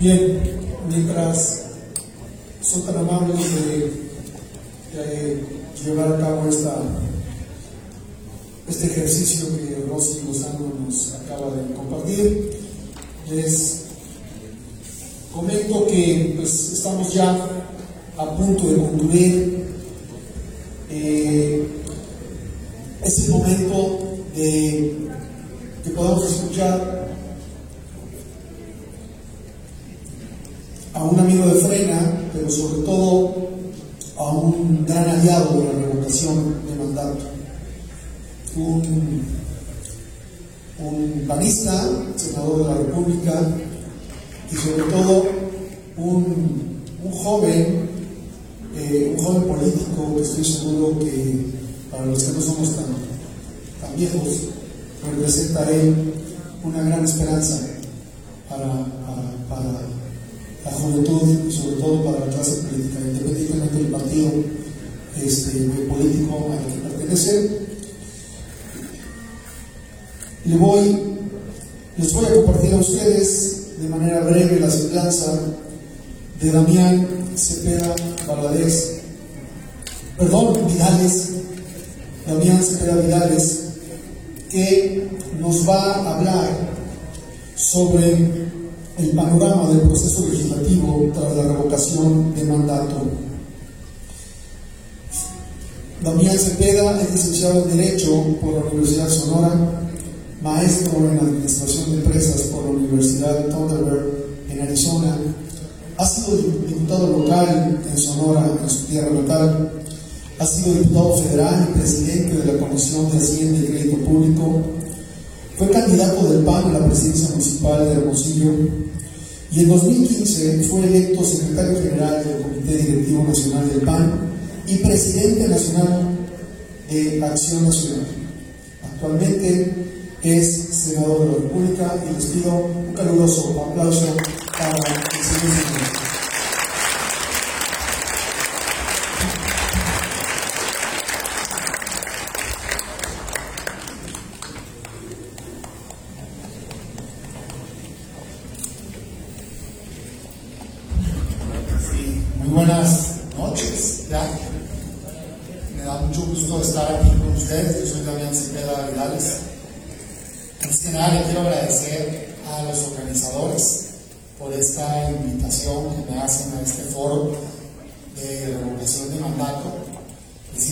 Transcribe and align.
Bien, 0.00 0.40
mientras 0.88 1.64
son 2.62 2.82
tan 2.82 2.98
amables 2.98 3.36
de, 3.54 3.78
de 4.94 5.44
llevar 5.84 6.12
a 6.12 6.18
cabo 6.20 6.48
esta, 6.48 6.82
este 8.68 8.86
ejercicio 8.86 9.48
que 9.56 9.84
Rosy 9.90 10.20
Lozano 10.24 10.72
nos 10.86 11.14
acaba 11.14 11.50
de 11.56 11.74
compartir, 11.74 12.50
les 13.28 13.86
comento 15.34 15.86
que 15.88 16.34
pues, 16.36 16.72
estamos 16.74 17.12
ya 17.12 17.36
a 18.18 18.36
punto 18.36 18.68
de 18.68 18.76
concluir. 18.76 19.57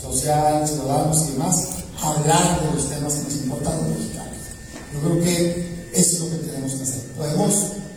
social, 0.00 0.66
ciudadanos 0.66 1.28
y 1.28 1.32
demás 1.32 1.68
hablar 2.00 2.60
de 2.60 2.74
los 2.74 2.88
temas 2.88 3.14
que 3.14 3.22
nos 3.22 3.34
importan 3.34 3.76
los 3.76 3.98
mexicanos. 3.98 4.38
Yo 4.92 5.00
creo 5.00 5.24
que 5.24 5.90
eso 5.94 6.16
es 6.16 6.20
lo 6.20 6.30
que 6.30 6.46
tenemos 6.46 6.72
que 6.72 6.82
hacer. 6.82 7.02
Podemos 7.16 7.54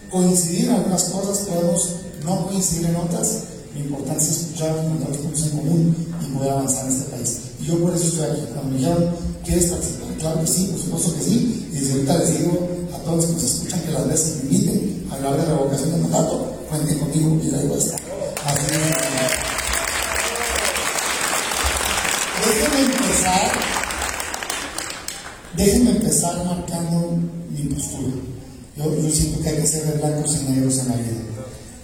coincidir 0.10 0.66
en 0.70 0.76
algunas 0.76 1.04
cosas, 1.06 1.40
podemos 1.48 1.90
no 2.24 2.48
coincidir 2.48 2.88
en 2.88 2.96
otras. 2.96 3.44
Lo 3.74 3.80
importante 3.82 4.24
es 4.24 4.30
escuchar, 4.30 4.76
los 4.76 5.18
puntos 5.18 5.44
en 5.44 5.50
común 5.50 5.96
y 6.22 6.38
poder 6.38 6.52
avanzar 6.52 6.86
en 6.86 6.92
este 6.92 7.12
país. 7.12 7.38
Y 7.60 7.66
yo 7.66 7.80
por 7.80 7.96
eso 7.96 8.08
estoy 8.08 8.32
aquí. 8.32 8.42
Cuando 8.54 8.72
me 8.72 8.78
dijeron, 8.78 9.16
¿quieres 9.44 9.66
participar? 9.66 10.08
Claro 10.18 10.42
que 10.42 10.48
sí, 10.48 10.66
por 10.66 10.80
supuesto 10.80 11.14
que 11.16 11.24
sí 11.24 11.68
y 11.72 11.80
desde 11.80 11.94
ahorita 11.94 12.18
les 12.18 12.40
digo 12.40 12.68
a 12.94 12.98
todos 13.00 13.26
que 13.26 13.34
nos 13.34 13.44
escuchan 13.44 13.82
que 13.82 13.92
las 13.92 14.08
veces 14.08 14.44
me 14.44 14.50
inviten 14.50 15.08
a 15.12 15.16
hablar 15.16 15.38
de 15.38 15.46
revocación 15.46 15.92
de 15.92 15.98
mandato, 15.98 16.56
cuenten 16.70 17.00
conmigo 17.00 17.40
y 17.44 17.52
la 17.52 17.64
igual 17.64 17.80
está. 17.80 17.98
Déjenme 17.98 19.57
déjenme 25.56 25.92
empezar 25.92 26.44
marcando 26.46 27.18
mi 27.50 27.64
postura. 27.74 28.14
Yo, 28.78 28.96
yo 28.96 29.10
siento 29.10 29.42
que 29.42 29.50
hay 29.50 29.58
que 29.58 29.68
ser 29.68 29.86
de 29.86 29.98
blancos 29.98 30.36
y 30.36 30.52
negros 30.52 30.78
en 30.80 30.88
la 30.90 30.96
vida. 30.96 31.22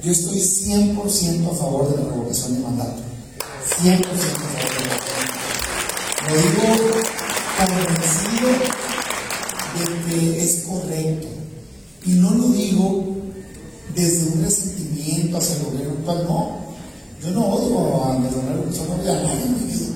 Yo 0.03 0.11
estoy 0.11 0.39
100% 0.39 1.51
a 1.51 1.55
favor 1.55 1.89
de 1.89 2.03
la 2.03 2.09
revocación 2.09 2.55
de 2.55 2.59
mandato. 2.59 3.01
100% 3.81 3.93
a 3.93 4.03
favor 4.03 4.69
de 4.77 4.85
la. 4.87 5.03
Lo 6.29 6.35
digo 6.41 7.03
convencido 7.67 8.49
de 9.77 9.83
que 10.07 10.43
es 10.43 10.63
correcto. 10.67 11.27
Y 12.05 12.11
no 12.11 12.31
lo 12.31 12.49
digo 12.49 13.05
desde 13.95 14.31
un 14.33 14.43
resentimiento 14.43 15.37
hacia 15.37 15.55
el 15.55 15.63
gobierno 15.63 15.93
actual, 15.99 16.25
no. 16.25 16.63
Yo 17.21 17.31
no 17.31 17.45
odio 17.45 18.03
a 18.03 18.15
Andrés 18.15 18.33
Manuel 18.35 19.09
a 19.09 19.23
nadie 19.23 19.43
en 19.43 19.53
mi 19.53 19.73
vida. 19.73 19.92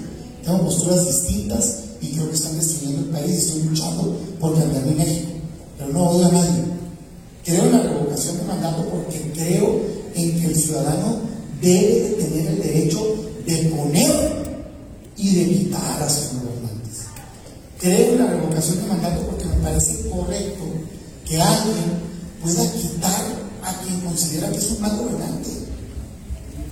Tengo 0.48 0.64
posturas 0.64 1.06
distintas 1.06 1.80
y 2.00 2.14
creo 2.14 2.30
que 2.30 2.36
están 2.36 2.58
destruyendo 2.58 3.02
el 3.02 3.08
país 3.08 3.32
y 3.32 3.38
estoy 3.38 3.64
luchando 3.64 4.18
por 4.40 4.58
cambiar 4.58 4.86
mi 4.86 4.96
México. 4.96 5.32
Pero 5.78 5.92
no 5.92 6.10
odio 6.10 6.26
a 6.28 6.32
nadie. 6.32 6.64
Creo 7.44 7.66
en 7.66 7.72
la 7.74 7.84
revocación 7.84 8.38
de 8.38 8.44
mandato 8.44 8.86
porque 8.90 9.30
creo 9.34 9.82
en 10.16 10.40
que 10.40 10.48
el 10.48 10.56
ciudadano 10.56 11.20
debe 11.62 12.00
de 12.00 12.10
tener 12.12 12.48
el 12.48 12.62
derecho 12.62 13.16
de 13.46 13.58
poner 13.76 14.12
y 15.18 15.36
de 15.36 15.54
quitar 15.54 16.02
a 16.02 16.10
sus 16.10 16.40
gobernantes. 16.40 16.96
Creo 17.82 18.14
en 18.14 18.20
la 18.20 18.28
revocación 18.28 18.84
de 18.84 18.88
mandato 18.88 19.22
porque 19.24 19.46
me 19.48 19.56
parece 19.56 20.10
correcto 20.10 20.64
que 21.26 21.42
alguien 21.42 21.92
pueda 22.42 22.72
quitar 22.72 23.22
a 23.64 23.82
quien 23.82 24.00
considera 24.00 24.50
que 24.50 24.60
es 24.60 24.72
un 24.72 24.80
mal 24.80 24.96
gobernante. 24.96 25.50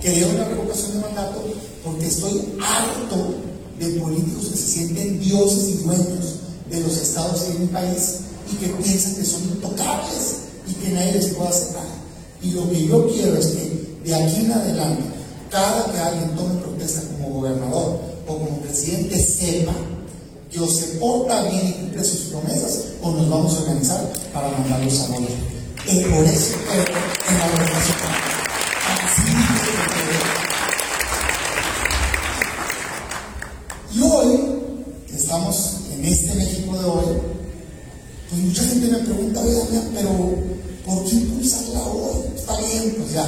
Creo 0.00 0.30
en 0.30 0.38
la 0.38 0.48
revocación 0.48 0.92
de 0.94 1.00
mandato 1.00 1.44
porque 1.84 2.06
estoy 2.06 2.40
harto 2.58 3.34
de 3.78 4.00
políticos 4.00 4.46
que 4.46 4.58
se 4.58 4.66
sienten 4.66 5.20
dioses 5.20 5.68
y 5.68 5.84
dueños 5.84 6.36
de 6.70 6.80
los 6.80 6.96
estados 6.96 7.44
y 7.48 7.52
de 7.52 7.58
mi 7.60 7.66
país 7.66 8.16
y 8.52 8.56
que 8.56 8.68
piensan 8.68 9.14
que 9.14 9.24
son 9.24 9.42
intocables 9.42 10.36
y 10.68 10.72
que 10.74 10.90
nadie 10.90 11.12
les 11.12 11.26
puede 11.34 11.48
hacer 11.48 11.72
nada. 11.72 11.96
Y 12.42 12.50
lo 12.52 12.70
que 12.70 12.86
yo 12.86 13.08
quiero 13.08 13.36
es 13.36 13.46
que 13.46 13.98
de 14.04 14.14
aquí 14.14 14.44
en 14.44 14.52
adelante, 14.52 15.02
cada 15.50 15.92
que 15.92 15.98
alguien 15.98 16.36
tome 16.36 16.60
protesta 16.60 17.02
como 17.12 17.40
gobernador 17.40 18.00
o 18.26 18.38
como 18.38 18.60
presidente, 18.60 19.18
sepa 19.18 19.74
que 20.50 20.60
o 20.60 20.66
se 20.66 20.86
porta 20.98 21.42
bien 21.42 21.68
y 21.68 21.72
cumple 21.72 22.04
sus 22.04 22.20
promesas 22.30 22.84
o 23.02 23.10
nos 23.10 23.28
vamos 23.28 23.54
a 23.54 23.60
organizar 23.62 24.12
para 24.32 24.48
mandarlos 24.48 25.00
a 25.00 25.08
morir. 25.08 25.28
Y 25.88 26.00
por 26.00 26.24
eso 26.24 26.54
en 27.28 27.38
la 27.38 27.46
organización. 27.46 27.96
Y 33.92 34.02
hoy, 34.02 34.40
que 35.08 35.16
estamos 35.16 35.76
en 35.92 35.95
este 36.12 36.34
México 36.34 36.78
de 36.78 36.84
hoy, 36.84 37.16
pues 38.30 38.42
mucha 38.42 38.62
gente 38.64 38.88
me 38.88 38.98
pregunta, 38.98 39.40
oye, 39.40 39.80
pero 39.94 40.10
¿por 40.84 41.04
qué 41.04 41.16
impulsarla 41.16 41.82
hoy? 41.84 42.24
Está 42.36 42.56
bien, 42.58 42.94
pues 42.98 43.12
ya, 43.12 43.26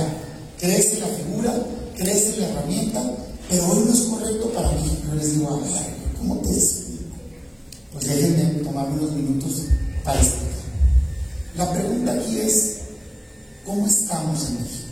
crees 0.58 0.92
en 0.94 1.00
la 1.00 1.06
figura, 1.06 1.66
crees 1.96 2.34
en 2.34 2.40
la 2.40 2.48
herramienta, 2.48 3.02
pero 3.48 3.66
hoy 3.68 3.84
no 3.84 3.92
es 3.92 4.00
correcto 4.00 4.52
para 4.52 4.70
mí. 4.72 4.98
Yo 5.06 5.14
les 5.14 5.34
digo, 5.34 5.48
a 5.48 5.60
ver, 5.60 5.96
¿cómo 6.18 6.36
te 6.38 6.50
explico? 6.50 7.04
Pues 7.92 8.06
déjenme 8.06 8.44
tomarme 8.62 9.00
unos 9.00 9.12
minutos 9.12 9.62
para 10.04 10.20
explicar. 10.20 10.48
La 11.56 11.72
pregunta 11.72 12.12
aquí 12.12 12.38
es, 12.38 12.76
¿cómo 13.64 13.86
estamos 13.86 14.46
en 14.46 14.54
México? 14.62 14.88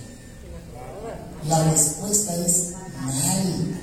La 1.49 1.71
respuesta 1.71 2.35
es 2.45 2.71
mal. 3.01 3.79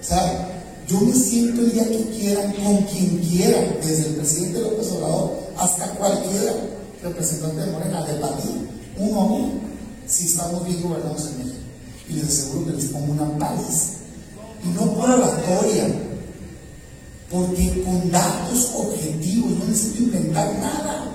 O 0.00 0.04
sea, 0.04 0.49
yo 0.90 1.00
me 1.00 1.12
siento 1.14 1.60
el 1.60 1.72
día 1.72 1.88
que 1.88 2.04
quieran, 2.18 2.52
con 2.54 2.78
quien 2.84 3.18
quiera, 3.18 3.60
desde 3.80 4.08
el 4.08 4.14
presidente 4.16 4.60
López 4.60 4.90
Obrador 4.90 5.38
hasta 5.56 5.86
cualquiera 5.94 6.52
representante 7.02 7.60
de 7.60 7.72
Morena, 7.72 8.04
debatir 8.04 8.68
uno 8.98 9.20
a 9.20 9.24
uno 9.24 9.52
si 10.06 10.26
estamos 10.26 10.66
bien 10.66 10.82
gobernados 10.82 11.26
en 11.26 11.38
México. 11.38 11.58
Y 12.08 12.12
les 12.14 12.24
aseguro 12.24 12.66
que 12.66 12.72
les 12.72 12.86
pongo 12.86 13.12
una 13.12 13.38
paliza. 13.38 13.92
Y 14.64 14.68
no 14.68 14.92
por 14.94 15.08
oratoria, 15.08 15.86
porque 17.30 17.82
con 17.84 18.10
datos 18.10 18.72
objetivos, 18.74 19.52
no 19.52 19.64
necesito 19.66 20.02
inventar 20.02 20.52
nada, 20.58 21.14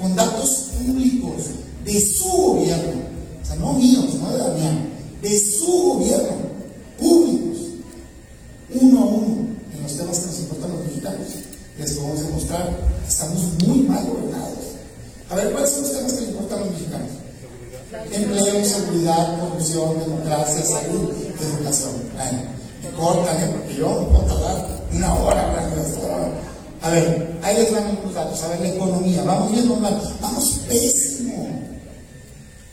con 0.00 0.16
datos 0.16 0.70
públicos 0.78 1.42
de 1.84 2.00
su 2.00 2.26
gobierno, 2.26 3.02
o 3.42 3.46
sea, 3.46 3.56
no 3.56 3.74
míos, 3.74 4.14
no 4.14 4.32
de 4.32 4.38
Damián, 4.38 4.88
de 5.20 5.38
su 5.38 5.66
gobierno, 5.66 6.36
públicos, 6.98 7.58
uno 8.80 9.00
a 9.00 9.04
uno, 9.04 9.46
en 9.74 9.82
los 9.82 9.96
temas 9.96 10.18
que 10.18 10.26
nos 10.26 10.38
importan 10.40 10.72
los 10.72 10.86
mexicanos, 10.86 11.28
vamos 12.04 12.20
a 12.20 12.24
demostrar 12.24 12.70
que 13.02 13.08
estamos 13.08 13.42
muy 13.66 13.78
mal 13.80 14.04
gobernados. 14.06 14.58
A 15.30 15.34
ver, 15.36 15.52
¿cuáles 15.52 15.70
son 15.70 15.82
los 15.82 15.92
temas 15.92 16.12
que 16.12 16.20
les 16.20 16.28
importan 16.30 16.58
a 16.58 16.64
los 16.64 16.70
mexicanos? 16.72 17.08
Empleo, 18.12 18.64
seguridad, 18.64 19.40
corrupción, 19.40 20.00
democracia, 20.00 20.62
salud, 20.64 21.10
educación. 21.40 21.92
Bueno, 22.16 22.96
córtale, 22.96 23.46
porque 23.46 23.74
yo 23.76 23.88
no 23.88 24.08
puedo 24.08 24.24
tardar 24.24 24.66
una 24.92 25.14
hora 25.14 25.50
hablando 25.50 25.76
de 25.76 25.82
esto. 25.82 26.00
A 26.82 26.90
ver, 26.90 27.38
ahí 27.42 27.56
les 27.56 27.72
dan 27.72 27.86
algunos 27.86 28.14
datos. 28.14 28.42
A 28.42 28.48
ver, 28.48 28.60
la 28.60 28.68
economía, 28.68 29.22
vamos 29.24 29.52
bien 29.52 29.68
normal, 29.68 30.16
vamos 30.20 30.60
pésimo. 30.68 31.48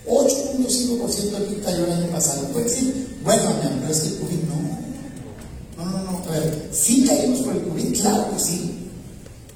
8.5% 0.08 1.32
del 1.32 1.44
PIB 1.44 1.64
cayó 1.64 1.86
el 1.86 1.92
año 1.94 2.08
pasado. 2.08 2.42
Puede 2.48 2.66
decir, 2.66 3.20
bueno, 3.24 3.44
pero 3.62 3.92
es 3.92 4.00
que 4.02 4.08
el 4.10 4.16
COVID 4.18 4.40
no. 4.50 5.86
No, 5.86 5.92
no, 5.92 6.12
no. 6.12 6.18
A 6.28 6.32
ver, 6.32 6.70
sí 6.74 7.06
caímos 7.08 7.40
por 7.42 7.56
el 7.56 7.62
COVID, 7.64 8.02
claro 8.02 8.32
que 8.34 8.40
sí. 8.40 8.81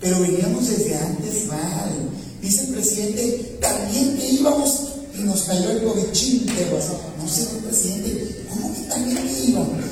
Pero 0.06 0.20
veníamos 0.20 0.68
desde 0.68 0.96
antes 0.96 1.48
mal. 1.48 1.90
Dice 2.40 2.66
el 2.66 2.74
presidente, 2.76 3.58
también 3.60 4.16
que 4.16 4.34
íbamos 4.34 4.82
y 5.18 5.24
nos 5.24 5.42
cayó 5.42 5.72
el 5.72 5.84
COVID 5.84 6.04
pero 6.56 6.78
No 7.18 7.28
sé, 7.28 7.46
presidente, 7.66 8.46
¿cómo 8.48 8.72
que 8.72 8.82
también 8.82 9.18
que 9.18 9.46
íbamos? 9.50 9.84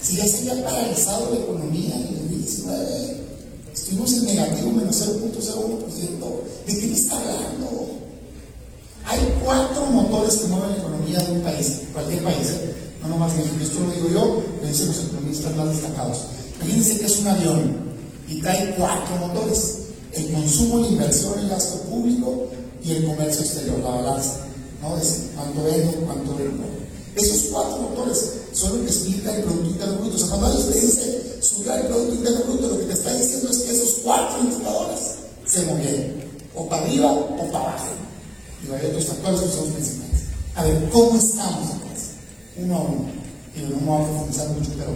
Si 0.00 0.16
ya 0.16 0.26
se 0.26 0.38
había 0.50 0.64
paralizado 0.64 1.30
la 1.30 1.40
economía 1.40 1.94
en 1.94 2.06
el 2.06 2.18
2019, 2.20 3.16
estuvimos 3.74 4.12
en 4.14 4.24
negativo 4.24 4.70
menos 4.70 4.96
0.01%. 4.96 6.66
¿De 6.66 6.80
qué 6.80 6.86
me 6.86 6.94
está 6.94 7.16
hablando? 7.18 7.90
Hay 9.04 9.18
cuatro 9.44 9.84
motores 9.90 10.36
que 10.36 10.46
mueven 10.46 10.70
la 10.70 10.76
economía 10.78 11.18
de 11.18 11.32
un 11.32 11.42
país, 11.42 11.82
cualquier 11.92 12.24
país, 12.24 12.48
¿eh? 12.48 12.74
no 13.02 13.08
nomás 13.10 13.36
México. 13.36 13.56
Esto 13.60 13.80
lo 13.80 13.92
digo 13.92 14.08
yo, 14.08 14.42
lo 14.62 14.66
dicen 14.66 14.86
los 14.86 15.04
economistas 15.04 15.54
más 15.54 15.68
destacados. 15.68 16.18
Imagínense 16.62 16.98
que 16.98 17.04
es 17.04 17.18
un 17.18 17.26
avión 17.26 17.83
y 18.28 18.40
trae 18.40 18.74
cuatro 18.76 19.16
motores: 19.16 19.78
el 20.12 20.32
consumo, 20.32 20.78
la 20.80 20.88
inversión, 20.88 21.38
el 21.38 21.48
gasto 21.48 21.80
público 21.82 22.48
y 22.84 22.92
el 22.92 23.06
comercio 23.06 23.44
exterior, 23.44 23.78
la 23.80 23.90
balanza. 23.90 24.40
¿no? 24.82 24.96
Es 24.98 25.30
cuánto 25.34 25.64
vendo, 25.64 25.92
cuánto 26.06 26.36
vendo. 26.36 26.64
Esos 27.16 27.50
cuatro 27.52 27.78
motores 27.78 28.30
son 28.52 28.78
lo 28.78 28.84
que 28.84 28.90
explica 28.90 29.34
el 29.36 29.44
Producto 29.44 29.70
Interno 29.70 29.98
Bruto. 29.98 30.16
O 30.16 30.18
sea, 30.18 30.28
cuando 30.28 30.46
alguien 30.46 30.72
te 30.72 30.80
dice 30.80 31.38
subir 31.40 31.70
el 31.70 31.86
Producto 31.86 32.14
Interno 32.14 32.40
Bruto, 32.44 32.68
lo 32.68 32.78
que 32.78 32.84
te 32.84 32.92
está 32.92 33.14
diciendo 33.14 33.50
es 33.50 33.58
que 33.58 33.70
esos 33.70 34.00
cuatro 34.02 34.40
indicadores 34.40 35.00
se 35.46 35.62
movieron, 35.66 36.24
o 36.54 36.68
para 36.68 36.82
arriba 36.84 37.12
o 37.12 37.50
para 37.52 37.64
abajo. 37.64 37.86
Y 38.62 38.72
hay 38.72 38.86
otros 38.86 39.04
factores 39.04 39.40
que 39.40 39.48
son 39.48 39.64
los 39.64 39.74
principales. 39.74 40.20
A 40.56 40.64
ver, 40.64 40.90
¿cómo 40.90 41.18
estamos 41.18 41.70
entonces? 41.70 42.10
Uno 42.56 42.76
a 42.76 42.80
uno. 42.80 43.06
Y 43.56 43.60
no 43.60 43.80
me 43.80 44.02
a 44.02 44.08
profundizar 44.08 44.48
mucho, 44.48 44.70
pero 44.76 44.92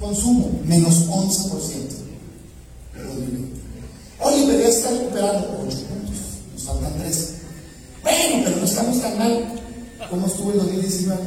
consumo, 0.00 0.50
menos 0.64 1.06
11%. 1.08 2.03
Oye, 4.20 4.44
pero 4.46 4.58
ya 4.60 4.68
está 4.68 4.90
recuperando 4.90 5.64
8 5.66 5.76
puntos, 5.88 6.16
nos 6.54 6.62
faltan 6.62 6.98
3. 6.98 7.30
Bueno, 8.02 8.42
pero 8.44 8.56
no 8.56 8.64
estamos 8.64 9.02
tan 9.02 9.18
mal 9.18 9.44
como 10.10 10.26
estuvo 10.26 10.52
en 10.52 10.58
2019. 10.58 11.20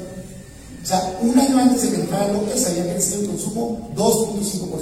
O 0.84 0.88
sea, 0.88 1.18
un 1.22 1.38
año 1.38 1.58
antes 1.58 1.82
de 1.82 1.90
que 1.90 1.96
entrara 2.02 2.32
López 2.32 2.66
había 2.66 2.94
crecido 2.94 3.22
el 3.22 3.28
consumo 3.28 3.92
2.5%. 3.96 4.80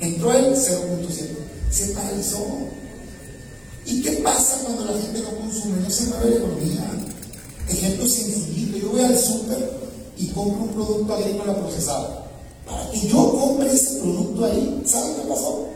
Entró 0.00 0.32
él 0.32 0.54
0.7%. 0.54 1.38
Se 1.70 1.88
paralizó. 1.88 2.46
¿Y 3.84 4.02
qué 4.02 4.12
pasa 4.22 4.58
cuando 4.64 4.84
la 4.84 5.00
gente 5.00 5.20
no 5.20 5.30
consume? 5.30 5.80
No 5.82 5.90
se 5.90 6.04
mueve 6.04 6.30
la 6.30 6.36
economía. 6.36 6.90
Ejemplo 7.68 8.08
sencillo. 8.08 8.78
Yo 8.78 8.90
voy 8.90 9.00
al 9.02 9.18
súper 9.18 9.78
y 10.16 10.28
compro 10.28 10.64
un 10.64 10.68
producto 10.68 11.14
agrícola 11.14 11.56
procesado. 11.56 12.22
Para 12.66 12.90
que 12.90 13.08
yo 13.08 13.32
compre 13.32 13.72
ese 13.72 13.98
producto 13.98 14.44
ahí, 14.44 14.82
¿saben 14.86 15.14
qué 15.16 15.22
pasó? 15.28 15.68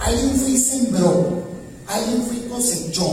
Alguien 0.00 0.36
fue 0.36 0.50
y 0.50 0.58
sembró, 0.58 1.42
alguien 1.86 2.22
fue 2.22 2.36
y 2.36 2.48
cosechó, 2.48 3.10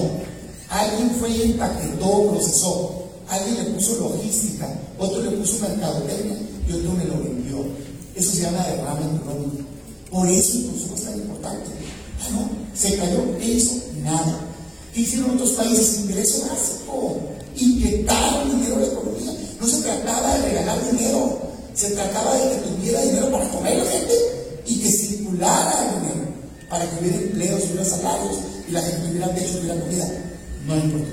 alguien 0.70 1.12
fue 1.20 1.30
y 1.30 1.42
empaquetó, 1.44 2.28
procesó, 2.30 3.04
alguien 3.28 3.64
le 3.64 3.72
puso 3.72 3.96
logística, 4.00 4.68
otro 5.00 5.22
le 5.22 5.32
puso 5.32 5.60
mercadotecnia 5.60 6.38
y 6.68 6.74
otro 6.74 6.92
me 6.94 7.06
lo 7.06 7.18
vendió. 7.20 7.66
Eso 8.16 8.32
se 8.32 8.42
llama 8.42 8.68
derrama 8.68 9.00
económico. 9.00 9.64
Por 10.12 10.28
eso 10.28 10.58
el 10.58 10.66
consumo 10.68 10.96
es 10.96 11.04
tan 11.04 11.16
importante. 11.16 11.70
Ah, 12.22 12.30
no, 12.32 12.50
se 12.76 12.96
cayó, 12.98 13.38
¿qué 13.40 13.46
hizo? 13.46 13.74
Nada. 14.04 14.40
¿Qué 14.94 15.02
hicieron 15.02 15.32
otros 15.32 15.52
países? 15.52 16.02
Ingreso 16.02 16.48
básico. 16.48 17.18
Inyectaron 17.56 18.52
dinero 18.52 18.76
a 18.76 18.80
la 18.80 18.86
economía. 18.86 19.32
No 19.60 19.68
se 19.68 19.82
trataba 19.82 20.38
de 20.38 20.50
regalar 20.50 20.92
dinero, 20.92 21.40
se 21.74 21.90
trataba 21.92 22.36
de 22.36 22.50
que 22.50 22.62
tuviera 22.68 23.02
dinero 23.02 23.32
para 23.32 23.50
comer 23.50 23.78
la 23.78 23.86
gente 23.90 24.14
y 24.68 24.80
que 24.80 24.92
circulara 24.92 25.93
para 26.74 26.90
que 26.90 27.02
hubiera 27.02 27.18
empleos, 27.18 27.66
hubiera 27.66 27.86
salarios 27.86 28.36
y 28.68 28.72
la 28.72 28.82
gente 28.82 29.08
tuviera 29.08 29.36
techo, 29.36 29.60
tuviera 29.60 29.80
comida. 29.80 30.08
No 30.66 30.76
importa. 30.76 31.12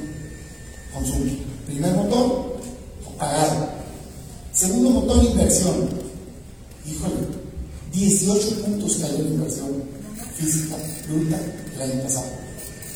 Consumo. 0.94 1.32
Primer 1.66 1.94
motor, 1.96 2.56
pagar. 3.18 3.84
Segundo 4.54 4.88
motor, 4.88 5.22
inversión. 5.22 5.86
Híjole, 6.86 7.14
18 7.92 8.62
puntos 8.62 8.96
cayó 9.02 9.18
la 9.18 9.28
inversión 9.28 9.82
física 10.38 10.76
bruta 11.06 11.38
el 11.74 11.82
año 11.82 12.02
pasado. 12.04 12.26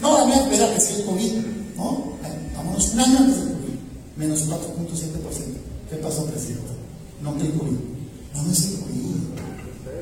No, 0.01 0.17
Damián, 0.17 0.45
espera 0.45 0.75
que 0.75 0.81
sea 0.81 0.97
el 0.97 1.05
COVID, 1.05 1.33
¿no? 1.77 2.15
Vámonos 2.57 2.93
un 2.95 3.01
año 3.01 3.19
antes 3.19 3.37
del 3.41 3.49
COVID, 3.49 3.79
menos 4.17 4.41
4.7%. 4.49 4.55
¿Qué 5.91 5.97
pasó, 5.97 6.25
presidente? 6.25 6.63
No 7.23 7.37
que 7.37 7.43
el 7.43 7.53
COVID. 7.53 7.77
No, 8.35 8.43
no 8.43 8.53
es 8.53 8.65
el 8.65 8.79
COVID. 8.79 9.44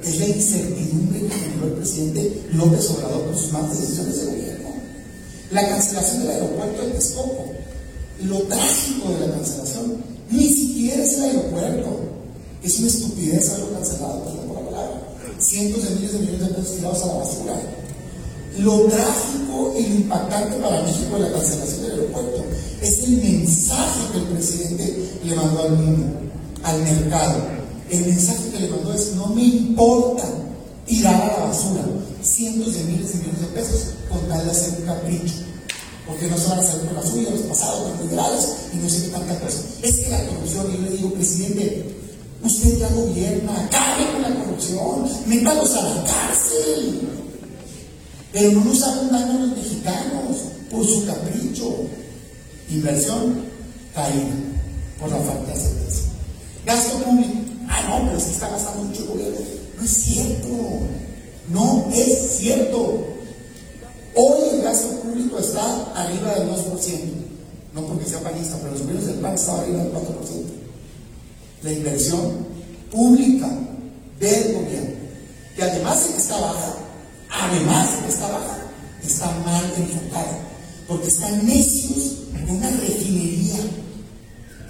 Es 0.04 0.18
la 0.18 0.26
incertidumbre 0.26 1.20
que 1.20 1.34
generó 1.34 1.66
el 1.66 1.72
presidente 1.74 2.42
López 2.52 2.90
Obrador 2.90 3.26
con 3.26 3.38
sus 3.38 3.52
malas 3.52 3.80
decisiones 3.80 4.16
de 4.16 4.24
gobierno. 4.26 4.68
La 5.50 5.68
cancelación 5.68 6.20
del 6.20 6.30
aeropuerto 6.30 6.82
de 6.82 6.92
Texcoco 6.92 7.52
lo 8.24 8.38
trágico 8.42 9.12
de 9.12 9.26
la 9.26 9.34
cancelación 9.34 9.96
ni 10.30 10.48
siquiera 10.48 11.02
es 11.02 11.14
el 11.14 11.22
aeropuerto. 11.22 12.00
Es 12.62 12.78
una 12.78 12.88
estupidez 12.88 13.50
haberlo 13.50 13.72
cancelado, 13.72 14.24
perdón 14.24 14.46
por 14.46 14.56
la 14.56 14.70
palabra. 14.70 15.00
Cientos 15.38 15.82
de 15.82 15.90
miles 15.96 16.12
de 16.12 16.18
millones 16.20 16.48
de 16.48 16.54
pesos 16.54 16.76
tirados 16.76 17.02
a 17.02 17.06
la 17.06 17.14
basura. 17.14 17.54
Lo 18.58 18.80
trágico 18.82 19.74
y 19.78 19.86
lo 19.86 19.94
impactante 19.96 20.56
para 20.58 20.82
México 20.82 21.16
de 21.16 21.20
la 21.20 21.32
cancelación 21.32 21.82
del 21.82 21.92
aeropuerto 21.92 22.44
es 22.80 22.98
el 23.04 23.10
mensaje 23.16 24.00
que 24.12 24.18
el 24.18 24.24
presidente 24.24 25.10
le 25.24 25.34
mandó 25.34 25.62
al 25.62 25.72
mundo, 25.72 26.06
al 26.62 26.82
mercado. 26.82 27.61
El 27.92 28.06
mensaje 28.06 28.48
que 28.50 28.60
le 28.60 28.68
mandó 28.68 28.94
es: 28.94 29.12
no 29.16 29.26
me 29.28 29.44
importa 29.44 30.24
tirar 30.86 31.14
a 31.14 31.26
la 31.26 31.46
basura 31.46 31.84
cientos 32.22 32.74
de 32.74 32.84
miles 32.84 33.12
de 33.12 33.18
millones 33.18 33.40
de 33.42 33.46
pesos 33.48 33.80
con 34.08 34.26
tal 34.28 34.44
de 34.44 34.50
hacer 34.50 34.80
un 34.80 34.86
capricho 34.86 35.34
porque 36.06 36.26
no 36.26 36.38
se 36.38 36.48
van 36.48 36.58
a 36.58 36.62
salir 36.62 36.86
con 36.86 36.94
la 36.96 37.06
suya, 37.06 37.30
los 37.30 37.42
pasados, 37.42 37.90
los 37.90 38.00
liberales, 38.00 38.48
y 38.72 38.76
no 38.78 38.88
sé 38.88 39.02
qué 39.02 39.08
tanta 39.10 39.38
cosa. 39.38 39.58
Es 39.82 39.96
que 39.98 40.10
la 40.10 40.26
corrupción, 40.26 40.66
y 40.68 40.76
yo 40.76 40.82
le 40.82 40.96
digo, 40.96 41.12
presidente, 41.12 41.94
usted 42.42 42.78
ya 42.78 42.88
gobierna, 42.88 43.52
acabe 43.66 44.12
con 44.12 44.22
la 44.22 44.34
corrupción, 44.34 45.08
métalos 45.26 45.74
a 45.74 45.82
la 45.82 46.04
cárcel. 46.04 47.08
Pero 48.32 48.52
no 48.52 48.64
nos 48.64 48.82
hagan 48.82 49.12
daño 49.12 49.30
a 49.30 49.46
los 49.46 49.56
mexicanos 49.56 50.36
por 50.70 50.86
su 50.86 51.06
capricho. 51.06 51.76
Inversión 52.68 53.42
caída 53.94 54.34
por 54.98 55.10
la 55.10 55.18
falta 55.18 55.52
de 55.52 55.60
certeza. 55.60 56.00
Gasto 56.66 56.98
público. 56.98 57.51
Ah, 57.72 57.82
no, 57.88 58.06
pero 58.06 58.20
se 58.20 58.32
está 58.32 58.48
gastando 58.48 58.84
mucho 58.84 59.02
el 59.02 59.08
gobierno. 59.08 59.38
No 59.78 59.84
es 59.84 59.90
cierto. 59.90 60.48
No 61.48 61.88
es 61.94 62.36
cierto. 62.38 63.06
Hoy 64.14 64.42
el 64.52 64.62
gasto 64.62 64.88
público 65.00 65.38
está 65.38 65.92
arriba 65.94 66.34
del 66.34 66.50
2%. 66.50 67.22
No 67.74 67.86
porque 67.86 68.04
sea 68.04 68.20
panista, 68.20 68.56
pero 68.58 68.72
los 68.72 68.82
gobiernos 68.82 69.06
del 69.06 69.16
PAN 69.16 69.34
están 69.34 69.60
arriba 69.60 69.78
del 69.78 69.92
4%. 69.92 69.98
La 71.62 71.72
inversión 71.72 72.46
pública 72.90 73.48
del 74.20 74.52
gobierno, 74.52 74.94
que 75.56 75.62
además 75.62 76.04
de 76.04 76.10
que 76.12 76.18
está 76.18 76.38
baja, 76.38 76.74
además 77.30 77.96
de 77.96 78.06
que 78.06 78.12
está 78.12 78.28
baja, 78.28 78.58
está 79.02 79.30
mal 79.46 79.64
enfocada, 79.78 80.38
porque 80.86 81.08
están 81.08 81.46
necios 81.46 82.18
en 82.34 82.50
una 82.50 82.70
refinería, 82.70 83.56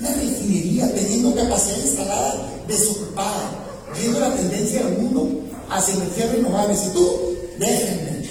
una 0.03 0.15
refinería 0.15 0.93
teniendo 0.93 1.35
capacidad 1.35 1.79
instalada 1.79 2.49
desocupada, 2.67 3.51
viendo 3.97 4.19
la 4.19 4.35
tendencia 4.35 4.85
del 4.85 4.99
mundo 4.99 5.29
hacia 5.71 5.95
energías 5.95 6.33
renovables. 6.33 6.87
Y 6.87 6.91
tú, 6.91 7.37
déjenme 7.59 8.29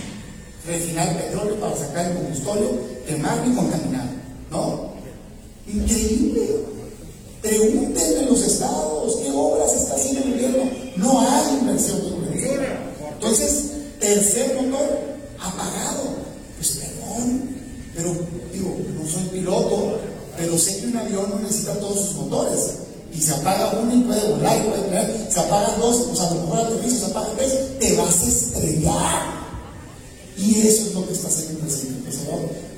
refinar 0.68 1.18
petróleo 1.18 1.56
para 1.62 1.78
sacar 1.78 2.12
el 2.12 2.18
combustible, 2.18 2.70
quemarlo 3.08 3.52
y 3.52 3.56
contaminar. 3.56 4.10
¿No? 4.52 4.92
Increíble. 5.68 6.66
Pregúntenle 7.42 8.20
a 8.20 8.30
los 8.30 8.44
estados 8.44 9.16
qué 9.16 9.32
obras 9.34 9.74
está 9.74 9.96
haciendo 9.96 10.26
el 10.26 10.32
gobierno. 10.34 10.72
No 10.98 11.22
hay 11.22 11.58
inversión 11.60 12.02
gobierno. 12.02 12.68
Entonces, 13.14 13.72
tercer 14.00 14.62
motor, 14.62 15.00
apagado. 15.40 16.22
Pues 16.58 16.72
perdón, 16.78 17.50
pero 17.96 18.16
digo, 18.54 18.78
no 19.00 19.10
soy 19.10 19.24
piloto, 19.30 20.00
pero 20.42 20.58
sé 20.58 20.78
que 20.78 20.88
un 20.88 20.98
avión 20.98 21.30
no 21.30 21.40
necesita 21.40 21.74
todos 21.76 22.04
sus 22.04 22.16
motores 22.16 22.72
y 23.14 23.22
se 23.22 23.32
apaga 23.32 23.78
uno 23.80 23.94
y 23.94 24.02
puede 24.02 24.32
volar 24.32 24.58
y 24.58 24.70
puede 24.70 24.82
tener, 24.84 25.28
se 25.30 25.40
apagan 25.40 25.80
dos, 25.80 26.08
o 26.12 26.16
sea, 26.16 26.28
a 26.28 26.34
lo 26.34 26.42
mejor 26.42 26.60
aterriza, 26.62 27.06
se 27.06 27.12
apagan 27.12 27.38
tres, 27.38 27.80
te 27.80 27.96
vas 27.96 28.24
a 28.24 28.28
estrellar. 28.28 29.42
Y 30.38 30.62
eso 30.62 30.88
es 30.88 30.94
lo 30.96 31.06
que 31.06 31.14
está 31.14 31.28
haciendo 31.28 31.60
el 31.60 31.66
presidente 31.68 32.10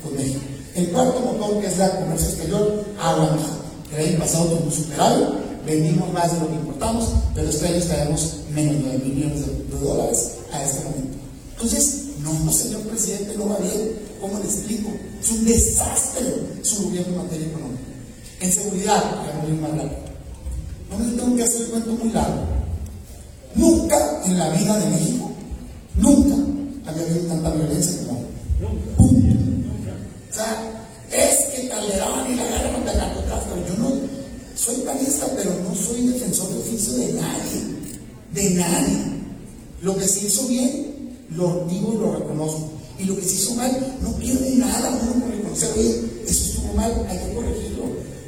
con 0.04 0.16
México. 0.16 0.42
El 0.76 0.90
cuarto 0.90 1.20
motor, 1.22 1.62
que 1.62 1.68
es 1.68 1.78
la 1.78 2.00
comercio 2.00 2.30
exterior, 2.30 2.86
ha 3.00 3.12
aguantado. 3.12 3.64
El 3.96 4.10
año 4.10 4.20
pasado 4.20 4.46
tuvimos 4.46 4.76
superado, 4.76 5.36
vendimos 5.66 6.12
más 6.12 6.34
de 6.34 6.40
lo 6.40 6.50
que 6.50 6.56
importamos, 6.56 7.10
pero 7.34 7.50
este 7.50 7.68
año 7.68 7.86
traemos 7.86 8.34
menos 8.54 8.74
de 8.74 8.82
9 8.82 9.02
millones 9.06 9.46
de, 9.46 9.80
dólares 9.80 10.32
a 10.52 10.64
este 10.64 10.84
momento. 10.84 11.18
Entonces, 11.52 12.02
no, 12.20 12.52
señor 12.52 12.82
presidente, 12.82 13.36
no 13.38 13.48
va 13.48 13.58
bien. 13.60 14.13
¿Cómo 14.24 14.40
le 14.40 14.46
explico? 14.46 14.90
Es 15.22 15.32
un 15.32 15.44
desastre 15.44 16.24
su 16.62 16.86
gobierno 16.86 17.12
en 17.12 17.24
materia 17.24 17.46
económica. 17.46 17.82
En 18.40 18.54
seguridad, 18.54 19.18
para 19.18 19.44
no 19.44 19.50
ir 19.50 19.60
más. 19.60 19.72
No 20.90 20.98
me 20.98 21.12
tengo 21.12 21.36
que 21.36 21.44
hacer 21.44 21.64
el 21.64 21.68
cuento 21.68 21.92
muy 21.92 22.14
largo. 22.14 22.44
Nunca 23.56 24.22
en 24.24 24.40
la 24.40 24.50
vida 24.52 24.80
de 24.80 24.86
México, 24.92 25.30
nunca 25.98 26.36
había 26.90 27.04
habido 27.04 27.26
tanta 27.28 27.50
violencia 27.50 27.98
como 27.98 28.12
ahora. 28.12 28.28
Punto. 28.96 29.70
O 30.32 30.34
sea, 30.34 30.88
es 31.12 31.46
que 31.48 31.68
Calderón 31.68 32.32
y 32.32 32.36
la 32.36 32.48
guerra 32.48 32.74
contra 32.76 32.94
el 32.94 32.98
narcotráfico. 33.00 33.56
Yo 33.68 33.84
no 33.84 33.92
soy 34.56 34.76
panista, 34.86 35.26
pero 35.36 35.52
no 35.68 35.76
soy 35.76 36.08
defensor 36.08 36.48
de 36.48 36.60
oficio 36.60 36.94
de 36.94 37.12
nadie. 37.12 37.62
De 38.32 38.50
nadie. 38.52 39.00
Lo 39.82 39.98
que 39.98 40.08
se 40.08 40.28
hizo 40.28 40.48
bien, 40.48 41.18
lo 41.32 41.66
digo 41.70 41.94
y 41.94 41.98
lo 41.98 42.16
reconozco. 42.20 42.83
Y 43.00 43.06
lo 43.06 43.16
que 43.16 43.24
se 43.24 43.36
hizo 43.36 43.56
mal, 43.56 43.98
no 44.02 44.14
pierde 44.14 44.56
nada 44.56 44.90
uno 45.02 45.26
por 45.26 45.32
reconocer, 45.32 45.72
oye, 45.78 46.02
eso 46.28 46.46
estuvo 46.46 46.74
mal, 46.74 46.92
hay 47.10 47.18
que 47.18 47.34
corregirlo. 47.34 47.84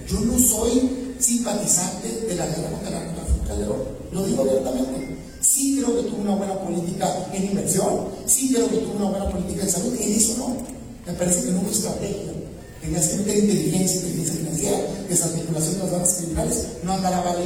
Yo 0.07 0.19
no 0.21 0.39
soy 0.39 0.89
simpatizante 1.19 2.09
de 2.27 2.35
la 2.35 2.45
guerra 2.47 2.71
contra 2.71 2.89
el 2.89 2.95
narcotráfico 2.95 3.47
Calderón. 3.47 3.83
Lo 4.11 4.25
digo 4.25 4.41
abiertamente. 4.41 5.17
Sí 5.41 5.79
creo 5.79 5.95
que 5.95 6.09
tuvo 6.09 6.21
una 6.21 6.35
buena 6.35 6.59
política 6.59 7.27
en 7.31 7.45
inversión, 7.45 8.07
sí 8.25 8.51
creo 8.51 8.67
que 8.67 8.77
tuvo 8.77 8.95
una 8.97 9.09
buena 9.11 9.29
política 9.29 9.63
en 9.63 9.69
salud, 9.69 9.93
en 9.99 10.13
eso 10.13 10.35
no. 10.37 10.57
Me 11.05 11.13
parece 11.13 11.43
que 11.43 11.51
no 11.51 11.61
hubo 11.61 11.69
estrategia. 11.69 12.33
Tenías 12.81 13.07
que 13.07 13.17
meter 13.17 13.37
inteligencia, 13.37 14.01
inteligencia 14.01 14.35
financiera, 14.35 14.77
desarticulación 15.09 15.73
de 15.73 15.79
las 15.79 15.91
bandas 15.91 16.13
criminales, 16.13 16.67
no 16.83 16.93
andará 16.93 17.21
vale 17.21 17.45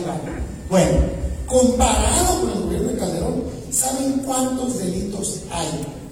Bueno, 0.70 0.92
comparado 1.46 2.42
con 2.42 2.50
el 2.52 2.64
gobierno 2.64 2.92
de 2.92 2.98
Calderón, 2.98 3.44
¿saben 3.72 4.22
cuántos 4.26 4.80
delitos 4.80 5.42
hay 5.52 5.68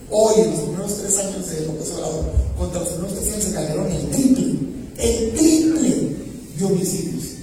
hoy 0.09 0.41
en 0.41 0.51
los 0.51 0.59
primeros 0.61 0.97
tres 0.97 1.17
años 1.17 1.49
de 1.49 1.65
López 1.65 1.91
Obrador 1.91 2.25
contra 2.57 2.79
los 2.81 2.89
primeros 2.89 3.19
tres 3.19 3.33
años 3.33 3.45
de 3.45 3.53
Calderón? 3.53 3.91
El 3.91 4.09
triple, 4.09 4.59
el 4.97 5.33
triple 5.33 6.17
de 6.57 6.65
homicidios 6.65 7.37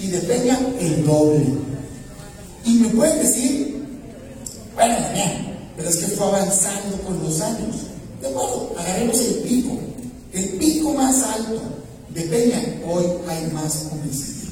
y 0.00 0.06
de 0.08 0.18
Peña 0.20 0.58
el 0.80 1.04
doble. 1.04 1.46
Y 2.64 2.74
me 2.74 2.88
pueden 2.90 3.18
decir, 3.18 3.84
bueno, 4.74 4.96
pero 5.76 5.88
es 5.88 5.96
que 5.96 6.06
fue 6.06 6.26
avanzando 6.26 6.96
con 7.02 7.22
los 7.22 7.40
años. 7.40 7.76
De 8.20 8.28
acuerdo, 8.28 8.74
agarremos 8.78 9.18
el 9.20 9.34
pico. 9.36 9.78
El 10.32 10.48
pico 10.58 10.94
más 10.94 11.22
alto 11.22 11.60
de 12.10 12.22
Peña, 12.22 12.62
hoy 12.86 13.04
hay 13.28 13.50
más 13.52 13.86
homicidios. 13.90 14.50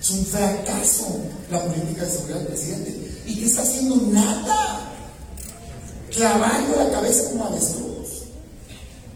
Es 0.00 0.10
un 0.10 0.24
fracaso 0.26 1.20
la 1.50 1.64
política 1.64 2.04
de 2.04 2.12
seguridad 2.12 2.38
del 2.38 2.48
presidente. 2.48 2.94
¿Y 3.26 3.34
qué 3.36 3.46
está 3.46 3.62
haciendo? 3.62 3.96
Nada. 4.12 4.87
Clavando 6.14 6.76
la 6.76 6.90
cabeza 6.90 7.30
como 7.30 7.44
avestruz. 7.44 8.24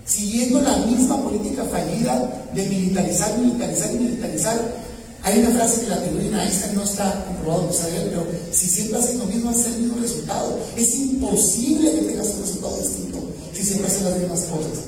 Siguiendo 0.04 0.60
la 0.60 0.76
misma 0.78 1.22
política 1.22 1.64
fallida 1.64 2.46
de 2.54 2.66
militarizar, 2.66 3.38
militarizar 3.38 3.90
y 3.92 3.98
militarizar 3.98 4.82
hay 5.24 5.38
una 5.38 5.50
frase 5.50 5.82
que 5.82 5.88
la 5.88 6.02
teoría 6.02 6.30
de 6.30 6.42
Einstein 6.42 6.74
no 6.74 6.82
está 6.82 7.24
comprobado, 7.24 7.66
no 7.66 7.72
sabe, 7.72 7.92
pero 8.10 8.26
si 8.50 8.66
siempre 8.66 8.98
haces 8.98 9.14
lo 9.16 9.26
mismo, 9.26 9.50
haces 9.50 9.66
el 9.66 9.82
mismo 9.82 10.00
resultado. 10.00 10.58
Es 10.76 10.94
imposible 10.96 11.92
que 11.92 12.02
tengas 12.02 12.26
un 12.26 12.42
resultado 12.42 12.76
distinto 12.78 13.18
si 13.52 13.62
siempre 13.62 13.86
haces 13.86 14.02
las 14.02 14.18
mismas 14.18 14.40
cosas. 14.40 14.84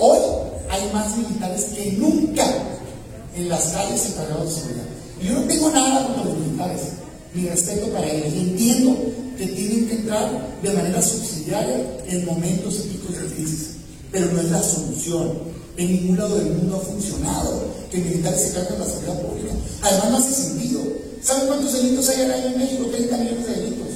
Hoy 0.00 0.18
hay 0.70 0.92
más 0.92 1.16
militares 1.16 1.64
que 1.76 1.92
nunca 1.92 2.44
en 3.36 3.48
las 3.48 3.66
calles 3.68 4.06
encargados 4.06 4.48
de 4.48 4.60
seguridad. 4.60 4.84
Yo 5.22 5.32
no 5.34 5.42
tengo 5.42 5.70
nada 5.70 6.06
contra 6.06 6.24
los 6.24 6.38
militares, 6.38 6.80
ni 7.34 7.48
respeto 7.48 7.86
para 7.92 8.10
ellos. 8.10 8.32
entiendo 8.32 8.96
que 9.38 9.46
tienen 9.46 9.86
que 9.86 9.94
entrar 9.94 10.58
de 10.60 10.72
manera 10.72 11.00
subsidiaria 11.00 11.78
en 12.08 12.26
momentos 12.26 12.80
épicos 12.80 13.16
de 13.16 13.34
crisis, 13.34 13.68
pero 14.10 14.26
no 14.32 14.40
es 14.40 14.50
la 14.50 14.62
solución. 14.62 15.32
En 15.76 15.92
ningún 15.92 16.18
lado 16.18 16.36
del 16.36 16.54
mundo 16.54 16.76
ha 16.76 16.80
funcionado 16.80 17.66
que 17.88 17.98
militares 17.98 18.40
se 18.40 18.52
carguen 18.52 18.80
la 18.80 18.84
seguridad 18.84 19.22
pública. 19.22 19.52
Además, 19.82 20.10
no 20.10 20.16
hace 20.18 20.34
sentido. 20.34 20.80
¿Saben 21.22 21.46
cuántos 21.46 21.72
delitos 21.72 22.08
hay 22.08 22.22
al 22.22 22.32
año 22.32 22.46
en 22.46 22.58
México? 22.58 22.86
30 22.90 23.16
millones 23.16 23.46
de 23.46 23.54
delitos. 23.54 23.88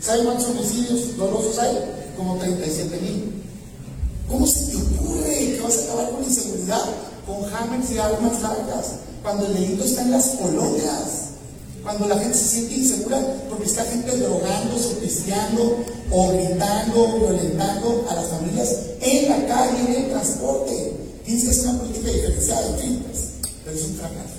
¿Saben 0.00 0.24
cuántos 0.24 0.46
homicidios 0.48 1.16
dolosos 1.18 1.58
hay? 1.58 1.76
Como 2.16 2.36
37 2.36 2.98
mil. 3.02 3.42
¿Cómo 4.28 4.46
se 4.46 4.60
te 4.60 4.76
ocurre 4.76 5.56
que 5.56 5.60
vas 5.62 5.76
a 5.76 5.82
acabar 5.84 6.10
con 6.10 6.22
la 6.22 6.26
inseguridad 6.26 6.84
con 7.26 7.54
hammers 7.54 7.90
y 7.90 7.98
armas 7.98 8.40
largas? 8.40 8.86
Cuando 9.22 9.46
el 9.46 9.54
delito 9.54 9.84
está 9.84 10.02
en 10.02 10.12
las 10.12 10.28
colonias. 10.30 11.25
Cuando 11.86 12.08
la 12.08 12.18
gente 12.18 12.36
se 12.36 12.48
siente 12.48 12.74
insegura 12.74 13.20
porque 13.48 13.66
está 13.66 13.84
gente 13.84 14.16
drogándose, 14.16 14.96
pisteando 14.96 15.84
o 16.10 16.32
gritando, 16.32 17.18
violentando 17.20 18.04
a 18.10 18.16
las 18.16 18.26
familias 18.26 18.76
en 19.00 19.28
la 19.28 19.46
calle, 19.46 19.78
en 19.86 19.94
el 19.94 20.10
transporte. 20.10 20.92
Tienes 21.24 21.44
que 21.44 21.68
una 21.68 21.78
política 21.78 22.10
diferenciada, 22.10 22.66
en 22.70 22.78
fin, 22.80 23.04
pero 23.64 23.76
es 23.76 23.84
un 23.84 23.94
fracaso. 23.94 24.34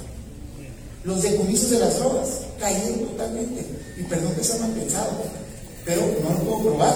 Los 1.06 1.22
decomisos 1.22 1.70
de 1.70 1.80
las 1.80 1.98
drogas 1.98 2.28
cayeron 2.60 3.00
totalmente. 3.12 3.66
Y 3.98 4.04
perdón 4.04 4.36
que 4.36 4.44
sea 4.44 4.58
mal 4.58 4.72
pensado, 4.72 5.12
pero 5.86 6.02
no 6.22 6.30
lo 6.34 6.40
puedo 6.40 6.64
probar. 6.64 6.96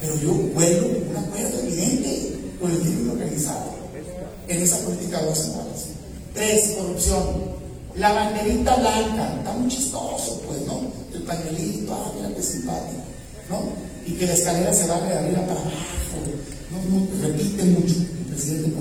Pero 0.00 0.14
yo 0.20 0.32
vuelo 0.54 0.86
un 1.10 1.16
acuerdo 1.16 1.58
evidente 1.58 2.36
con 2.60 2.70
el 2.70 2.78
crimen 2.78 3.10
organizado 3.10 3.72
en 4.46 4.62
esa 4.62 4.78
política 4.78 5.22
de 5.22 5.26
dos 5.26 5.38
semanas. 5.38 5.86
Tres, 6.34 6.76
corrupción. 6.78 7.47
La 7.98 8.12
banderita 8.12 8.76
blanca, 8.76 9.34
está 9.38 9.52
muy 9.54 9.68
chistoso, 9.68 10.40
pues, 10.46 10.60
¿no? 10.66 10.82
El 11.12 11.22
pañuelito, 11.22 11.92
ah, 11.92 12.12
mira 12.14 12.34
qué 12.34 12.42
simpático, 12.42 13.02
¿no? 13.50 13.72
Y 14.06 14.12
que 14.12 14.26
la 14.26 14.34
escalera 14.34 14.72
se 14.72 14.86
va 14.86 15.00
de 15.00 15.14
arriba 15.14 15.40
para 15.46 15.60
abajo, 15.60 15.74
¿no? 16.70 17.26
repite 17.26 17.64
mucho 17.64 17.94
el 17.96 18.26
presidente 18.32 18.72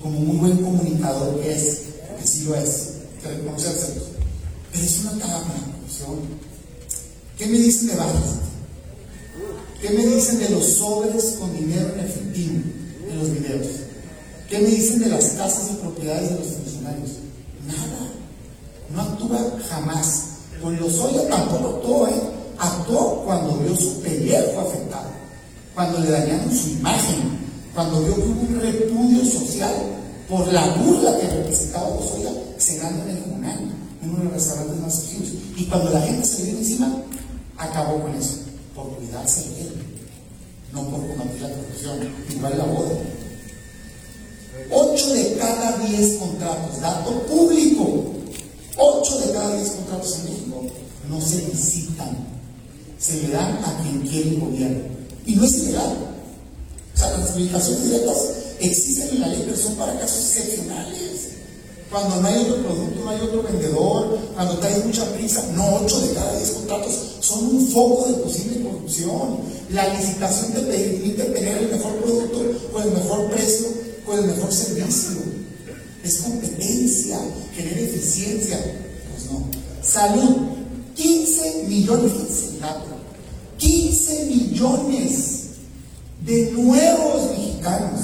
como 0.00 0.20
muy 0.20 0.36
buen 0.36 0.56
comunicador 0.58 1.40
que 1.40 1.52
es, 1.52 1.80
que 2.18 2.26
sí 2.26 2.44
lo 2.44 2.54
es, 2.54 2.92
que 3.20 3.28
reconocérselo. 3.28 4.02
Pero 4.72 4.84
es 4.84 5.00
una 5.00 5.10
corrupción. 5.10 6.20
¿Qué 7.36 7.46
me 7.46 7.58
dicen 7.58 7.88
de 7.88 7.96
balas? 7.96 8.34
¿Qué 9.82 9.90
me 9.90 10.06
dicen 10.06 10.38
de 10.38 10.48
los 10.50 10.64
sobres 10.74 11.36
con 11.40 11.52
dinero 11.58 11.92
en 11.94 12.00
efectivo 12.00 12.62
en 13.10 13.18
los 13.18 13.32
videos? 13.32 13.66
¿Qué 14.48 14.60
me 14.60 14.68
dicen 14.68 15.00
de 15.00 15.08
las 15.08 15.24
casas 15.30 15.70
y 15.72 15.74
propiedades 15.74 16.30
de 16.30 16.36
los 16.36 16.48
funcionarios? 16.48 17.10
Nada. 17.66 18.09
No 18.94 19.02
actúa 19.02 19.38
jamás. 19.68 20.24
Con 20.62 20.76
los 20.76 20.92
Lozoya 20.92 21.28
tampoco 21.28 21.76
actuó, 21.76 22.08
¿eh? 22.08 22.20
Actuó 22.58 23.22
cuando 23.24 23.56
vio 23.56 23.74
su 23.74 24.00
pellejo 24.02 24.60
afectado, 24.60 25.08
cuando 25.74 25.98
le 26.00 26.10
dañaron 26.10 26.54
su 26.54 26.70
imagen, 26.70 27.38
cuando 27.74 28.00
vio 28.02 28.14
que 28.16 28.22
hubo 28.22 28.40
un 28.42 28.60
repudio 28.60 29.24
social 29.24 29.74
por 30.28 30.46
la 30.52 30.66
burla 30.76 31.18
que 31.18 31.28
representaba 31.28 31.88
Lozoya 31.90 32.30
cenando 32.58 33.02
en 33.04 33.16
el 33.16 33.22
Junán, 33.22 33.72
en 34.02 34.10
uno 34.10 34.18
de 34.18 34.24
los 34.24 34.32
restaurantes 34.34 34.80
más. 34.80 35.04
Y 35.56 35.64
cuando 35.64 35.90
la 35.90 36.00
gente 36.02 36.26
se 36.26 36.42
vio 36.42 36.58
encima, 36.58 37.02
acabó 37.56 38.02
con 38.02 38.14
eso, 38.14 38.36
por 38.74 38.88
cuidarse 38.96 39.48
de 39.48 39.60
él, 39.62 39.72
no 40.72 40.82
por 40.84 41.00
combatir 41.06 41.40
la 41.40 41.48
corrupción, 41.48 42.14
igual 42.28 42.58
la 42.58 42.64
boda. 42.64 42.90
8 44.70 45.14
de 45.14 45.36
cada 45.38 45.78
10 45.78 46.18
contratos, 46.18 46.80
dato 46.80 47.22
público, 47.22 48.04
8 48.80 49.18
de 49.18 49.32
cada 49.32 49.56
10 49.56 49.70
contratos 49.70 50.16
en 50.16 50.24
México 50.24 50.62
no 51.08 51.20
se 51.20 51.42
licitan, 51.42 52.16
se 52.98 53.22
le 53.22 53.28
dan 53.28 53.58
a 53.64 53.78
quien 53.82 54.00
quiere 54.00 54.30
el 54.30 54.40
gobierno. 54.40 54.80
Y 55.26 55.36
no 55.36 55.44
es 55.44 55.54
ilegal. 55.54 55.96
O 56.94 56.98
sea, 56.98 57.16
las 57.18 57.36
limitaciones 57.36 57.84
directas 57.84 58.16
existen 58.60 59.08
en 59.10 59.20
la 59.20 59.28
ley, 59.28 59.42
pero 59.44 59.56
son 59.56 59.74
para 59.74 59.98
casos 59.98 60.24
excepcionales. 60.24 61.28
Cuando 61.90 62.20
no 62.20 62.28
hay 62.28 62.42
otro 62.42 62.62
producto, 62.62 63.00
no 63.04 63.10
hay 63.10 63.20
otro 63.20 63.42
vendedor, 63.42 64.18
cuando 64.34 64.58
traes 64.58 64.84
mucha 64.84 65.04
prisa, 65.12 65.44
no 65.54 65.80
8 65.84 66.00
de 66.00 66.14
cada 66.14 66.36
10 66.36 66.50
contratos 66.50 66.94
son 67.20 67.44
un 67.46 67.66
foco 67.68 68.08
de 68.08 68.14
posible 68.14 68.62
corrupción. 68.62 69.40
La 69.70 69.92
licitación 69.94 70.52
te 70.52 70.60
permite 70.60 71.24
tener 71.24 71.58
el 71.58 71.70
mejor 71.70 71.96
producto 71.96 72.40
con 72.72 72.82
el 72.82 72.92
mejor 72.92 73.30
precio 73.30 73.68
con 74.10 74.18
el 74.18 74.26
mejor 74.26 74.52
servicio. 74.52 75.39
Es 76.04 76.18
competencia, 76.18 77.18
genera 77.54 77.80
eficiencia. 77.80 78.58
Pues 79.12 79.30
no. 79.30 79.46
Salud, 79.82 80.36
15 80.94 81.64
millones, 81.68 82.12
15 83.58 84.24
millones 84.26 85.40
de 86.24 86.50
nuevos 86.52 87.30
mexicanos 87.30 88.00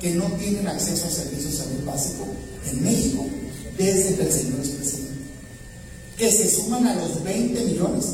que 0.00 0.14
no 0.14 0.24
tienen 0.38 0.66
acceso 0.66 1.06
a 1.06 1.10
servicios 1.10 1.52
de 1.52 1.58
salud 1.58 1.84
básico 1.84 2.26
en 2.70 2.84
México 2.84 3.24
desde 3.76 4.16
que 4.16 4.22
el 4.22 4.32
señor 4.32 4.60
es 4.60 4.68
presidente. 4.68 5.10
Que 6.16 6.30
se 6.30 6.50
suman 6.50 6.86
a 6.86 6.94
los 6.94 7.22
20 7.22 7.64
millones 7.64 8.04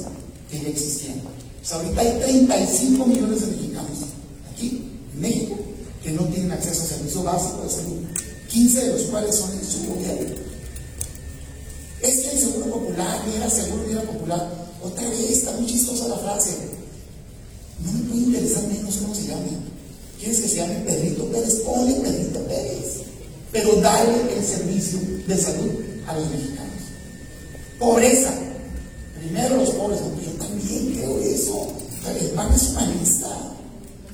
que 0.51 0.61
ya 0.61 0.69
existían. 0.69 1.21
Sea, 1.63 1.79
ahorita 1.79 2.01
hay 2.01 2.19
35 2.21 3.07
millones 3.07 3.41
de 3.41 3.47
mexicanos 3.49 3.99
aquí, 4.53 4.89
en 5.15 5.21
México, 5.21 5.59
que 6.03 6.13
no 6.13 6.23
tienen 6.27 6.53
acceso 6.53 6.85
a 6.85 6.87
servicio 6.87 7.25
básico 7.25 7.63
de 7.65 7.71
salud, 7.71 7.99
15 8.57 8.81
de 8.81 8.93
los 8.95 9.03
cuales 9.03 9.37
son 9.37 9.53
en 9.53 9.67
su 9.67 9.85
gobierno. 9.87 10.35
Es 12.01 12.21
que 12.21 12.31
el 12.31 12.39
seguro 12.39 12.65
popular, 12.73 13.23
ni 13.27 13.37
era 13.37 13.51
seguro 13.51 13.85
era 13.91 14.01
popular. 14.01 14.51
Otra 14.83 15.07
vez, 15.11 15.29
está 15.29 15.53
muy 15.53 15.67
chistosa 15.67 16.09
la 16.09 16.17
frase. 16.17 16.57
No 17.85 17.93
me 17.93 18.05
puede 18.09 18.21
interesar 18.23 18.67
menos 18.69 18.97
cómo 18.97 19.15
se 19.15 19.27
llame. 19.27 19.51
¿Quieres 20.19 20.41
que 20.41 20.49
se 20.49 20.57
llame 20.57 20.77
Pedrito 20.87 21.27
Pérez? 21.27 21.57
Ponle 21.57 21.97
Pedrito 21.97 22.41
Pérez. 22.47 23.03
Pero 23.53 23.75
dale 23.77 24.35
el 24.35 24.43
servicio 24.43 25.01
de 25.27 25.37
salud 25.37 25.73
a 26.07 26.15
los 26.15 26.31
mexicanos. 26.31 26.83
Pobreza. 27.79 28.33
Primero 29.21 29.57
los 29.59 29.71
pobres, 29.71 30.01
yo 30.01 30.31
también 30.43 30.95
creo 30.95 31.19
eso. 31.21 31.73
El 32.09 32.31
PAN 32.31 32.55
es 32.55 32.69
humanista. 32.71 33.29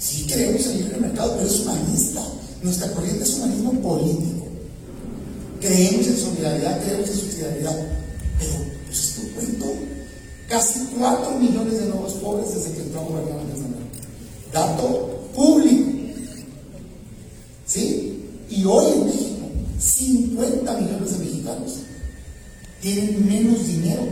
Sí 0.00 0.26
creemos 0.26 0.66
en 0.66 0.72
el 0.72 0.78
libre 0.78 0.96
mercado, 0.96 1.36
pero 1.36 1.48
es 1.48 1.60
humanista. 1.60 2.22
Nuestra 2.62 2.92
corriente 2.92 3.24
es 3.24 3.34
humanismo 3.34 3.72
político. 3.80 4.46
Creemos 5.60 6.06
en 6.06 6.16
solidaridad, 6.16 6.82
creemos 6.84 7.08
en 7.08 7.16
subsidiariedad. 7.16 7.86
Pero, 8.38 8.52
pues 8.86 9.18
es 9.18 9.32
cuento. 9.34 9.66
Casi 10.48 10.80
4 10.98 11.38
millones 11.38 11.80
de 11.80 11.86
nuevos 11.86 12.12
pobres 12.14 12.54
desde 12.54 12.72
que 12.72 12.82
entró 12.82 13.00
a 13.00 13.04
gobernar 13.04 13.40
Andrés 13.40 13.60
Manuel. 13.60 13.82
Dato 14.52 15.28
público. 15.34 15.90
¿Sí? 17.66 18.20
Y 18.50 18.64
hoy 18.64 18.92
en 18.92 19.04
México, 19.06 19.48
50 19.78 20.78
millones 20.78 21.12
de 21.12 21.24
mexicanos 21.24 21.72
tienen 22.80 23.26
menos 23.26 23.66
dinero 23.66 24.02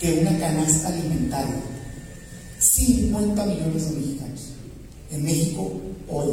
que 0.00 0.20
una 0.20 0.38
canasta 0.38 0.88
alimentaria. 0.88 1.62
50 2.58 3.44
millones 3.44 3.90
de 3.90 3.96
mexicanos 3.96 4.40
en 5.10 5.24
México 5.24 5.72
hoy, 6.08 6.32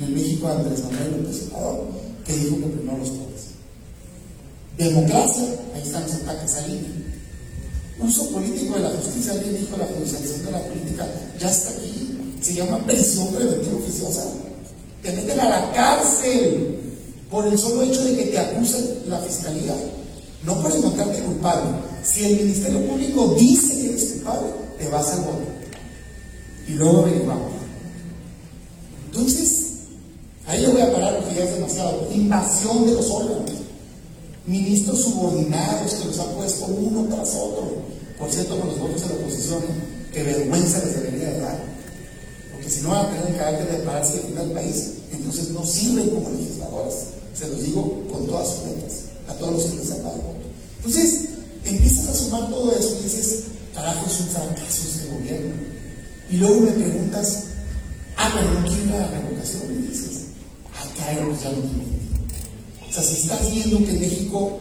en 0.00 0.14
México 0.14 0.48
Andrés 0.48 0.82
Manuel 0.84 1.22
López 1.22 1.42
Obrador, 1.52 1.86
que 2.26 2.36
dijo 2.36 2.56
que 2.56 2.66
primero 2.66 2.98
los 2.98 3.08
pobres. 3.10 3.40
Democracia, 4.78 5.44
ahí 5.74 5.82
están 5.82 6.02
los 6.02 6.14
ataques 6.14 6.54
a. 6.54 6.66
Uso 8.00 8.30
político 8.30 8.76
de 8.76 8.80
la 8.80 8.90
justicia, 8.90 9.32
alguien 9.32 9.58
dijo 9.58 9.76
la 9.76 9.86
judicialización 9.86 10.46
de 10.46 10.52
la 10.52 10.62
política, 10.62 11.06
ya 11.38 11.50
está 11.50 11.70
aquí. 11.70 12.18
Se 12.40 12.54
llama 12.54 12.78
prisión 12.86 13.28
preventiva 13.28 13.76
oficiosa. 13.76 14.24
Te 15.02 15.12
meten 15.12 15.38
a 15.40 15.48
la 15.50 15.72
cárcel 15.72 16.78
por 17.30 17.46
el 17.46 17.58
solo 17.58 17.82
hecho 17.82 18.02
de 18.04 18.16
que 18.16 18.24
te 18.26 18.38
acuse 18.38 19.02
la 19.06 19.18
fiscalía. 19.18 19.74
No 20.44 20.62
por 20.62 20.74
encontrarte 20.74 21.20
culpable. 21.20 21.70
Si 22.02 22.24
el 22.24 22.36
Ministerio 22.36 22.86
Público 22.86 23.34
dice 23.38 23.76
que 23.76 23.90
eres 23.90 24.04
culpable, 24.04 24.48
te 24.78 24.88
vas 24.88 25.08
al 25.10 25.20
voto. 25.20 25.42
Y 26.66 26.72
luego 26.72 27.00
averiguamos. 27.00 27.52
Entonces, 29.06 29.59
ahí 30.50 30.62
yo 30.62 30.72
voy 30.72 30.82
a 30.82 30.92
parar 30.92 31.16
porque 31.18 31.36
ya 31.36 31.44
es 31.44 31.54
demasiado. 31.54 32.08
Invasión 32.12 32.86
de 32.86 32.92
los 32.92 33.10
órganos. 33.10 33.50
Ministros 34.46 35.02
subordinados 35.02 35.94
que 35.94 36.04
los 36.06 36.18
han 36.18 36.30
puesto 36.30 36.66
uno 36.66 37.14
tras 37.14 37.34
otro. 37.36 37.82
Por 38.18 38.30
cierto, 38.30 38.58
con 38.58 38.68
los 38.68 38.78
votos 38.78 39.02
de 39.02 39.08
la 39.08 39.14
oposición, 39.20 39.62
que 40.12 40.22
vergüenza 40.22 40.78
les 40.84 40.94
debería 40.94 41.30
de 41.30 41.40
dar. 41.40 41.64
Porque 42.52 42.68
si 42.68 42.80
no 42.82 42.90
van 42.90 43.06
a 43.06 43.10
tener 43.10 43.26
el 43.28 43.36
carácter 43.36 43.78
de 43.78 43.84
pararse 43.84 44.14
y 44.14 44.16
defender 44.16 44.44
el 44.44 44.52
país, 44.52 44.92
entonces 45.12 45.50
no 45.50 45.64
sirven 45.64 46.10
como 46.10 46.30
legisladores. 46.30 46.94
Se 47.32 47.48
los 47.48 47.62
digo 47.62 48.02
con 48.10 48.26
todas 48.26 48.48
sus 48.48 48.66
letras, 48.66 48.92
a 49.28 49.34
todos 49.34 49.52
los 49.52 49.64
que 49.64 49.76
les 49.76 49.90
han 49.92 50.02
dado 50.02 50.16
voto. 50.16 50.46
Entonces, 50.78 51.20
empiezas 51.64 52.08
a 52.08 52.14
sumar 52.14 52.50
todo 52.50 52.72
eso 52.72 52.96
y 53.00 53.04
dices, 53.04 53.44
carajo, 53.74 54.04
es 54.06 54.20
un 54.20 54.26
fracaso 54.26 54.82
este 54.82 55.08
gobierno. 55.14 55.54
Y 56.30 56.36
luego 56.36 56.60
me 56.60 56.72
preguntas, 56.72 57.44
Ah, 58.20 58.30
pero 58.34 58.52
no 58.52 58.66
quiero 58.66 58.98
la 58.98 59.06
revocación, 59.08 59.62
me 59.68 59.88
dices. 59.88 60.09
O 62.88 62.92
sea, 62.92 63.02
si 63.02 63.22
estás 63.22 63.52
viendo 63.52 63.78
que 63.78 63.90
en 63.92 64.00
México 64.00 64.58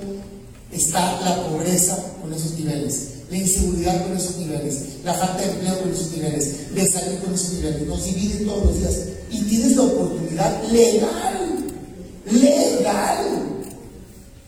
está 0.72 1.20
la 1.22 1.48
pobreza 1.48 1.98
con 2.22 2.34
esos 2.34 2.54
niveles, 2.54 3.10
la 3.30 3.38
inseguridad 3.38 4.08
con 4.08 4.18
esos 4.18 4.38
niveles, 4.38 4.76
la 5.04 5.14
falta 5.14 5.42
de 5.42 5.52
empleo 5.52 5.80
con 5.80 5.92
esos 5.92 6.12
niveles, 6.12 6.74
de 6.74 6.88
salud 6.88 7.20
con 7.24 7.34
esos 7.34 7.54
niveles, 7.54 7.88
nos 7.88 8.04
dividen 8.04 8.46
todos 8.46 8.66
los 8.66 8.80
días 8.80 8.94
y 9.32 9.42
tienes 9.44 9.76
la 9.76 9.84
oportunidad 9.84 10.64
legal, 10.72 11.66
legal, 12.32 13.60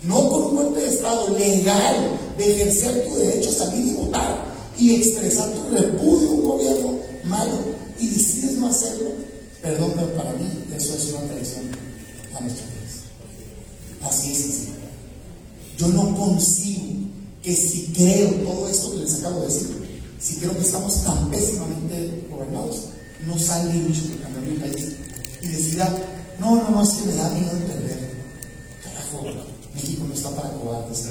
no 0.04 0.30
con 0.30 0.44
un 0.44 0.56
golpe 0.56 0.80
de 0.82 0.88
Estado, 0.88 1.38
legal, 1.38 2.20
de 2.38 2.56
ejercer 2.56 3.08
tu 3.08 3.16
derecho 3.16 3.50
a 3.50 3.54
salir 3.54 3.88
y 3.88 3.94
votar 3.94 4.46
y 4.78 4.96
expresar 4.96 5.50
tu 5.52 5.76
repudio 5.76 6.30
a 6.30 6.34
un 6.34 6.44
gobierno 6.44 7.00
malo 7.26 7.58
y 8.00 8.08
decides 8.08 8.54
no 8.58 8.68
hacerlo, 8.68 9.12
perdón, 9.62 9.94
pero 9.96 10.14
para 10.16 10.34
mí 10.34 10.48
eso 10.76 10.96
es 10.96 11.14
una 11.14 11.28
traición 11.34 11.66
a 12.36 12.42
nuestro 12.42 12.66
país. 12.66 13.02
Así 14.04 14.32
es 14.32 14.40
así. 14.40 14.68
Yo 15.78 15.88
no 15.90 16.16
consigo 16.16 16.82
que 17.44 17.56
si 17.56 17.88
creo 17.94 18.30
todo 18.46 18.70
esto 18.70 18.92
que 18.92 18.98
les 19.00 19.16
acabo 19.16 19.42
de 19.42 19.48
decir, 19.48 20.02
si 20.20 20.36
creo 20.36 20.56
que 20.56 20.62
estamos 20.62 21.04
tan 21.04 21.30
pésimamente 21.30 22.28
gobernados, 22.30 22.90
no 23.26 23.38
salga 23.38 23.74
mucho 23.74 24.02
por 24.04 24.22
cambiar 24.22 24.46
mi 24.46 24.58
país 24.58 24.96
y 25.42 25.48
decida, 25.48 25.98
no, 26.40 26.56
no, 26.56 26.70
no, 26.70 26.84
es 26.84 26.90
que 26.90 27.06
me 27.08 27.16
da 27.16 27.30
miedo 27.30 27.54
de 27.54 27.66
perder. 27.66 28.12
Carajo, 28.84 29.26
México 29.74 30.06
no 30.08 30.14
está 30.14 30.30
para 30.36 30.54
cobardes. 30.54 31.06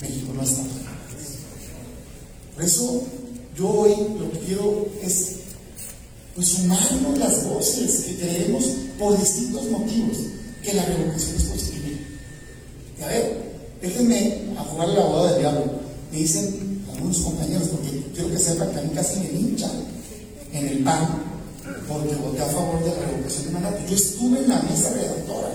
México 0.00 0.32
no 0.34 0.42
está 0.42 0.62
para 0.62 0.74
cobardes. 0.74 1.38
Por 2.54 2.64
eso, 2.64 3.02
yo 3.56 3.68
hoy 3.68 3.94
lo 4.18 4.30
que 4.32 4.38
quiero 4.40 4.88
es 5.02 5.39
pues 6.40 6.52
sumarnos 6.52 7.18
las 7.18 7.44
voces 7.44 8.00
que 8.00 8.16
creemos 8.16 8.64
por 8.98 9.18
distintos 9.20 9.62
motivos 9.68 10.16
que 10.62 10.72
la 10.72 10.86
revocación 10.86 11.36
es 11.36 11.42
posible. 11.42 11.98
Y 12.98 13.02
a 13.02 13.06
ver, 13.08 13.42
déjenme 13.82 14.44
a 14.56 14.62
jugar 14.62 14.88
la 14.88 15.04
boda 15.04 15.32
del 15.32 15.40
diablo. 15.40 15.64
Me 16.10 16.16
dicen 16.16 16.82
algunos 16.94 17.18
compañeros, 17.18 17.68
porque 17.68 18.02
quiero 18.14 18.30
que 18.30 18.38
sepan 18.38 18.70
que 18.70 18.78
a 18.78 18.82
mí 18.82 18.90
casi 18.94 19.20
me 19.20 19.38
hinchan 19.38 19.70
en 20.54 20.66
el 20.66 20.78
PAN, 20.82 21.24
porque 21.86 22.14
voté 22.14 22.40
a 22.40 22.46
favor 22.46 22.82
de 22.84 22.88
la 22.88 23.06
revocación 23.06 23.44
de 23.44 23.50
mandato. 23.50 23.78
Yo 23.86 23.94
estuve 23.96 24.38
en 24.38 24.48
la 24.48 24.62
mesa 24.62 24.94
redactora. 24.94 25.50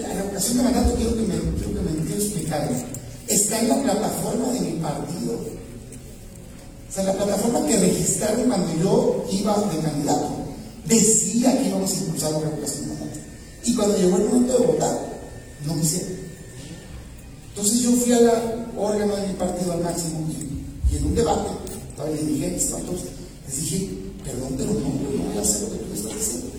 La 0.00 0.14
revocación 0.14 0.56
de 0.56 0.62
mandato, 0.62 0.94
quiero 0.94 1.14
que 1.14 1.22
me, 1.24 1.34
quiero 1.58 1.74
que 1.74 1.90
me 1.90 2.14
explicar. 2.14 2.70
Está 3.28 3.60
en 3.60 3.68
la 3.68 3.82
plataforma 3.82 4.50
de 4.54 4.60
mi 4.60 4.72
partido 4.80 5.61
o 6.92 6.94
sea, 6.94 7.04
la 7.04 7.14
plataforma 7.14 7.66
que 7.66 7.78
registraron 7.78 8.48
cuando 8.48 8.82
yo 8.82 9.24
iba 9.32 9.56
de 9.72 9.78
candidato 9.78 10.28
decía 10.84 11.56
que 11.56 11.68
íbamos 11.68 11.90
a 11.90 11.96
impulsar 12.00 12.32
de 12.34 12.38
mandato. 12.40 12.72
Y 13.64 13.74
cuando 13.74 13.96
llegó 13.96 14.16
el 14.18 14.24
momento 14.24 14.58
de 14.58 14.66
votar, 14.66 14.98
no 15.64 15.80
quisieron. 15.80 16.12
Entonces 17.48 17.80
yo 17.80 17.92
fui 17.92 18.12
al 18.12 18.68
órgano 18.76 19.16
de 19.16 19.26
mi 19.26 19.32
partido 19.32 19.72
al 19.72 19.80
máximo 19.80 20.28
y, 20.28 20.96
en 20.96 21.04
un 21.06 21.14
debate, 21.14 21.48
el 22.04 22.26
dirigente, 22.26 22.56
estaban 22.56 22.84
todos, 22.84 23.00
les 23.46 23.56
dije, 23.56 23.88
perdón, 24.22 24.54
pero 24.58 24.74
no, 24.74 24.80
no 24.80 25.30
voy 25.30 25.38
a 25.38 25.40
hacer 25.40 25.62
lo 25.62 25.70
que 25.70 25.78
tú 25.78 25.94
estás 25.94 26.14
diciendo. 26.14 26.50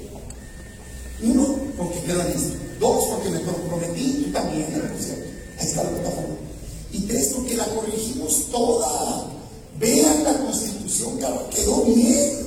Uno, 1.22 1.58
porque 1.78 2.00
queda 2.02 2.28
esto. 2.30 2.56
Dos, 2.80 3.06
porque 3.06 3.30
me 3.30 3.42
comprometí, 3.44 4.32
también, 4.34 4.66
Ahí 5.60 5.68
está 5.68 5.84
la 5.84 5.90
plataforma. 5.92 6.36
Y 6.92 7.02
tres, 7.02 7.34
porque 7.36 7.56
la 7.56 7.66
corregimos 7.66 8.48
toda. 8.52 9.33
Vean 9.80 10.24
la 10.24 10.34
constitución, 10.38 11.18
claro, 11.18 11.50
quedó 11.50 11.84
bien. 11.86 12.44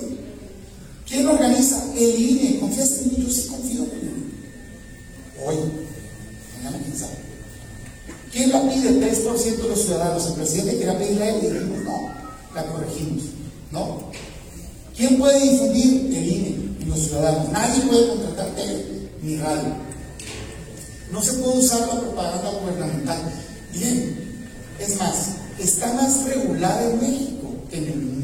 ¿Quién 1.09 1.27
organiza? 1.27 1.83
El 1.97 2.21
INE. 2.21 2.61
¿Confías 2.61 2.99
en 2.99 3.09
mí? 3.09 3.25
Yo 3.27 3.31
sí 3.31 3.49
confío 3.49 3.83
en 3.85 4.01
INE. 4.01 4.17
Hoy, 5.45 5.57
mañana 6.63 6.79
sabe. 6.97 7.15
¿Quién 8.33 8.51
la 8.51 8.63
pide? 8.63 8.89
El 8.89 9.01
3% 9.01 9.57
de 9.57 9.69
los 9.69 9.83
ciudadanos. 9.83 10.27
El 10.27 10.35
presidente 10.35 10.79
quería 10.79 10.99
pedirla 10.99 11.29
él 11.29 11.37
y 11.43 11.47
dijimos, 11.47 11.85
no, 11.85 12.11
la 12.55 12.67
corregimos. 12.67 13.25
¿No? 13.71 14.11
¿Quién 14.97 15.19
puede 15.19 15.41
difundir? 15.41 16.17
El 16.17 16.29
INE 16.29 16.77
y 16.81 16.85
los 16.87 17.01
ciudadanos. 17.01 17.51
Nadie 17.51 17.83
puede 17.83 18.09
contratar 18.09 18.55
tele 18.55 18.85
ni 19.23 19.37
radio. 19.37 19.75
No 21.13 21.23
se 21.23 21.35
puede 21.35 21.59
usar 21.59 21.81
la 21.81 22.01
propaganda 22.01 22.51
gubernamental. 22.51 23.33
Bien, 23.73 24.43
es 24.81 24.97
más, 24.99 25.29
está 25.59 25.93
más 25.95 26.25
regulada 26.25 26.91
en 26.91 27.01
México 27.01 27.49
que 27.71 27.79
en 27.79 27.85
el 27.85 27.97
mundo. 27.97 28.17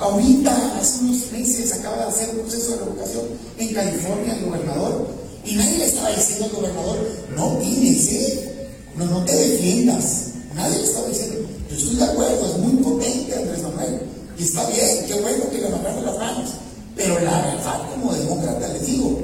Ahorita, 0.00 0.78
hace 0.78 1.04
unos 1.04 1.30
meses, 1.32 1.72
acaba 1.74 1.96
de 1.98 2.04
hacer 2.04 2.30
un 2.30 2.40
proceso 2.40 2.70
de 2.70 2.76
revocación 2.78 3.24
en 3.58 3.74
California 3.74 4.34
el 4.34 4.44
gobernador. 4.46 5.06
Y 5.44 5.54
nadie 5.54 5.78
le 5.78 5.86
estaba 5.86 6.10
diciendo 6.10 6.46
al 6.46 6.52
gobernador, 6.52 6.98
no 7.36 7.58
¿eh? 7.60 8.70
No, 8.96 9.04
no 9.06 9.24
te 9.24 9.34
defiendas. 9.34 10.26
Nadie 10.54 10.78
le 10.78 10.84
estaba 10.84 11.08
diciendo, 11.08 11.48
yo 11.68 11.76
estoy 11.76 11.96
de 11.96 12.04
acuerdo, 12.04 12.46
es 12.46 12.58
muy 12.58 12.82
potente 12.82 13.34
Andrés 13.36 13.62
Manuel. 13.62 14.00
Y 14.38 14.42
está 14.42 14.66
bien, 14.68 15.06
qué 15.06 15.14
bueno 15.20 15.50
que 15.50 15.58
le 15.58 15.66
agarraron 15.66 16.06
las 16.06 16.18
manos. 16.18 16.50
Pero 16.96 17.20
la 17.20 17.42
verdad, 17.42 17.90
como 17.90 18.12
demócrata, 18.12 18.68
les 18.68 18.86
digo, 18.86 19.18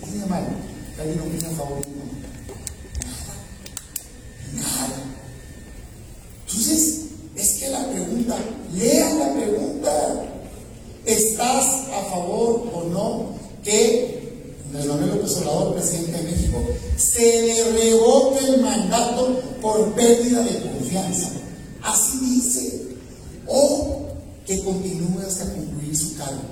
¿qué 0.00 0.10
tiene 0.10 0.26
mal? 0.26 0.46
¿Que 0.96 1.02
alguien 1.02 1.20
opina 1.20 1.48
a 1.48 1.52
favor 1.52 1.78
Nada. 4.54 5.12
Entonces, 6.54 7.00
es 7.34 7.50
que 7.54 7.68
la 7.68 7.88
pregunta, 7.90 8.36
lean 8.74 9.18
la 9.18 9.32
pregunta. 9.32 10.24
¿Estás 11.06 11.66
a 11.92 12.10
favor 12.10 12.70
o 12.72 12.84
no 12.88 13.34
que 13.64 14.52
Andrés 14.66 14.86
Manuel 14.86 15.16
López 15.16 15.36
Obrador, 15.38 15.74
presidente 15.74 16.12
de 16.12 16.30
México, 16.30 16.58
se 16.96 17.42
le 17.42 17.64
revoque 17.72 18.46
el 18.46 18.60
mandato 18.60 19.40
por 19.60 19.92
pérdida 19.94 20.42
de 20.42 20.60
confianza? 20.60 21.30
Así 21.82 22.18
dice. 22.20 22.82
O 23.46 24.02
que 24.46 24.62
continúe 24.62 25.20
hasta 25.26 25.52
concluir 25.52 25.96
su 25.96 26.16
cargo. 26.16 26.42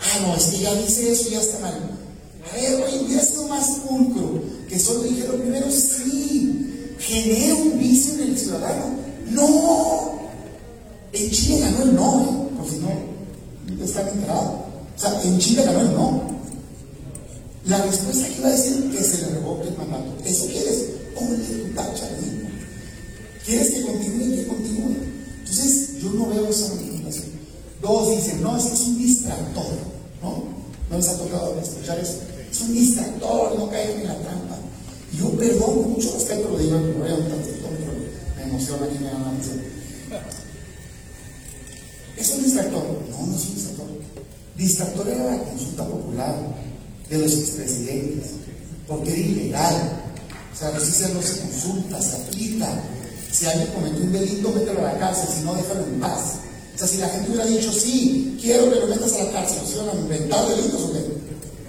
Ah, 0.00 0.26
no, 0.26 0.34
es 0.36 0.44
que 0.46 0.58
ya 0.58 0.74
dice 0.74 1.12
eso, 1.12 1.30
ya 1.30 1.40
está 1.40 1.58
mal. 1.60 1.98
A 2.50 2.56
ver, 2.56 3.04
hubiera 3.04 3.24
sido 3.24 3.46
más 3.48 3.68
pulcro, 3.86 4.42
que 4.68 4.78
solo 4.78 5.02
dijeron 5.02 5.40
primero 5.40 5.66
sí, 5.70 6.96
genera 6.98 7.54
un 7.54 7.78
vicio 7.78 8.14
en 8.14 8.20
el 8.20 8.38
ciudadano. 8.38 9.00
No, 9.30 10.12
en 11.12 11.30
Chile 11.30 11.60
ganó 11.60 11.82
el 11.82 11.94
no, 11.94 12.20
¿eh? 12.22 12.56
por 12.56 12.68
si 12.68 12.78
no 12.78 13.84
están 13.84 14.08
enterados. 14.08 14.50
O 14.96 15.00
sea, 15.00 15.22
en 15.22 15.38
Chile 15.38 15.64
ganó 15.64 15.80
el 15.80 15.92
no. 15.92 16.22
La 17.66 17.82
respuesta 17.82 18.26
que 18.26 18.38
iba 18.38 18.48
a 18.48 18.52
decir 18.52 18.90
que 18.90 19.04
se 19.04 19.18
le 19.18 19.28
revoque 19.34 19.68
el 19.68 19.76
mandato. 19.76 20.16
¿Eso 20.24 20.46
quieres? 20.46 20.86
Ponle 21.14 21.36
tu 21.38 21.74
tacha 21.74 22.08
¿Quieres 23.44 23.70
que 23.70 23.82
continúe? 23.82 24.36
Que 24.36 24.46
continúe. 24.46 24.96
Entonces, 25.40 26.02
yo 26.02 26.10
no 26.10 26.28
veo 26.28 26.48
esa 26.48 26.74
manifestación. 26.74 27.40
Dos 27.80 28.10
dicen, 28.10 28.42
no, 28.42 28.56
es 28.56 28.66
es 28.66 28.80
un 28.80 28.98
distractor, 28.98 29.72
¿no? 30.22 30.44
No 30.90 30.96
les 30.96 31.08
ha 31.08 31.16
tocado 31.16 31.58
escuchar 31.60 31.98
eso. 31.98 32.18
Es 32.50 32.60
un 32.60 32.74
distractor, 32.74 33.58
no 33.58 33.70
caen 33.70 34.00
en 34.00 34.08
la 34.08 34.18
trampa. 34.18 34.58
Y 35.12 35.18
yo 35.18 35.30
perdón, 35.30 35.82
con 35.82 35.92
mucho 35.92 36.12
respeto 36.12 36.48
lo 36.50 36.58
digo, 36.58 36.78
me 36.78 36.92
voy 36.92 37.10
un 37.12 37.28
me 37.28 37.59
emociona 38.50 38.86
me 38.86 38.90
¿Es 42.20 42.30
un 42.30 42.44
distractor? 42.44 42.84
No, 43.10 43.26
no 43.26 43.36
es 43.36 43.44
un 43.46 43.54
distractor. 43.54 43.86
Distractor 44.56 45.08
era 45.08 45.24
la 45.24 45.42
consulta 45.44 45.86
popular 45.86 46.36
de 47.08 47.18
los 47.18 47.32
expresidentes, 47.32 48.32
porque 48.86 49.10
era 49.10 49.20
ilegal. 49.20 50.02
O 50.52 50.56
sea, 50.58 50.70
la 50.70 50.78
justicia 50.78 51.08
no 51.08 51.22
se 51.22 51.40
consulta, 51.40 52.02
se 52.02 52.16
aplica. 52.16 52.68
Si 53.32 53.46
alguien 53.46 53.68
cometió 53.68 54.02
un 54.02 54.12
delito, 54.12 54.50
mételo 54.50 54.80
a 54.80 54.92
la 54.92 54.98
cárcel, 54.98 55.28
si 55.34 55.44
no, 55.44 55.54
déjalo 55.54 55.86
en 55.86 56.00
paz. 56.00 56.34
O 56.74 56.78
sea, 56.78 56.88
si 56.88 56.96
la 56.98 57.08
gente 57.08 57.30
hubiera 57.30 57.46
dicho, 57.46 57.72
sí, 57.72 58.36
quiero 58.40 58.70
que 58.70 58.80
lo 58.80 58.86
metas 58.88 59.12
a 59.14 59.24
la 59.24 59.32
cárcel, 59.32 59.58
¿los 59.62 59.72
iban 59.72 59.88
a 59.88 60.00
inventar 60.00 60.48
delitos 60.48 60.82
o 60.82 60.92
qué? 60.92 61.00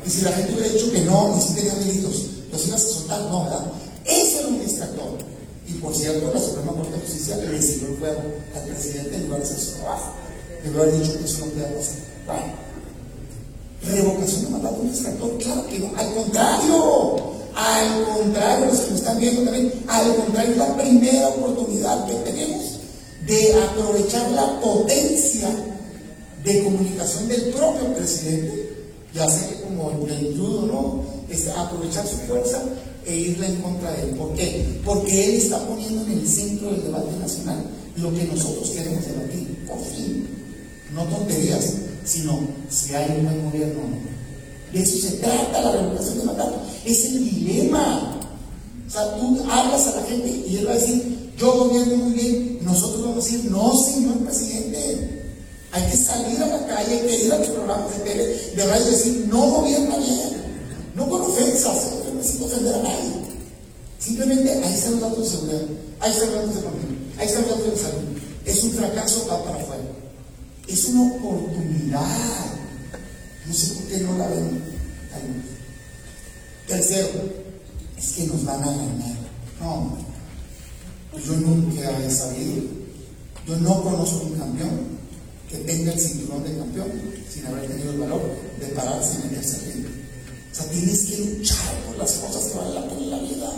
Y 0.06 0.10
si 0.10 0.22
la 0.22 0.32
gente 0.32 0.54
hubiera 0.54 0.74
dicho 0.74 0.92
que 0.92 1.02
no, 1.02 1.36
ni 1.36 1.42
si 1.42 1.54
tenían 1.54 1.80
delitos, 1.80 2.26
¿los 2.52 2.68
ibas 2.68 2.84
a 2.84 2.88
soltar? 2.88 3.22
No, 3.22 3.44
¿verdad? 3.46 3.72
Eso 4.06 4.40
era 4.40 4.48
un 4.48 4.60
distractor. 4.66 5.31
Y 5.72 5.80
por 5.80 5.96
cierto, 5.96 6.32
la 6.34 6.40
Suprema 6.40 6.74
Corte 6.74 6.92
de 6.92 7.00
Justicia 7.00 7.38
le 7.38 7.62
siguió 7.62 7.88
el 7.90 7.96
fuego 7.96 8.22
al 8.56 8.64
presidente 8.64 9.16
en 9.16 9.24
lugar 9.24 9.40
de 9.40 9.46
hacer 9.46 9.60
su 9.60 9.72
trabajo. 9.74 10.12
Le 10.64 10.80
haber 10.80 11.00
dicho 11.00 11.18
que 11.18 11.26
eso 11.26 11.46
no 11.46 11.52
puede 11.52 11.66
pasar. 11.68 11.96
Bueno, 12.28 12.54
revocación 13.84 14.44
de 14.44 14.50
mandato 14.50 14.82
un 14.82 14.92
distractor, 14.92 15.38
claro 15.38 15.68
que 15.68 15.80
no. 15.80 15.92
Al 15.98 16.14
contrario, 16.14 17.42
al 17.56 18.04
contrario, 18.04 18.66
los 18.66 18.80
que 18.80 18.92
me 18.92 18.98
están 18.98 19.20
viendo 19.20 19.44
también, 19.44 19.74
al 19.88 20.16
contrario, 20.16 20.52
es 20.52 20.58
la 20.58 20.78
primera 20.78 21.28
oportunidad 21.30 22.06
que 22.06 22.14
tenemos 22.16 22.64
de 23.26 23.54
aprovechar 23.64 24.32
la 24.32 24.60
potencia 24.60 25.50
de 26.44 26.64
comunicación 26.64 27.28
del 27.28 27.42
propio 27.54 27.94
presidente, 27.94 28.76
ya 29.14 29.30
sea 29.30 29.50
que 29.50 29.62
como 29.62 29.92
el 29.92 30.38
judo, 30.38 30.62
¿no? 30.68 31.04
Es 31.30 31.48
aprovechar 31.48 32.06
su 32.06 32.18
fuerza 32.28 32.62
e 33.06 33.16
irle 33.16 33.48
en 33.48 33.56
contra 33.62 33.92
de 33.92 34.04
él. 34.04 34.10
¿Por 34.12 34.34
qué? 34.36 34.80
Porque 34.86 35.26
él 35.26 35.36
está 35.36 35.60
poniendo 35.68 36.02
en 36.06 36.12
el 36.20 36.28
centro 36.28 36.72
del 36.72 36.84
debate 36.84 37.18
nacional 37.20 37.66
lo 37.98 38.14
que 38.14 38.24
nosotros 38.26 38.70
queremos 38.70 39.06
debatir, 39.06 39.66
por 39.68 39.80
fin. 39.84 40.28
No 40.94 41.04
tonterías, 41.06 41.74
sino 42.06 42.40
si 42.70 42.94
hay 42.94 43.18
un 43.18 43.26
buen 43.26 43.46
gobierno. 43.46 43.82
De 44.74 44.82
eso 44.82 45.08
se 45.08 45.18
trata 45.18 45.62
la 45.62 45.72
revocación 45.72 46.20
de 46.20 46.26
mandato. 46.26 46.62
Es 46.86 47.06
el 47.06 47.30
dilema. 47.30 48.20
O 48.88 48.92
sea, 48.92 49.16
tú 49.16 49.44
hablas 49.50 49.88
a 49.88 50.02
la 50.02 50.04
gente 50.04 50.30
y 50.48 50.58
él 50.58 50.68
va 50.68 50.72
a 50.72 50.76
decir, 50.76 51.32
yo 51.38 51.52
gobierno 51.54 51.96
muy 51.98 52.14
bien. 52.14 52.60
Nosotros 52.62 53.02
vamos 53.04 53.26
a 53.26 53.28
decir, 53.30 53.52
no, 53.52 53.74
señor 53.74 54.18
presidente. 54.20 55.22
Hay 55.74 55.90
que 55.90 55.98
salir 55.98 56.42
a 56.42 56.48
la 56.48 56.68
calle, 56.68 57.00
hay 57.00 57.08
que 57.08 57.26
ir 57.26 57.34
a 57.34 57.38
los 57.38 57.48
programas 57.48 57.98
de 57.98 58.04
tele, 58.04 58.28
de 58.56 58.66
radio 58.66 58.88
y 58.88 58.92
decir, 58.92 59.28
no 59.30 59.42
gobierna 59.50 59.98
bien. 59.98 60.42
No 60.96 61.10
con 61.10 61.22
ofensas, 61.22 62.01
necesito 62.22 62.46
ofender 62.46 62.76
a 62.76 62.84
nadie. 62.84 63.12
Simplemente 64.00 64.52
ahí 64.52 64.84
los 64.90 65.02
datos 65.02 65.20
de 65.20 65.30
seguridad, 65.30 65.62
ahí 66.00 66.14
los 66.20 66.34
datos 66.34 66.56
de 66.56 66.62
familia, 66.62 66.98
ahí 67.18 67.28
los 67.28 67.48
datos 67.48 67.72
de 67.72 67.78
salud. 67.78 68.04
Es 68.46 68.64
un 68.64 68.72
fracaso 68.72 69.28
va 69.30 69.44
para 69.44 69.58
afuera. 69.58 69.84
Es 70.68 70.86
una 70.86 71.16
oportunidad. 71.16 72.46
No 73.46 73.54
sé 73.54 73.74
por 73.74 73.86
qué 73.86 74.00
no 74.00 74.18
la 74.18 74.28
ven. 74.28 74.64
Tercero, 76.68 77.10
es 77.98 78.12
que 78.14 78.28
nos 78.28 78.46
van 78.46 78.64
a 78.64 78.68
ganar. 78.68 79.18
No, 79.60 79.98
pues 81.12 81.26
yo 81.26 81.34
nunca 81.34 82.00
he 82.00 82.10
sabido. 82.10 82.64
Yo 83.48 83.58
no 83.58 83.84
conozco 83.84 84.26
un 84.26 84.40
campeón 84.40 85.02
que 85.50 85.58
tenga 85.58 85.92
el 85.92 86.00
cinturón 86.00 86.44
de 86.44 86.58
campeón 86.58 86.92
sin 87.30 87.46
haber 87.46 87.68
tenido 87.68 87.92
el 87.92 88.00
valor 88.00 88.22
de 88.60 88.68
pararse 88.68 89.18
en 89.18 89.22
el 89.24 89.36
tercer 89.36 89.71
O 90.52 90.56
sea, 90.56 90.66
tienes 90.70 91.06
que 91.06 91.18
luchar 91.18 91.74
por 91.86 91.98
las 91.98 92.12
cosas 92.14 92.46
que 92.46 92.58
valen 92.58 92.76
la 92.76 92.88
pena 92.88 93.02
en 93.02 93.10
la 93.12 93.20
vida. 93.20 93.52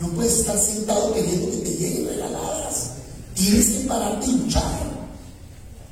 No 0.00 0.08
puedes 0.10 0.40
estar 0.40 0.58
sentado 0.58 1.14
queriendo 1.14 1.50
que 1.50 1.58
te 1.58 1.70
lleguen 1.70 2.06
regaladas. 2.08 2.90
Tienes 3.34 3.66
que 3.68 3.86
pararte 3.86 4.26
y 4.26 4.32
luchar. 4.32 4.90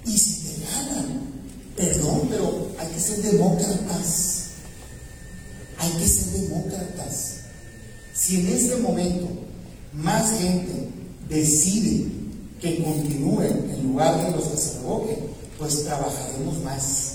Y 0.05 0.19
si 0.19 0.41
te 0.41 0.65
ganan, 0.65 1.33
perdón, 1.77 2.27
pero 2.31 2.69
hay 2.79 2.89
que 2.89 3.01
ser 3.01 3.23
demócratas. 3.23 4.45
Hay 5.79 5.91
que 5.93 6.09
ser 6.09 6.41
demócratas. 6.41 7.35
Si 8.15 8.41
en 8.41 8.49
este 8.49 8.77
momento 8.77 9.29
más 9.93 10.39
gente 10.39 10.89
decide 11.29 12.07
que 12.61 12.83
continúen 12.83 13.71
en 13.71 13.89
lugar 13.89 14.25
de 14.25 14.37
los 14.37 14.49
que 14.49 14.57
se 14.57 14.79
revoquen, 14.79 15.19
pues 15.59 15.85
trabajaremos 15.85 16.59
más 16.65 17.13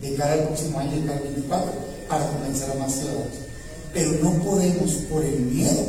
de 0.00 0.14
cara 0.14 0.34
al 0.34 0.44
próximo 0.46 0.78
año, 0.78 0.92
de 0.92 1.06
cara 1.06 1.18
al 1.18 1.22
24, 1.24 1.72
para 2.08 2.28
convencer 2.30 2.70
a 2.70 2.74
más 2.74 2.92
ciudadanos. 2.92 3.32
Pero 3.92 4.12
no 4.22 4.32
podemos, 4.42 4.92
por 5.10 5.24
el 5.24 5.40
miedo, 5.40 5.86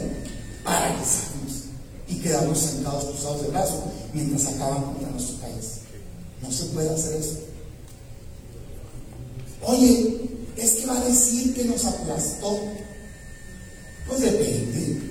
paralizarnos 0.63 1.63
y 2.07 2.19
quedarnos 2.19 2.57
sentados 2.57 3.05
cruzados 3.05 3.41
de 3.43 3.47
brazos 3.49 3.83
mientras 4.13 4.53
acaban 4.53 4.83
contra 4.83 5.09
nuestro 5.09 5.37
país. 5.37 5.65
No 6.41 6.51
se 6.51 6.65
puede 6.65 6.89
hacer 6.89 7.19
eso. 7.19 7.39
Oye, 9.63 10.29
es 10.55 10.71
que 10.71 10.85
va 10.85 10.99
a 10.99 11.05
decir 11.05 11.53
que 11.53 11.65
nos 11.65 11.85
aplastó. 11.85 12.59
Pues 14.07 14.21
depende. 14.21 15.01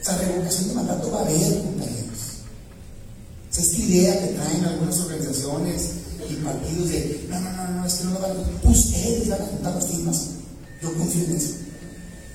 O 0.00 0.04
sea, 0.04 0.18
revocación 0.18 0.68
de 0.68 0.74
mandato 0.74 1.10
va 1.10 1.20
a 1.20 1.22
haber, 1.22 1.58
compañeros. 1.62 2.42
O 3.50 3.54
sea, 3.54 3.64
esta 3.64 3.78
idea 3.78 4.20
que 4.20 4.34
traen 4.34 4.64
algunas 4.64 5.00
organizaciones 5.00 6.03
y 6.30 6.34
partidos 6.36 6.88
de, 6.88 7.26
no, 7.28 7.40
no, 7.40 7.50
no, 7.52 7.70
no, 7.70 7.86
es 7.86 7.94
que 7.94 8.04
no 8.04 8.10
lo 8.12 8.20
van 8.20 8.30
a 8.30 8.68
Ustedes 8.68 9.28
van 9.28 9.42
a 9.42 9.46
juntar 9.46 9.74
las 9.74 9.86
firmas. 9.86 10.26
Yo 10.82 10.92
confío 10.94 11.24
en 11.24 11.36
eso. 11.36 11.54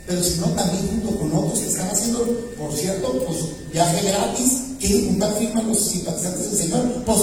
Pero 0.08 0.24
si 0.24 0.40
no, 0.40 0.48
también 0.48 0.88
junto 0.88 1.20
con 1.20 1.34
otros 1.36 1.60
que 1.60 1.68
están 1.68 1.90
haciendo, 1.90 2.26
por 2.58 2.76
cierto, 2.76 3.26
pues 3.26 3.40
viaje 3.72 4.08
gratis, 4.08 4.52
quieren 4.80 5.10
juntar 5.10 5.34
firmas 5.38 5.66
los 5.66 5.80
simpatizantes 5.80 6.52
del 6.52 6.60
Señor, 6.60 7.04
pues 7.06 7.20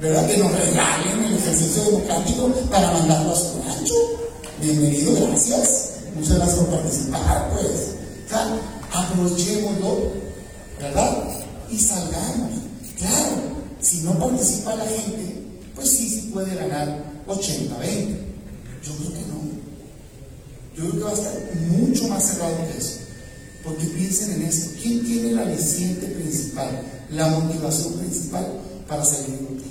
¿verdad? 0.00 0.26
Que 0.26 0.38
nos 0.38 0.52
regalen 0.52 1.24
el 1.24 1.34
ejercicio 1.34 1.84
democrático 1.84 2.48
para 2.70 2.90
mandarlo 2.92 3.32
a 3.32 3.36
su 3.36 3.62
rancho. 3.66 3.94
Bienvenido, 4.60 5.12
gracias. 5.26 5.90
Muchas 6.14 6.36
gracias 6.36 6.58
por 6.58 6.68
participar, 6.68 7.50
pues. 7.52 7.94
O 8.26 8.28
sea, 8.28 8.60
aprovechémoslo, 8.92 10.12
¿verdad? 10.80 11.24
Y 11.70 11.78
salgamos. 11.78 12.50
Claro, 12.98 13.49
si 13.80 13.98
no 14.02 14.18
participa 14.18 14.74
la 14.76 14.84
gente, 14.84 15.42
pues 15.74 15.88
sí, 15.88 16.08
sí 16.08 16.30
puede 16.32 16.54
ganar 16.54 17.22
80, 17.26 17.78
20. 17.78 18.20
Yo 18.84 18.92
creo 18.96 19.12
que 19.12 19.20
no. 19.20 19.40
Yo 20.76 20.90
creo 20.90 20.92
que 20.92 21.04
va 21.04 21.10
a 21.10 21.14
estar 21.14 21.56
mucho 21.68 22.08
más 22.08 22.24
cerrado 22.24 22.56
que 22.70 22.78
eso. 22.78 22.98
Porque 23.64 23.84
piensen 23.86 24.32
en 24.32 24.42
esto. 24.42 24.70
¿Quién 24.82 25.04
tiene 25.04 25.32
la 25.32 25.42
aliciente 25.42 26.06
principal, 26.06 26.82
la 27.10 27.28
motivación 27.28 27.94
principal 27.94 28.46
para 28.88 29.04
salir 29.04 29.38
de 29.38 29.70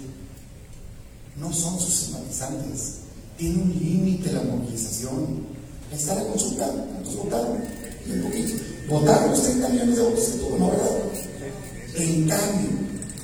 no 1.39 1.53
son 1.53 1.79
sus 1.79 1.93
simpatizantes. 1.93 2.95
Tiene 3.37 3.61
un 3.61 3.69
límite 3.69 4.33
la 4.33 4.41
movilización. 4.41 5.47
Está 5.91 6.15
la 6.15 6.25
consulta. 6.25 6.67
¿Cuántos 6.67 7.15
votaron? 7.15 7.57
Votaron 8.89 9.31
los 9.31 9.43
30 9.43 9.69
millones 9.69 9.95
de 9.95 10.03
votos 10.03 10.23
que 10.25 10.37
tuvo, 10.39 10.57
¿no 10.57 10.71
verdad? 10.71 10.89
En 11.95 12.27
cambio, 12.27 12.69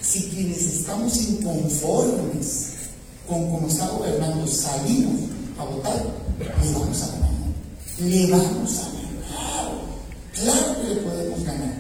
si 0.05 0.23
quienes 0.29 0.61
estamos 0.65 1.17
inconformes 1.17 2.67
con 3.27 3.49
cómo 3.49 3.67
está 3.67 3.87
gobernando 3.87 4.47
salimos 4.47 5.21
a 5.57 5.63
votar, 5.63 6.05
le 6.39 6.71
vamos 6.73 7.01
a 7.01 7.07
ganar. 7.07 7.31
Le 7.99 8.27
vamos 8.27 8.77
a 8.77 8.83
ganar. 8.83 9.05
Claro 10.33 10.81
que 10.81 10.87
le 10.93 11.01
podemos 11.01 11.43
ganar. 11.43 11.73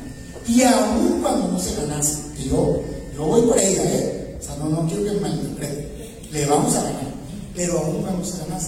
Y 0.47 0.61
aún 0.63 1.21
cuando 1.21 1.47
no 1.49 1.59
se 1.59 1.75
ganase, 1.75 2.19
yo, 2.49 2.81
yo 3.15 3.25
voy 3.25 3.41
por 3.43 3.59
ella, 3.59 3.83
¿eh? 3.83 4.37
O 4.39 4.43
sea, 4.43 4.55
no, 4.57 4.69
no 4.69 4.87
quiero 4.87 5.03
que 5.03 5.11
me 5.11 5.19
malinterprete 5.19 5.85
le 6.31 6.45
vamos 6.47 6.75
a 6.75 6.83
ganar, 6.83 7.13
pero 7.55 7.79
aún 7.79 8.03
vamos 8.03 8.33
a 8.35 8.37
ganar. 8.39 8.61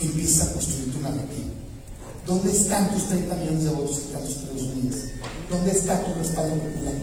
Empieza 0.00 0.44
a 0.44 0.52
construir 0.52 0.92
tu 0.92 1.00
narrativa. 1.00 1.52
¿Dónde 2.26 2.52
están 2.52 2.90
tus 2.92 3.08
30 3.08 3.34
millones 3.34 3.64
de 3.64 3.70
votos 3.70 3.96
que 3.98 4.04
están 4.04 4.22
los 4.22 4.30
Estados 4.30 4.62
Unidos? 4.62 4.96
¿Dónde 5.50 5.70
está 5.72 6.04
tu 6.04 6.14
respaldo 6.14 6.54
popular? 6.54 6.94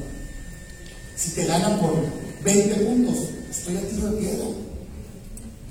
Si 1.16 1.30
te 1.32 1.46
ganan 1.46 1.80
por 1.80 1.94
20 2.44 2.76
puntos, 2.76 3.16
estoy 3.50 3.78
a 3.78 3.88
tiro 3.88 4.12
de 4.12 4.18
piedra. 4.18 4.46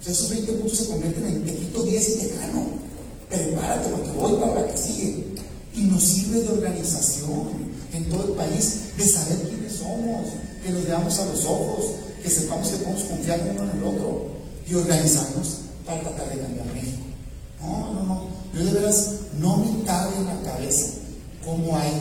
esos 0.06 0.30
20 0.30 0.52
puntos 0.52 0.78
se 0.78 0.86
convierten 0.86 1.26
en 1.26 1.44
te 1.44 1.54
quito 1.54 1.82
10 1.82 2.08
y 2.08 2.18
te 2.18 2.36
gano. 2.36 2.66
Prepárate 3.28 3.90
porque 3.90 4.10
voy 4.12 4.40
para 4.40 4.60
la 4.62 4.68
que 4.68 4.78
sigue. 4.78 5.24
Y 5.74 5.82
nos 5.82 6.02
sirve 6.02 6.40
de 6.40 6.48
organización 6.48 7.74
en 7.92 8.04
todo 8.08 8.24
el 8.28 8.32
país, 8.32 8.96
de 8.96 9.06
saber 9.06 9.38
quiénes 9.48 9.72
somos, 9.72 10.28
que 10.64 10.70
nos 10.70 10.86
veamos 10.86 11.18
a 11.18 11.26
los 11.26 11.44
ojos, 11.44 11.84
que 12.22 12.30
sepamos 12.30 12.68
que 12.68 12.76
podemos 12.76 13.04
confiar 13.04 13.40
uno 13.50 13.64
en 13.64 13.78
el 13.78 13.84
otro 13.84 14.26
y 14.68 14.74
organizarnos 14.74 15.58
para 15.84 16.00
tratar 16.00 16.30
de 16.30 16.40
cambiar 16.40 16.66
México. 16.74 17.02
No, 17.60 17.92
no, 17.92 18.02
no. 18.02 18.28
Yo 18.54 18.64
de 18.64 18.72
veras 18.72 19.10
no 19.38 19.58
me 19.58 19.84
cabe 19.84 20.16
en 20.16 20.26
la 20.26 20.40
cabeza 20.42 20.86
cómo 21.44 21.76
hay 21.76 21.92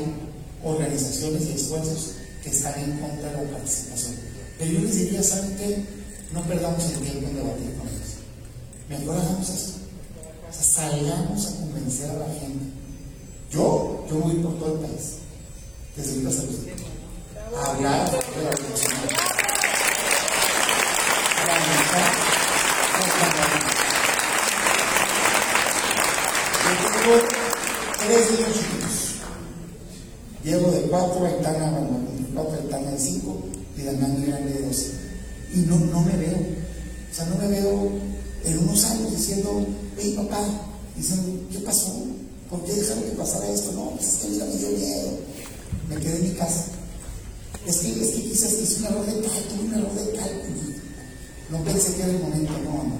organizaciones 0.63 1.43
y 1.47 1.53
esfuerzos 1.53 2.12
que 2.43 2.49
están 2.49 2.77
en 2.79 2.97
contra 2.99 3.32
de 3.32 3.45
la 3.45 3.51
participación. 3.51 4.15
Pero 4.60 4.71
yo 4.71 4.79
les 4.82 4.95
diría, 4.95 5.23
¿saben 5.23 5.56
qué? 5.58 5.86
No 6.34 6.41
perdamos 6.43 6.84
el 6.86 6.99
tiempo 6.99 7.27
en 7.29 7.36
debatir 7.36 7.73
con 7.77 7.88
ellos. 7.88 8.17
Mejor 8.89 9.17
hagamos 9.17 9.49
esto. 9.49 9.73
O 10.49 10.53
sea, 10.53 10.63
salgamos 10.63 11.47
a 11.47 11.56
convencer 11.60 12.10
a 12.10 12.13
la 12.13 12.25
gente. 12.25 12.65
Yo, 13.51 14.06
yo 14.10 14.15
voy 14.15 14.36
por 14.36 14.60
todo 14.60 14.73
el 14.75 14.79
país. 14.88 15.13
Desde 15.95 16.12
ahorita 16.12 16.32
se 16.32 16.41
A 17.56 17.65
hablar 17.65 18.12
de 18.12 18.43
la 18.43 18.51
yo 26.63 26.89
tengo 26.91 27.15
tres 27.99 28.32
niños 28.32 28.53
chiquitos. 28.53 28.95
Llevo 30.43 30.71
de 30.71 30.82
cuatro, 30.89 31.25
Aitana, 31.25 31.69
bueno, 31.71 32.12
cuatro, 32.34 32.60
Aitana 32.62 32.91
de 32.91 32.98
y 33.78 33.82
grande 34.26 34.54
de 34.54 34.67
doce. 34.67 34.91
Y 35.54 35.60
no, 35.62 35.78
no 35.78 36.02
me 36.02 36.17
veo. 36.17 36.38
O 37.12 37.15
sea, 37.15 37.26
no 37.26 37.38
me 37.38 37.48
veo 37.48 37.91
en 38.46 38.58
unos 38.60 38.84
años 38.86 39.12
diciendo, 39.12 39.65
hey 39.98 40.13
papá, 40.15 40.43
diciendo, 40.96 41.48
¿qué 41.52 41.60
pasó? 41.60 41.93
¿Por 42.50 42.63
qué 42.65 42.74
dejaron 42.74 43.04
que 43.04 43.12
pasara 43.12 43.50
esto? 43.50 43.72
No, 43.74 43.91
pues 43.91 44.08
es 44.08 44.15
que 44.15 44.38
ya 44.38 44.46
me 44.46 44.56
dio 44.56 44.69
miedo. 44.69 45.10
Me 45.89 45.96
quedé 45.98 46.17
en 46.17 46.30
mi 46.30 46.36
casa. 46.36 46.65
Es 47.67 47.78
que, 47.78 47.89
es 47.89 48.10
que 48.10 48.24
quizás 48.24 48.54
hice 48.54 48.80
un 48.80 48.86
error 48.86 49.06
de 49.06 49.13
cálculo, 49.13 49.63
un 49.63 49.74
error 49.74 49.93
de 49.93 50.17
cálculo. 50.17 50.63
No 51.50 51.63
pensé 51.63 51.93
que 51.93 52.02
era 52.04 52.12
el 52.12 52.19
momento, 52.19 52.52
no, 52.63 52.84
no. 52.84 52.98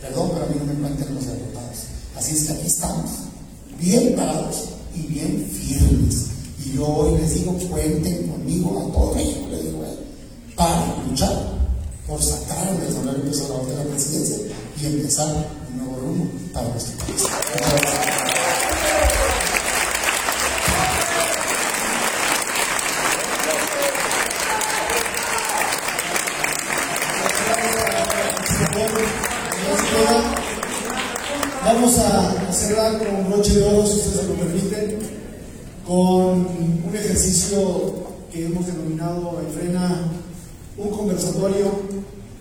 Perdón, 0.00 0.30
pero 0.34 0.44
a 0.44 0.48
mí 0.48 0.56
no 0.58 0.66
me 0.66 0.74
cuenten 0.74 1.14
los 1.14 1.26
derrotados. 1.26 1.78
Así 2.16 2.36
es 2.36 2.44
que 2.44 2.52
aquí 2.52 2.66
estamos, 2.66 3.10
bien 3.80 4.14
parados 4.14 4.68
y 4.94 5.06
bien 5.06 5.50
firmes. 5.50 6.33
Y 6.64 6.76
yo 6.76 6.86
hoy 6.86 7.18
les 7.18 7.34
digo, 7.34 7.52
cuenten 7.70 8.26
conmigo 8.28 8.80
a 8.80 8.92
todo 8.92 9.14
México, 9.14 9.48
les 9.50 9.64
digo, 9.64 9.84
eh, 9.84 9.98
para 10.56 10.96
luchar 11.06 11.54
por 12.06 12.22
sacar 12.22 12.68
al 12.68 12.80
desarrollo 12.80 13.66
de 13.66 13.76
la 13.76 13.82
presidencia 13.90 14.36
y 14.80 14.86
empezar 14.86 15.28
un 15.70 15.76
nuevo 15.76 16.00
rumbo 16.00 16.30
para 16.54 16.68
nuestro 16.68 16.96
país. 17.04 17.22
Vamos 31.64 31.98
a 31.98 32.52
cerrar 32.52 32.98
con 32.98 33.30
broche 33.30 33.54
de 33.54 33.64
oro, 33.64 33.86
si 33.86 33.96
ustedes 33.96 34.20
se 34.20 34.26
lo 34.26 34.34
permiten, 34.34 34.93
con 35.86 36.46
un 36.86 36.92
ejercicio 36.94 37.94
que 38.32 38.46
hemos 38.46 38.66
denominado 38.66 39.40
en 39.40 39.52
Frena 39.52 40.10
un 40.76 40.90
conversatorio 40.90 41.72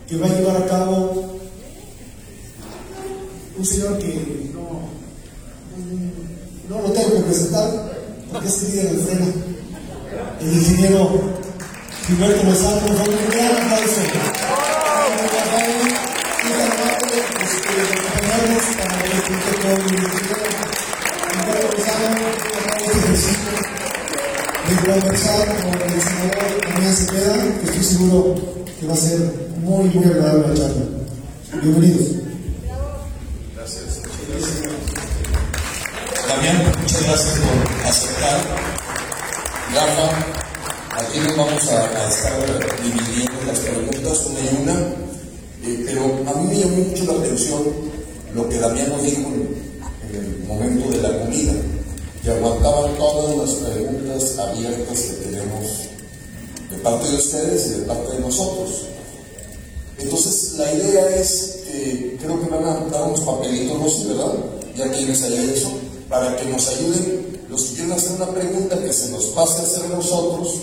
que 0.08 0.18
va 0.18 0.28
a 0.28 0.30
llevar 0.30 0.58
a 0.58 0.66
cabo 0.66 1.38
un 3.58 3.66
señor 3.66 4.00
que 4.00 4.52
no, 4.54 4.90
no 6.70 6.82
lo 6.82 6.92
tengo 6.92 7.16
que 7.18 7.22
presentar, 7.22 7.98
porque 8.32 8.48
es 8.48 8.64
el 8.64 8.72
líder 8.72 8.92
de 8.92 9.04
Frena, 9.04 9.28
el 10.42 10.54
ingeniero 10.54 11.22
Gilberto 12.08 12.44
Lozano, 12.44 12.80
por 12.80 12.98
favor, 12.98 13.10
un 13.10 13.32
gran 13.32 13.72
aplauso. 13.72 14.02
conversar 19.24 19.80
con 19.80 20.13
el 24.70 26.02
senador 26.02 26.62
Daniel 26.64 26.96
Cepeda, 26.96 27.34
que 27.60 27.66
estoy 27.66 27.84
seguro 27.84 28.36
que 28.80 28.88
va 28.88 28.94
a 28.94 28.98
ser 28.98 29.20
muy, 29.62 29.90
muy 29.90 30.06
agradable 30.06 30.48
la 30.48 30.56
charla. 30.56 30.86
Bienvenidos. 31.62 32.08
Gracias. 33.56 34.02
Damián, 36.28 36.72
muchas 36.80 37.04
gracias 37.04 37.40
por 37.40 37.88
aceptar. 37.88 38.42
Rafa, 39.76 40.08
aquí 41.02 41.20
nos 41.20 41.38
vamos 41.38 41.68
a, 41.70 42.08
estar 42.08 42.82
dividiendo 42.82 43.44
las 43.46 43.60
preguntas 43.60 44.28
una 44.28 44.40
y 44.40 44.62
una, 44.62 44.74
eh, 45.64 45.84
pero 45.86 46.04
a 46.04 46.40
mí 46.40 46.48
me 46.48 46.60
llamó 46.60 46.78
mucho 46.78 47.06
la 47.06 47.20
atención 47.20 47.64
lo 48.34 48.50
que 48.50 48.60
Damián 48.60 48.90
nos 48.90 49.04
dijo 49.04 49.30
en 50.10 50.16
el 50.16 50.44
momento 50.48 50.90
de 50.90 51.02
la 51.02 51.20
comida 51.20 51.54
que 52.24 52.32
aguantaban 52.32 52.96
todas 52.96 53.38
las 53.38 53.50
preguntas 53.56 54.40
abiertas 54.40 54.98
que 54.98 55.14
tenemos 55.26 55.68
de 56.72 56.78
parte 56.78 57.10
de 57.10 57.16
ustedes 57.18 57.68
y 57.68 57.70
de 57.72 57.86
parte 57.86 58.14
de 58.14 58.20
nosotros. 58.20 58.70
Entonces, 60.00 60.54
la 60.58 60.74
idea 60.74 61.16
es 61.18 61.60
que 61.66 62.18
creo 62.22 62.42
que 62.42 62.50
van 62.50 62.64
a 62.64 62.90
dar 62.90 63.04
unos 63.04 63.20
papelitos, 63.22 63.78
no 63.78 64.10
¿verdad? 64.10 64.34
Ya 64.76 64.92
tienes 64.92 65.22
ahí 65.22 65.54
eso, 65.54 65.70
para 66.10 66.36
que 66.38 66.46
nos 66.46 66.68
ayuden 66.70 67.44
los 67.50 67.62
que 67.64 67.76
quieran 67.76 67.92
hacer 67.92 68.14
una 68.14 68.32
pregunta 68.32 68.82
que 68.82 68.94
se 68.94 69.10
nos 69.10 69.26
pase 69.28 69.60
a 69.60 69.64
hacer 69.64 69.90
nosotros, 69.90 70.62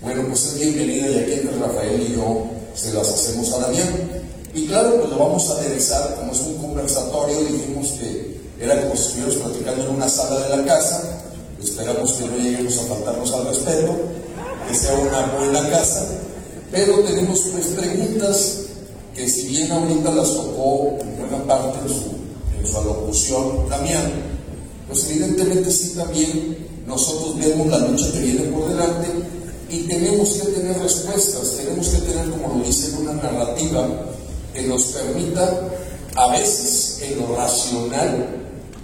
bueno, 0.00 0.24
pues 0.28 0.44
es 0.46 0.58
bienvenida 0.58 1.08
y 1.08 1.18
aquí 1.18 1.32
entre 1.32 1.58
Rafael 1.58 2.02
y 2.02 2.14
yo 2.14 2.46
se 2.74 2.92
las 2.92 3.08
hacemos 3.08 3.52
a 3.52 3.58
Damián. 3.58 4.22
Y 4.54 4.66
claro, 4.66 4.98
pues 4.98 5.10
lo 5.10 5.18
vamos 5.18 5.48
a 5.50 5.58
aderezar, 5.58 6.16
como 6.16 6.32
es 6.32 6.40
un 6.40 6.54
conversatorio, 6.56 7.40
dijimos 7.40 7.88
que 7.92 8.33
era 8.60 8.80
como 8.82 8.96
si 8.96 9.02
estuviéramos 9.02 9.36
platicando 9.36 9.84
en 9.84 9.90
una 9.96 10.08
sala 10.08 10.40
de 10.40 10.56
la 10.56 10.64
casa, 10.64 11.22
esperamos 11.62 12.12
que 12.12 12.26
no 12.26 12.36
lleguemos 12.36 12.78
a 12.78 12.82
faltarnos 12.82 13.32
al 13.32 13.46
respeto, 13.48 13.96
que 14.68 14.74
sea 14.74 14.94
una 14.94 15.26
buena 15.38 15.70
casa, 15.70 16.06
pero 16.70 17.00
tenemos 17.00 17.40
pues 17.52 17.66
preguntas 17.66 18.58
que 19.14 19.28
si 19.28 19.48
bien 19.48 19.70
ahorita 19.70 20.10
las 20.12 20.32
tocó 20.32 20.98
en 21.00 21.18
buena 21.18 21.44
parte 21.44 21.78
en 21.80 21.88
su, 21.88 22.58
en 22.58 22.66
su 22.66 22.78
alocución 22.78 23.68
Damián, 23.68 24.12
pues 24.88 25.08
evidentemente 25.10 25.70
sí 25.70 25.94
también 25.96 26.58
nosotros 26.86 27.38
vemos 27.38 27.68
la 27.68 27.78
lucha 27.78 28.10
que 28.12 28.20
viene 28.20 28.42
por 28.50 28.68
delante 28.68 29.08
y 29.70 29.80
tenemos 29.84 30.28
que 30.34 30.52
tener 30.52 30.78
respuestas, 30.78 31.56
tenemos 31.56 31.88
que 31.88 31.98
tener, 31.98 32.30
como 32.30 32.58
lo 32.58 32.64
dice, 32.64 32.94
una 33.00 33.14
narrativa 33.14 33.88
que 34.52 34.62
nos 34.62 34.84
permita, 34.84 35.68
a 36.16 36.28
veces, 36.28 37.00
en 37.02 37.18
lo 37.20 37.34
racional, 37.34 38.26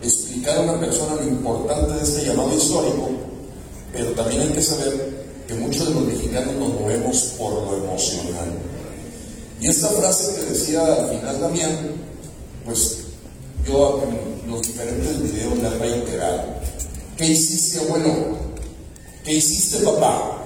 explicar 0.03 0.59
a 0.59 0.61
una 0.63 0.81
persona 0.81 1.15
lo 1.15 1.29
importante 1.29 1.93
de 1.93 2.03
este 2.03 2.27
llamado 2.27 2.57
histórico, 2.57 3.11
pero 3.93 4.11
también 4.13 4.43
hay 4.43 4.49
que 4.49 4.63
saber 4.63 5.27
que 5.47 5.55
muchos 5.55 5.89
de 5.89 5.95
los 5.95 6.05
mexicanos 6.05 6.55
nos 6.57 6.81
movemos 6.81 7.17
por 7.39 7.53
lo 7.53 7.77
emocional. 7.77 8.49
Y 9.61 9.69
esta 9.69 9.89
frase 9.89 10.35
que 10.35 10.47
decía 10.47 10.85
al 10.85 11.11
final 11.11 11.41
Damián, 11.41 11.79
pues 12.65 12.97
yo 13.67 14.03
en 14.45 14.51
los 14.51 14.63
diferentes 14.63 15.23
videos 15.23 15.59
le 15.59 15.69
he 15.69 15.79
reiterado. 15.79 16.43
¿Qué 17.17 17.27
hiciste, 17.27 17.79
abuelo? 17.81 18.39
¿Qué 19.25 19.35
hiciste, 19.35 19.85
papá? 19.85 20.39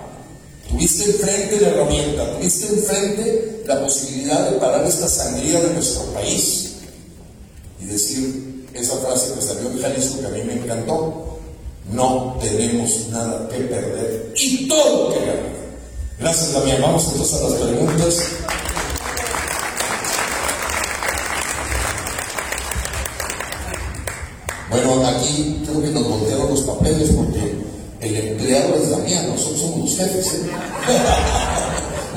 Tuviste 0.69 1.05
enfrente 1.05 1.61
la 1.61 1.69
herramienta, 1.69 2.37
tuviste 2.37 2.67
enfrente 2.67 3.63
la 3.67 3.81
posibilidad 3.81 4.51
de 4.51 4.59
parar 4.59 4.85
esta 4.85 5.09
sangría 5.09 5.61
de 5.61 5.75
nuestro 5.75 6.03
país 6.07 6.74
y 7.85 7.87
decir 7.87 8.67
esa 8.75 8.97
frase 8.97 9.35
que 9.35 9.43
salió 9.43 9.71
en 9.71 9.81
Jalisco 9.81 10.21
que 10.21 10.27
a 10.27 10.31
mí 10.31 10.43
me 10.45 10.55
encantó. 10.55 11.39
No 11.93 12.39
tenemos 12.41 13.09
nada 13.11 13.47
que 13.49 13.59
perder 13.59 14.33
y 14.37 14.67
todo 14.69 15.13
que 15.13 15.21
ganar. 15.21 15.55
Gracias, 16.19 16.53
Damián. 16.55 16.81
Vamos 16.81 17.05
entonces 17.13 17.41
a 17.41 17.43
las 17.43 17.53
preguntas. 17.53 18.23
Bueno, 24.71 25.07
aquí 25.07 25.63
creo 25.67 25.83
que 25.83 25.91
nos 25.91 26.09
voltearon 26.09 26.51
los 26.51 26.63
papeles 26.63 27.11
porque 27.11 27.55
el 28.01 28.17
empleado 28.17 28.75
es 28.77 28.91
Damián, 28.91 29.29
nosotros 29.29 29.61
somos 29.61 29.79
los 29.81 29.97
jefes. 29.99 30.27
¿eh? 30.35 30.51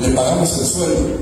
le 0.00 0.08
pagamos 0.08 0.58
el 0.58 0.66
sueldo. 0.66 1.18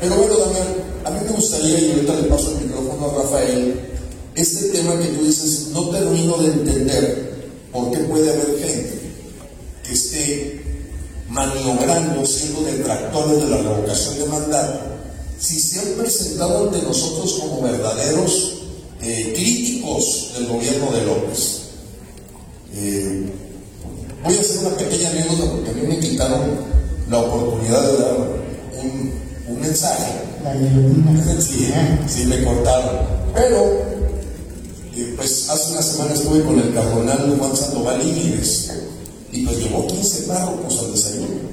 Pero 0.00 0.14
bueno, 0.16 0.36
Damián, 0.38 0.66
a 1.04 1.10
mí 1.10 1.18
me 1.24 1.32
gustaría, 1.32 1.78
y 1.78 1.90
ahorita 1.90 2.14
le 2.14 2.22
paso 2.24 2.50
el 2.50 2.64
micrófono 2.66 3.06
a 3.06 3.22
Rafael, 3.22 3.89
este 4.34 4.68
tema 4.70 4.98
que 4.98 5.08
tú 5.08 5.24
dices, 5.24 5.68
no 5.72 5.90
termino 5.90 6.38
de 6.38 6.46
entender 6.46 7.30
por 7.72 7.90
qué 7.90 7.98
puede 7.98 8.32
haber 8.32 8.58
gente 8.58 9.00
que 9.84 9.92
esté 9.92 10.60
maniobrando, 11.28 12.24
siendo 12.26 12.62
detractores 12.62 13.38
de 13.38 13.48
la 13.48 13.56
revocación 13.58 14.18
de 14.18 14.26
mandato, 14.26 14.80
si 15.38 15.58
se 15.58 15.80
han 15.80 15.88
presentado 15.98 16.64
ante 16.64 16.82
nosotros 16.82 17.34
como 17.40 17.62
verdaderos 17.62 18.60
eh, 19.02 19.32
críticos 19.34 20.32
del 20.34 20.46
gobierno 20.48 20.90
de 20.92 21.06
López. 21.06 21.60
Eh, 22.74 23.26
voy 24.22 24.36
a 24.36 24.40
hacer 24.40 24.58
una 24.58 24.76
pequeña 24.76 25.10
anécdota 25.10 25.50
porque 25.50 25.70
a 25.70 25.72
mí 25.72 25.82
me 25.86 25.98
quitaron 25.98 26.58
la 27.08 27.18
oportunidad 27.18 27.82
de 27.82 27.98
dar 27.98 28.16
un, 28.82 29.12
un 29.48 29.60
mensaje. 29.60 30.12
Sí, 31.40 31.72
sí, 32.06 32.24
me 32.26 32.44
cortaron. 32.44 32.96
Pero, 33.34 33.89
eh, 34.96 35.14
pues 35.16 35.48
hace 35.48 35.72
una 35.72 35.82
semana 35.82 36.14
estuve 36.14 36.42
con 36.44 36.58
el 36.58 36.74
cardenal 36.74 37.36
Juan 37.38 37.56
Sandoval 37.56 38.02
Íñiguez 38.02 38.70
y 39.32 39.44
pues 39.46 39.58
llevó 39.58 39.86
15 39.86 40.22
párrocos 40.22 40.78
al 40.80 40.92
desayuno. 40.92 41.50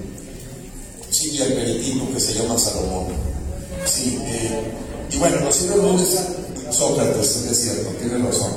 Sí, 1.09 1.31
y 1.31 1.41
al 1.41 1.53
peritito 1.53 2.13
que 2.13 2.19
se 2.19 2.33
llama 2.33 2.57
Salomón. 2.57 3.07
Sí, 3.85 4.19
y 5.11 5.17
bueno, 5.17 5.39
los 5.39 5.61
hijos 5.61 6.01
Sócrates, 6.71 7.35
es 7.49 7.57
cierto, 7.61 7.89
tiene 7.99 8.17
razón. 8.25 8.51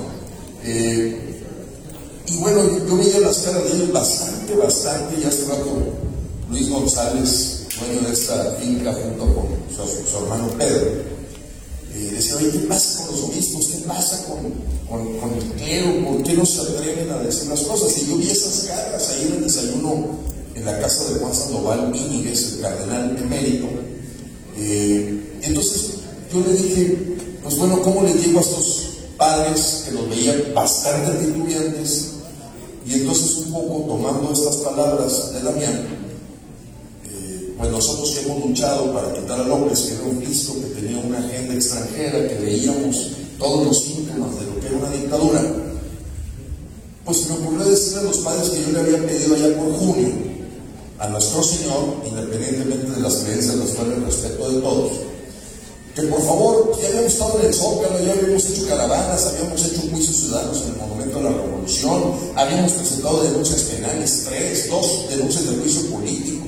Eh, 0.64 1.42
y 2.26 2.36
bueno, 2.38 2.60
yo 2.86 2.96
veía 2.96 3.20
las 3.20 3.38
caras 3.38 3.64
de 3.64 3.70
ellos 3.70 3.92
bastante, 3.92 4.54
bastante, 4.54 5.20
ya 5.20 5.28
hace 5.28 5.46
rato 5.46 5.70
Luis 6.50 6.68
González, 6.68 7.66
dueño 7.78 8.06
de 8.06 8.12
esta 8.12 8.56
finca 8.60 8.92
junto 8.92 9.34
con 9.34 9.46
su, 9.74 10.18
hermano 10.18 10.48
Pedro, 10.58 10.90
eh, 11.94 12.10
decía, 12.12 12.36
oye, 12.36 12.50
¿qué 12.50 12.58
pasa 12.60 13.04
con 13.06 13.16
los 13.16 13.24
obispos? 13.24 13.66
¿Qué 13.66 13.78
pasa 13.86 14.24
con, 14.26 14.52
con, 14.88 15.34
el 15.34 15.44
clero? 15.54 16.08
¿Por 16.08 16.22
qué 16.22 16.34
no 16.34 16.46
se 16.46 16.60
atreven 16.60 17.10
a 17.10 17.18
decir 17.18 17.48
las 17.48 17.60
cosas? 17.62 17.96
Y 17.98 18.06
yo 18.06 18.16
vi 18.16 18.30
esas 18.30 18.68
caras 18.68 19.08
ahí 19.10 19.26
en 19.26 19.34
el 19.34 19.44
desayuno 19.44 20.06
en 20.54 20.64
la 20.64 20.78
casa 20.78 21.04
de 21.04 21.20
Juan 21.20 21.34
Sandoval 21.34 21.92
Íñiguez, 21.94 22.54
el 22.54 22.60
cardenal 22.60 23.16
emérito. 23.16 23.66
Eh, 24.56 25.38
entonces 25.42 25.90
yo 26.32 26.40
le 26.40 26.52
dije, 26.52 27.16
pues 27.42 27.56
bueno, 27.56 27.82
¿cómo 27.82 28.02
le 28.02 28.14
digo 28.14 28.38
a 28.38 28.42
estos 28.42 28.82
padres 29.16 29.84
que 29.86 29.92
los 29.92 30.08
veían 30.08 30.42
bastante 30.54 31.24
titubeantes? 31.24 32.10
Y 32.86 32.94
entonces 32.94 33.36
un 33.36 33.52
poco 33.52 33.84
tomando 33.88 34.32
estas 34.32 34.56
palabras 34.58 35.32
de 35.34 35.42
Damián, 35.42 35.99
pues 37.60 37.72
nosotros 37.72 38.10
que 38.10 38.20
hemos 38.22 38.46
luchado 38.46 38.90
para 38.94 39.12
quitar 39.12 39.38
a 39.38 39.44
López, 39.44 39.80
que 39.82 39.94
era 39.94 40.04
un 40.04 40.16
Cristo 40.16 40.54
que 40.54 40.80
tenía 40.80 40.96
una 40.96 41.18
agenda 41.18 41.54
extranjera, 41.54 42.26
que 42.26 42.34
veíamos 42.36 43.08
todos 43.38 43.66
los 43.66 43.84
síntomas 43.84 44.40
de 44.40 44.46
lo 44.46 44.60
que 44.60 44.66
era 44.66 44.76
una 44.78 44.90
dictadura, 44.90 45.42
pues 47.04 47.28
me 47.28 47.36
ocurrió 47.36 47.66
decirle 47.66 48.00
a 48.00 48.04
los 48.04 48.18
padres 48.18 48.48
que 48.48 48.62
yo 48.62 48.72
le 48.72 48.80
había 48.80 49.06
pedido 49.06 49.34
allá 49.34 49.56
por 49.58 49.74
junio 49.74 50.08
a 51.00 51.08
nuestro 51.08 51.42
Señor, 51.42 51.96
independientemente 52.08 52.92
de 52.92 53.00
las 53.00 53.16
creencias, 53.16 53.54
las 53.56 53.70
cuales 53.70 53.98
el 53.98 54.04
respeto 54.06 54.50
de 54.50 54.60
todos, 54.62 54.92
que 55.94 56.02
por 56.02 56.22
favor, 56.22 56.78
ya 56.80 56.88
habíamos 56.88 57.12
estado 57.12 57.40
en 57.40 57.46
el 57.46 57.54
Zócalo, 57.54 58.04
ya 58.04 58.12
habíamos 58.12 58.46
hecho 58.46 58.66
caravanas, 58.68 59.26
habíamos 59.26 59.64
hecho 59.66 59.82
juicios 59.90 60.16
ciudadanos 60.16 60.62
en 60.62 60.68
el 60.70 60.76
Monumento 60.76 61.18
de 61.18 61.24
la 61.24 61.30
Revolución, 61.30 62.14
habíamos 62.36 62.72
presentado 62.72 63.22
denuncias 63.22 63.62
penales, 63.64 64.24
tres, 64.26 64.70
dos 64.70 65.08
denuncias 65.10 65.44
de 65.44 65.56
juicio 65.56 65.90
político. 65.90 66.39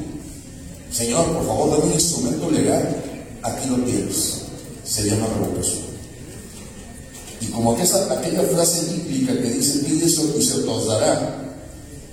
Señor, 0.93 1.27
por 1.33 1.47
favor, 1.47 1.71
dame 1.71 1.85
un 1.85 1.93
instrumento 1.95 2.51
legal, 2.51 3.03
aquí 3.43 3.69
lo 3.69 3.77
tienes, 3.85 4.43
se 4.85 5.05
llama 5.05 5.27
revocación. 5.39 5.93
Y 7.41 7.47
como 7.47 7.73
aquella, 7.73 8.13
aquella 8.13 8.43
frase 8.43 8.93
bíblica 8.93 9.33
que 9.33 9.51
dice, 9.51 9.81
pide 9.81 10.07
eso 10.07 10.23
y 10.39 10.43
se 10.43 10.63
os 10.69 10.87
dará, 10.87 11.55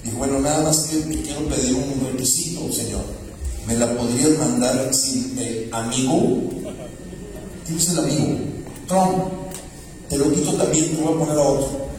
y 0.03 0.09
bueno, 0.11 0.39
nada 0.39 0.63
más 0.63 0.79
que 0.81 1.01
quiero 1.01 1.45
pedir 1.47 1.75
un 1.75 2.07
requisito, 2.11 2.71
Señor. 2.71 3.03
¿Me 3.67 3.75
la 3.75 3.95
podrías 3.95 4.37
mandar 4.39 4.91
sin 4.95 5.37
el 5.37 5.69
amigo 5.71 6.49
¿Quién 7.69 7.77
es 7.77 7.89
el 7.89 7.99
amigo? 7.99 8.39
Trump. 8.87 9.25
Te 10.09 10.17
lo 10.17 10.31
quito 10.31 10.53
también, 10.53 10.89
te 10.89 11.03
voy 11.03 11.13
a 11.13 11.19
poner 11.19 11.37
a 11.37 11.41
otro. 11.41 11.89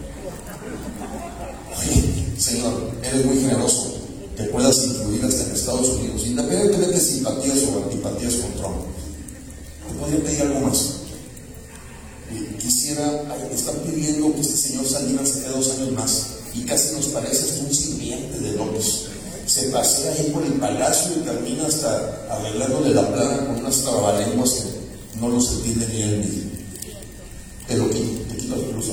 señor, 2.37 2.91
eres 3.05 3.25
muy 3.25 3.39
generoso. 3.39 3.90
Que 4.41 4.47
puedas 4.47 4.87
incluir 4.87 5.23
hasta 5.23 5.45
en 5.45 5.51
Estados 5.51 5.89
Unidos, 5.89 6.23
independientemente 6.27 6.95
de 6.95 7.01
simpatías 7.01 7.59
o 7.65 7.85
antipatías 7.85 8.35
con 8.37 8.53
Trump. 8.55 8.77
Te 9.87 9.95
podría 9.99 10.25
pedir 10.25 10.43
algo 10.43 10.61
más. 10.61 10.95
quisiera, 12.59 13.37
están 13.53 13.75
pidiendo 13.81 14.35
que 14.35 14.41
este 14.41 14.57
señor 14.57 14.89
Salinas 14.89 15.29
se 15.29 15.41
quede 15.43 15.53
dos 15.53 15.71
años 15.73 15.93
más 15.93 16.27
y 16.55 16.63
casi 16.63 16.95
nos 16.95 17.09
parece 17.09 17.61
un 17.61 17.75
sirviente 17.75 18.41
de 18.41 18.53
López. 18.53 19.09
Se 19.45 19.69
pasea 19.69 20.13
ahí 20.13 20.31
por 20.33 20.43
el 20.43 20.55
palacio 20.55 21.13
y 21.19 21.21
termina 21.21 21.67
hasta 21.67 22.27
arreglándole 22.31 22.95
la 22.95 23.13
plana 23.13 23.47
con 23.47 23.57
unas 23.57 23.77
trabalenguas 23.83 24.51
que 24.53 25.21
no 25.21 25.29
los 25.29 25.53
entiende 25.53 25.87
ni 25.89 26.03
él 26.03 26.19
mismo. 26.19 26.51
Te 27.69 27.77
lo 27.77 27.91
quito, 27.91 28.23
te 28.31 28.37
quito 28.39 28.57
los 28.57 28.87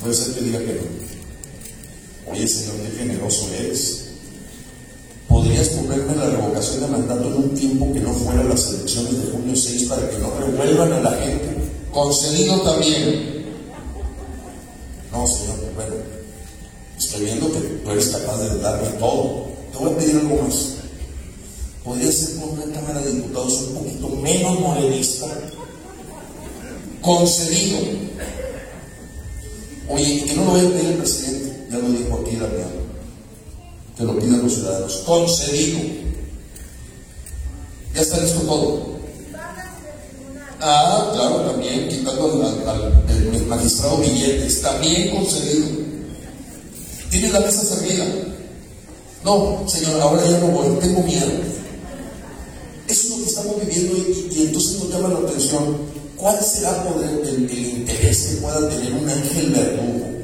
Puede 0.00 0.14
ser 0.14 0.34
que 0.34 0.40
diga 0.40 0.58
que 0.58 0.74
no. 0.74 1.05
Oye, 2.30 2.46
Señor, 2.46 2.76
qué 2.76 2.98
generoso 2.98 3.48
eres. 3.58 4.02
¿Podrías 5.28 5.68
ponerme 5.70 6.16
la 6.16 6.30
revocación 6.30 6.80
de 6.80 6.86
mandato 6.88 7.26
en 7.28 7.34
un 7.34 7.54
tiempo 7.54 7.92
que 7.92 8.00
no 8.00 8.12
fuera 8.12 8.42
las 8.44 8.68
elecciones 8.68 9.24
de 9.24 9.32
junio 9.32 9.56
6 9.56 9.84
para 9.84 10.08
que 10.10 10.18
no 10.18 10.30
revuelvan 10.38 10.92
a 10.92 11.00
la 11.00 11.12
gente? 11.12 11.56
Concedido 11.92 12.60
también. 12.62 13.46
No, 15.12 15.26
Señor, 15.26 15.56
bueno, 15.74 15.94
estoy 16.98 17.24
viendo 17.24 17.52
que 17.52 17.60
tú 17.60 17.90
eres 17.90 18.08
capaz 18.08 18.38
de 18.38 18.58
darme 18.60 18.88
todo. 18.98 19.46
Te 19.72 19.78
voy 19.78 19.92
a 19.92 19.96
pedir 19.96 20.16
algo 20.16 20.42
más 20.42 20.76
podría 21.86 22.10
ser 22.10 22.40
con 22.40 22.50
una 22.50 22.74
Cámara 22.74 23.00
de 23.00 23.12
Diputados 23.12 23.62
un 23.68 23.74
poquito 23.74 24.08
menos 24.08 24.60
morenista, 24.60 25.26
concedido. 27.00 27.78
Oye, 29.88 30.24
que 30.24 30.34
no 30.34 30.46
lo 30.46 30.52
vaya 30.52 30.68
a 30.68 30.72
pedir 30.72 30.86
el 30.86 30.96
presidente, 30.96 31.45
ya 31.70 31.78
lo 31.78 31.88
dijo 31.88 32.20
aquí 32.20 32.36
la 32.36 32.48
que 33.96 34.04
lo 34.04 34.18
pidan 34.18 34.42
los 34.42 34.54
ciudadanos. 34.54 35.02
Concedido. 35.06 35.78
Ya 37.94 38.02
está 38.02 38.18
listo 38.20 38.40
todo. 38.40 38.96
Ah, 40.60 41.10
claro, 41.14 41.50
también 41.50 41.88
quitando 41.88 42.42
al, 42.42 43.46
magistrado 43.46 43.98
billetes, 43.98 44.62
también 44.62 45.10
concedido. 45.14 45.66
Tiene 47.10 47.30
la 47.30 47.40
mesa 47.40 47.64
servida. 47.64 48.04
No, 49.24 49.64
señor, 49.66 50.00
ahora 50.00 50.28
ya 50.28 50.38
no 50.38 50.48
voy, 50.48 50.78
tengo 50.80 51.02
miedo. 51.02 51.26
Eso 52.88 53.02
es 53.02 53.10
lo 53.10 53.16
que 53.16 53.30
estamos 53.30 53.56
viviendo 53.66 53.96
y, 53.96 54.42
entonces 54.46 54.78
nos 54.78 54.90
llama 54.90 55.08
la 55.08 55.28
atención. 55.28 55.76
¿Cuál 56.16 56.42
será 56.42 56.84
poder, 56.84 57.20
el, 57.26 57.50
interés 57.50 58.26
que 58.26 58.36
pueda 58.36 58.68
tener 58.68 58.92
un 58.92 59.08
Ángel 59.08 59.50
Verdugo, 59.50 60.15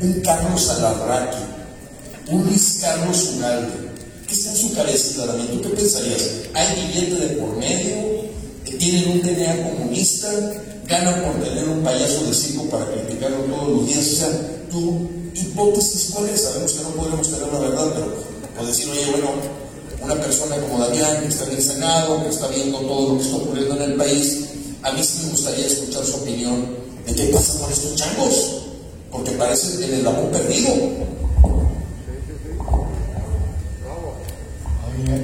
un 0.00 0.20
Carlos 0.20 0.68
Alarraqui, 0.70 1.42
un 2.30 2.44
Luis 2.44 2.78
Carlos 2.80 3.30
Ugalde? 3.36 3.88
¿Qué 4.26 4.34
está 4.34 4.50
en 4.50 4.56
su 4.56 4.74
cabeza 4.74 5.14
claramente? 5.14 5.52
¿Tú 5.54 5.62
qué 5.62 5.76
pensarías? 5.76 6.22
¿Hay 6.54 6.86
billete 6.86 7.14
de 7.14 7.28
por 7.36 7.56
medio? 7.56 7.96
¿Tienen 8.78 9.12
un 9.12 9.22
DNA 9.22 9.70
comunista? 9.70 10.28
¿Ganan 10.86 11.22
por 11.22 11.42
tener 11.42 11.68
un 11.68 11.82
payaso 11.82 12.24
de 12.24 12.34
circo 12.34 12.64
para 12.64 12.86
criticarlo 12.92 13.38
todos 13.44 13.68
los 13.68 13.86
días? 13.86 14.06
O 14.06 14.16
sea, 14.16 14.68
tu 14.70 15.08
hipótesis, 15.34 16.10
¿cuál? 16.12 16.28
Sabemos 16.36 16.72
que 16.72 16.82
no 16.82 16.90
podremos 16.90 17.30
tener 17.30 17.52
la 17.52 17.58
verdad, 17.58 17.92
pero 17.94 18.14
puedes 18.56 18.76
decir, 18.76 18.92
oye, 18.92 19.10
bueno, 19.10 19.30
una 20.02 20.14
persona 20.14 20.56
como 20.58 20.78
Damián, 20.84 21.22
que 21.22 21.28
está 21.28 21.44
en 21.44 21.56
el 21.56 21.62
Senado, 21.62 22.22
que 22.22 22.28
está 22.28 22.48
viendo 22.48 22.78
todo 22.80 23.08
lo 23.08 23.18
que 23.18 23.24
está 23.24 23.36
ocurriendo 23.36 23.76
en 23.76 23.82
el 23.82 23.94
país, 23.94 24.44
a 24.82 24.92
mí 24.92 25.02
sí 25.02 25.24
me 25.24 25.30
gustaría 25.30 25.66
escuchar 25.66 26.04
su 26.04 26.16
opinión 26.16 26.66
de 27.06 27.14
qué 27.14 27.24
pasa 27.26 27.58
con 27.58 27.72
estos 27.72 27.96
changos, 27.96 28.67
porque 29.10 29.32
parece 29.32 29.84
el 29.84 30.06
amor 30.06 30.30
perdido. 30.30 30.72
Oye, 34.88 35.14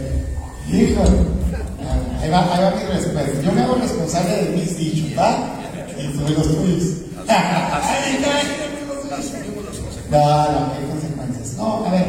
ahí 2.20 2.30
va, 2.30 2.55
ahí 2.55 2.62
va 2.62 2.70
mi 2.70 2.85
respuesta. 2.93 3.43
Yo 3.43 3.53
me 3.53 3.62
hago 3.62 3.74
responsable 3.76 4.37
de 4.37 4.51
mis 4.57 4.76
dichos, 4.78 5.18
¿va? 5.18 5.61
Y 5.99 6.09
tú 6.12 6.24
de 6.24 6.30
los 6.30 6.49
tuyos. 6.49 6.85
no, 10.11 10.51
no, 10.51 10.72
qué 10.72 10.87
consecuencias. 10.87 11.55
No, 11.57 11.85
a 11.87 11.91
ver, 11.91 12.07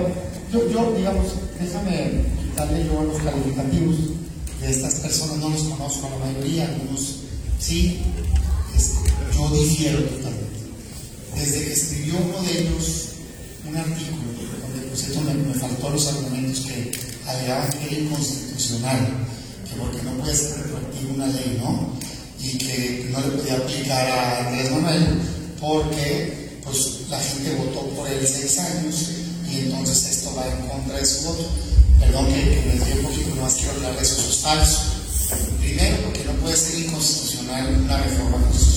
yo, 0.51 0.69
yo 0.69 0.93
digamos, 0.95 1.25
déjame 1.59 2.25
darle 2.55 2.85
yo 2.85 3.03
los 3.03 3.17
calificativos 3.21 3.95
de 4.61 4.71
estas 4.71 4.95
personas, 4.95 5.37
no 5.37 5.49
los 5.49 5.63
conozco 5.63 6.07
a 6.07 6.09
la 6.11 6.17
mayoría, 6.25 6.65
algunos 6.65 7.19
sí, 7.59 8.01
yo 9.33 9.49
difiero 9.49 9.99
totalmente. 9.99 10.34
Desde 11.35 11.65
que 11.65 11.73
escribió 11.73 12.15
uno 12.17 12.41
de 12.43 12.59
ellos 12.59 13.05
un 13.67 13.75
artículo 13.75 14.21
donde 14.61 14.87
por 14.87 14.97
cierto 14.97 15.21
me, 15.21 15.53
faltó 15.53 15.89
los 15.89 16.07
argumentos 16.07 16.65
que 16.65 16.91
alegaban 17.27 17.69
que 17.71 17.87
era 17.87 17.97
inconstitucional, 17.99 19.07
que 19.67 19.79
porque 19.79 20.03
no 20.03 20.11
puede 20.21 20.35
ser 20.35 20.57
retroactivo 20.57 21.13
una 21.15 21.27
ley, 21.27 21.59
¿no? 21.61 21.93
Y 22.39 22.57
que 22.57 23.09
no 23.11 23.19
le 23.21 23.37
podía 23.37 23.55
aplicar 23.55 24.07
a 24.07 24.47
Andrés 24.47 24.71
Manuel 24.71 25.21
porque 25.59 26.59
pues 26.63 27.01
la 27.09 27.19
gente 27.19 27.55
votó 27.55 27.87
por 27.89 28.07
él 28.07 28.25
seis 28.27 28.59
años 28.59 28.95
y 29.51 29.59
entonces 29.59 30.17
esto 30.17 30.33
va 30.35 30.47
en 30.47 30.67
contra 30.67 30.97
de 30.97 31.05
su 31.05 31.25
voto. 31.25 31.45
Perdón 31.99 32.27
que, 32.27 32.41
que 32.41 32.79
me 32.79 32.85
dio 32.85 32.95
un 32.95 33.05
poquito, 33.05 33.35
más 33.41 33.53
quiero 33.55 33.71
hablar 33.71 33.95
de 33.95 34.01
eso, 34.03 34.15
eso 34.19 34.29
es 34.29 34.37
falso. 34.37 34.79
Primero, 35.59 35.97
porque 36.03 36.23
no 36.25 36.33
puede 36.33 36.55
ser 36.55 36.79
inconstitucional 36.79 37.81
una 37.83 37.97
reforma 37.97 38.37
constitucional. 38.37 38.74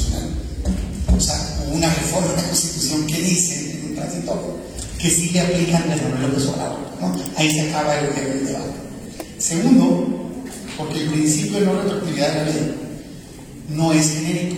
O 1.17 1.21
sea, 1.21 1.59
una 1.73 1.93
reforma 1.95 2.29
de 2.29 2.37
la 2.37 2.49
Constitución 2.49 3.07
que 3.07 3.21
dice 3.21 3.73
en 3.73 3.91
un 3.91 3.95
transitorio 3.97 4.69
que 4.99 5.11
sí 5.11 5.31
le 5.31 5.41
aplican 5.41 5.89
Manuel 5.89 6.23
López 6.23 6.47
Obrador. 6.47 6.79
¿no? 7.01 7.17
Ahí 7.37 7.51
se 7.53 7.63
acaba 7.63 7.99
el, 7.99 8.07
el 8.07 8.47
debate. 8.47 8.73
Segundo, 9.39 10.33
porque 10.77 11.03
el 11.03 11.11
principio 11.11 11.61
de 11.61 11.67
no 11.67 11.83
retroactividad 11.83 12.29
de 12.29 12.35
la 12.35 12.45
ley 12.45 12.75
no 13.69 13.93
es 13.93 14.11
genérico, 14.11 14.57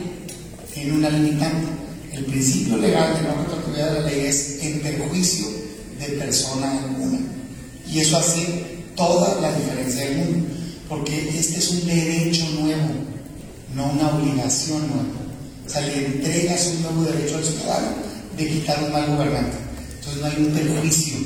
tiene 0.72 0.92
una 0.92 1.10
limitante. 1.10 1.66
El 2.12 2.24
principio 2.24 2.78
legal 2.78 3.14
de 3.14 3.22
no 3.22 3.42
retroactividad 3.42 3.92
de 3.92 4.00
la 4.00 4.06
ley 4.06 4.26
es 4.26 4.58
en 4.62 4.80
perjuicio 4.80 5.46
de 5.98 6.06
persona 6.18 6.78
alguna. 6.78 7.18
Y 7.90 8.00
eso 8.00 8.16
hace 8.16 8.82
toda 8.96 9.40
la 9.40 9.52
diferencia 9.52 10.04
del 10.04 10.18
mundo, 10.18 10.48
porque 10.88 11.28
este 11.38 11.58
es 11.58 11.70
un 11.70 11.86
derecho 11.86 12.46
nuevo, 12.60 12.88
no 13.74 13.92
una 13.92 14.16
obligación 14.16 14.88
nueva. 14.88 15.29
O 15.70 15.72
sea, 15.72 15.82
le 15.82 16.06
entregas 16.06 16.66
un 16.66 16.82
nuevo 16.82 17.04
derecho 17.04 17.36
al 17.36 17.44
ciudadano 17.44 17.88
de 18.36 18.48
quitar 18.48 18.82
un 18.82 18.90
mal 18.90 19.06
gobernante. 19.06 19.56
Entonces 20.00 20.20
no 20.20 20.26
hay 20.26 20.36
un 20.44 20.52
perjuicio, 20.52 21.16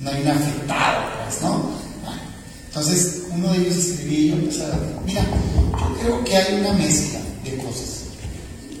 no 0.00 0.10
hay 0.10 0.22
un 0.22 0.28
afectado, 0.28 1.04
pues, 1.24 1.42
¿no? 1.42 1.70
Ah, 2.04 2.18
entonces, 2.66 3.22
uno 3.30 3.52
de 3.52 3.58
ellos 3.58 3.76
escribí 3.76 4.16
y 4.16 4.28
yo 4.30 4.34
empecé 4.34 4.64
a 4.64 4.70
decir, 4.70 4.96
mira, 5.06 5.22
yo 5.22 5.98
creo 6.00 6.24
que 6.24 6.36
hay 6.36 6.60
una 6.60 6.72
mezcla 6.72 7.20
de 7.44 7.56
cosas. 7.58 8.00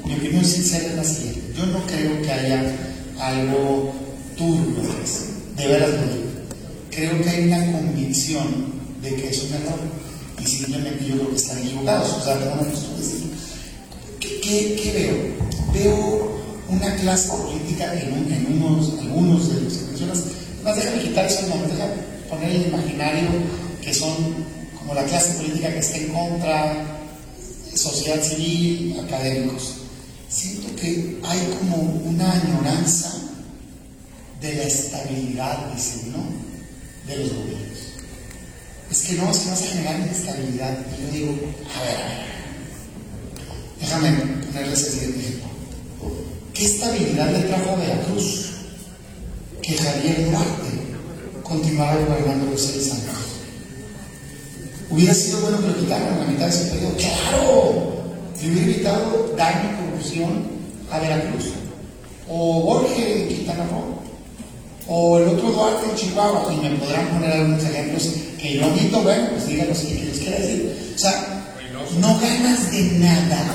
Mi 0.04 0.14
opinión 0.14 0.44
sincera 0.44 0.86
es 0.88 0.94
la 0.96 1.04
siguiente. 1.04 1.54
Yo 1.56 1.66
no 1.66 1.86
creo 1.86 2.20
que 2.22 2.32
haya 2.32 2.76
algo 3.20 3.94
turbio, 4.36 4.82
de 5.56 5.66
veras 5.68 5.90
lo 5.90 6.02
digo 6.02 6.26
creo 6.96 7.22
que 7.22 7.28
hay 7.28 7.44
una 7.44 7.72
convicción 7.72 8.46
de 9.02 9.14
que 9.14 9.28
es 9.28 9.42
un 9.44 9.52
error 9.52 9.78
y 10.42 10.46
simplemente 10.46 11.04
yo 11.04 11.16
creo 11.16 11.30
que 11.30 11.36
están 11.36 11.58
equivocados. 11.58 12.10
O 12.14 12.24
sea, 12.24 12.34
no 12.36 12.58
¿Qué, 12.62 12.76
qué, 14.46 14.76
¿Qué, 14.82 14.92
veo? 14.92 15.72
Veo 15.72 16.36
una 16.68 16.94
clase 16.96 17.28
política 17.28 17.92
en, 17.94 18.12
un, 18.12 18.32
en 18.32 18.62
unos, 18.62 18.98
algunos 19.00 19.54
de 19.54 19.60
los 19.62 19.72
que 19.74 19.84
mencionas. 19.86 20.24
Más 20.62 20.76
déjame 20.76 21.02
quitar 21.02 21.26
esos 21.26 21.48
nombres, 21.48 21.72
déjame 21.72 21.94
poner 22.28 22.50
el 22.50 22.66
imaginario 22.66 23.28
que 23.82 23.94
son 23.94 24.16
como 24.78 24.94
la 24.94 25.04
clase 25.04 25.34
política 25.34 25.72
que 25.72 25.78
está 25.78 25.96
en 25.98 26.08
contra, 26.08 26.86
sociedad 27.74 28.22
civil, 28.22 29.00
académicos. 29.04 29.74
Siento 30.28 30.74
que 30.76 31.18
hay 31.24 31.56
como 31.58 31.76
una 32.04 32.32
añoranza 32.32 33.12
de 34.40 34.54
la 34.54 34.62
estabilidad, 34.64 35.72
dicen, 35.74 36.12
¿no? 36.12 36.46
de 37.06 37.16
los 37.18 37.28
gobiernos. 37.32 37.78
Es 38.90 39.02
que 39.02 39.14
no, 39.14 39.32
se 39.32 39.50
vas 39.50 39.62
a 39.62 39.66
generar 39.66 40.00
inestabilidad. 40.00 40.78
Y 40.98 41.02
yo 41.02 41.12
digo, 41.12 41.32
a 41.74 41.82
ver, 41.82 41.96
a 41.96 42.08
ver, 42.08 42.35
déjame 43.80 44.10
ponerles 44.46 44.84
el 44.84 44.92
siguiente 44.92 45.20
ejemplo. 45.20 45.46
¿Qué 46.54 46.64
estabilidad 46.64 47.32
le 47.32 47.40
trajo 47.40 47.70
a 47.70 47.76
Veracruz 47.76 48.46
que 49.62 49.76
Javier 49.76 50.30
Duarte 50.30 50.70
continuara 51.42 51.96
gobernando 52.06 52.50
los 52.50 52.60
seis 52.60 52.92
años? 52.92 53.16
Hubiera 54.88 55.12
sido 55.12 55.40
bueno 55.40 55.60
que 55.60 55.66
lo 55.68 55.78
quitaran 55.78 56.20
la 56.20 56.26
mitad 56.26 56.46
de 56.46 56.50
ese 56.50 56.64
periodo. 56.66 56.96
¡Claro! 56.96 57.96
Y 58.40 58.50
hubiera 58.50 58.70
evitado 58.70 59.34
daño 59.36 59.70
y 59.70 59.84
corrupción 59.84 60.44
a 60.90 60.98
Veracruz. 60.98 61.44
O 62.28 62.62
Borges 62.62 63.28
Quintana 63.28 63.66
Roo 63.66 63.96
o 64.88 65.18
el 65.18 65.28
otro 65.28 65.50
Duarte 65.50 65.90
en 65.90 65.96
Chihuahua, 65.96 66.52
y 66.52 66.56
me 66.58 66.70
podrán 66.76 67.08
poner 67.08 67.32
algunos 67.32 67.64
ejemplos 67.64 68.08
que 68.40 68.54
yo 68.54 68.62
no 68.92 69.02
bueno, 69.02 69.28
pues 69.30 69.46
digan 69.48 69.68
lo 69.68 69.74
que 69.74 70.04
les 70.04 70.18
quiera 70.18 70.38
decir. 70.38 70.92
O 70.94 70.98
sea, 70.98 71.35
no 72.00 72.18
ganas 72.18 72.70
de 72.70 72.82
nada, 72.98 73.54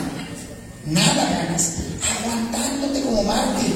nada 0.85 1.29
ganas, 1.29 1.73
aguantándote 2.19 3.01
como 3.01 3.23
mártir, 3.23 3.75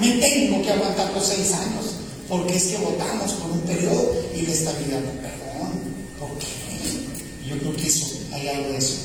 me 0.00 0.08
tengo 0.18 0.62
que 0.62 0.72
aguantar 0.72 1.12
los 1.12 1.26
seis 1.26 1.52
años, 1.52 1.96
porque 2.28 2.56
es 2.56 2.64
que 2.64 2.76
votamos 2.78 3.32
por 3.32 3.50
un 3.52 3.60
periodo 3.60 4.14
y 4.34 4.42
la 4.42 4.52
estabilidad, 4.52 5.00
perdón, 5.00 5.72
¿por 6.18 6.38
qué? 6.38 6.46
Yo 7.48 7.58
creo 7.58 7.76
que 7.76 7.86
eso, 7.86 8.06
hay 8.32 8.48
algo 8.48 8.72
de 8.72 8.78
eso. 8.78 8.96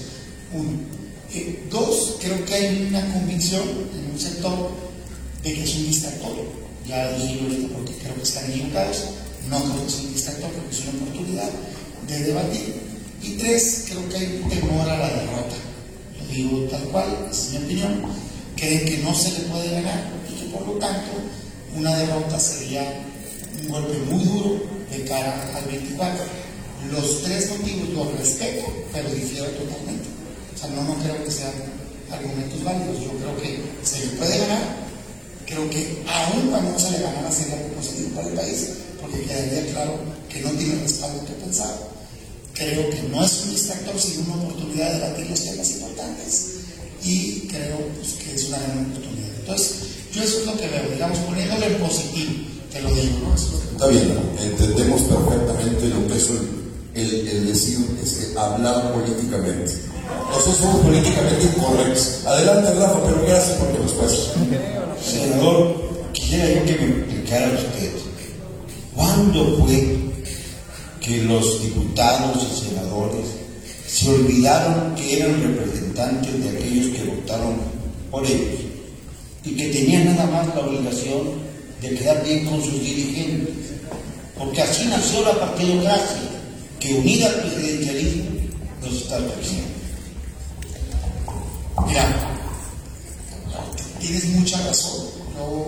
Uno. 0.53 0.97
Eh, 1.33 1.67
dos, 1.69 2.15
creo 2.21 2.45
que 2.45 2.53
hay 2.53 2.87
una 2.89 3.13
convicción 3.13 3.63
en 3.93 4.11
un 4.11 4.19
sector 4.19 4.71
de 5.43 5.53
que 5.53 5.63
es 5.63 5.75
un 5.75 5.91
dictatorio 5.91 6.67
ya 6.87 7.11
dije 7.17 7.39
ahorita 7.41 7.73
porque 7.73 7.93
creo 7.93 8.15
que 8.15 8.23
están 8.23 8.49
equivocados, 8.49 9.03
no 9.49 9.59
creo 9.59 9.85
que 9.85 9.91
sea 9.91 10.01
un 10.01 10.13
distractor, 10.13 10.49
creo 10.51 10.69
que 10.69 10.75
es 10.75 10.81
una 10.81 11.01
oportunidad 11.01 11.49
de 12.07 12.19
debatir. 12.23 12.86
Y 13.21 13.31
tres, 13.37 13.85
creo 13.87 14.07
que 14.09 14.17
hay 14.17 14.45
temor 14.49 14.89
a 14.89 14.97
la 14.97 15.07
derrota. 15.07 15.55
Lo 16.19 16.33
digo 16.33 16.67
tal 16.69 16.83
cual, 16.89 17.27
es 17.31 17.49
mi 17.51 17.57
opinión, 17.57 18.03
creen 18.55 18.85
que 18.85 18.97
no 18.99 19.13
se 19.13 19.31
le 19.31 19.39
puede 19.49 19.71
ganar 19.71 20.11
y 20.29 20.39
que 20.39 20.49
por 20.51 20.67
lo 20.67 20.73
tanto 20.73 21.11
una 21.75 21.95
derrota 21.97 22.39
sería 22.39 23.03
un 23.61 23.69
golpe 23.69 23.97
muy 24.09 24.23
duro 24.23 24.61
de 24.91 25.03
cara 25.05 25.51
al 25.55 25.65
24. 25.65 26.23
Los 26.91 27.23
tres 27.23 27.49
motivos 27.49 27.89
los 27.89 28.19
respeto, 28.19 28.65
pero 28.93 29.09
difiero 29.09 29.45
totalmente. 29.45 30.07
O 30.55 30.57
sea, 30.57 30.69
no, 30.69 30.95
creo 31.03 31.23
que 31.23 31.31
sean 31.31 31.53
argumentos 32.11 32.63
válidos. 32.63 33.01
Yo 33.01 33.11
creo 33.11 33.37
que 33.41 33.61
se 33.83 34.05
le 34.05 34.11
puede 34.13 34.37
ganar, 34.37 34.87
Creo 35.47 35.69
que 35.69 36.03
aún 36.11 36.49
cuando 36.49 36.77
se 36.77 36.91
le 36.91 36.99
ganara 36.99 37.31
sería 37.31 37.55
algo 37.55 37.75
positivo 37.75 38.09
para 38.15 38.27
el 38.27 38.33
país, 38.33 38.67
porque 38.99 39.21
quedaría 39.21 39.71
claro 39.71 39.93
que 40.27 40.41
no 40.41 40.49
tiene 40.51 40.81
respaldo 40.81 41.23
que 41.25 41.31
pensar. 41.31 41.73
Creo 42.57 42.89
que 42.89 43.03
no 43.11 43.23
es 43.23 43.43
un 43.43 43.51
distractor, 43.51 43.99
sino 43.99 44.33
una 44.33 44.43
oportunidad 44.43 44.93
de 44.93 44.99
debatir 44.99 45.29
los 45.29 45.43
temas 45.43 45.71
importantes 45.71 46.57
y 47.03 47.41
creo 47.47 47.77
pues, 47.95 48.13
que 48.13 48.33
es 48.33 48.45
una 48.49 48.57
gran 48.57 48.85
oportunidad. 48.89 49.29
Entonces, 49.39 49.75
yo 50.13 50.23
eso 50.23 50.39
es 50.39 50.45
lo 50.47 50.57
que 50.57 50.67
veo, 50.67 50.89
digamos, 50.91 51.19
poniéndolo 51.19 51.65
en 51.65 51.75
positivo, 51.75 52.31
te 52.71 52.81
lo 52.81 52.89
digo, 52.95 53.19
¿no? 53.23 53.35
Está 53.35 53.87
bien, 53.87 54.17
entendemos 54.41 55.01
perfectamente 55.03 55.87
lo 55.87 56.07
que 56.07 56.15
es 56.15 56.29
el, 56.95 57.27
el, 57.27 57.47
decir, 57.47 57.77
este, 58.03 58.37
hablar 58.37 58.91
políticamente. 58.93 59.73
Nosotros 60.31 60.57
somos 60.57 60.81
políticamente 60.81 61.43
incorrectos. 61.43 62.25
Adelante, 62.25 62.73
Rafa, 62.73 63.03
pero 63.05 63.21
gracias 63.27 63.57
por 63.57 63.67
tu 63.67 63.83
respuesta. 63.83 64.33
Senador, 64.99 65.75
quisiera 66.11 66.49
yo 66.49 66.65
que 66.65 66.77
me 66.77 66.87
explicara 66.87 67.51
usted, 67.53 67.91
¿cuándo 68.95 69.57
fue 69.59 70.06
que 71.07 71.23
los 71.23 71.63
diputados 71.63 72.37
y 72.43 72.65
senadores 72.65 73.25
se 73.87 74.09
olvidaron 74.09 74.93
que 74.95 75.19
eran 75.19 75.41
representantes 75.41 76.43
de 76.43 76.49
aquellos 76.49 76.87
que 76.87 77.03
votaron 77.05 77.55
por 78.11 78.25
ellos 78.25 78.59
y 79.45 79.55
que 79.55 79.67
tenían 79.69 80.05
nada 80.05 80.25
más 80.25 80.47
la 80.53 80.61
obligación 80.61 81.47
de 81.81 81.95
quedar 81.95 82.23
bien 82.25 82.45
con 82.45 82.61
sus 82.61 82.73
dirigentes? 82.81 83.55
Porque 84.37 84.61
así 84.61 84.85
nació 84.85 85.23
la 85.23 85.39
partidocracia, 85.39 86.29
que 86.79 86.93
unida 86.93 87.27
al 87.27 87.41
presidencialismo 87.41 88.25
nos 88.81 88.93
está 88.93 89.17
creciendo. 89.17 89.67
Mira, 91.87 92.37
tienes 93.99 94.25
mucha 94.25 94.61
razón. 94.67 95.07
Yo, 95.35 95.67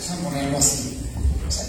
déjame 0.00 0.24
ponerlo 0.24 0.58
así. 0.58 0.99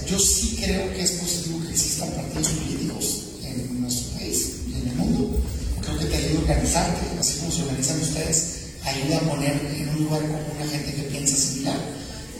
Yo 0.07 0.19
sí 0.19 0.59
creo 0.61 0.93
que 0.93 1.01
es 1.01 1.11
positivo 1.11 1.59
que 1.61 1.71
existan 1.71 2.09
partidos 2.11 2.49
políticos 2.49 3.23
en 3.43 3.81
nuestro 3.81 4.17
país 4.17 4.47
y 4.67 4.73
en 4.81 4.87
el 4.89 4.95
mundo. 4.95 5.41
Creo 5.81 5.97
que 5.97 6.05
te 6.05 6.17
ayuda 6.17 6.39
a 6.39 6.41
organizarte, 6.41 7.19
así 7.19 7.39
como 7.39 7.51
se 7.51 7.63
organizan 7.63 7.99
ustedes, 7.99 8.45
ayuda 8.83 9.17
a 9.17 9.21
poner 9.21 9.53
en 9.75 9.89
un 9.89 10.03
lugar 10.03 10.21
con 10.21 10.57
una 10.57 10.67
gente 10.69 10.93
que 10.93 11.01
piensa 11.03 11.35
similar. 11.35 11.79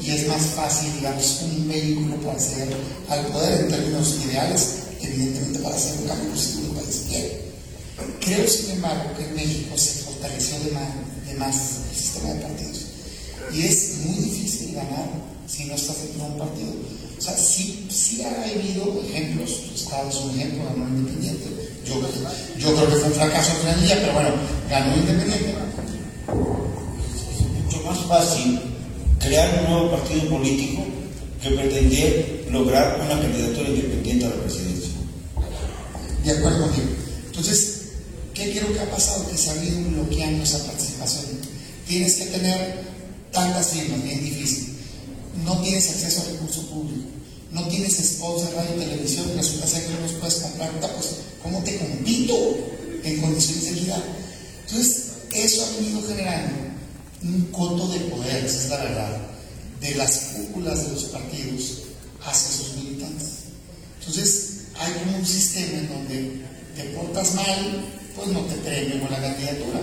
Y 0.02 0.12
es 0.12 0.28
más 0.28 0.42
fácil, 0.56 0.94
digamos, 0.94 1.42
un 1.42 1.68
vehículo 1.68 2.16
para 2.18 2.34
acceder 2.34 2.76
al 3.10 3.26
poder 3.28 3.62
en 3.62 3.70
términos 3.70 4.16
ideales, 4.24 4.70
evidentemente 5.02 5.60
para 5.60 5.76
hacer 5.76 6.00
un 6.00 6.08
cambio 6.08 6.30
positivo 6.32 6.62
en 6.62 6.78
el 6.78 6.84
país. 6.84 7.02
Creo, 8.20 8.48
sin 8.48 8.72
embargo, 8.72 9.18
que 9.18 9.26
en 9.26 9.36
México 9.36 9.78
se 9.78 10.04
fortaleció 10.04 10.60
de 10.60 10.72
más, 10.72 10.89
de 11.28 11.34
más 11.36 11.56
el 11.89 11.98
sistema 11.98 12.34
de 12.34 12.42
partidos. 12.42 12.78
Y 13.52 13.64
es 13.64 13.98
muy 14.06 14.18
difícil 14.26 14.76
ganar 14.76 15.10
si 15.48 15.66
no 15.66 15.76
estás 15.76 15.98
dentro 16.04 16.24
de 16.24 16.32
un 16.32 16.38
partido. 16.38 16.74
O 17.22 17.24
sea, 17.24 17.38
sí, 17.38 17.86
sí 17.92 18.24
ha 18.24 18.30
habido 18.30 19.00
ejemplos, 19.04 19.52
Estado 19.76 20.10
es 20.10 20.16
un 20.16 20.40
ganó 20.40 20.88
Independiente. 20.90 21.46
Yo, 21.86 22.02
yo 22.58 22.76
creo 22.76 22.90
que 22.90 22.96
fue 22.96 23.10
un 23.10 23.14
fracaso 23.14 23.52
en 23.58 23.62
Granilla, 23.62 23.96
pero 24.02 24.14
bueno, 24.14 24.30
ganó 24.68 24.98
Independiente. 24.98 25.54
Es 27.38 27.64
mucho 27.64 27.84
más 27.86 28.00
fácil 28.08 28.60
crear 29.20 29.60
un 29.60 29.72
nuevo 29.72 29.92
partido 29.92 30.30
político 30.30 30.84
que 31.44 31.52
pretender 31.52 32.48
lograr 32.50 33.00
una 33.00 33.22
candidatura 33.22 33.70
independiente 33.70 34.26
a 34.26 34.30
la 34.30 34.36
presidencia. 34.36 34.90
De 36.26 36.32
acuerdo 36.32 36.62
contigo. 36.62 36.88
Entonces, 37.28 37.82
¿qué 38.34 38.52
creo 38.52 38.74
que 38.74 38.80
ha 38.80 38.90
pasado? 38.90 39.30
Que 39.30 39.38
se 39.38 39.52
ha 39.52 39.64
ido 39.64 39.90
bloqueando 39.92 40.44
esa 40.44 40.66
participación. 40.66 41.26
Tienes 41.88 42.16
que 42.16 42.26
tener 42.26 42.82
tantas 43.32 43.68
firmas, 43.68 44.04
bien 44.04 44.24
difícil. 44.24 44.72
No 45.46 45.60
tienes 45.62 45.90
acceso 45.90 46.22
a 46.22 46.32
recurso 46.32 46.68
público. 46.68 47.01
No 47.52 47.68
tienes 47.68 47.97
spots 47.97 48.45
de 48.45 48.56
radio 48.56 48.76
televisión. 48.76 49.32
Resulta 49.36 49.68
ser 49.68 49.86
que 49.86 49.93
no 49.93 50.02
los 50.02 50.14
puedes 50.14 50.36
comprar. 50.36 50.72
Pues, 50.80 51.10
¿cómo 51.43 51.64
te 51.64 51.78
compito 51.78 52.58
en 53.04 53.22
condiciones 53.22 53.66
de 53.66 53.72
equidad? 53.72 54.04
Entonces, 54.68 55.06
eso 55.34 55.66
ha 55.66 55.78
venido 55.78 56.02
generando 56.08 56.72
un 57.24 57.41
coto 57.52 57.88
de 57.89 57.99
poder, 58.02 58.43
esa 58.43 58.64
es 58.64 58.70
la 58.70 58.78
verdad, 58.78 59.18
de 59.80 59.95
las 59.95 60.18
cúpulas 60.36 60.86
de 60.86 60.93
los 60.93 61.04
partidos 61.06 61.78
hacia 62.24 62.52
sus 62.52 62.76
militantes. 62.76 63.28
Entonces, 63.99 64.52
hay 64.80 64.93
como 64.93 65.18
un 65.18 65.26
sistema 65.26 65.80
en 65.80 65.89
donde 65.89 66.41
te 66.76 66.84
portas 66.95 67.36
mal, 67.36 67.86
pues 68.16 68.28
no 68.30 68.41
te 68.41 68.56
premio 68.56 68.99
con 69.02 69.12
la 69.12 69.22
candidatura. 69.22 69.80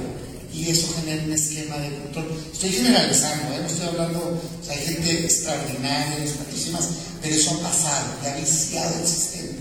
Y 0.52 0.70
eso 0.70 0.88
genera 0.96 1.22
un 1.24 1.32
esquema 1.32 1.76
de 1.78 1.94
control. 1.98 2.42
Estoy 2.52 2.70
generalizando, 2.70 3.54
¿eh? 3.54 3.60
no 3.60 3.66
estoy 3.66 3.88
hablando, 3.88 4.40
hay 4.68 4.78
gente 4.78 5.24
extraordinaria, 5.24 6.24
expertísimas, 6.24 6.88
pero 7.20 7.34
eso 7.34 7.50
ha 7.50 7.68
pasado, 7.68 8.06
ya 8.22 8.32
ha 8.32 8.36
viciado 8.36 9.00
el 9.00 9.06
sistema. 9.06 9.58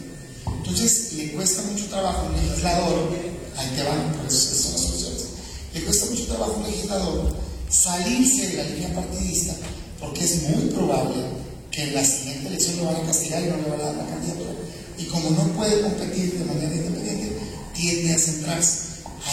Entonces, 0.57 1.13
le 1.13 1.31
cuesta 1.33 1.61
mucho 1.63 1.85
trabajo 1.87 2.19
a 2.19 2.23
un 2.29 2.35
legislador, 2.35 3.09
ahí 3.57 3.67
te 3.75 3.83
van, 3.83 4.13
pues 4.21 4.33
esas 4.33 4.57
son 4.57 4.71
las 4.73 4.81
soluciones, 4.81 5.25
le 5.73 5.81
cuesta 5.83 6.05
mucho 6.05 6.25
trabajo 6.25 6.53
a 6.53 6.57
un 6.57 6.63
legislador 6.63 7.47
salirse 7.69 8.47
de 8.47 8.53
la 8.57 8.63
línea 8.63 8.95
partidista, 8.95 9.53
porque 9.99 10.23
es 10.23 10.43
muy 10.43 10.69
probable 10.69 11.23
que 11.71 11.83
en 11.83 11.95
la 11.95 12.03
siguiente 12.03 12.47
elección 12.47 12.77
lo 12.77 12.85
van 12.85 12.95
a 12.95 13.05
castigar 13.07 13.43
y 13.43 13.47
no 13.47 13.57
le 13.57 13.69
van 13.69 13.81
a 13.81 13.83
dar 13.83 13.95
la 13.95 14.05
candidatura. 14.05 14.51
Y 14.97 15.05
como 15.05 15.29
no 15.31 15.43
puede 15.53 15.81
competir 15.81 16.39
de 16.39 16.45
manera 16.45 16.73
independiente, 16.73 17.37
tiende 17.75 18.13
a 18.13 18.17
centrarse. 18.17 18.86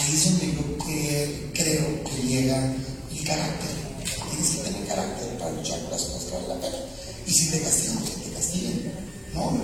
Ahí 0.05 0.13
es 0.13 0.25
donde 0.25 0.45
yo 0.53 0.77
creo 1.51 2.03
que 2.03 2.27
llega 2.27 2.57
el 2.63 3.23
carácter. 3.25 3.71
Tienes 4.29 4.49
que 4.51 4.57
tener 4.69 4.87
carácter 4.87 5.37
para 5.39 5.51
luchar 5.53 5.79
por 5.79 5.93
las 5.93 6.01
cosas 6.03 6.23
que 6.25 6.47
la 6.47 6.61
pena. 6.61 6.77
Y 7.25 7.31
si 7.31 7.49
te 7.49 7.61
castigan, 7.61 8.03
que 8.03 8.11
te 8.11 8.35
castiguen. 8.35 8.91
No, 9.33 9.63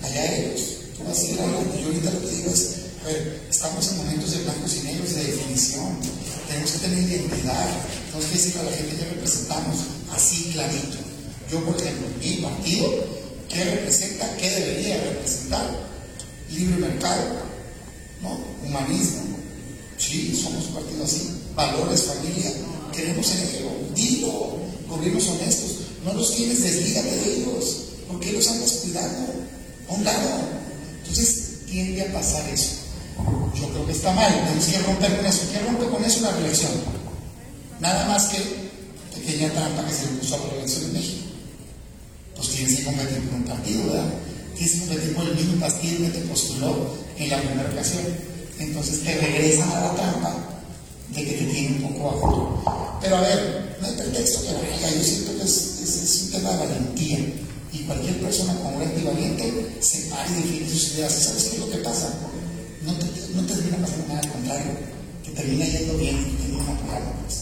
allá 0.00 0.36
ellos. 0.36 0.62
Tú 0.96 1.02
vas 1.02 1.18
a 1.18 1.24
ir 1.24 1.40
adelante. 1.40 1.80
Yo 1.82 1.86
ahorita 1.88 2.10
lo 2.12 2.20
que 2.20 2.36
digo 2.36 2.50
es, 2.52 2.76
a 3.02 3.06
ver, 3.08 3.40
estamos 3.50 3.88
en 3.88 3.96
momentos 3.96 4.30
de 4.30 4.44
blancos 4.44 4.76
y 4.76 4.80
negros, 4.86 5.12
de 5.12 5.24
definición. 5.24 5.96
Tenemos 6.46 6.70
que 6.70 6.78
tener 6.78 6.98
identidad. 7.10 7.70
Tenemos 8.06 8.26
que 8.30 8.38
decir 8.38 8.58
a 8.58 8.62
la 8.62 8.70
gente 8.70 8.96
que 8.96 9.04
representamos 9.06 9.76
así 10.14 10.50
clarito. 10.52 10.98
Yo, 11.50 11.64
por 11.64 11.76
ejemplo, 11.76 12.06
mi 12.20 12.36
partido, 12.36 12.94
¿qué 13.48 13.64
representa? 13.64 14.36
¿Qué 14.36 14.50
debería 14.50 15.02
representar? 15.02 15.68
Libre 16.48 16.76
mercado, 16.76 17.42
¿no? 18.22 18.38
Humanismo. 18.64 19.29
Sí, 20.00 20.34
somos 20.42 20.66
un 20.68 20.74
partido 20.74 21.04
así. 21.04 21.30
Valores, 21.54 22.04
familia. 22.04 22.50
Queremos 22.90 23.26
ser 23.26 23.46
dilo, 23.94 24.56
gobiernos 24.88 25.28
honestos. 25.28 25.70
No 26.04 26.14
los 26.14 26.34
tienes, 26.34 26.62
deslígate 26.62 27.16
de 27.16 27.36
ellos. 27.36 27.76
¿Por 28.08 28.18
qué 28.18 28.32
los 28.32 28.48
andas 28.48 28.72
cuidando? 28.82 29.32
A 29.88 29.92
un 29.92 30.04
lado. 30.04 30.40
Entonces, 31.02 31.66
tiende 31.66 32.02
a 32.02 32.12
pasar 32.12 32.48
eso. 32.48 32.70
Yo 33.54 33.68
creo 33.68 33.86
que 33.86 33.92
está 33.92 34.12
mal. 34.14 34.32
Tenemos 34.32 34.64
que 34.64 34.78
romper 34.78 35.16
con 35.16 35.26
eso. 35.26 35.42
¿Qué 35.52 35.58
rompe 35.60 35.86
con 35.86 36.04
eso? 36.04 36.20
La 36.22 36.32
reelección. 36.32 36.72
Nada 37.78 38.08
más 38.08 38.28
que 38.28 38.38
pequeña 39.14 39.52
trampa 39.52 39.86
que 39.86 39.94
se 39.94 40.06
le 40.06 40.12
puso 40.18 40.34
a 40.34 40.38
la 40.38 40.44
reelección 40.46 40.84
en 40.86 40.92
México. 40.94 41.24
Pues 42.36 42.48
tienes 42.48 42.76
que 42.76 42.84
competir 42.84 43.28
con 43.28 43.34
un 43.34 43.44
partido, 43.44 43.86
¿verdad? 43.86 44.14
Tienes 44.56 44.74
que 44.74 44.80
competir 44.80 45.14
con 45.14 45.26
el 45.26 45.34
mismo 45.34 45.60
partido 45.60 45.98
que 45.98 46.18
te 46.18 46.20
postuló 46.20 46.96
en 47.18 47.28
la 47.28 47.42
primera 47.42 47.70
ocasión. 47.70 48.29
Entonces 48.60 49.02
te 49.02 49.14
regresan 49.14 49.70
a 49.70 49.80
la 49.80 49.94
trampa 49.94 50.36
de 51.14 51.24
que 51.24 51.32
te 51.32 51.44
tienen 51.44 51.82
un 51.82 51.92
poco 51.92 52.04
bajo. 52.04 52.98
Pero 53.00 53.16
a 53.16 53.20
ver, 53.22 53.76
no 53.80 53.86
hay 53.86 53.94
pretexto 53.94 54.42
que 54.42 54.52
valga. 54.52 54.90
Yo 54.90 55.02
siento 55.02 55.36
que 55.38 55.44
es, 55.44 56.22
un 56.24 56.30
tema 56.30 56.50
de 56.50 56.58
valentía. 56.58 57.18
Y 57.72 57.78
cualquier 57.84 58.20
persona 58.20 58.54
congruente 58.62 59.00
y 59.00 59.04
valiente 59.04 59.76
se 59.80 60.10
para 60.10 60.28
y 60.28 60.42
define 60.42 60.68
sus 60.68 60.94
ideas. 60.94 61.12
¿Sabes 61.12 61.44
qué 61.44 61.56
es 61.56 61.60
lo 61.60 61.70
que 61.70 61.78
pasa? 61.78 62.12
No 62.84 62.92
te, 62.94 63.06
no 63.34 63.46
te 63.46 63.54
termina 63.54 63.78
pasando 63.78 64.08
nada, 64.08 64.20
al 64.20 64.32
contrario. 64.32 64.72
Te 65.24 65.30
termina 65.30 65.64
yendo 65.64 65.96
bien 65.96 66.16
y 66.18 66.36
te 66.36 66.42
termina 66.42 66.64
apoyando. 66.64 67.12
Pues. 67.22 67.38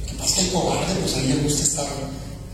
Lo 0.00 0.06
que 0.08 0.14
pasa 0.14 0.28
es 0.30 0.34
que 0.34 0.40
el 0.46 0.52
cobarde, 0.52 0.94
pues 1.00 1.14
a 1.14 1.20
él 1.20 1.28
le 1.28 1.36
gusta 1.36 1.62
estar 1.62 1.86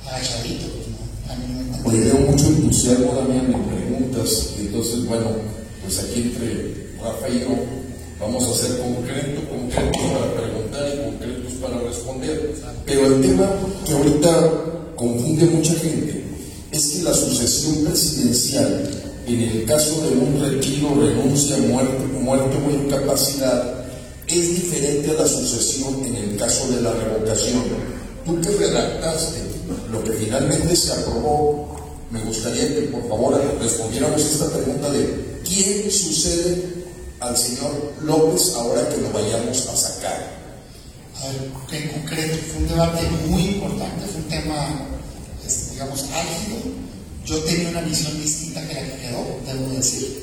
agachadito. 0.04 0.66
Pues, 0.66 0.88
¿no? 0.88 1.88
Oye, 1.88 2.00
veo 2.00 2.30
mucho 2.30 2.46
entusiasmo 2.46 3.12
también 3.12 3.54
en 3.54 3.64
preguntas, 3.64 4.54
entonces, 4.58 5.06
bueno, 5.06 5.30
pues 5.82 5.98
aquí 6.00 6.22
entre 6.22 6.96
Rafa 7.00 7.28
y 7.28 7.40
yo 7.40 7.85
vamos 8.20 8.44
a 8.44 8.54
ser 8.54 8.78
concretos, 8.78 9.44
concretos 9.48 10.02
para 10.12 10.34
preguntar 10.34 10.88
y 10.88 11.10
concretos 11.10 11.52
para 11.60 11.78
responder. 11.80 12.54
Pero 12.84 13.06
el 13.06 13.20
tema 13.20 13.50
que 13.84 13.92
ahorita 13.92 14.50
confunde 14.96 15.44
mucha 15.46 15.74
gente 15.74 16.24
es 16.70 16.86
que 16.88 17.02
la 17.02 17.14
sucesión 17.14 17.84
presidencial, 17.84 18.90
en 19.26 19.40
el 19.40 19.64
caso 19.64 20.00
de 20.02 20.08
un 20.16 20.40
retiro, 20.40 20.94
renuncia, 21.00 21.56
muerte, 21.58 22.04
muerte 22.20 22.56
o 22.66 22.70
incapacidad, 22.70 23.84
es 24.26 24.48
diferente 24.48 25.10
a 25.10 25.14
la 25.22 25.26
sucesión 25.26 26.04
en 26.04 26.16
el 26.16 26.36
caso 26.36 26.68
de 26.68 26.82
la 26.82 26.92
revocación. 26.92 27.62
Tú 28.24 28.40
que 28.40 28.50
redactaste 28.50 29.38
lo 29.92 30.02
que 30.02 30.12
finalmente 30.12 30.74
se 30.74 30.92
aprobó, 30.92 31.76
me 32.10 32.20
gustaría 32.20 32.68
que 32.68 32.82
por 32.82 33.08
favor 33.08 33.40
respondiéramos 33.60 34.20
esta 34.20 34.48
pregunta 34.50 34.90
de 34.90 35.40
¿quién 35.44 35.90
sucede 35.90 36.75
al 37.20 37.36
señor 37.36 37.94
López 38.02 38.54
ahora 38.54 38.88
que 38.88 38.98
lo 38.98 39.10
vayamos 39.10 39.66
a 39.68 39.76
sacar? 39.76 40.36
A 41.22 41.28
ver, 41.28 41.82
en 41.82 41.88
concreto, 41.88 42.38
fue 42.48 42.62
un 42.62 42.68
debate 42.68 43.08
muy 43.26 43.42
importante, 43.42 44.06
fue 44.06 44.20
un 44.20 44.28
tema, 44.28 44.88
pues, 45.42 45.70
digamos, 45.72 46.02
álgido. 46.02 46.58
Yo 47.24 47.38
tenía 47.44 47.70
una 47.70 47.80
visión 47.80 48.20
distinta 48.22 48.66
que 48.66 48.74
la 48.74 48.82
que 48.82 49.00
quedó, 49.00 49.40
debo 49.46 49.74
decir, 49.74 50.22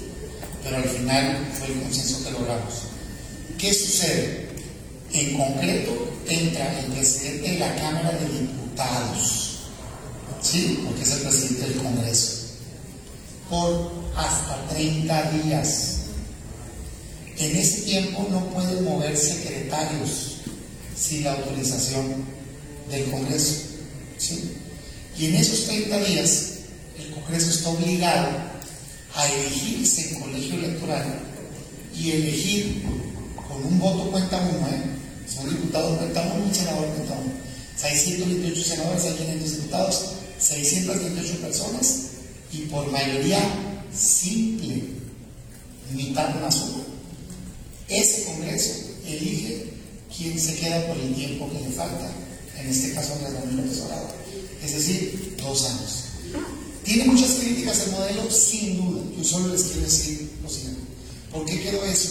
pero 0.64 0.78
al 0.78 0.84
final 0.84 1.48
fue 1.58 1.68
el 1.68 1.82
consenso 1.82 2.24
que 2.24 2.32
logramos. 2.32 2.74
¿Qué 3.58 3.74
sucede? 3.74 4.50
En 5.12 5.38
concreto, 5.38 5.92
entra 6.28 6.80
el 6.80 6.86
presidente 6.94 7.52
de 7.52 7.60
la 7.60 7.76
Cámara 7.76 8.12
de 8.12 8.40
Diputados 8.40 9.54
¿sí? 10.44 10.82
Porque 10.86 11.02
es 11.02 11.12
el 11.12 11.22
presidente 11.22 11.68
del 11.68 11.82
Congreso. 11.82 12.32
Por 13.50 13.92
hasta 14.16 14.68
30 14.70 15.32
días. 15.32 15.93
En 17.40 17.56
ese 17.56 17.82
tiempo 17.82 18.28
no 18.30 18.46
pueden 18.50 18.84
mover 18.84 19.18
secretarios 19.18 20.38
sin 20.96 21.24
la 21.24 21.34
autorización 21.34 22.26
del 22.90 23.10
Congreso. 23.10 23.62
¿sí? 24.18 24.52
Y 25.18 25.28
en 25.28 25.36
esos 25.36 25.66
30 25.66 25.98
días, 26.06 26.54
el 26.98 27.12
Congreso 27.12 27.50
está 27.50 27.70
obligado 27.70 28.30
a 29.16 29.32
elegirse 29.32 30.10
en 30.10 30.22
colegio 30.22 30.56
electoral 30.56 31.20
y 31.96 32.12
elegir 32.12 32.84
con 33.48 33.64
un 33.66 33.80
voto 33.80 34.12
cuenta 34.12 34.38
uno, 34.38 34.68
¿eh? 34.68 34.82
son 35.28 35.50
diputados 35.50 35.98
cuenta 35.98 36.22
uno 36.34 36.46
un 36.46 36.54
senador 36.54 36.88
cuenta 36.88 37.14
uno. 37.14 37.34
628 37.78 38.64
senadores, 38.64 39.04
hay 39.06 39.14
500 39.14 39.52
diputados, 39.52 40.06
628 40.40 41.42
personas 41.42 41.96
y 42.52 42.58
por 42.64 42.92
mayoría 42.92 43.40
simple, 43.94 44.84
mitad 45.92 46.36
más 46.36 46.56
uno. 46.56 46.93
Ese 47.88 48.24
Congreso 48.26 48.72
elige 49.06 49.74
quién 50.16 50.40
se 50.40 50.56
queda 50.56 50.88
por 50.88 50.98
el 50.98 51.14
tiempo 51.14 51.50
que 51.52 51.60
le 51.60 51.76
falta, 51.76 52.12
en 52.60 52.68
este 52.68 52.94
caso 52.94 53.14
Andrés 53.14 53.34
Manuel 53.34 53.58
López 53.58 53.82
Obrador, 53.82 54.12
es 54.64 54.74
decir, 54.74 55.36
dos 55.38 55.66
años. 55.66 56.04
Tiene 56.84 57.06
muchas 57.06 57.32
críticas 57.32 57.80
el 57.86 57.92
modelo, 57.92 58.30
sin 58.30 58.78
duda. 58.78 59.02
Yo 59.18 59.24
solo 59.24 59.54
les 59.54 59.64
quiero 59.64 59.82
decir 59.82 60.32
lo 60.42 60.50
siguiente. 60.50 60.82
¿Por 61.32 61.46
qué 61.46 61.62
quiero 61.62 61.84
eso? 61.86 62.10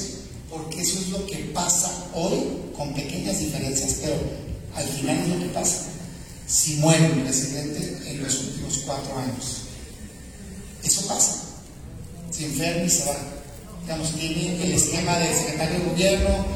Porque 0.50 0.80
eso 0.80 0.98
es 0.98 1.08
lo 1.08 1.26
que 1.26 1.36
pasa 1.54 2.10
hoy, 2.14 2.40
con 2.76 2.94
pequeñas 2.94 3.38
diferencias, 3.38 3.96
pero 4.02 4.16
al 4.74 4.88
final 4.88 5.18
es 5.22 5.28
lo 5.28 5.38
que 5.38 5.54
pasa. 5.54 5.88
Si 6.46 6.74
muere 6.76 7.06
el 7.06 7.22
presidente 7.22 8.10
en 8.10 8.22
los 8.22 8.34
últimos 8.40 8.78
cuatro 8.84 9.16
años, 9.18 9.62
eso 10.82 11.06
pasa. 11.06 11.42
Se 12.30 12.46
enferma 12.46 12.84
y 12.84 12.90
se 12.90 13.04
va. 13.04 13.16
Digamos, 13.82 14.12
tiene 14.12 14.62
el 14.62 14.72
esquema 14.72 15.18
de 15.18 15.34
secretario 15.34 15.78
de 15.78 15.84
gobierno. 15.86 16.46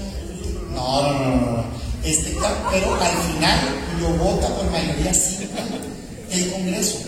No, 0.75 1.03
no, 1.03 1.19
no, 1.19 1.37
no. 1.37 1.65
Este, 2.05 2.35
pero 2.71 2.95
al 2.95 3.17
final 3.33 3.61
lo 4.01 4.11
vota 4.11 4.49
por 4.57 4.71
mayoría 4.71 5.13
simple 5.13 5.49
el 6.31 6.51
Congreso. 6.51 6.99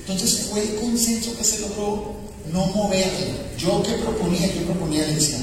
Entonces 0.00 0.48
fue 0.50 0.62
el 0.62 0.74
consenso 0.76 1.36
que 1.36 1.44
se 1.44 1.60
logró 1.60 2.16
no 2.52 2.66
moverle. 2.66 3.48
Yo 3.58 3.82
que 3.82 3.92
proponía, 3.92 4.46
yo 4.46 4.62
proponía 4.62 5.06
decía, 5.06 5.38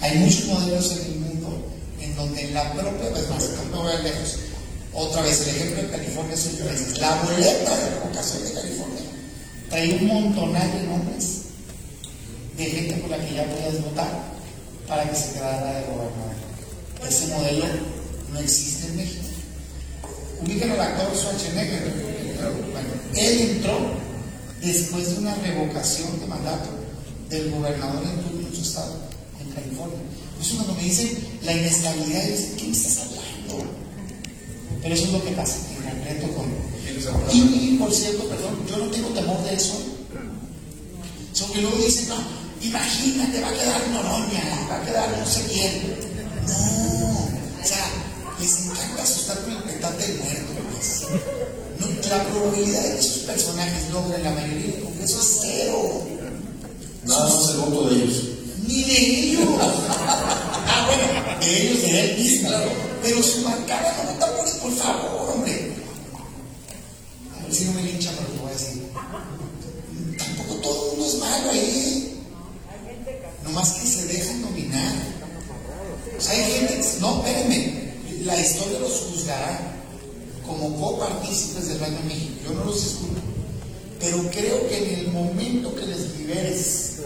hay 0.00 0.18
muchos 0.18 0.46
modelos 0.46 0.92
en 0.92 1.12
el 1.12 1.18
mundo 1.20 1.66
en 2.00 2.16
donde 2.16 2.50
la 2.50 2.72
propia, 2.72 3.10
pues 3.10 3.28
más, 3.28 3.50
no 3.70 3.82
voy 3.82 3.92
a 3.92 3.98
lejos, 3.98 4.36
otra 4.94 5.22
vez 5.22 5.40
el 5.46 5.56
ejemplo 5.56 5.82
de 5.82 5.90
California 5.90 6.34
es 6.34 6.98
la 6.98 7.22
boleta 7.22 7.76
de 7.76 7.90
revocación 7.90 8.44
de 8.44 8.52
California 8.52 9.02
trae 9.72 9.94
un 9.94 10.06
montonal 10.06 10.70
de 10.70 10.82
nombres 10.86 11.41
de 12.64 12.70
gente 12.70 12.94
por 12.96 13.10
la 13.10 13.18
que 13.18 13.34
ya 13.34 13.44
podías 13.44 13.82
votar 13.82 14.32
para 14.86 15.08
que 15.08 15.16
se 15.16 15.32
quedara 15.32 15.80
de 15.80 15.86
gobernador. 15.86 16.34
Ese 17.08 17.26
modelo 17.28 17.64
no 18.32 18.38
existe 18.38 18.86
en 18.86 18.96
México. 18.96 19.24
Ubican 20.42 20.70
al 20.70 20.80
actor 20.80 21.16
Schwarzenegger. 21.16 21.92
Bueno, 22.72 22.88
él 23.14 23.40
entró 23.40 23.78
después 24.60 25.10
de 25.10 25.18
una 25.18 25.34
revocación 25.36 26.20
de 26.20 26.26
mandato 26.26 26.70
del 27.28 27.50
gobernador 27.50 28.02
en 28.04 28.20
turno 28.22 28.48
de 28.48 28.56
su 28.56 28.62
estado, 28.62 28.96
en 29.40 29.50
California. 29.50 29.98
Eso 30.40 30.56
cuando 30.56 30.74
me 30.74 30.82
dicen 30.82 31.18
la 31.42 31.52
inestabilidad, 31.52 32.28
yo 32.28 32.36
digo, 32.36 32.56
¿qué 32.58 32.64
me 32.64 32.72
estás 32.72 32.98
hablando? 32.98 33.70
Pero 34.82 34.94
eso 34.94 35.04
es 35.04 35.12
lo 35.12 35.24
que 35.24 35.30
pasa 35.32 35.56
en 35.56 35.98
concreto 35.98 36.28
con 36.34 36.72
y, 37.32 37.38
y, 37.38 37.76
por 37.78 37.92
cierto, 37.92 38.24
perdón, 38.28 38.58
yo 38.68 38.76
no 38.76 38.90
tengo 38.90 39.08
temor 39.08 39.42
de 39.44 39.54
eso. 39.54 39.74
Son 41.32 41.50
que 41.52 41.62
luego 41.62 41.76
dicen, 41.78 42.08
no, 42.08 42.41
imagínate, 42.62 43.40
va 43.40 43.48
a 43.48 43.52
quedar 43.52 43.88
Noroña, 43.88 44.66
va 44.70 44.76
a 44.76 44.84
quedar 44.84 45.18
no 45.18 45.26
sé 45.26 45.42
quién. 45.52 45.96
No, 46.46 47.62
o 47.62 47.66
sea, 47.66 47.84
les 48.40 48.66
encanta 48.66 49.02
asustar 49.02 49.38
con 49.42 49.52
el 49.52 49.62
petate 49.62 50.06
de 50.06 50.14
muerto. 50.22 50.52
Pues. 50.72 51.02
No, 51.78 52.08
la 52.08 52.24
probabilidad 52.24 52.82
de 52.82 52.94
que 52.94 53.00
esos 53.00 53.22
personajes 53.24 53.90
logren 53.90 54.22
la 54.22 54.30
mayoría 54.30 54.74
del 54.74 54.84
Congreso 54.84 55.20
es 55.20 55.38
cero. 55.42 56.02
Nada 57.04 57.28
más 57.28 57.50
el 57.50 57.56
voto 57.58 57.88
de 57.90 57.96
ellos. 57.96 58.22
Ni 58.66 58.84
de 58.84 58.98
ellos. 58.98 59.48
ah, 59.60 60.86
bueno, 60.86 61.40
de 61.40 61.62
ellos, 61.62 61.82
de 61.82 62.00
él 62.00 62.18
mismo. 62.18 62.50
Pero 63.02 63.22
su 63.22 63.42
bancada 63.42 63.96
no 63.96 64.12
vota 64.12 64.36
por 64.36 64.46
él, 64.46 64.54
por 64.62 64.72
favor, 64.76 65.30
hombre 65.34 65.82
si 67.52 67.64
no 67.66 67.72
me 67.72 67.82
linchan, 67.82 68.14
pero 68.16 68.34
lo 68.34 68.42
voy 68.42 68.50
a 68.50 68.54
decir. 68.54 68.82
Tampoco 70.18 70.54
todo 70.62 70.84
el 70.84 70.98
mundo 70.98 71.06
es 71.06 71.18
malo 71.18 71.50
ahí. 71.50 72.11
Nomás 73.52 73.72
que 73.72 73.86
se 73.86 74.06
dejan 74.06 74.40
dominar. 74.40 74.94
O 76.16 76.20
sea, 76.22 76.32
hay 76.32 76.52
gente, 76.52 76.80
no, 77.00 77.18
espérenme, 77.18 77.92
la 78.24 78.40
historia 78.40 78.78
los 78.78 78.92
juzgará 78.92 79.60
como 80.46 80.74
copartícipes 80.80 81.68
del 81.68 81.80
Reino 81.80 81.98
de 81.98 82.04
México. 82.04 82.32
Yo 82.46 82.54
no 82.54 82.64
los 82.64 82.82
escucho. 82.82 83.20
Pero 84.00 84.30
creo 84.30 84.68
que 84.70 84.78
en 84.78 85.00
el 85.00 85.12
momento 85.12 85.74
que 85.74 85.84
les 85.84 86.16
liberes 86.16 86.96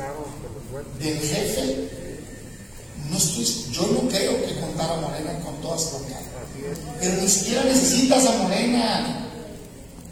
del 1.00 1.18
jefe, 1.18 1.88
no 3.10 3.16
estoy, 3.16 3.44
yo 3.72 3.82
no 3.88 4.08
creo 4.08 4.46
que 4.46 4.60
contar 4.60 4.92
a 4.92 5.00
Morena 5.00 5.40
con 5.40 5.60
toda 5.60 5.76
su 5.76 5.94
bancada. 5.94 6.22
Pero 7.00 7.22
ni 7.22 7.28
siquiera 7.28 7.64
necesitas 7.64 8.24
a 8.24 8.36
Morena. 8.38 9.28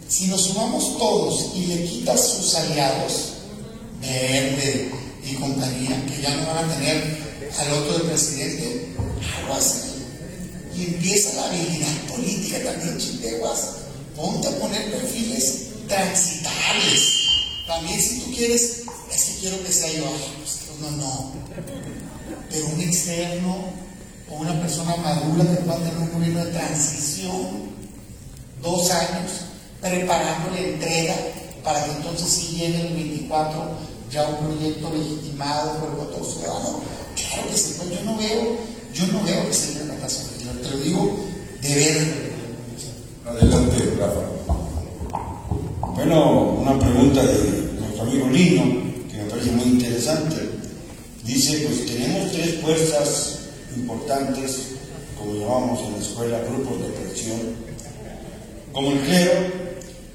Si 0.09 0.27
nos 0.27 0.47
sumamos 0.47 0.97
todos 0.97 1.51
y 1.55 1.67
le 1.67 1.85
quitas 1.85 2.19
sus 2.19 2.55
aliados, 2.55 3.31
Verde 4.01 5.04
y 5.25 5.35
compañía, 5.35 6.05
que 6.05 6.21
ya 6.21 6.35
no 6.35 6.47
van 6.47 6.69
a 6.69 6.75
tener 6.75 7.17
al 7.59 7.71
otro 7.73 7.97
del 7.97 8.07
presidente, 8.07 8.95
aguas. 9.43 9.81
Y 10.75 10.83
empieza 10.83 11.33
la 11.33 11.45
habilidad 11.45 11.97
política 12.09 12.63
también, 12.63 12.97
chiteguas. 12.97 13.59
Ponte 14.15 14.47
a 14.47 14.59
poner 14.59 14.91
perfiles 14.91 15.67
transitables. 15.87 17.25
También 17.67 17.99
si 17.99 18.19
tú 18.19 18.35
quieres, 18.35 18.83
es 19.13 19.23
que 19.23 19.39
quiero 19.39 19.63
que 19.63 19.71
sea 19.71 19.91
yo, 19.93 20.11
pues, 20.39 20.59
no, 20.81 20.91
no. 20.91 21.31
Pero 22.49 22.67
un 22.67 22.81
externo 22.81 23.73
o 24.29 24.35
una 24.35 24.59
persona 24.61 24.95
madura 24.97 25.43
que 25.49 25.63
pueda 25.63 25.77
tener 25.79 25.97
un 25.97 26.11
gobierno 26.13 26.45
de 26.45 26.51
transición, 26.51 27.75
dos 28.61 28.91
años, 28.91 29.31
preparando 29.81 30.51
la 30.51 30.59
entrega 30.59 31.15
para 31.63 31.83
que 31.83 31.91
entonces 31.91 32.29
si 32.29 32.55
llegue 32.57 32.87
el 32.87 32.93
24 32.93 33.94
ya 34.11 34.27
un 34.27 34.45
proyecto 34.47 34.89
legitimado 34.91 35.79
por 35.79 35.89
el 35.89 35.95
voto 35.95 36.23
ciudadano. 36.23 36.81
Claro 37.15 37.49
que 37.49 37.57
sí, 37.57 37.75
pues 37.77 37.89
yo 37.89 38.05
no 38.05 38.17
veo, 38.17 38.57
yo 38.93 39.07
no 39.07 39.23
veo 39.23 39.47
que 39.47 39.53
sea 39.53 39.83
una 39.83 39.95
catástrofe, 39.95 40.45
te 40.61 40.69
lo 40.69 40.77
digo 40.77 41.15
de 41.61 41.75
ver. 41.75 42.35
Adelante, 43.25 43.95
Rafa. 43.99 44.35
Bueno, 45.95 46.57
una 46.61 46.77
pregunta 46.77 47.23
de 47.23 47.71
nuestro 47.79 48.03
amigo 48.03 48.27
Lino, 48.29 48.63
que 49.09 49.17
me 49.17 49.29
parece 49.29 49.51
muy 49.51 49.65
interesante. 49.65 50.35
Dice, 51.23 51.65
pues 51.67 51.85
tenemos 51.85 52.31
tres 52.31 52.61
fuerzas 52.61 53.39
importantes, 53.75 54.75
como 55.17 55.33
llamamos 55.33 55.79
en 55.79 55.93
la 55.93 55.97
escuela, 55.99 56.39
grupos 56.47 56.79
de 56.81 56.87
presión, 56.89 57.39
como 58.71 58.91
el 58.91 58.99
clero, 58.99 59.31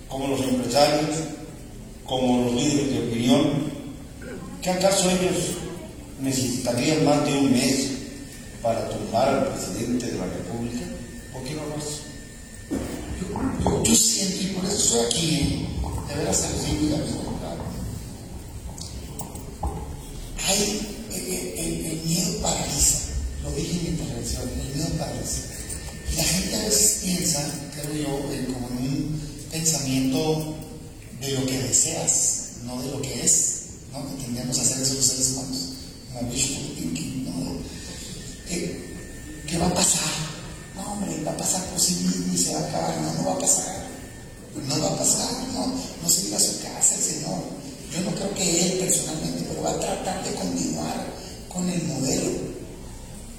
como 0.09 0.29
los 0.29 0.41
empresarios, 0.41 1.17
como 2.05 2.45
los 2.45 2.55
líderes 2.55 2.91
de 2.91 3.09
opinión, 3.09 3.60
¿qué 4.63 4.71
acaso 4.71 5.11
ellos 5.11 5.37
necesitarían 6.21 7.05
más 7.05 7.25
de 7.25 7.33
un 7.33 7.53
mes 7.53 7.89
para 8.63 8.89
tumbar 8.89 9.29
al 9.29 9.49
presidente 9.49 10.07
de 10.07 10.19
la 10.19 10.27
República? 10.27 10.87
¿Por 11.33 11.43
qué 11.45 11.55
no 11.55 11.67
lo 11.67 11.77
hacen? 11.77 12.11
Yo, 13.85 13.95
siento, 13.95 14.43
y 14.43 14.47
por 14.49 14.65
eso 14.65 14.77
estoy 14.77 15.07
aquí, 15.07 15.67
de 16.09 16.15
veras 16.15 16.37
se 16.37 16.51
los 16.51 16.67
digo 16.67 16.83
y 16.83 17.39
claro. 17.39 17.65
Hay, 20.47 21.07
el, 21.15 21.59
el, 21.59 21.87
el, 21.87 22.01
miedo 22.07 22.43
paraliza, 22.43 22.99
lo 23.43 23.53
dije 23.53 23.73
en 23.73 23.83
mi 23.83 23.89
intervención, 23.91 24.43
el 24.43 24.77
miedo 24.77 24.89
paraliza. 24.99 25.43
Y 26.13 26.17
la 26.17 26.25
gente 26.25 26.57
a 26.57 26.65
veces 26.65 27.01
piensa, 27.03 27.51
creo 27.75 27.95
yo, 27.95 28.33
en, 28.33 28.45
como 28.47 28.69
en 28.69 28.77
un 28.77 29.21
pensamiento 29.51 30.57
de 31.21 31.33
lo 31.33 31.47
que 31.47 31.59
deseas, 31.59 32.51
no 32.65 32.81
de 32.83 32.91
lo 32.91 33.03
que 33.03 33.23
es. 33.25 33.60
¿No? 33.93 34.01
Tendríamos 34.23 34.59
a 34.59 34.63
hacer 34.63 34.83
eso 34.83 34.95
los 34.95 35.05
seres 35.05 35.33
humanos, 35.33 35.59
wishful 36.31 36.75
thinking, 36.77 37.25
¿no? 37.25 37.57
¿Qué, 38.49 38.91
¿Qué 39.47 39.59
va 39.59 39.67
a 39.67 39.75
pasar? 39.75 40.11
No, 40.75 40.93
hombre, 40.93 41.23
va 41.25 41.33
a 41.33 41.37
pasar 41.37 41.65
por 41.67 41.81
sí 41.81 41.95
mismo 41.95 42.33
y 42.33 42.39
se 42.39 42.55
va 42.55 42.61
a 42.61 42.69
acabar. 42.69 43.01
No, 43.01 43.15
no 43.15 43.25
va 43.31 43.35
a 43.35 43.39
pasar. 43.39 43.87
No 44.69 44.81
va 44.81 44.89
a 44.89 44.99
pasar, 44.99 45.31
no, 45.55 45.75
no 46.03 46.09
se 46.09 46.29
irá 46.29 46.37
a 46.37 46.41
su 46.41 46.61
casa 46.61 46.95
el 46.95 47.03
Señor. 47.03 47.39
Yo 47.93 48.01
no 48.03 48.15
creo 48.15 48.35
que 48.35 48.67
Él 48.67 48.79
personalmente, 48.79 49.45
pero 49.49 49.63
va 49.63 49.71
a 49.71 49.81
tratar 49.81 50.25
de 50.25 50.35
continuar 50.35 51.07
con 51.53 51.69
el 51.69 51.83
modelo 51.85 52.31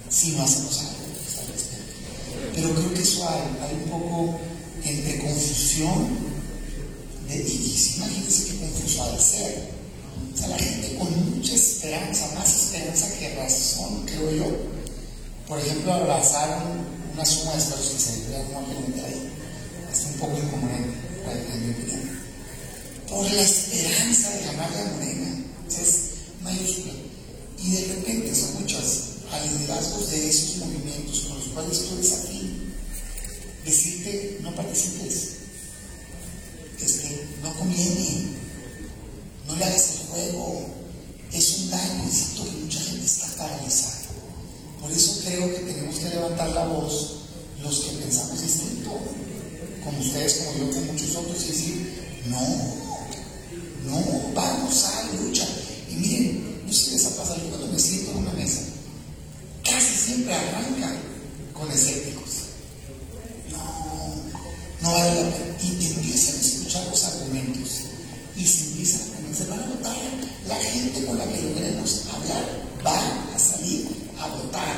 si 0.09 0.31
no 0.31 0.43
hacemos 0.43 0.77
algo 0.79 0.91
al. 0.91 2.53
Pero 2.55 2.73
creo 2.73 2.93
que 2.93 3.01
eso 3.01 3.27
hay, 3.29 3.41
hay 3.63 3.83
un 3.83 3.89
poco 3.89 4.39
entre 4.83 5.19
confusión 5.19 6.31
y, 7.29 7.33
y 7.33 7.93
imagínense 7.95 8.45
qué 8.45 8.57
confuso 8.59 9.11
de 9.11 9.19
ser. 9.19 9.80
O 10.33 10.37
sea, 10.37 10.47
la 10.49 10.57
gente 10.57 10.95
con 10.95 11.35
mucha 11.35 11.53
esperanza, 11.53 12.31
más 12.35 12.49
esperanza 12.49 13.07
que 13.19 13.35
razón, 13.35 14.05
creo 14.05 14.31
yo. 14.31 14.45
Por 15.47 15.59
ejemplo, 15.59 15.93
abrazar 15.93 16.63
una 17.13 17.25
suma 17.25 17.51
de 17.51 17.57
esfuerzos 17.57 17.91
que 17.93 17.99
se 17.99 18.29
vea 18.29 18.43
como 18.45 18.67
que 18.67 19.01
ahí. 19.01 19.31
Un 20.05 20.19
poco 20.19 20.37
incomún 20.37 20.71
en 20.71 21.65
mi 21.65 21.73
opinión. 21.73 22.01
Por 23.09 23.29
la 23.29 23.41
esperanza 23.41 24.29
de 24.29 24.45
ganar 24.45 24.71
la 24.71 24.93
morena. 24.93 25.43
Es 25.67 26.11
mayúscula. 26.41 26.93
Y 27.59 27.71
de 27.71 27.93
repente 27.95 28.33
son 28.33 28.61
muchas 28.61 29.11
a 29.31 29.39
liderazgos 29.45 30.11
de 30.11 30.29
esos 30.29 30.57
movimientos 30.57 31.21
con 31.21 31.37
los 31.37 31.47
cuales 31.49 31.79
tú 31.79 31.95
eres 31.95 32.11
afín. 32.11 32.73
Decirte, 33.65 34.39
no 34.41 34.55
participes. 34.55 35.29
Este, 36.81 37.27
no 37.43 37.53
conviene. 37.53 38.40
No 39.51 39.57
le 39.57 39.65
hagas 39.65 39.91
el 39.91 40.07
juego. 40.07 40.65
Es 41.33 41.57
un 41.59 41.71
daño. 41.71 42.09
Siento 42.09 42.45
que 42.45 42.57
mucha 42.63 42.79
gente 42.79 43.05
está 43.05 43.27
paralizada. 43.37 44.01
Por 44.79 44.91
eso 44.91 45.21
creo 45.25 45.51
que 45.51 45.59
tenemos 45.59 45.95
que 45.97 46.09
levantar 46.09 46.49
la 46.51 46.65
voz 46.65 47.17
los 47.61 47.79
que 47.81 47.91
pensamos 47.97 48.41
distinto, 48.41 48.91
como 49.83 49.99
ustedes, 49.99 50.33
como 50.33 50.57
yo, 50.57 50.73
como 50.73 50.93
muchos 50.93 51.15
otros, 51.15 51.43
y 51.43 51.47
decir, 51.47 52.21
no, 52.25 52.39
no, 53.85 54.33
vamos 54.33 54.83
a 54.85 55.03
lucha. 55.13 55.47
Y 55.89 55.95
miren, 55.95 56.63
no 56.65 56.73
sé 56.73 56.91
les 56.91 57.05
ha 57.05 57.09
pasado 57.11 57.41
cuando 57.49 57.67
me 57.67 57.79
siento 57.79 58.11
en 58.11 58.17
una 58.17 58.33
mesa, 58.33 58.61
casi 59.63 59.95
siempre 59.95 60.33
arrancan 60.33 60.97
con 61.53 61.71
escépticos. 61.71 62.31
No, 63.51 64.15
no 64.81 64.93
vale 64.93 65.23
la 65.23 65.29
pena. 65.29 65.57
Y 65.61 65.75
te 65.75 65.93
empiezan 69.51 69.59
a 69.59 69.75
votar. 69.75 69.97
La 70.47 70.55
gente 70.55 71.05
con 71.05 71.17
la 71.17 71.25
que 71.25 71.41
logremos 71.41 72.01
hablar 72.13 72.45
va 72.85 73.35
a 73.35 73.39
salir 73.39 73.87
a 74.19 74.27
votar. 74.27 74.75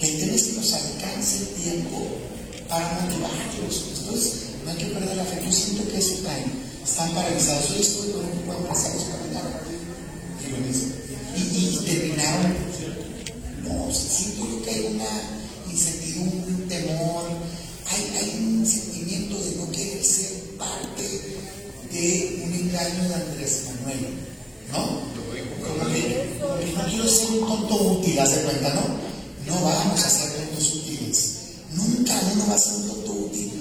Es 0.00 0.10
que 0.10 0.52
nos 0.56 0.72
alcance 0.72 1.36
el 1.38 1.46
tiempo 1.62 2.06
para 2.68 3.00
motivarlos. 3.00 3.84
Entonces, 3.98 4.32
no 4.64 4.70
hay 4.70 4.76
que 4.76 4.86
perder 4.86 5.16
la 5.16 5.24
fe. 5.24 5.42
Yo 5.44 5.52
siento 5.52 5.90
que 5.90 5.98
eso 5.98 6.16
cae. 6.24 6.44
Están 6.84 7.10
paralizados. 7.14 7.68
Yo 7.68 7.76
estoy 7.76 8.10
con 8.12 8.24
un 8.24 8.30
grupo 8.30 8.52
de 8.52 8.58
empresarios 8.58 9.04
caminando. 9.04 9.60
Y. 11.36 11.40
Y, 11.40 11.80
terminaron. 11.86 12.54
No, 13.62 13.94
siento 13.94 14.62
que 14.64 14.70
hay 14.70 14.86
una 14.94 15.70
incertidumbre, 15.70 16.52
un 16.52 16.68
temor. 16.68 17.24
Hay, 17.86 18.16
hay 18.16 18.44
un 18.44 18.66
sentimiento 18.66 19.36
de 19.38 19.56
no 19.56 19.70
querer 19.70 20.04
ser 20.04 20.30
parte 20.58 21.02
de 21.92 22.42
un 22.44 22.52
engaño 22.52 23.08
de 23.08 23.14
Andrés 23.14 23.69
¿No? 24.72 25.10
Como 25.66 25.84
no 25.84 26.88
quiero 26.88 27.08
ser 27.08 27.30
un 27.30 27.48
tonto 27.48 27.74
útil, 27.74 28.18
haz 28.18 28.34
de 28.34 28.42
cuenta, 28.42 28.74
¿no? 28.74 28.82
No 29.46 29.64
vamos 29.64 30.04
a 30.04 30.10
ser 30.10 30.30
tontos 30.32 30.74
útiles. 30.74 31.40
Nunca 31.74 32.20
uno 32.32 32.46
va 32.48 32.54
a 32.54 32.58
ser 32.58 32.74
un 32.74 32.88
tonto 32.88 33.12
útil 33.12 33.59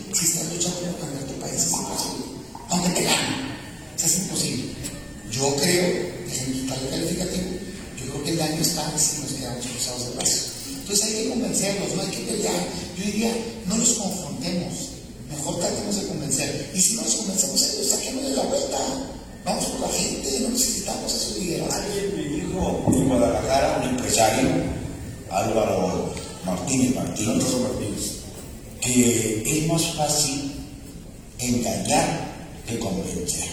engañar 31.39 32.29
que 32.67 32.79
convencer. 32.79 33.49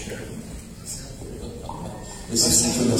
Esa 2.32 2.48
es 2.48 2.54
segunda. 2.54 2.96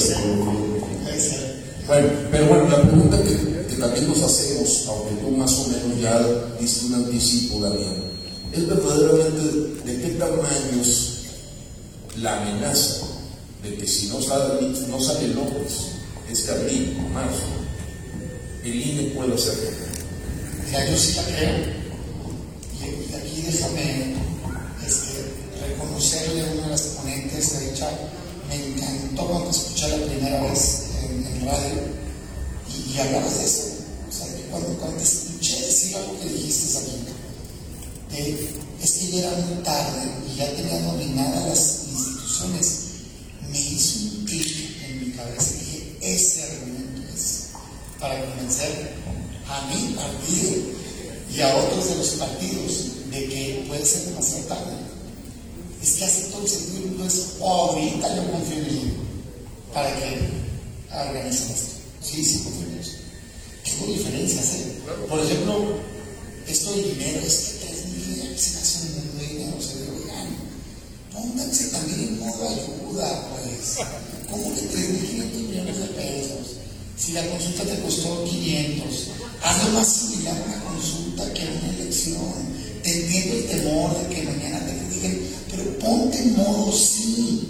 Bueno, 1.87 2.09
pero 2.31 2.47
bueno, 2.47 2.69
la 2.69 2.83
pregunta 2.83 3.19
que, 3.23 3.77
también 3.77 4.09
nos 4.09 4.23
hacemos, 4.23 4.87
aunque 4.89 5.15
tú 5.17 5.31
más 5.33 5.53
o 5.59 5.69
menos 5.69 6.01
ya 6.01 6.19
diste 6.59 6.87
un 6.87 6.95
anticipo, 6.95 7.61
Daniel, 7.61 8.05
es 8.53 8.67
verdaderamente 8.67 9.43
de 9.85 10.01
qué 10.01 10.09
tamaño 10.19 10.81
es 10.81 11.17
la 12.17 12.41
amenaza 12.41 13.07
de 13.63 13.77
que 13.77 13.87
si 13.87 14.09
no 14.09 14.23
sale, 14.23 14.67
no 14.89 15.01
sale 15.01 15.29
López 15.29 15.97
este 16.31 16.53
abril 16.53 16.97
o 17.05 17.09
marzo, 17.11 17.43
el 18.65 18.75
INE 18.75 19.11
puede 19.11 19.35
hacerlo. 19.35 19.71
Ya 20.73 20.91
yo 20.91 20.97
sí 20.97 21.15
la 21.15 21.23
creo. 21.25 21.55
Y, 22.81 23.15
aquí 23.15 23.43
déjame 23.43 24.15
a 25.97 26.53
una 26.53 26.63
de 26.65 26.69
las 26.69 26.81
ponentes, 26.83 27.59
de 27.59 27.71
hecho, 27.71 27.87
me 28.49 28.55
encantó 28.55 29.29
cuando 29.29 29.51
escuché 29.51 29.89
la 29.89 30.07
primera 30.07 30.43
vez 30.43 30.83
en, 31.03 31.27
en 31.27 31.47
radio 31.47 31.83
y, 32.69 32.93
y, 32.93 32.99
hablabas 32.99 33.39
de 33.39 33.45
eso. 33.47 33.63
O 34.07 34.13
sea, 34.13 34.27
cuando, 34.51 34.69
cuando 34.79 34.99
te 34.99 35.05
escuché 35.05 35.59
decir 35.59 35.97
algo 35.97 36.21
que 36.21 36.29
dijiste 36.29 36.79
aquí, 36.79 36.97
es 38.83 38.93
que 38.93 39.07
ya 39.11 39.19
era 39.21 39.37
muy 39.39 39.63
tarde 39.63 40.03
y 40.31 40.37
ya 40.37 40.55
tenía 40.55 40.83
dominadas 40.83 41.49
las 41.49 41.89
instituciones, 41.89 42.81
me 43.51 43.59
hizo 43.59 43.99
un 44.01 44.25
clic 44.27 44.77
en 44.85 45.01
mi 45.01 45.17
cabeza 45.17 45.51
y 45.55 45.65
dije, 45.65 45.97
ese 46.03 46.43
argumento 46.43 47.03
es 47.15 47.47
para 47.99 48.21
convencer 48.21 48.97
a 49.49 49.67
mi 49.69 49.95
partido 49.95 50.53
y 51.35 51.41
a 51.41 51.57
otros 51.57 51.89
de 51.89 51.97
los 51.97 52.09
partidos 52.11 53.11
de 53.11 53.29
que 53.29 53.65
puede 53.67 53.87
ser 53.87 54.05
demasiado 54.05 54.45
tarde. 54.45 54.86
Es 55.87 55.93
que 55.93 56.05
hace 56.05 56.23
todo 56.33 56.43
el 56.43 56.49
sentido, 56.49 56.89
entonces, 56.89 57.27
ahorita 57.41 58.17
yo 58.17 58.33
confío 58.33 58.59
en 58.59 58.65
él 58.65 58.93
para 59.73 59.95
que 59.95 60.19
organicen 60.91 61.53
esto. 61.53 61.71
Sí, 62.03 62.25
sí, 62.25 62.41
confío 62.43 62.67
en 62.73 62.79
eso. 62.81 62.91
¿Qué 63.63 63.73
hubo 63.79 63.93
diferencias? 63.93 64.47
Eh? 64.55 64.83
Por 65.09 65.21
ejemplo, 65.21 65.79
esto 66.49 66.73
de 66.73 66.83
dinero, 66.83 67.21
es 67.25 67.37
que 67.37 67.67
tres 67.67 67.87
mil 67.87 68.37
se 68.37 68.59
hace 68.59 68.79
un 68.83 68.95
mundo 68.97 69.23
de 69.23 69.29
dinero, 69.29 69.63
se 69.63 69.75
ve, 69.77 69.91
oigan, 69.95 70.27
pónganse 71.13 71.65
también 71.69 72.01
en 72.01 72.19
modo 72.19 72.49
ayuda, 72.49 73.29
pues. 73.31 73.87
¿Cómo 74.31 74.55
que 74.57 74.63
3.500 74.63 75.35
millones 75.49 75.79
de 75.79 75.87
pesos? 75.87 76.47
Si 76.99 77.13
la 77.13 77.25
consulta 77.29 77.63
te 77.63 77.81
costó 77.83 78.25
500, 78.25 78.87
hazlo 79.41 79.71
más 79.71 79.87
similar 79.87 80.37
a 80.37 80.45
una 80.47 80.65
consulta 80.65 81.33
que 81.33 81.43
a 81.43 81.61
una 81.63 81.79
elección. 81.79 82.67
Te 82.83 82.93
entiendo 82.93 83.35
el 83.37 83.47
temor 83.47 83.99
de 83.99 84.15
que 84.15 84.23
mañana 84.23 84.67
te 84.67 84.77
critiquen, 84.79 85.37
pero 85.57 85.79
ponte 85.79 86.19
en 86.19 86.37
modo 86.37 86.73
sí. 86.73 87.49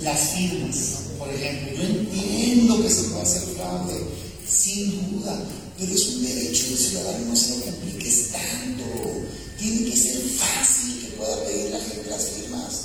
Las 0.00 0.30
firmas, 0.30 0.76
por 1.18 1.32
ejemplo, 1.32 1.72
yo 1.76 1.82
entiendo 1.82 2.82
que 2.82 2.90
se 2.90 3.04
puede 3.04 3.22
hacer 3.22 3.42
fraude, 3.56 4.02
sin 4.46 4.90
duda, 5.10 5.40
pero 5.78 5.94
es 5.94 6.06
un 6.08 6.22
derecho 6.24 6.64
del 6.66 6.78
ciudadano, 6.78 7.26
no 7.26 7.36
se 7.36 7.56
lo 7.56 7.64
compliques 7.64 8.32
tanto. 8.32 8.84
Tiene 9.58 9.90
que 9.90 9.96
ser 9.96 10.20
fácil 10.20 11.00
que 11.00 11.16
pueda 11.16 11.42
pedir 11.44 11.70
la 11.70 11.80
gente 11.80 12.10
las 12.10 12.28
firmas. 12.28 12.82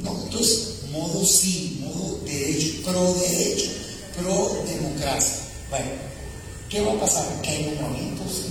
No, 0.00 0.22
entonces, 0.24 0.58
modo 0.92 1.24
sí, 1.24 1.80
modo 1.80 2.20
derecho, 2.24 2.82
pro 2.84 3.14
derecho, 3.14 3.70
pro 4.16 4.64
democracia. 4.68 5.38
Bueno, 5.70 5.86
¿qué 6.68 6.80
va 6.82 6.92
a 6.92 7.00
pasar? 7.00 7.42
Que 7.42 7.50
hay 7.50 7.64
nombramientos, 7.64 8.42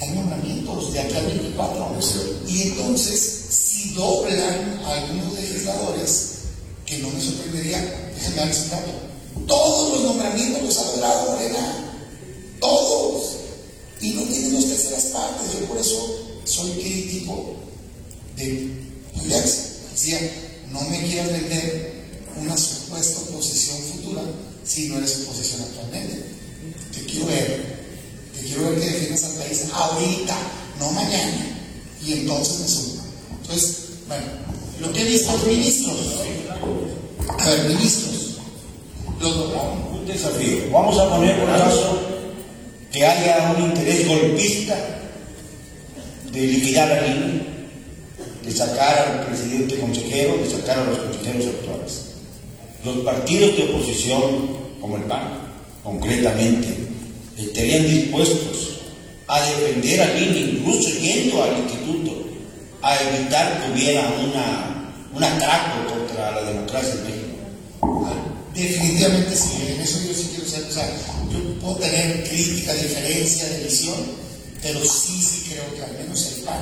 hay 0.00 0.10
nombramientos 0.10 0.92
de 0.92 1.00
aquí 1.00 1.14
al 1.14 1.26
24. 1.26 1.98
Y 2.46 2.62
entonces, 2.62 3.37
si 3.48 3.94
doblan 3.94 4.80
a 4.84 4.94
algunos 4.94 5.34
legisladores, 5.34 6.28
que 6.84 6.98
no 6.98 7.10
me 7.10 7.20
sorprendería, 7.20 8.12
déjenme 8.14 8.36
darles 8.36 8.58
un 8.60 8.70
dato. 8.70 8.92
Todos 9.46 9.92
los 9.92 10.02
nombramientos 10.02 10.62
los 10.62 10.78
ha 10.78 10.84
logrado 10.84 11.32
Morena. 11.32 11.94
Todos. 12.60 13.36
Y 14.00 14.10
no 14.10 14.22
tienen 14.22 14.54
dos 14.54 14.66
terceras 14.66 15.04
partes. 15.06 15.52
Yo 15.60 15.66
por 15.66 15.78
eso 15.78 16.40
soy 16.44 16.70
crítico 16.72 17.56
de 18.36 18.70
Julián. 19.14 19.44
Decía, 19.92 20.18
no 20.70 20.80
me 20.82 21.02
quieras 21.06 21.32
vender 21.32 21.98
una 22.40 22.56
supuesta 22.56 23.20
oposición 23.20 23.78
futura 23.82 24.22
si 24.64 24.88
no 24.88 24.98
eres 24.98 25.20
oposición 25.22 25.62
actualmente. 25.62 26.24
Te 26.92 27.04
quiero 27.04 27.26
ver. 27.26 27.78
Te 28.34 28.46
quiero 28.46 28.70
ver 28.70 28.80
que 28.80 28.86
defiendas 28.86 29.24
al 29.24 29.32
país 29.32 29.64
ahorita, 29.72 30.36
no 30.78 30.92
mañana. 30.92 31.58
Y 32.04 32.12
entonces 32.12 32.60
me 32.60 32.68
sumo. 32.68 32.97
Entonces, 33.48 33.88
bueno, 34.06 34.26
lo 34.80 34.92
que 34.92 35.04
visto 35.04 35.32
los 35.32 35.46
ministros. 35.46 35.96
A 37.38 37.48
ver, 37.48 37.68
ministros. 37.70 38.36
Los. 39.20 39.36
Un 39.36 40.06
desafío. 40.06 40.70
Vamos 40.70 40.98
a 40.98 41.08
poner 41.08 41.38
por 41.40 41.48
caso 41.48 41.98
que 42.92 43.06
haya 43.06 43.54
un 43.56 43.70
interés 43.70 44.06
golpista 44.06 44.76
de 46.30 46.40
liquidar 46.40 46.92
al 46.92 47.06
INE, 47.06 47.42
de 48.44 48.52
sacar 48.52 48.98
al 48.98 49.26
presidente 49.26 49.78
consejero, 49.78 50.36
de 50.36 50.50
sacar 50.50 50.80
a 50.80 50.84
los 50.84 50.98
consejeros 50.98 51.46
actuales. 51.46 52.04
Los 52.84 52.98
partidos 52.98 53.56
de 53.56 53.62
oposición, 53.64 54.58
como 54.78 54.98
el 54.98 55.04
PAN, 55.04 55.38
concretamente, 55.82 56.68
estarían 57.38 57.88
dispuestos 57.88 58.80
a 59.26 59.40
defender 59.40 60.02
a 60.02 60.14
Lini, 60.14 60.58
incluso 60.58 60.90
yendo 60.90 61.42
al 61.42 61.58
instituto, 61.58 62.07
a 62.88 63.02
evitar 63.02 63.60
que 63.60 63.72
hubiera 63.72 64.08
una, 64.08 64.92
un 65.14 65.22
atraco 65.22 65.94
contra 65.94 66.30
la 66.30 66.42
democracia 66.42 66.94
en 66.94 67.04
México. 67.04 67.28
Definitivamente 68.54 69.36
sí, 69.36 69.68
en 69.68 69.80
eso 69.80 69.98
yo 70.06 70.14
sí 70.14 70.30
quiero 70.34 70.50
ser, 70.50 70.64
o 70.64 70.72
sea, 70.72 70.88
yo 71.30 71.60
puedo 71.60 71.76
tener 71.76 72.28
crítica, 72.28 72.72
diferencia 72.74 73.46
de 73.46 73.64
visión, 73.64 73.94
pero 74.62 74.80
sí, 74.80 75.22
sí 75.22 75.50
creo 75.50 75.74
que 75.74 75.84
al 75.84 75.92
menos 75.92 76.32
el 76.32 76.42
PAN, 76.42 76.60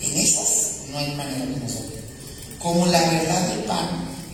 en 0.00 0.18
esas 0.18 0.88
no 0.90 0.98
hay 0.98 1.14
manera 1.14 1.44
de 1.44 1.60
nosotros. 1.60 2.00
Como 2.58 2.86
la 2.86 3.00
verdad 3.00 3.48
del 3.50 3.64
PAN 3.64 3.88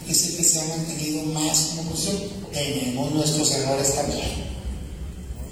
es 0.08 0.26
el 0.28 0.36
que 0.36 0.44
se 0.44 0.60
ha 0.60 0.64
mantenido 0.64 1.22
más 1.24 1.72
como 1.76 1.82
oposición, 1.82 2.22
tenemos 2.52 3.12
nuestros 3.12 3.50
errores 3.50 3.94
también. 3.94 4.54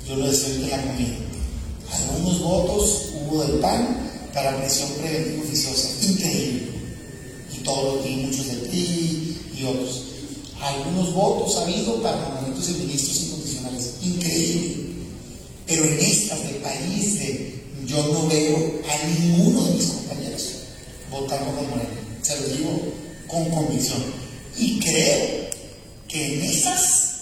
Yo 0.09 0.17
lo 0.17 0.31
decía 0.31 0.55
en 0.55 0.71
la 0.71 0.83
comida. 0.83 1.17
Algunos 1.93 2.41
votos 2.41 3.11
hubo 3.15 3.45
del 3.45 3.59
PAN 3.61 4.12
para 4.33 4.57
presión 4.59 4.91
preventiva 4.93 5.45
oficiosa, 5.45 5.89
increíble. 6.03 6.73
Y 7.53 7.59
todos, 7.65 8.07
y 8.07 8.17
muchos 8.17 8.47
del 8.47 8.61
PRI 8.61 9.39
y 9.59 9.65
otros 9.65 10.13
algunos 10.63 11.13
votos 11.13 11.57
ha 11.57 11.63
habido 11.63 12.01
para 12.03 12.17
momentos 12.17 12.67
de 12.69 12.75
ministros 12.75 13.21
incondicionales. 13.23 13.95
Increíble. 14.03 14.77
Pero 15.67 15.85
en 15.85 15.99
estas 15.99 16.43
de 16.45 16.55
país, 16.55 17.19
de, 17.19 17.65
yo 17.87 18.07
no 18.13 18.29
veo 18.29 18.81
a 18.89 19.07
ninguno 19.07 19.65
de 19.65 19.75
mis 19.75 19.87
compañeros 19.87 20.49
votando 21.11 21.57
con 21.57 21.71
Moreno. 21.71 21.91
Se 22.23 22.41
lo 22.41 22.47
digo 22.49 22.81
con 23.27 23.51
convicción. 23.51 24.03
Y 24.57 24.79
creo 24.79 25.51
que 26.09 26.35
en 26.35 26.43
esas 26.43 27.13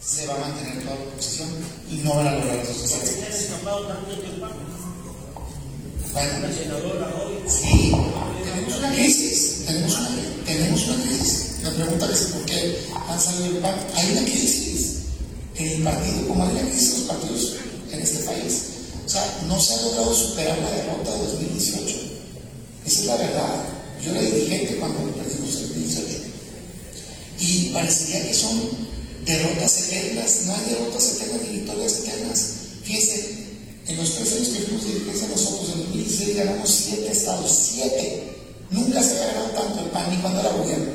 se 0.00 0.26
va 0.26 0.34
a 0.34 0.38
mantener 0.38 0.84
toda 0.84 0.96
la 0.96 1.02
oposición 1.02 1.48
y 1.90 1.96
no 1.96 2.14
van 2.14 2.26
a 2.28 2.32
lograr 2.32 2.58
esos 2.58 2.82
resultados. 2.82 4.75
Sí, 7.46 7.92
tenemos 8.42 8.78
una 8.78 8.92
crisis, 8.92 9.64
tenemos 9.66 9.98
una, 9.98 10.08
tenemos 10.46 10.82
crisis. 10.82 11.46
La 11.62 11.70
pregunta 11.72 12.08
es 12.10 12.20
por 12.32 12.44
qué 12.46 12.78
han 13.06 13.20
salido 13.20 13.52
del 13.52 13.58
PAN. 13.58 13.74
Hay 13.94 14.12
una 14.12 14.22
crisis 14.22 14.96
en 15.56 15.68
el 15.68 15.82
partido, 15.82 16.28
como 16.28 16.44
hay 16.44 16.52
una 16.52 16.62
crisis 16.62 16.94
en 16.94 16.98
los 17.00 17.08
partidos 17.08 17.56
en 17.92 18.00
este 18.00 18.24
país. 18.24 18.62
O 19.04 19.08
sea, 19.08 19.40
no 19.46 19.60
se 19.60 19.74
ha 19.74 19.82
logrado 19.82 20.14
superar 20.14 20.58
la 20.58 20.70
derrota 20.70 21.12
de 21.12 21.18
2018. 21.18 21.96
Esa 22.86 23.00
es 23.00 23.06
la 23.06 23.16
verdad. 23.16 23.64
Yo 24.02 24.12
era 24.12 24.22
dirigente 24.22 24.76
cuando 24.76 25.00
perdimos 25.12 25.54
en 25.54 25.68
2018. 25.68 26.18
Y 27.40 27.64
parecería 27.74 28.26
que 28.26 28.34
son 28.34 28.58
derrotas 29.26 29.82
eternas. 29.82 30.40
No 30.46 30.54
hay 30.54 30.64
derrotas 30.70 31.12
eternas 31.12 31.42
ni 31.42 31.58
victorias 31.58 31.98
eternas. 32.00 32.50
Fíjense, 32.84 33.45
en 33.88 33.96
los 33.96 34.14
tres 34.14 34.32
años 34.32 34.48
que 34.48 34.62
fuimos 34.62 34.84
dirigencia 34.84 35.28
nosotros, 35.28 35.70
en 35.72 35.78
2016 35.84 36.36
ganamos 36.36 36.70
siete 36.70 37.12
estados. 37.12 37.70
Siete. 37.72 38.36
Nunca 38.70 39.00
se 39.02 39.22
ha 39.22 39.26
ganado 39.26 39.46
tanto 39.50 39.80
el 39.80 39.90
PAN 39.90 40.10
ni 40.10 40.16
cuando 40.16 40.40
era 40.40 40.52
gobierno. 40.52 40.92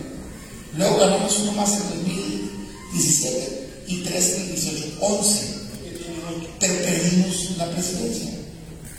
Luego 0.78 0.98
ganamos 0.98 1.40
uno 1.40 1.54
más 1.54 1.72
en 1.72 1.90
2017 1.90 3.84
y 3.88 4.04
tres 4.04 4.34
en 4.36 4.50
2018, 4.50 4.98
11. 5.00 5.62
Pero 6.60 6.74
perdimos 6.84 7.58
la 7.58 7.72
presidencia. 7.72 8.32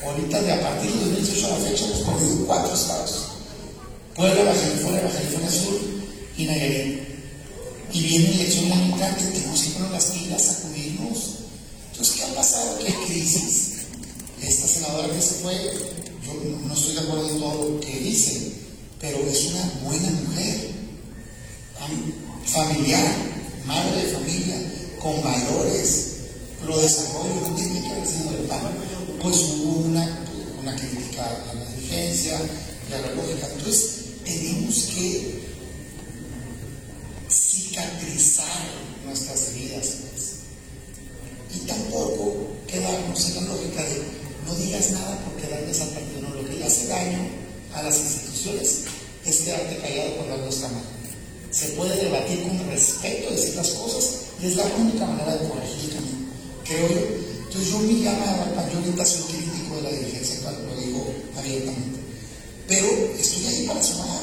Ahorita, 0.05 0.43
de 0.43 0.53
a 0.53 0.61
partir 0.63 0.91
de 0.91 0.99
2018 0.99 1.47
a 1.47 1.51
la 1.51 1.57
fecha, 1.57 1.85
hemos 1.85 1.99
perdido 1.99 2.47
cuatro 2.47 2.75
estados: 2.75 3.27
Puebla, 4.17 4.45
Baja 4.45 4.61
California, 4.61 5.03
Baja 5.03 5.19
California 5.19 5.51
Sur 5.51 5.81
y 6.39 6.45
Nayarit. 6.47 7.03
Y 7.93 8.01
viene 8.01 8.31
elección 8.33 8.71
que 8.71 9.39
tenemos 9.39 9.63
que 9.63 9.71
poner 9.71 9.91
las 9.91 10.07
pilas, 10.07 10.43
sacudirnos. 10.43 11.19
Entonces, 11.91 12.17
¿qué 12.17 12.23
ha 12.25 12.35
pasado? 12.35 12.79
¿Qué 12.79 12.95
crisis? 13.07 13.72
Esta 14.43 14.67
senadora 14.67 15.09
que 15.09 15.23
se 15.23 15.35
fue, 15.35 15.55
yo 16.25 16.33
no 16.67 16.75
estoy 16.75 16.95
de 16.95 17.01
acuerdo 17.01 17.29
en 17.29 17.39
todo 17.39 17.69
lo 17.71 17.81
que 17.81 18.01
dice, 18.01 18.53
pero 19.01 19.19
es 19.19 19.47
una 19.47 19.73
buena 19.85 20.11
mujer 20.11 20.71
familiar, 22.47 23.17
madre 23.67 24.05
de 24.05 24.13
familia, 24.13 24.57
con 25.01 25.23
valores, 25.23 26.13
lo 26.67 26.79
desarrollo, 26.81 27.49
no 27.49 27.57
tiene 27.57 27.81
que 27.81 27.89
haber 27.89 28.07
sido 28.07 28.31
el 28.31 28.47
PAN. 28.47 28.61
Pues 29.21 29.37
hubo 29.37 29.87
una, 29.87 30.27
una 30.61 30.77
crítica 30.77 31.25
a 31.25 31.55
la 31.55 31.65
dirigencia 31.77 32.41
y 32.89 32.93
a 32.93 32.99
la 32.99 33.15
lógica. 33.15 33.49
Entonces, 33.53 33.91
tenemos 34.25 34.91
que 34.95 35.43
cicatrizar 37.31 38.47
nuestras 39.05 39.51
heridas. 39.51 39.89
Y 41.55 41.59
tampoco 41.67 42.49
quedarnos 42.67 43.29
en 43.29 43.35
la 43.35 43.41
lógica 43.43 43.83
de 43.83 44.03
no 44.47 44.55
digas 44.73 44.91
nada 44.93 45.19
porque 45.25 45.49
dañas 45.49 45.81
al 45.81 45.89
partido. 45.89 46.23
No, 46.23 46.35
lo 46.35 46.49
que 46.49 46.57
le 46.57 46.65
hace 46.65 46.87
daño 46.87 47.19
a 47.75 47.83
las 47.83 47.99
instituciones 47.99 48.85
es 49.27 49.37
quedarte 49.41 49.77
callado 49.77 50.17
cuando 50.17 50.35
algo 50.35 50.49
está 50.49 50.69
mal 50.69 50.83
se 51.53 51.69
puede 51.77 51.95
debatir 52.03 52.43
con 52.45 52.71
respeto 52.71 53.31
de 53.31 53.37
ciertas 53.37 53.71
cosas 53.73 54.11
y 54.41 54.47
es 54.47 54.57
la 54.57 54.65
única 54.65 55.05
manera 55.05 55.37
de 55.37 55.49
corregir 55.49 55.93
creo 56.65 56.89
yo. 56.89 57.01
Entonces 57.45 57.71
yo 57.71 57.79
me 57.81 57.93
llamo 57.93 58.25
a 58.25 58.73
yo 58.73 58.79
ahorita 58.79 59.05
soy 59.05 59.23
crítico 59.25 59.77
de 59.77 59.83
la 59.83 59.91
dirigencia, 59.91 60.51
lo 60.51 60.81
digo 60.81 61.05
abiertamente, 61.37 62.01
pero 62.67 62.89
estoy 63.21 63.47
ahí 63.47 63.67
para 63.67 63.83
sumar. 63.83 64.23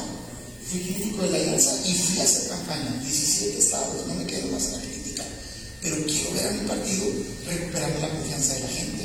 Fui 0.68 0.80
crítico 0.80 1.22
de 1.22 1.30
la 1.30 1.38
alianza 1.38 1.70
y 1.86 1.94
fui 1.94 2.18
a 2.18 2.24
hacer 2.24 2.48
campaña, 2.48 3.00
17 3.00 3.58
estados, 3.58 4.06
no 4.08 4.14
me 4.14 4.26
quedo 4.26 4.50
más 4.50 4.66
en 4.66 4.72
la 4.72 4.78
crítica, 4.80 5.24
pero 5.82 5.96
quiero 6.06 6.34
ver 6.34 6.46
a 6.48 6.50
mi 6.50 6.66
partido 6.66 7.04
recuperando 7.46 8.00
la 8.00 8.10
confianza 8.10 8.54
de 8.54 8.60
la 8.60 8.68
gente 8.68 8.99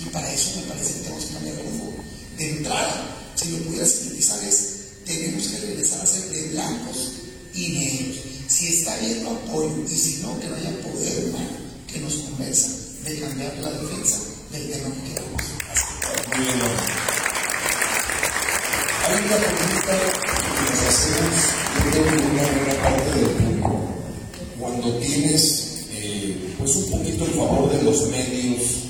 y 0.00 0.08
para 0.10 0.32
eso 0.32 0.56
me 0.56 0.62
parece 0.62 0.94
que 0.94 1.00
tenemos 1.00 1.24
que 1.24 1.34
cambiar 1.34 1.56
el 1.56 1.64
rumbo. 1.66 1.94
De 2.36 2.50
entrada, 2.50 3.32
si 3.34 3.50
lo 3.50 3.64
pudiera 3.64 3.86
sintetizar 3.86 4.42
es, 4.44 4.66
tenemos 5.04 5.46
que 5.48 5.58
regresar 5.58 6.00
a 6.00 6.06
ser 6.06 6.28
de 6.30 6.48
blancos 6.50 7.12
y 7.54 8.16
Si 8.48 8.68
está 8.68 8.96
bien, 8.98 9.22
lo 9.24 9.30
apoyo. 9.30 9.84
Y 9.88 9.96
si 9.96 10.22
no, 10.22 10.38
que 10.40 10.48
no 10.48 10.56
haya 10.56 10.70
poder 10.82 11.24
humano 11.26 11.70
que 11.92 11.98
nos 12.00 12.14
convenza 12.14 12.68
de 13.04 13.20
cambiar 13.20 13.56
la 13.58 13.70
defensa 13.70 14.18
del 14.52 14.70
tema 14.70 14.94
que 14.94 15.10
queremos. 15.10 15.42
Muy 16.36 16.44
bien. 16.44 16.60
Hay 19.08 19.16
una 19.26 19.36
pregunta 19.36 19.98
que 20.56 20.70
nos 20.70 20.80
hacemos, 20.88 21.40
yo 21.84 21.90
creo 21.90 22.04
que 22.06 22.26
una 22.26 22.42
buena 22.42 22.82
parte 22.82 23.18
del 23.18 23.30
público. 23.30 23.70
Cuando 24.58 24.98
tienes 24.98 25.44
eh, 25.90 26.54
pues 26.58 26.76
un 26.76 26.90
poquito 26.90 27.24
el 27.24 27.32
favor 27.32 27.72
de 27.72 27.82
los 27.82 28.08
medios 28.08 28.89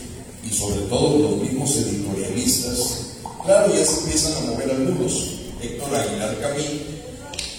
y 0.50 0.54
sobre 0.54 0.80
todo 0.88 1.18
los 1.18 1.36
mismos 1.38 1.76
editorialistas, 1.76 2.96
claro, 3.44 3.72
ya 3.72 3.84
se 3.84 4.00
empiezan 4.00 4.32
a 4.32 4.50
mover 4.50 4.70
algunos. 4.70 5.36
Héctor 5.62 5.94
Aguilar 5.94 6.40
Camín 6.40 6.80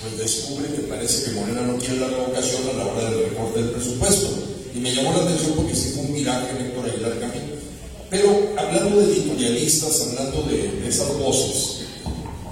pues 0.02 0.18
descubre 0.18 0.68
que 0.74 0.82
parece 0.88 1.26
que 1.26 1.40
Morena 1.40 1.62
no 1.62 1.78
quiere 1.78 1.98
la 1.98 2.08
revocación 2.08 2.62
a 2.70 2.78
la 2.78 2.86
hora 2.88 3.10
del 3.12 3.30
recorte 3.30 3.62
del 3.62 3.72
presupuesto. 3.72 4.28
Y 4.74 4.80
me 4.80 4.94
llamó 4.94 5.14
la 5.14 5.24
atención 5.24 5.54
porque 5.56 5.76
sí 5.76 5.92
fue 5.94 6.06
un 6.06 6.14
miraje 6.14 6.48
Héctor 6.60 6.90
Aguilar 6.90 7.20
Camino. 7.20 7.62
Pero 8.10 8.54
hablando 8.58 8.98
de 8.98 9.14
editorialistas, 9.14 10.02
hablando 10.02 10.44
de, 10.44 10.88
esas 10.88 11.18
voces, 11.20 11.86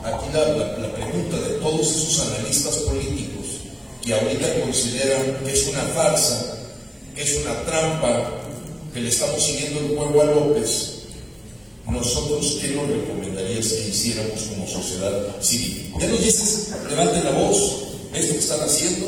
aquí 0.04 0.26
la, 0.32 0.46
la, 0.78 0.94
pregunta 0.94 1.38
de 1.40 1.56
todos 1.56 1.82
esos 1.82 2.20
analistas 2.28 2.78
políticos 2.78 3.46
que 4.02 4.14
ahorita 4.14 4.62
consideran 4.62 5.38
que 5.44 5.52
es 5.52 5.68
una 5.68 5.82
farsa, 5.82 6.56
que 7.16 7.24
es 7.24 7.40
una 7.44 7.62
trampa, 7.64 8.40
que 8.94 9.02
le 9.02 9.10
estamos 9.10 9.44
siguiendo 9.44 9.80
el 9.80 9.98
juego 9.98 10.22
a 10.22 10.26
López, 10.26 11.00
nosotros, 11.92 12.60
¿qué 12.62 12.70
nos 12.70 12.88
recomendarías 12.88 13.68
que 13.68 13.90
hiciéramos 13.90 14.42
como 14.44 14.68
sociedad 14.68 15.42
civil? 15.42 15.92
Ya 16.00 16.08
nos 16.08 16.24
dices, 16.24 16.68
levanten 16.90 17.24
la 17.24 17.32
voz, 17.32 17.58
esto 18.14 18.34
que 18.34 18.40
están 18.40 18.62
haciendo, 18.62 19.08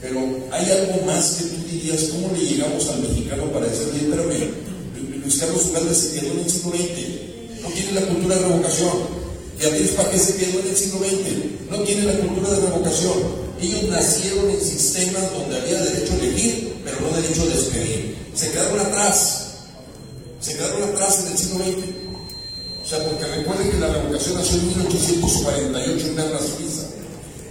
pero 0.00 0.20
hay 0.50 0.70
algo 0.70 1.04
más 1.06 1.32
que 1.32 1.44
tú 1.44 1.56
dirías, 1.68 2.04
¿cómo 2.04 2.30
le 2.36 2.44
llegamos 2.44 2.88
al 2.88 3.00
mexicano 3.00 3.44
para 3.52 3.66
decirle, 3.66 4.08
espérame, 4.08 4.50
Luis 5.22 5.38
Carlos 5.38 5.66
Ugalde 5.70 5.94
se 5.94 6.20
quedó 6.20 6.32
en 6.32 6.38
el 6.40 6.50
siglo 6.50 6.70
XX, 6.70 7.62
no 7.62 7.68
tiene 7.68 7.92
la 7.92 8.06
cultura 8.06 8.36
de 8.36 8.42
revocación. 8.42 9.21
Beatriz 9.62 9.92
Paqué 9.92 10.18
se 10.18 10.36
quedó 10.36 10.58
en 10.58 10.68
el 10.68 10.76
siglo 10.76 10.98
XX, 10.98 11.70
no 11.70 11.84
tiene 11.84 12.02
la 12.02 12.18
cultura 12.18 12.50
de 12.50 12.60
revocación. 12.62 13.42
Ellos 13.60 13.84
nacieron 13.84 14.50
en 14.50 14.60
sistemas 14.60 15.32
donde 15.32 15.56
había 15.56 15.80
derecho 15.80 16.14
a 16.14 16.16
elegir, 16.16 16.74
pero 16.84 17.00
no 17.00 17.16
derecho 17.16 17.42
a 17.42 17.46
despedir. 17.46 18.16
Se 18.34 18.50
quedaron 18.50 18.80
atrás. 18.80 19.46
Se 20.40 20.54
quedaron 20.54 20.82
atrás 20.82 21.20
en 21.20 21.32
el 21.32 21.38
siglo 21.38 21.58
XX. 21.64 21.76
O 22.84 22.88
sea, 22.88 23.08
porque 23.08 23.24
recuerden 23.24 23.70
que 23.70 23.78
la 23.78 23.92
revocación 23.92 24.34
nació 24.34 24.56
en 24.56 24.68
1848 24.68 26.06
en 26.08 26.16
Berna, 26.16 26.38
Suiza. 26.40 26.82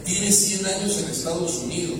Tiene 0.03 0.31
100 0.33 0.65
años 0.65 0.97
en 0.97 1.09
Estados 1.09 1.55
Unidos. 1.59 1.99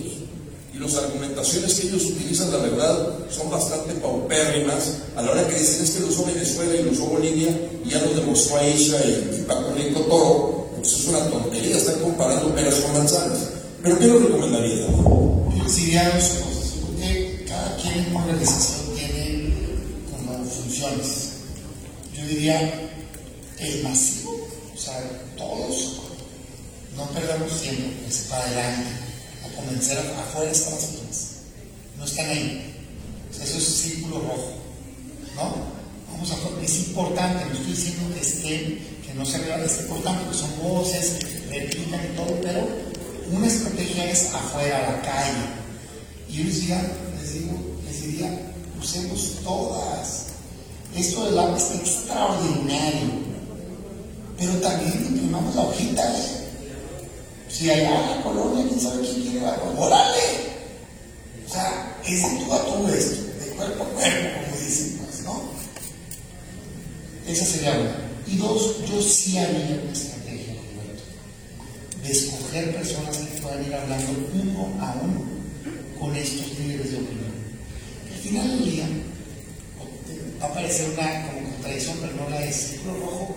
Las 0.82 0.96
argumentaciones 0.96 1.74
que 1.74 1.86
ellos 1.86 2.06
utilizan, 2.06 2.50
la 2.50 2.58
verdad, 2.58 3.08
son 3.30 3.48
bastante 3.48 3.94
paupérrimas. 3.94 4.98
A 5.14 5.22
la 5.22 5.30
hora 5.30 5.46
que 5.46 5.54
dicen 5.54 5.84
es 5.84 5.90
que 5.92 6.00
lo 6.00 6.08
usó 6.08 6.24
Venezuela 6.24 6.74
y 6.74 6.82
lo 6.82 6.90
usó 6.90 7.06
Bolivia, 7.06 7.56
y 7.84 7.88
ya 7.88 8.02
lo 8.02 8.14
demostró 8.14 8.56
Aisha 8.56 8.96
y, 9.06 9.44
Paco 9.46 9.72
Rico 9.76 10.00
Toro, 10.00 10.68
Eso 10.82 10.96
es 10.96 11.06
una 11.06 11.30
tontería 11.30 11.76
estar 11.76 12.00
comparando 12.00 12.52
peras 12.52 12.74
con 12.76 12.94
manzanas. 12.94 13.38
¿Pero 13.80 13.96
qué 13.98 14.06
nos 14.06 14.22
recomendaría? 14.22 14.86
Cosas. 14.86 15.76
Yo 15.76 15.94
creo 16.96 16.98
que 16.98 17.44
cada 17.48 17.76
quien 17.76 17.98
en 18.00 18.16
una 18.16 18.24
organización 18.24 18.96
tiene 18.96 19.54
como 20.10 20.44
funciones. 20.44 21.28
Yo 22.12 22.26
diría 22.26 22.90
el 23.60 23.82
masivo, 23.84 24.48
o 24.74 24.78
sea, 24.78 25.00
todos 25.36 26.00
no 26.96 27.06
perdamos 27.10 27.60
tiempo, 27.60 27.88
se 28.10 28.28
para 28.28 28.44
adelante, 28.44 29.11
convencer 29.56 29.98
afuera 29.98 30.50
están 30.50 30.74
las 30.74 30.84
personas. 30.84 31.28
No 31.98 32.04
están 32.04 32.26
ahí. 32.26 32.74
Eso 33.32 33.58
es 33.58 33.64
círculo 33.64 34.20
rojo. 34.20 34.52
¿No? 35.36 35.82
Vamos 36.12 36.30
a 36.30 36.64
es 36.64 36.88
importante, 36.88 37.44
no 37.46 37.52
estoy 37.52 37.72
diciendo 37.72 38.14
que 38.14 38.20
estén, 38.20 38.78
que 39.04 39.14
no 39.14 39.24
se 39.24 39.38
vea, 39.38 39.64
es 39.64 39.80
importante, 39.80 40.28
que 40.28 40.34
son 40.36 40.50
voces, 40.62 41.18
replican 41.50 42.00
y 42.04 42.16
todo, 42.16 42.38
pero 42.42 42.68
una 43.32 43.46
estrategia 43.46 44.10
es 44.10 44.32
afuera, 44.32 44.92
la 44.92 45.02
calle. 45.02 45.62
Y 46.28 46.34
yo 46.34 46.44
les 46.44 46.60
diría, 46.60 46.92
les 47.18 47.34
digo, 47.34 47.52
les 47.86 48.02
diría, 48.02 48.52
usemos 48.80 49.32
todas. 49.42 50.26
Esto 50.94 51.24
del 51.24 51.38
agua 51.38 51.56
es 51.56 51.80
extraordinario. 51.80 53.32
Pero 54.38 54.52
también 54.54 55.06
imprimamos 55.08 55.54
la 55.54 55.62
hojita, 55.62 56.18
¿eh? 56.18 56.41
Si 57.52 57.68
allá 57.68 58.00
en 58.00 58.10
la 58.16 58.22
colonia, 58.22 58.64
quién 58.66 58.80
sabe 58.80 59.02
quién 59.02 59.22
quiere 59.22 59.46
agua, 59.46 59.74
¡órale! 59.76 60.52
O 61.46 61.52
sea, 61.52 61.98
es 62.06 62.22
de 62.22 62.44
tú 62.44 62.52
a 62.52 62.64
tú 62.64 62.88
esto, 62.88 63.44
de 63.44 63.50
cuerpo 63.54 63.82
a 63.84 63.86
cuerpo, 63.88 64.40
como 64.44 64.56
dicen, 64.58 64.98
pues, 65.04 65.20
¿no? 65.22 65.42
Esa 67.28 67.44
sería 67.44 67.72
una. 67.72 67.96
Y 68.26 68.36
dos, 68.38 68.76
yo 68.88 69.02
sí 69.02 69.36
haría 69.36 69.80
una 69.82 69.92
estrategia, 69.92 70.54
de 72.02 72.10
escoger 72.10 72.74
personas 72.74 73.16
que 73.18 73.40
puedan 73.42 73.64
ir 73.66 73.74
hablando 73.74 74.12
uno 74.34 74.80
a 74.80 74.96
uno 75.02 75.22
con 76.00 76.16
estos 76.16 76.58
líderes 76.58 76.90
de 76.90 76.96
opinión. 76.96 77.32
Al 78.10 78.18
final 78.18 78.48
del 78.48 78.70
día, 78.70 78.88
va 80.42 80.46
a 80.46 80.54
parecer 80.54 80.90
una 80.90 81.26
como 81.28 81.50
contradicción, 81.50 81.98
pero 82.00 82.14
no 82.14 82.30
la 82.30 82.44
es. 82.44 82.56
Círculo 82.56 82.94
rojo, 82.94 83.36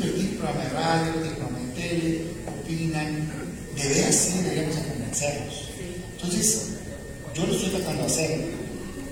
pero 0.00 0.12
tiene 0.12 0.30
programa 0.36 0.64
de 0.64 0.70
radio, 0.70 1.12
programa 1.12 1.58
de 1.58 1.80
tele, 1.80 2.24
opinan. 2.68 3.28
De 3.76 3.88
veras 3.88 4.14
sí 4.14 4.42
deberíamos 4.42 4.76
convencerlos. 4.76 5.68
Entonces, 6.16 6.66
yo 7.34 7.46
lo 7.46 7.54
estoy 7.54 7.70
tratando 7.70 8.02
de 8.02 8.06
hacer. 8.06 8.40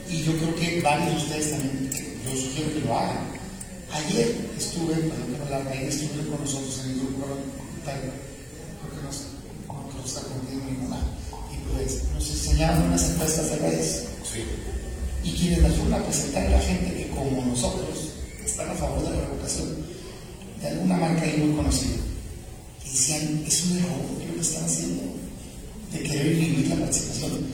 Y 0.09 0.23
yo 0.23 0.37
creo 0.37 0.55
que 0.55 0.81
varios 0.83 1.11
de 1.11 1.17
ustedes 1.17 1.51
también, 1.51 1.91
yo 2.25 2.31
sugiero 2.31 2.73
que 2.75 2.81
lo 2.81 2.99
hagan. 2.99 3.37
Ayer 3.93 4.37
estuve, 4.57 4.95
que 4.95 5.09
no 5.09 5.71
ayer 5.71 5.89
estuve 5.89 6.29
con 6.29 6.41
nosotros 6.41 6.81
en 6.85 6.91
el 6.91 6.97
grupo 7.01 7.27
parlamentario, 7.27 8.13
creo 8.83 8.93
que 8.95 9.03
no, 9.03 10.05
está 10.05 10.21
cumpliendo 10.23 10.65
ninguna, 10.67 10.99
y 11.53 11.73
pues 11.73 12.03
nos 12.15 12.29
enseñaron 12.29 12.83
unas 12.83 13.11
encuestas 13.11 13.51
de 13.51 13.57
redes. 13.57 14.05
Sí. 14.23 14.45
Y 15.25 15.33
quienes 15.33 15.63
nos 15.63 15.75
fueron 15.75 15.95
a 15.95 16.05
presentar 16.05 16.47
a 16.47 16.51
la 16.51 16.61
gente 16.61 16.95
que, 16.95 17.11
como 17.11 17.47
nosotros, 17.47 18.11
están 18.45 18.71
a 18.71 18.75
favor 18.75 19.03
de 19.03 19.11
la 19.11 19.23
revocación, 19.23 19.87
de 20.61 20.69
alguna 20.69 20.97
marca 20.99 21.23
ahí 21.23 21.37
muy 21.39 21.57
conocida, 21.57 21.97
y 22.87 22.91
decían, 22.91 23.45
es 23.47 23.65
un 23.65 23.79
error 23.79 23.99
lo 24.29 24.35
que 24.35 24.41
están 24.41 24.65
haciendo, 24.65 25.03
de 25.93 26.03
querer 26.03 26.33
inhibir 26.33 26.69
la 26.69 26.77
participación. 26.77 27.47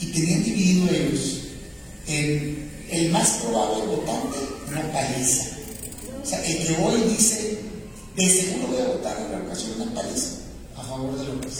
Y 0.00 0.06
tenían 0.06 0.44
dividido 0.44 0.88
ellos 0.90 1.40
en 2.06 2.70
el 2.90 3.10
más 3.10 3.30
probable 3.42 3.86
votante, 3.86 4.38
una 4.68 4.92
paliza. 4.92 5.56
O 6.22 6.26
sea, 6.26 6.44
el 6.44 6.66
que 6.66 6.76
hoy 6.82 7.00
dice, 7.10 7.58
de 8.16 8.28
seguro 8.28 8.68
voy 8.68 8.82
a 8.82 8.88
votar 8.88 9.16
en 9.20 9.32
la 9.32 9.38
ocasión 9.38 9.80
una 9.80 9.94
paliza 9.94 10.28
a 10.76 10.82
favor 10.82 11.18
de 11.18 11.24
López. 11.24 11.52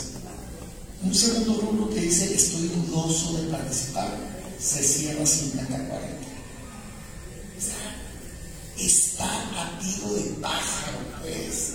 Un 1.03 1.13
segundo 1.13 1.61
rubro 1.61 1.89
que 1.93 2.01
dice, 2.01 2.33
estoy 2.33 2.69
dudoso 2.69 3.33
de 3.37 3.49
participar, 3.49 4.17
se 4.59 4.83
cierra 4.83 5.23
50-40. 5.23 5.67
Está, 7.57 7.75
está 8.79 9.61
a 9.61 9.79
tiro 9.79 10.13
de 10.13 10.21
pájaro, 10.41 10.97
pues. 11.21 11.73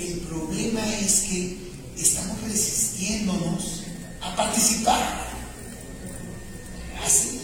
El 0.00 0.20
problema 0.20 0.80
es 0.96 1.20
que 1.28 1.56
estamos 1.98 2.40
resistiéndonos 2.42 3.82
a 4.22 4.34
participar. 4.34 5.28
Así. 7.04 7.40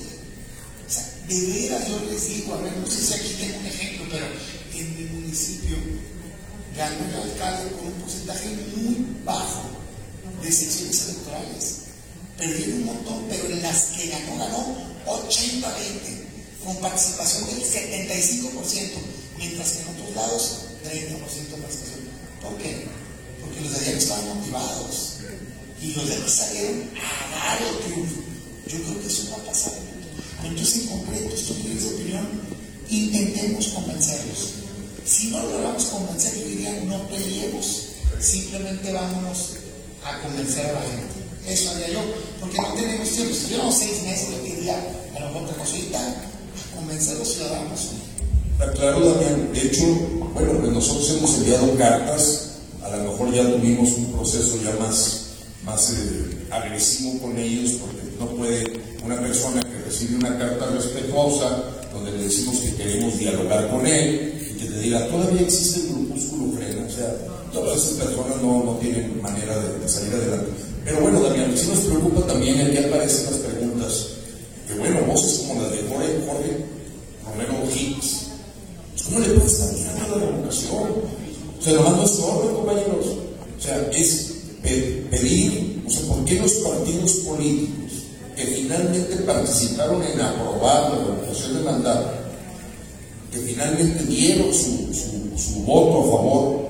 O 0.86 0.90
sea, 0.90 1.04
de 1.28 1.40
veras 1.52 1.86
yo 1.86 2.00
les 2.10 2.28
digo, 2.28 2.54
a 2.54 2.62
ver, 2.62 2.72
no 2.78 2.86
sé 2.86 3.02
si 3.02 3.14
aquí 3.14 3.36
tengo 3.38 3.58
un 3.58 3.66
ejemplo, 3.66 4.06
pero 4.10 4.26
en 4.74 4.96
mi 4.96 5.20
municipio 5.20 5.76
ganó 6.74 6.96
el 7.04 7.30
alcalde 7.30 7.72
con 7.72 7.88
un 7.88 8.00
porcentaje 8.00 8.48
muy 8.74 9.06
bajo 9.24 9.62
de 10.42 10.50
secciones 10.50 11.08
electorales. 11.08 11.76
Perdieron 12.38 12.74
un 12.74 12.86
montón, 12.86 13.26
pero 13.28 13.50
en 13.50 13.62
las 13.62 13.84
que 13.88 14.08
ganó, 14.08 14.38
ganó 14.38 14.76
80-20, 15.06 16.64
con 16.64 16.76
participación 16.78 17.46
del 17.48 17.62
75%, 17.62 18.90
mientras 19.38 19.72
que 19.72 19.82
en 19.82 19.88
otros 19.88 20.14
lados 20.14 20.66
30% 20.86 21.08
de 21.08 21.16
participación. 21.18 21.55
¿Por 22.48 22.58
qué? 22.58 22.86
Porque 23.40 23.60
los 23.60 23.72
de 23.72 23.78
allá 23.78 23.98
estaban 23.98 24.38
motivados 24.38 25.16
y 25.82 25.94
los 25.94 26.08
de 26.08 26.28
salieron 26.28 26.90
a 26.96 27.34
dar 27.34 27.62
el 27.62 27.78
triunfo. 27.84 28.20
Yo 28.66 28.82
creo 28.82 29.00
que 29.00 29.06
eso 29.06 29.30
va 29.32 29.42
a 29.42 29.46
pasar. 29.46 29.72
Entonces, 30.44 30.82
en 30.82 30.88
concreto, 30.88 31.34
estos 31.34 31.56
líderes 31.58 31.82
de 31.82 31.94
opinión, 31.94 32.26
intentemos 32.88 33.68
convencerlos. 33.68 34.50
Si 35.04 35.28
no 35.28 35.42
logramos 35.42 35.84
convencer, 35.84 36.38
yo 36.38 36.46
diría, 36.46 36.80
no 36.84 37.08
peleemos, 37.08 37.82
simplemente 38.20 38.92
vámonos 38.92 39.50
a 40.04 40.20
convencer 40.22 40.66
a 40.66 40.72
la 40.72 40.80
gente. 40.80 41.26
Eso 41.46 41.70
haría 41.70 41.90
yo, 41.90 42.00
porque 42.40 42.60
no 42.60 42.74
tenemos 42.74 43.08
tiempo. 43.10 43.34
Si 43.34 43.44
tuviéramos 43.44 43.78
seis 43.78 44.02
meses, 44.02 44.28
yo 44.30 44.42
diría, 44.42 44.76
a 45.16 45.20
lo 45.20 45.26
mejor 45.28 45.42
otra 45.44 45.56
cosita, 45.58 45.98
a 46.00 46.76
convencer 46.76 47.16
a 47.16 47.18
los 47.18 47.32
ciudadanos. 47.32 47.80
Claro, 48.74 49.14
Damián. 49.14 49.52
De 49.52 49.62
hecho, 49.62 50.25
bueno, 50.36 50.58
pues 50.60 50.72
nosotros 50.72 51.10
hemos 51.16 51.34
enviado 51.38 51.74
cartas, 51.78 52.50
a 52.84 52.94
lo 52.96 53.10
mejor 53.10 53.32
ya 53.32 53.50
tuvimos 53.50 53.90
un 53.96 54.12
proceso 54.12 54.58
ya 54.62 54.76
más, 54.78 55.28
más 55.64 55.90
eh, 55.92 56.46
agresivo 56.50 57.18
con 57.22 57.38
ellos, 57.38 57.72
porque 57.80 58.02
no 58.18 58.26
puede 58.36 58.80
una 59.04 59.18
persona 59.20 59.62
que 59.62 59.84
recibe 59.86 60.16
una 60.16 60.38
carta 60.38 60.66
respetuosa, 60.66 61.64
donde 61.92 62.12
le 62.12 62.24
decimos 62.24 62.58
que 62.58 62.74
queremos 62.74 63.18
dialogar 63.18 63.70
con 63.70 63.86
él, 63.86 64.52
y 64.54 64.58
que 64.58 64.66
te 64.66 64.78
diga, 64.80 65.08
todavía 65.08 65.40
existe 65.40 65.80
el 65.80 65.94
grupúsculo 65.94 66.52
frena, 66.52 66.86
o 66.86 66.90
sea, 66.90 67.16
todas 67.52 67.78
esas 67.78 68.04
personas 68.04 68.42
no, 68.42 68.64
no 68.64 68.72
tienen 68.76 69.22
manera 69.22 69.58
de, 69.58 69.88
salir 69.88 70.12
adelante. 70.12 70.50
Pero 70.84 71.00
bueno, 71.00 71.22
Damián, 71.22 71.56
sí 71.56 71.66
nos 71.68 71.80
preocupa 71.80 72.26
también 72.26 72.60
aquí 72.60 72.76
aparecen 72.76 73.24
las 73.26 73.40
preguntas, 73.40 74.06
que 74.68 74.74
bueno, 74.74 75.00
voces 75.06 75.38
como 75.38 75.62
la 75.62 75.68
de 75.68 75.78
Jorge, 75.88 76.20
Jorge 76.26 76.64
Romero 77.24 77.64
¿cómo 79.06 79.20
le 79.20 79.28
puedes 79.34 79.52
estar 79.60 79.96
a 79.96 80.08
la 80.08 80.26
revocación? 80.26 80.82
O 81.58 81.62
sea, 81.62 81.72
nomás 81.74 81.96
no 81.96 82.04
es 82.04 82.18
orden, 82.20 82.54
compañeros. 82.54 83.06
O 83.58 83.62
sea, 83.62 83.90
es 83.92 84.34
pe 84.62 85.06
pedir, 85.10 85.82
o 85.86 85.90
sea, 85.90 86.02
¿por 86.08 86.24
qué 86.24 86.34
los 86.40 86.52
partidos 86.52 87.12
políticos 87.26 87.92
que 88.36 88.44
finalmente 88.44 89.16
participaron 89.16 90.02
en 90.02 90.20
aprobar 90.20 90.92
la 90.92 90.98
revocación 90.98 91.56
de 91.56 91.62
mandato, 91.62 92.10
que 93.32 93.38
finalmente 93.38 94.04
dieron 94.04 94.52
su, 94.52 94.92
su, 94.92 95.62
voto 95.62 96.00
a 96.00 96.16
favor, 96.16 96.68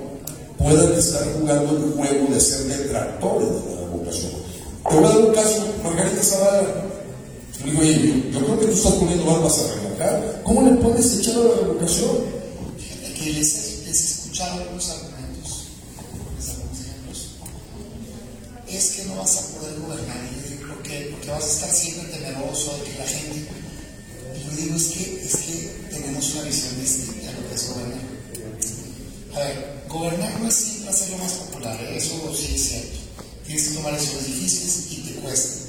puedan 0.58 0.92
estar 0.98 1.24
jugando 1.32 1.76
el 1.76 1.92
juego 1.92 2.32
de 2.32 2.40
ser 2.40 2.60
detractores 2.66 3.48
de 3.48 3.74
la 3.74 3.80
revocación. 3.80 4.32
Te 4.88 4.94
voy 4.94 5.04
a 5.04 5.08
dar 5.08 5.18
un 5.18 5.34
caso, 5.34 5.66
Margarita 5.82 6.22
Zavala. 6.22 6.68
Digo, 7.64 7.80
oye, 7.80 7.94
yo, 7.94 8.38
yo, 8.38 8.46
creo 8.46 8.60
que 8.60 8.66
tú 8.66 8.72
estás 8.72 8.92
poniendo 8.92 9.30
armas 9.30 9.58
a 9.58 9.85
¿Cómo 10.44 10.62
le 10.62 10.76
puedes 10.76 11.18
echar 11.18 11.36
a 11.36 11.40
la 11.40 11.54
revocación? 11.54 12.16
Fíjate 12.78 13.12
que 13.14 13.32
les, 13.32 13.84
les 13.86 14.00
he 14.00 14.06
escuchado 14.06 14.60
algunos 14.60 14.90
argumentos, 14.90 15.64
les. 16.38 17.26
Es 18.74 18.90
que 18.90 19.04
no 19.06 19.16
vas 19.16 19.36
a 19.36 19.58
poder 19.58 19.80
gobernar. 19.80 20.16
¿Por 20.68 20.82
qué? 20.82 21.08
Porque 21.12 21.30
vas 21.30 21.44
a 21.44 21.50
estar 21.50 21.70
siempre 21.70 22.04
temeroso 22.12 22.76
de 22.78 22.84
que 22.84 22.98
la 22.98 23.06
gente. 23.06 23.48
Y 24.36 24.44
yo 24.44 24.56
digo, 24.56 24.76
es 24.76 24.86
que, 24.88 25.24
es 25.24 25.36
que 25.36 25.54
tenemos 25.90 26.34
una 26.34 26.42
visión 26.42 26.80
distinta 26.80 27.26
de 27.26 27.40
lo 27.40 27.48
que 27.48 27.54
es 27.54 27.68
gobernar. 27.68 28.16
A 29.34 29.38
ver, 29.38 29.82
gobernar 29.88 30.40
no 30.40 30.48
es 30.48 30.54
siempre 30.54 30.90
hacer 30.90 31.10
lo 31.10 31.18
más 31.18 31.32
popular, 31.32 31.78
¿eh? 31.82 31.96
eso 31.96 32.34
sí 32.34 32.54
es 32.54 32.68
cierto. 32.68 32.98
Tienes 33.46 33.68
que 33.68 33.74
tomar 33.74 33.94
decisiones 33.94 34.26
difíciles 34.26 34.86
y 34.90 34.96
te 34.96 35.20
cuesta. 35.20 35.65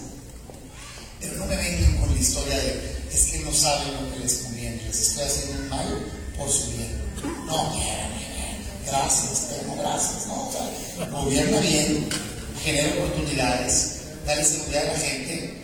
Pero 1.20 1.38
no 1.38 1.46
me 1.46 1.56
vengan 1.56 1.98
con 1.98 2.14
la 2.14 2.20
historia 2.20 2.58
de 2.58 2.98
es 3.12 3.32
que 3.32 3.40
no 3.40 3.54
saben 3.54 3.94
lo 3.94 4.14
que 4.14 4.20
les 4.20 4.34
conviene, 4.38 4.82
les 4.86 5.02
estoy 5.02 5.24
haciendo 5.24 5.64
un 5.64 5.70
mal 5.70 6.12
por 6.38 6.50
su 6.50 6.70
bien. 6.72 7.02
No, 7.46 7.74
gracias, 8.86 9.48
pero 9.50 9.76
gracias, 9.82 10.28
no, 10.28 10.52
gobierna 11.12 11.60
bien, 11.60 12.10
genera 12.64 12.94
oportunidades, 12.96 14.02
dale 14.26 14.44
seguridad 14.44 14.90
a 14.90 14.94
la 14.94 15.00
gente 15.00 15.64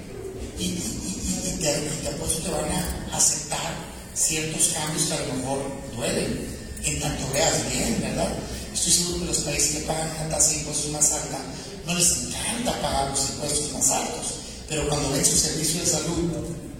y, 0.58 0.64
y, 0.64 1.43
y, 1.43 1.49
y 1.49 1.62
te, 1.62 2.49
van 2.49 2.72
a 2.72 3.16
aceptar 3.16 3.74
ciertos 4.16 4.70
cambios 4.70 5.06
que 5.08 5.14
a 5.14 5.20
lo 5.28 5.34
mejor 5.36 5.72
duelen, 5.95 6.47
en 6.84 6.99
tanto 6.99 7.30
veas 7.34 7.72
bien, 7.72 8.01
¿verdad? 8.01 8.34
estoy 8.74 8.91
seguro 8.91 9.20
que 9.20 9.26
los 9.26 9.38
países 9.39 9.76
que 9.76 9.80
pagan 9.82 10.10
una 10.20 10.30
tasa 10.30 10.49
de 10.49 10.58
impuestos 10.58 10.91
más 10.91 11.14
alta 11.14 11.39
no 11.86 11.95
les 11.95 12.18
encanta 12.18 12.82
pagar 12.82 13.10
los 13.10 13.30
impuestos 13.30 13.72
más 13.74 13.89
altos, 13.91 14.34
pero 14.74 14.89
cuando 14.89 15.11
ven 15.11 15.24
su 15.24 15.38
servicio 15.38 15.82
de 15.82 15.86
salud 15.86 16.32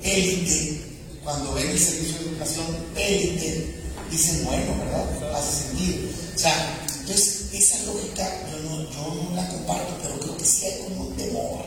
élite, 0.02 0.82
cuando 1.24 1.54
ven 1.54 1.70
el 1.70 1.80
servicio 1.80 2.18
de 2.18 2.30
educación 2.30 2.66
élite, 2.96 3.76
dicen, 4.10 4.46
bueno, 4.46 4.76
¿verdad? 4.80 5.36
Hace 5.36 5.68
sentido. 5.68 6.10
O 6.36 6.40
sea, 6.40 6.88
entonces 7.02 7.54
esa 7.54 7.84
lógica 7.84 8.28
yo 8.52 8.58
no, 8.64 9.36
la 9.36 9.48
comparto, 9.48 9.96
pero 10.02 10.20
creo 10.20 10.38
que 10.38 10.44
sí 10.44 10.66
hay 10.66 10.82
como 10.86 11.04
un 11.06 11.16
temor. 11.16 11.66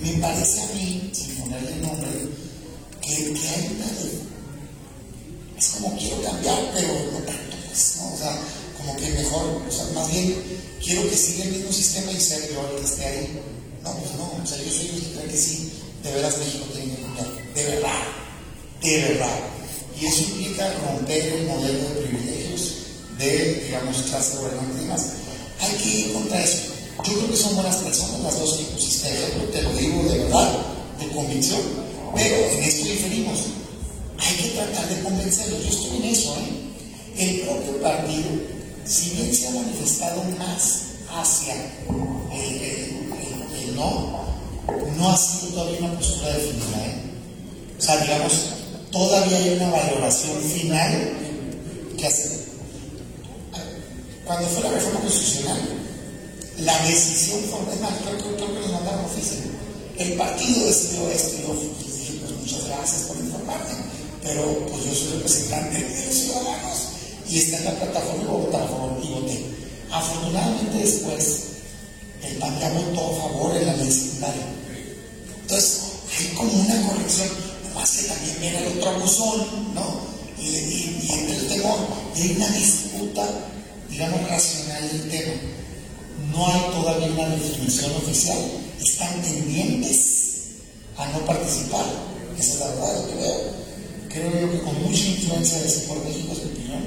Me 0.00 0.14
parece 0.14 0.62
a 0.62 0.66
mí, 0.68 1.10
sin 1.12 1.36
ponerle 1.36 1.76
nombre, 1.76 2.08
que, 3.02 3.14
que 3.14 3.48
hay 3.48 3.76
una 3.76 3.86
es 5.58 5.68
como 5.68 5.94
quiero 5.98 6.22
cambiar, 6.22 6.72
pero 6.72 6.88
no 7.12 7.18
tanto, 7.18 7.56
pues, 7.66 7.96
¿no? 7.98 8.14
O 8.14 8.16
sea, 8.16 8.38
como 8.78 8.96
que 8.96 9.10
mejor, 9.10 9.62
o 9.68 9.70
sea, 9.70 9.84
más 9.94 10.10
bien 10.10 10.42
quiero 10.82 11.06
que 11.06 11.16
siga 11.16 11.44
el 11.44 11.52
mismo 11.52 11.70
sistema 11.70 12.12
y 12.12 12.18
ser 12.18 12.50
yo 12.50 12.66
el 12.66 12.76
que 12.80 12.86
esté 12.86 13.04
ahí. 13.04 13.53
No, 13.84 13.92
pues 13.92 14.14
no, 14.16 14.42
o 14.42 14.46
sea, 14.46 14.56
yo 14.58 14.70
soy 14.70 14.88
cree 14.88 15.30
que 15.30 15.36
sí, 15.36 15.72
de 16.02 16.12
veras 16.12 16.38
México 16.38 16.64
tiene 16.72 16.96
que 16.96 17.02
cambiar, 17.02 17.54
de 17.54 17.64
verdad, 17.64 18.02
de 18.82 18.98
verdad. 19.02 19.38
Y 20.00 20.06
eso 20.06 20.22
implica 20.22 20.72
romper 20.88 21.22
el 21.22 21.46
modelo 21.46 21.78
de 21.78 22.00
privilegios 22.00 22.72
de, 23.18 23.62
digamos, 23.66 23.96
clase 24.08 24.38
gobernante 24.38 24.80
y 24.80 24.84
demás. 24.84 25.06
Hay 25.60 25.76
que 25.76 25.88
ir 25.88 26.12
contra 26.14 26.42
eso. 26.42 26.72
Yo 27.04 27.12
creo 27.12 27.30
que 27.30 27.36
son 27.36 27.54
buenas 27.56 27.76
personas 27.76 28.20
las 28.20 28.38
dos 28.40 28.54
que 28.54 28.64
pusiste 28.64 29.08
ejemplo, 29.08 29.50
te 29.50 29.62
lo 29.62 29.72
digo 29.74 30.02
de 30.04 30.18
verdad, 30.18 30.58
de 30.98 31.08
convicción, 31.08 31.60
pero 32.14 32.36
en 32.36 32.64
esto 32.64 32.88
diferimos 32.88 33.38
hay 34.18 34.36
que 34.36 34.48
tratar 34.50 34.88
de 34.88 35.02
convencerlos. 35.02 35.62
Yo 35.62 35.68
estoy 35.68 35.96
en 35.98 36.04
eso, 36.04 36.36
¿eh? 36.38 36.64
El 37.18 37.40
propio 37.40 37.82
partido, 37.82 38.30
si 38.86 39.10
bien 39.10 39.34
se 39.34 39.48
ha 39.48 39.50
manifestado 39.50 40.22
más 40.38 40.80
hacia 41.10 41.54
el, 41.54 42.62
no, 43.74 44.24
no 44.96 45.10
ha 45.10 45.16
sido 45.16 45.52
todavía 45.52 45.78
una 45.80 45.98
postura 45.98 46.28
definida, 46.34 46.86
¿eh? 46.86 46.94
O 47.78 47.82
sea, 47.82 47.96
digamos, 47.98 48.32
todavía 48.90 49.36
hay 49.38 49.50
una 49.56 49.70
valoración 49.70 50.40
final 50.40 51.12
que 51.98 52.06
hacer. 52.06 52.44
Cuando 54.24 54.48
fue 54.48 54.62
la 54.62 54.70
reforma 54.70 55.00
constitucional, 55.00 55.58
la 56.60 56.78
decisión 56.86 57.40
fue, 57.50 57.74
es 57.74 57.80
más, 57.80 57.92
creo, 58.02 58.36
que 58.36 58.60
nos 58.60 58.72
mandaron 58.72 59.04
oficio. 59.04 59.38
El 59.98 60.14
partido 60.14 60.66
decidió 60.66 61.08
esto 61.10 61.36
y 61.36 61.42
yo 61.42 61.54
dije, 61.54 62.20
pues 62.20 62.40
muchas 62.40 62.66
gracias 62.66 63.02
por 63.02 63.16
informarme 63.18 64.04
pero 64.24 64.42
pues 64.68 64.84
yo 64.84 64.94
soy 64.94 65.12
representante 65.18 65.78
de 65.78 66.06
los 66.06 66.14
ciudadanos 66.14 66.78
y 67.28 67.38
está 67.38 67.58
en 67.58 67.64
la 67.66 67.70
plataforma 67.72 68.24
y 69.02 69.08
voté. 69.12 69.44
Afortunadamente 69.92 70.78
después 70.78 71.42
el 72.30 72.38
votó 72.38 73.12
a 73.12 73.28
favor 73.28 73.56
en 73.56 73.66
la 73.66 73.76
ley. 73.76 73.90
Entonces 75.42 75.80
hay 76.18 76.26
como 76.34 76.52
una 76.52 76.88
corrección, 76.88 77.28
más 77.74 77.90
que 77.90 78.02
también 78.04 78.36
viene 78.40 78.58
el 78.58 78.78
otro 78.78 78.90
abusón, 78.90 79.74
¿no? 79.74 80.14
Y, 80.38 80.46
y, 80.46 81.26
el 81.30 81.48
temor, 81.48 81.78
hay 82.14 82.36
una 82.36 82.48
disputa, 82.50 83.28
digamos, 83.88 84.28
racional 84.28 84.88
del 84.88 85.10
tema. 85.10 85.32
No 86.32 86.46
hay 86.46 86.60
todavía 86.72 87.08
una 87.08 87.36
definición 87.36 87.92
oficial, 87.96 88.38
están 88.80 89.20
pendientes 89.22 90.24
a 90.96 91.06
no 91.08 91.24
participar. 91.24 91.84
Esa 92.38 92.52
es 92.52 92.60
la 92.60 92.66
verdad, 92.66 93.06
que 93.06 93.14
veo 93.14 93.64
creo 94.14 94.30
yo 94.40 94.52
que 94.52 94.60
con 94.60 94.80
mucha 94.82 95.06
influencia 95.06 95.58
de 95.58 95.66
ese 95.66 95.80
por 95.88 96.04
México 96.04 96.32
es 96.32 96.44
mi 96.44 96.50
opinión, 96.52 96.82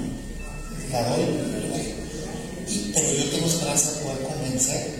la 0.90 1.02
doy, 1.10 1.20
pero 2.94 3.12
yo 3.12 3.30
tengo 3.30 3.46
esperanza 3.46 3.92
de 3.92 4.00
poder 4.00 4.18
convencer 4.22 4.97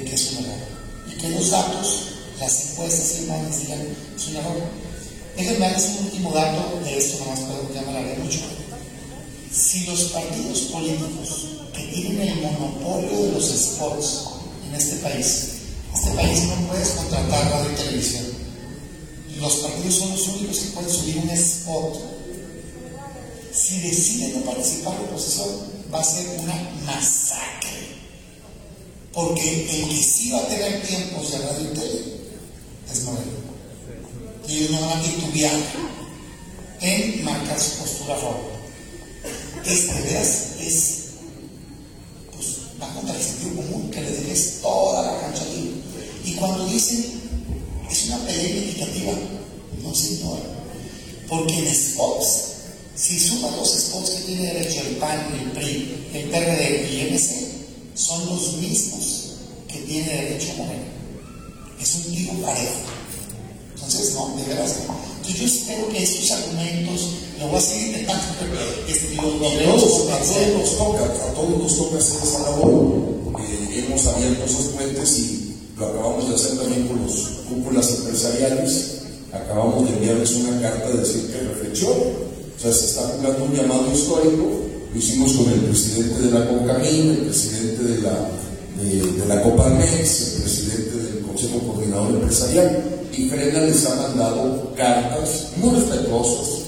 de 0.00 0.10
que 0.10 0.14
es 0.14 0.32
un 0.32 0.44
error. 0.44 0.58
Y 1.08 1.18
que 1.18 1.28
los 1.28 1.50
datos, 1.50 2.04
las 2.38 2.70
encuestas 2.70 3.14
y 3.16 3.20
demás 3.22 3.60
digan, 3.60 3.80
es 4.16 4.26
un 4.28 4.36
error. 4.36 4.62
Déjenme 5.36 5.58
darles 5.60 5.90
un 5.98 6.04
último 6.06 6.32
dato 6.32 6.80
de 6.84 6.98
esto, 6.98 7.18
nomás 7.24 7.40
puedo 7.40 7.74
ya 7.74 7.82
me 7.82 7.88
hablaré 7.88 8.18
mucho. 8.18 8.40
Si 9.52 9.86
los 9.86 10.04
partidos 10.04 10.58
políticos 10.72 11.46
que 11.74 11.82
tienen 11.84 12.28
el 12.28 12.42
monopolio 12.42 13.22
de 13.22 13.32
los 13.32 13.44
spots 13.44 14.24
en 14.68 14.74
este 14.74 14.96
país, 14.96 15.48
este 15.94 16.10
país 16.10 16.42
no 16.44 16.68
puedes 16.68 16.90
contratar 16.90 17.50
radio 17.50 17.72
y 17.72 17.76
televisión 17.76 18.40
los 19.40 19.54
partidos 19.56 19.94
son 19.94 20.10
los 20.10 20.28
únicos 20.28 20.58
que 20.58 20.70
pueden 20.70 20.90
subir 20.90 21.16
un 21.18 21.30
spot. 21.30 21.98
Si 23.52 23.80
deciden 23.80 24.34
no 24.34 24.44
participar 24.44 24.94
la 24.94 25.00
oposición, 25.00 25.48
va 25.92 26.00
a 26.00 26.04
ser 26.04 26.26
una 26.38 26.54
masacre. 26.84 27.89
Porque 29.12 29.66
el 29.70 29.88
que 29.88 30.02
sí 30.02 30.30
va 30.30 30.38
a 30.38 30.46
tener 30.46 30.82
tiempos 30.82 31.30
de 31.32 31.38
radio 31.38 31.72
y 31.72 31.74
tele 31.74 32.02
es 32.90 33.04
Moreno. 33.04 33.50
Y 34.48 34.56
ellos 34.56 34.70
no 34.70 34.80
van 34.80 34.98
a 34.98 35.02
titubear 35.02 35.60
en 36.80 37.24
marcar 37.24 37.60
su 37.60 37.78
postura 37.78 38.14
a 38.14 38.18
favor. 38.18 38.50
Esta 39.64 40.00
idea 40.00 40.22
es, 40.22 40.94
pues, 42.34 42.56
va 42.80 42.92
contra 42.94 43.14
el 43.14 43.22
sentido 43.22 43.56
común, 43.56 43.90
que 43.90 44.00
le 44.00 44.10
dejes 44.10 44.60
toda 44.62 45.02
la 45.02 45.20
cancha 45.20 45.44
libre. 45.44 45.82
Y 46.24 46.34
cuando 46.34 46.66
dicen 46.66 47.20
es 47.90 48.06
una 48.06 48.18
pelea 48.24 48.62
equitativa. 48.62 49.12
No, 49.82 49.94
señor. 49.94 50.38
Porque 51.28 51.58
en 51.58 51.74
spots, 51.74 52.26
si 52.94 53.18
sumas 53.18 53.56
los 53.56 53.68
spots 53.68 54.10
que 54.10 54.20
tiene 54.22 54.52
derecho 54.52 54.80
el 54.80 54.96
PAN, 54.96 55.20
el 55.40 55.50
PRI, 55.52 56.06
el 56.14 56.30
PRD 56.30 56.88
y 56.92 57.00
el 57.00 57.14
MC, 57.14 57.59
son 58.00 58.26
los 58.26 58.54
mismos 58.54 59.34
que 59.68 59.78
tiene 59.80 60.08
derecho 60.08 60.54
Moreno. 60.56 60.84
Es 61.80 61.94
un 61.96 62.14
tiro 62.14 62.32
parejo. 62.42 62.80
Entonces, 63.74 64.14
no, 64.14 64.36
de 64.36 64.44
veras 64.44 64.76
Entonces, 65.16 65.40
yo 65.40 65.46
espero 65.46 65.88
que 65.88 66.02
estos 66.02 66.30
argumentos, 66.32 67.08
lo 67.38 67.48
voy 67.48 67.56
a 67.56 67.60
seguir 67.60 67.88
intentando, 67.88 68.24
este, 68.88 69.18
a, 69.18 69.20
todos, 69.20 70.10
a 70.10 70.18
todos 70.18 70.48
nos 70.58 70.76
toca, 70.76 71.04
a 71.04 71.34
todos 71.34 71.58
nos 71.58 71.76
toca 71.76 71.98
hacer 71.98 72.22
esa 72.22 72.38
labor. 72.40 73.02
Eh, 73.40 73.84
hemos 73.86 74.06
abierto 74.06 74.44
esos 74.44 74.66
puentes 74.66 75.18
y 75.18 75.56
lo 75.76 75.86
acabamos 75.86 76.28
de 76.28 76.34
hacer 76.34 76.58
también 76.58 76.88
con 76.88 77.02
los 77.04 77.14
cúpulas 77.48 77.90
empresariales. 77.90 78.96
Acabamos 79.32 79.84
de 79.84 79.96
enviarles 79.96 80.32
una 80.32 80.60
carta 80.60 80.88
de 80.88 80.98
decir 80.98 81.30
que 81.30 81.38
reflexión. 81.40 81.92
O 81.92 82.60
sea, 82.60 82.72
se 82.72 82.86
está 82.86 83.02
cumpliendo 83.02 83.44
un 83.44 83.54
llamado 83.54 83.92
histórico. 83.92 84.69
Lo 84.92 84.98
hicimos 84.98 85.32
con 85.34 85.52
el 85.52 85.60
presidente 85.60 86.20
de 86.20 86.30
la 86.32 86.48
CONCAMIN, 86.48 87.10
el 87.10 87.16
presidente 87.18 87.84
de 87.84 88.02
la, 88.02 88.28
de, 88.82 89.26
la 89.28 89.40
COPAMEX, 89.42 90.36
el 90.36 90.42
presidente 90.42 90.96
del 90.96 91.22
Consejo 91.22 91.58
Coordinador 91.60 92.14
Empresarial. 92.14 92.84
Y 93.16 93.28
Frena 93.28 93.60
les 93.60 93.86
ha 93.86 93.94
mandado 93.94 94.72
cartas 94.76 95.52
muy 95.58 95.76
respetuosas, 95.76 96.62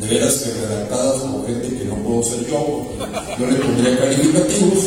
de 0.00 0.06
veras 0.06 0.34
que 0.36 0.52
redactadas 0.52 1.20
por 1.20 1.46
gente 1.46 1.76
que 1.76 1.84
no 1.84 1.96
puedo 1.96 2.22
ser 2.22 2.46
yo, 2.48 2.86
yo 3.38 3.46
le 3.46 3.56
pondría 3.56 3.98
calificativos, 3.98 4.84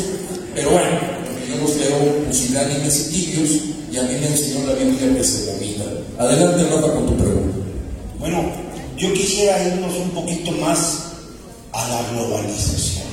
pero 0.56 0.72
bueno, 0.72 0.90
yo 1.48 1.62
los 1.62 1.76
leo 1.78 2.26
pusilánimes 2.28 3.08
y 3.08 3.14
tibios 3.14 3.50
y 3.92 3.98
a 3.98 4.04
mí 4.04 4.14
me 4.20 4.28
enseñó 4.28 4.66
la 4.66 4.74
Biblia 4.74 5.16
que 5.16 5.24
se 5.24 5.52
vomita. 5.52 5.84
Adelante, 6.18 6.64
Rafa, 6.64 6.94
con 6.94 7.06
tu 7.08 7.18
pregunta. 7.18 7.58
Bueno, 8.20 8.52
yo 8.98 9.14
quisiera 9.14 9.68
irnos 9.68 9.96
un 9.96 10.10
poquito 10.12 10.52
más 10.54 11.09
la 11.90 12.10
globalización. 12.12 13.10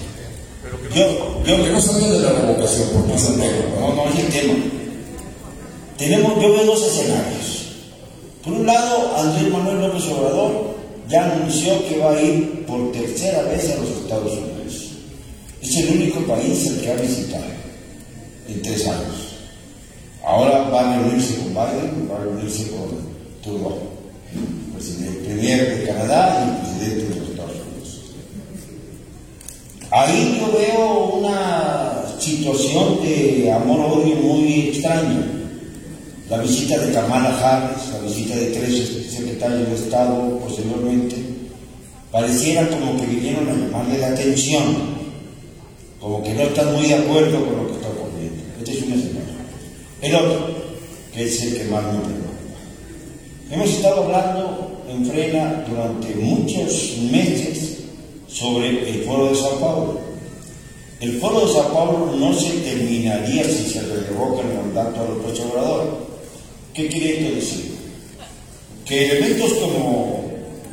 Yo, 0.94 1.44
yo 1.44 1.64
que 1.64 1.70
no 1.70 1.80
sabía 1.80 2.08
de 2.08 2.20
la 2.20 2.32
revocación, 2.32 2.88
porque 2.92 3.08
no, 3.08 3.14
es 3.14 3.28
el 3.28 3.34
tema. 3.36 3.80
No, 3.80 3.94
no 3.94 4.08
es 4.10 4.18
el 4.18 4.28
tema. 4.28 4.54
Tenemos, 5.96 6.42
yo 6.42 6.52
veo 6.52 6.64
dos 6.64 6.86
escenarios. 6.86 7.66
Por 8.44 8.52
un 8.52 8.66
lado, 8.66 9.16
Andrés 9.16 9.52
Manuel 9.52 9.80
López 9.80 10.04
Obrador 10.08 10.76
ya 11.08 11.32
anunció 11.32 11.86
que 11.88 11.98
va 11.98 12.12
a 12.12 12.22
ir 12.22 12.66
por 12.66 12.92
tercera 12.92 13.42
vez 13.42 13.70
a 13.70 13.76
los 13.76 13.88
Estados 13.88 14.32
Unidos. 14.32 14.92
Es 15.62 15.76
el 15.76 15.96
único 15.96 16.20
país 16.26 16.66
el 16.66 16.80
que 16.80 16.92
ha 16.92 16.96
visitado 16.96 17.44
en 18.48 18.62
tres 18.62 18.86
años. 18.86 19.36
Ahora 20.24 20.68
va 20.70 20.80
a 20.80 20.96
reunirse 20.96 21.36
con 21.36 21.48
Biden, 21.48 22.08
va 22.10 22.16
a 22.16 22.24
reunirse 22.24 22.70
con 22.70 22.88
Trudeau, 23.42 23.78
el 24.76 25.16
premier 25.24 25.78
de 25.78 25.86
Canadá 25.86 26.44
y 26.44 26.50
el 26.50 26.86
presidente 26.86 27.20
de. 27.20 27.25
Ahí 29.90 30.38
yo 30.40 30.58
veo 30.58 31.04
una 31.18 32.02
situación 32.18 33.02
de 33.02 33.52
amor-odio 33.52 34.16
muy 34.16 34.68
extraña. 34.68 35.24
La 36.28 36.38
visita 36.38 36.78
de 36.78 36.92
Kamala 36.92 37.38
Harris, 37.38 37.92
la 37.92 38.00
visita 38.00 38.34
de 38.34 38.46
tres 38.46 39.06
secretarios 39.10 39.68
de 39.68 39.74
Estado 39.76 40.38
posteriormente, 40.40 41.16
pareciera 42.10 42.68
como 42.68 43.00
que 43.00 43.06
vinieron 43.06 43.48
a 43.48 43.52
llamarle 43.52 43.98
la 43.98 44.08
atención, 44.08 44.64
como 46.00 46.22
que 46.22 46.34
no 46.34 46.42
están 46.42 46.74
muy 46.74 46.86
de 46.86 46.94
acuerdo 46.94 47.44
con 47.44 47.56
lo 47.56 47.66
que 47.68 47.74
está 47.74 47.88
este 48.58 48.72
es 48.72 48.82
un 48.82 48.92
escenario. 48.94 49.34
El 50.02 50.14
otro, 50.16 50.48
que 51.14 51.24
es 51.24 51.42
el 51.42 51.58
que 51.58 51.64
más 51.64 51.84
me 51.84 52.00
preocupa. 52.00 52.30
Hemos 53.50 53.70
estado 53.70 54.04
hablando 54.04 54.82
en 54.88 55.06
Frena 55.06 55.64
durante 55.68 56.14
muchos 56.16 56.98
meses 57.12 57.65
sobre 58.36 58.90
el 58.90 59.04
foro 59.04 59.30
de 59.30 59.34
Sao 59.34 59.58
Paulo. 59.58 60.00
El 61.00 61.18
foro 61.18 61.46
de 61.46 61.52
Sao 61.52 61.72
Paulo 61.72 62.16
no 62.16 62.34
se 62.34 62.50
terminaría 62.58 63.44
si 63.44 63.70
se 63.70 63.80
revoca 63.80 64.42
el 64.42 64.54
mandato 64.54 65.00
a 65.00 65.04
López 65.04 65.40
Obrador. 65.40 66.06
¿Qué 66.74 66.88
quiere 66.88 67.18
esto 67.18 67.34
decir? 67.34 67.76
Que 68.84 69.10
elementos 69.10 69.54
como 69.54 70.24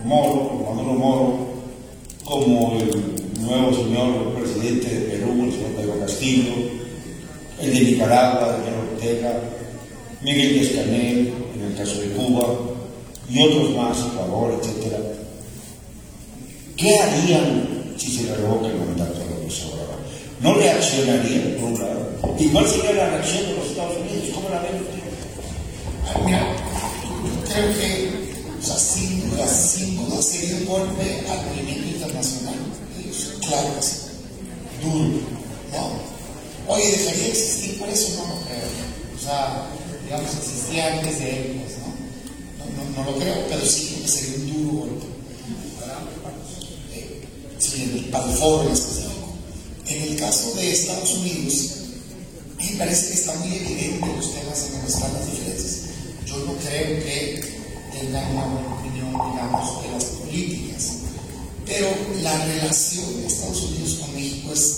Moro, 0.03 0.65
como 0.65 0.93
Moro, 0.93 1.37
como 2.25 2.77
el 2.79 3.41
nuevo 3.41 3.73
señor 3.73 4.33
presidente 4.33 4.89
de 4.89 5.01
Perú, 5.11 5.45
el 5.45 5.51
señor 5.53 5.71
Pedro 5.77 5.99
Castillo, 5.99 6.53
el 7.61 7.73
de 7.73 7.79
Nicaragua, 7.79 8.57
Daniel 8.57 8.75
Ortega, 8.93 9.39
Miguel 10.21 10.53
Díaz 10.53 10.85
en 10.85 11.63
el 11.65 11.75
caso 11.77 12.01
de 12.01 12.09
Cuba, 12.09 12.45
y 13.29 13.41
otros 13.41 13.75
más, 13.75 13.97
Ecuador, 13.99 14.59
etc. 14.61 15.12
¿Qué 16.83 16.99
harían 16.99 17.95
si 17.97 18.11
se 18.11 18.23
le 18.23 18.35
revoca 18.35 18.67
el 18.67 18.75
mandato 18.75 19.21
a 19.21 19.39
López 19.39 19.63
Obrador? 19.63 19.99
¿No 20.41 20.53
reaccionarían, 20.55 21.55
por 21.55 21.69
un 21.71 22.49
cuál 22.51 22.67
sería 22.67 22.91
la 22.91 23.09
reacción 23.09 23.45
de 23.45 23.55
los 23.55 23.67
Estados 23.67 23.97
Unidos? 23.99 24.35
¿Cómo 24.35 24.49
la 24.49 24.59
ven 24.59 24.83
Ah, 26.05 26.19
Mira, 26.25 26.43
creo 27.47 27.73
que, 27.79 28.11
o 28.59 28.65
sea, 28.65 28.75
sin 28.75 29.29
duda, 29.29 29.47
sin 29.47 29.95
sería 30.21 30.57
un 30.57 30.65
golpe 30.65 31.23
al 31.31 31.45
movimiento 31.45 31.87
internacional. 31.87 32.55
Claro 33.47 33.75
que 33.75 33.81
sí. 33.81 33.95
Duro, 34.83 35.21
¿no? 35.71 36.73
Oye, 36.73 36.91
¿dejaría 36.91 37.23
de 37.23 37.29
existir 37.29 37.79
por 37.79 37.87
eso? 37.87 38.09
No 38.17 38.35
lo 38.35 38.41
creo. 38.41 38.67
O 39.15 39.23
sea, 39.23 39.69
digamos, 40.03 40.35
existía 40.35 40.99
antes 40.99 41.17
de 41.17 41.29
él, 41.29 41.61
pues, 41.63 41.77
¿no? 41.79 43.03
No, 43.03 43.09
lo 43.09 43.17
creo, 43.17 43.35
pero 43.47 43.65
sí 43.65 44.01
que 44.01 44.07
sería 44.09 44.35
un 44.35 44.63
duro 44.65 44.79
golpe. 44.79 45.12
En 47.75 48.71
específico. 48.71 49.33
En 49.87 50.01
el 50.03 50.15
caso 50.17 50.53
de 50.53 50.71
Estados 50.71 51.09
Unidos, 51.15 51.69
me 52.59 52.77
parece 52.77 53.07
que 53.07 53.13
está 53.13 53.33
muy 53.33 53.55
evidente 53.55 54.07
los 54.15 54.31
temas 54.31 54.63
en 54.65 54.73
donde 54.73 54.87
están 54.87 55.13
las 55.13 55.25
diferencias. 55.25 55.79
Yo 56.27 56.37
no 56.37 56.53
creo 56.57 57.03
que 57.03 57.41
tengan 57.91 58.31
una 58.31 58.45
buena 58.45 58.75
opinión, 58.75 59.11
digamos, 59.11 59.83
de 59.83 59.91
las 59.91 60.03
políticas. 60.03 60.89
Pero 61.65 61.87
la 62.21 62.45
relación 62.45 63.21
de 63.21 63.27
Estados 63.27 63.61
Unidos 63.63 63.93
con 63.99 64.13
México 64.13 64.53
es, 64.53 64.77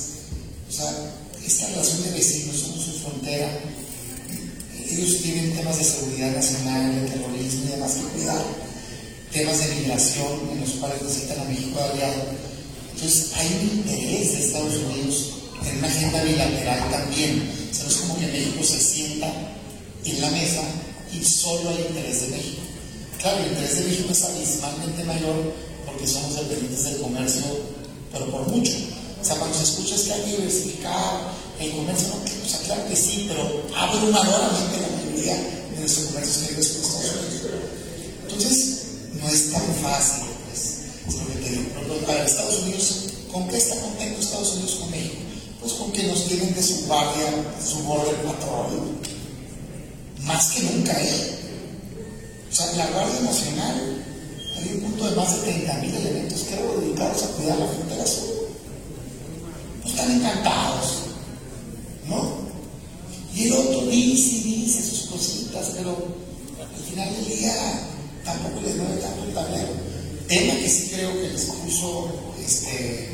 o 0.69 0.71
sea, 0.71 1.13
esta 1.45 1.67
relación 1.67 2.03
de 2.03 2.11
vecinos, 2.11 2.55
somos 2.55 2.85
su 2.85 2.91
frontera. 2.99 3.59
Ellos 4.89 5.21
tienen 5.21 5.53
temas 5.53 5.77
de 5.77 5.83
seguridad 5.83 6.33
nacional, 6.33 6.95
de 6.95 7.11
terrorismo 7.11 7.65
y 7.65 7.71
demás 7.71 7.91
que 7.91 8.17
cuidar. 8.17 8.45
Temas 9.33 9.59
de 9.59 9.75
migración 9.75 10.49
en 10.53 10.61
los 10.61 10.69
cuales 10.71 11.01
necesitan 11.01 11.41
a 11.41 11.49
México 11.49 11.77
de 11.77 11.83
aliado. 11.83 12.54
Entonces, 12.95 13.31
hay 13.35 13.47
un 13.61 13.77
interés 13.79 14.31
de 14.31 14.45
Estados 14.45 14.73
Unidos 14.73 15.33
en 15.65 15.77
una 15.79 15.87
agenda 15.87 16.23
bilateral 16.23 16.91
también. 16.91 17.51
O 17.69 17.73
sea, 17.73 17.83
no 17.83 17.89
es 17.89 17.95
como 17.97 18.17
que 18.17 18.27
México 18.27 18.63
se 18.63 18.79
sienta 18.79 19.31
en 20.05 20.21
la 20.21 20.29
mesa 20.31 20.61
y 21.13 21.23
solo 21.23 21.69
hay 21.69 21.85
interés 21.89 22.21
de 22.21 22.37
México. 22.37 22.61
Claro, 23.19 23.39
el 23.39 23.51
interés 23.51 23.79
de 23.79 23.85
México 23.85 24.11
es 24.11 24.23
abismalmente 24.23 25.03
mayor 25.03 25.53
porque 25.85 26.07
somos 26.07 26.35
dependientes 26.35 26.83
del 26.85 27.01
comercio, 27.01 27.43
pero 28.13 28.31
por 28.31 28.47
mucho. 28.47 28.71
O 29.21 29.25
sea, 29.25 29.35
cuando 29.35 29.57
se 29.57 29.63
escucha 29.63 29.95
es 29.95 30.01
que 30.03 30.13
hay 30.13 30.21
que 30.21 30.31
diversificar 30.37 31.31
el 31.59 31.71
comercio, 31.71 32.07
no, 32.09 32.15
o 32.15 32.49
sea, 32.49 32.59
claro 32.59 32.87
que 32.87 32.95
sí, 32.95 33.25
pero 33.27 33.63
abrumadoramente 33.75 34.77
la 34.81 34.87
mayoría 34.87 35.35
de 35.35 35.79
nuestro 35.79 36.05
comercio 36.07 36.41
vive 36.41 36.53
con 36.53 36.61
Estados 36.61 37.11
Unidos. 37.11 37.51
Entonces, 38.23 38.77
no 39.19 39.27
es 39.27 39.51
tan 39.51 39.75
fácil, 39.81 40.23
que 42.05 42.23
Estados 42.25 42.59
Unidos, 42.63 43.03
¿con 43.31 43.47
qué 43.47 43.57
está 43.57 43.79
contento 43.81 44.19
Estados 44.19 44.53
Unidos 44.53 44.75
con 44.75 44.91
México? 44.91 45.15
Pues 45.61 45.73
con 45.73 45.91
que 45.91 46.03
nos 46.03 46.25
tienen 46.25 46.53
de 46.53 46.63
su 46.63 46.85
guardia, 46.85 47.27
su 47.63 47.79
border 47.83 48.15
patrol, 48.23 48.97
más 50.23 50.47
que 50.51 50.63
nunca, 50.63 50.91
¿eh? 51.01 51.39
O 52.51 52.55
sea, 52.55 52.71
la 52.73 52.87
Guardia 52.87 53.21
Nacional, 53.21 54.05
hay 54.57 54.73
un 54.75 54.81
punto 54.81 55.09
de 55.09 55.15
más 55.15 55.41
de 55.41 55.51
30.000 55.51 55.95
elementos, 55.95 56.45
creo, 56.47 56.79
dedicados 56.79 57.23
a 57.23 57.27
cuidar 57.27 57.59
la 57.59 57.67
frontera 57.67 58.07
sur. 58.07 58.49
Pues 59.81 59.93
están 59.93 60.11
encantados, 60.11 60.85
¿no? 62.07 62.45
Y 63.35 63.47
el 63.47 63.53
otro 63.53 63.87
dice 63.87 64.35
y 64.35 64.63
dice 64.63 64.81
sus 64.81 65.09
cositas, 65.09 65.71
pero 65.75 65.97
al 66.59 66.83
final 66.83 67.13
del 67.15 67.37
día 67.37 67.89
tampoco 68.23 68.61
les 68.61 68.77
mueve 68.77 69.01
tanto 69.01 69.23
el 69.25 69.33
tablero. 69.33 69.94
Tema 70.27 70.55
que 70.55 70.67
sí 70.67 70.89
creo 70.91 71.13
que 71.13 71.29
les 71.29 71.45
puso 71.45 72.09
este, 72.43 73.09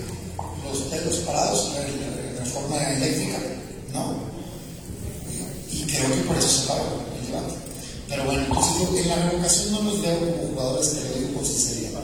los 0.63 0.77
pelos 0.83 1.15
parados 1.25 1.71
en 1.75 1.99
la 1.99 2.39
reforma 2.39 2.77
eléctrica, 2.93 3.37
¿no? 3.91 4.15
Y 5.69 5.83
creo 5.83 6.07
que 6.15 6.21
por 6.21 6.37
eso 6.37 6.47
se 6.47 6.63
acabó 6.71 7.03
el 7.19 7.27
debate. 7.27 7.53
Pero 8.07 8.25
bueno, 8.25 8.41
entonces 8.47 8.73
yo 8.79 8.97
en 8.97 9.09
la 9.09 9.29
revocación 9.29 9.71
no 9.73 9.81
los 9.81 10.01
veo 10.01 10.19
como 10.19 10.47
jugadores, 10.53 10.93
lo 10.93 11.19
digo 11.19 11.33
con 11.33 11.45
sinceridad. 11.45 12.01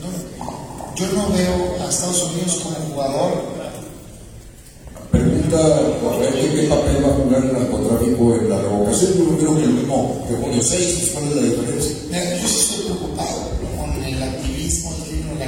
No, 0.00 0.96
yo 0.96 1.12
no 1.12 1.28
veo 1.28 1.84
a 1.84 1.90
Estados 1.90 2.22
Unidos 2.22 2.60
como 2.62 2.76
jugador. 2.76 3.58
Pregunta 5.10 5.58
correcta, 6.02 6.38
¿qué 6.40 6.62
papel 6.68 7.04
va 7.04 7.08
a 7.08 7.16
jugar 7.16 7.44
el 7.44 7.52
narcotráfico 7.52 8.34
en 8.34 8.48
la 8.48 8.62
revocación? 8.62 9.12
Yo 9.12 9.38
creo 9.38 9.56
que 9.56 9.64
el 9.64 9.70
mismo 9.70 10.26
que 10.26 10.34
junio 10.36 10.62
6, 10.62 11.10
¿cuál 11.12 11.28
es 11.28 11.36
la 11.36 11.42
diferencia? 11.42 12.40
Yo 12.40 12.48
sí 12.48 12.60
estoy 12.60 12.84
preocupado 12.86 13.57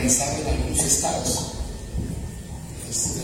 organizado 0.00 0.40
en 0.40 0.46
algunos 0.46 0.84
estados. 0.84 1.38
Este, 2.88 3.20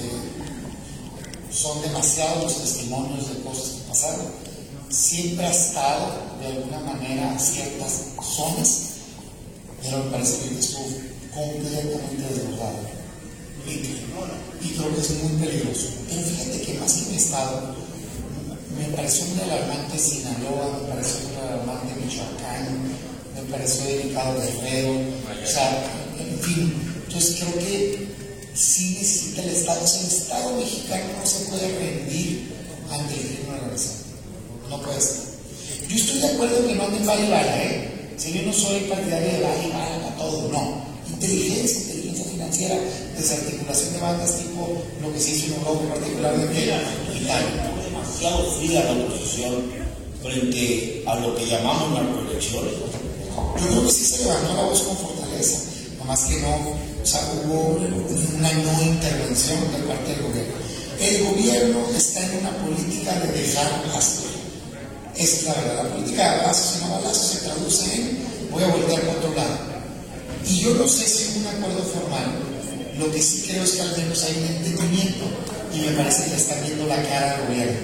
son 1.50 1.80
demasiados 1.80 2.42
los 2.42 2.60
testimonios 2.60 3.28
de 3.28 3.42
cosas 3.42 3.64
que 3.70 3.88
pasaron. 3.88 4.26
Siempre 4.90 5.46
ha 5.46 5.50
estado, 5.50 6.12
de 6.40 6.46
alguna 6.46 6.80
manera, 6.80 7.38
ciertas 7.38 7.92
zonas, 8.22 8.82
pero 9.82 10.04
me 10.04 10.10
parece 10.10 10.48
que 10.48 10.58
estuvo 10.58 10.84
completamente 11.34 12.34
desbordado. 12.34 12.78
Y, 13.66 13.70
y 13.70 14.74
creo 14.76 14.94
que 14.94 15.00
es 15.00 15.10
muy 15.22 15.46
peligroso. 15.46 15.88
Pero 16.08 16.22
fíjate 16.22 16.60
que 16.60 16.78
más 16.78 16.92
que 16.92 17.08
un 17.08 17.14
estado, 17.16 17.74
me 18.78 18.84
pareció 18.94 19.24
muy 19.26 19.40
alarmante 19.40 19.98
Sinaloa, 19.98 20.78
me 20.82 20.88
pareció 20.88 21.20
muy 21.28 21.36
alarmante 21.36 21.94
Michoacán, 22.04 22.92
me 23.34 23.42
pareció 23.50 23.84
delicado 23.84 24.38
Guerrero, 24.38 24.92
o 24.92 26.05
en 26.36 26.42
fin. 26.42 26.72
Entonces 27.06 27.36
creo 27.40 27.54
que 27.54 28.06
sí 28.54 28.96
necesita 28.98 29.42
el 29.42 29.50
Estado, 29.50 29.82
o 29.82 29.86
sea, 29.86 30.00
el 30.00 30.06
Estado 30.06 30.56
mexicano 30.56 31.04
no 31.18 31.26
se 31.26 31.44
puede 31.46 31.78
rendir 31.78 32.52
ante 32.90 33.14
el 33.14 33.20
crimen 33.20 33.54
organizado. 33.60 33.96
No 34.70 34.82
puede 34.82 35.00
ser. 35.00 35.16
Yo 35.88 35.96
estoy 35.96 36.18
de 36.20 36.26
acuerdo 36.26 36.56
en 36.58 36.66
que 36.68 36.74
no 36.74 36.84
anden 36.84 37.06
vale 37.06 37.26
y 37.26 37.30
vaya, 37.30 37.64
¿eh? 37.64 37.90
Si 38.16 38.32
yo 38.32 38.42
no 38.42 38.52
soy 38.52 38.80
partidario 38.80 39.28
de 39.28 39.40
vale 39.40 39.68
y 39.68 39.70
vaya 39.70 40.02
para 40.02 40.16
todo, 40.16 40.48
no. 40.50 40.84
Inteligencia, 41.08 41.80
inteligencia 41.82 42.24
financiera, 42.24 42.80
desarticulación 43.16 43.92
de 43.92 44.00
bandas 44.00 44.38
tipo 44.38 44.82
lo 45.00 45.12
que 45.12 45.20
se 45.20 45.30
hizo 45.30 45.46
en 45.46 45.52
Europa, 45.54 45.94
particularmente 45.94 46.62
en 46.62 47.22
Italia. 47.22 47.72
demasiado 47.84 48.50
fría 48.58 48.84
la 48.84 48.92
oposición 48.92 49.54
frente 50.22 51.04
a 51.06 51.14
lo 51.20 51.36
que 51.36 51.46
llamamos 51.46 51.92
narcoelecciones. 51.92 52.72
Yo 53.60 53.68
creo 53.68 53.86
que 53.86 53.92
sí 53.92 54.04
se 54.04 54.24
levantó 54.24 54.54
la 54.54 54.62
voz 54.62 54.82
con 54.82 54.96
fortaleza, 54.96 55.75
nomás 56.06 56.20
que 56.20 56.38
no, 56.38 56.54
o 57.02 57.06
sea, 57.06 57.20
hubo 57.34 57.78
una 58.38 58.52
no 58.52 58.82
intervención 58.82 59.58
de 59.72 59.78
parte 59.90 60.14
del 60.14 60.22
gobierno. 60.22 60.54
El 61.00 61.24
gobierno 61.24 61.78
está 61.96 62.24
en 62.24 62.38
una 62.38 62.50
política 62.58 63.12
de 63.18 63.42
dejar 63.42 63.82
rastro. 63.92 64.30
Esa 65.16 65.36
es 65.36 65.44
la 65.44 65.54
verdad. 65.54 65.82
La 65.82 65.90
política 65.90 66.22
de 66.22 66.40
abrazos 66.40 66.76
y 66.76 66.84
no 66.84 66.94
balazos 66.94 67.26
se 67.26 67.38
traduce 67.38 67.94
en 67.96 68.18
voy 68.52 68.62
a 68.62 68.68
voltear 68.68 69.00
para 69.00 69.18
otro 69.18 69.34
lado. 69.34 69.58
Y 70.46 70.60
yo 70.60 70.74
no 70.74 70.86
sé 70.86 71.08
si 71.08 71.40
un 71.40 71.46
acuerdo 71.48 71.82
formal. 71.82 72.38
Lo 72.98 73.10
que 73.10 73.20
sí 73.20 73.44
creo 73.48 73.64
es 73.64 73.72
que 73.72 73.82
al 73.82 73.96
menos 73.96 74.22
hay 74.22 74.36
un 74.38 74.46
entendimiento 74.46 75.24
y 75.74 75.80
me 75.80 75.90
parece 75.90 76.24
que 76.24 76.30
le 76.30 76.36
están 76.36 76.62
viendo 76.64 76.86
la 76.86 77.02
cara 77.02 77.34
al 77.34 77.46
gobierno. 77.48 77.80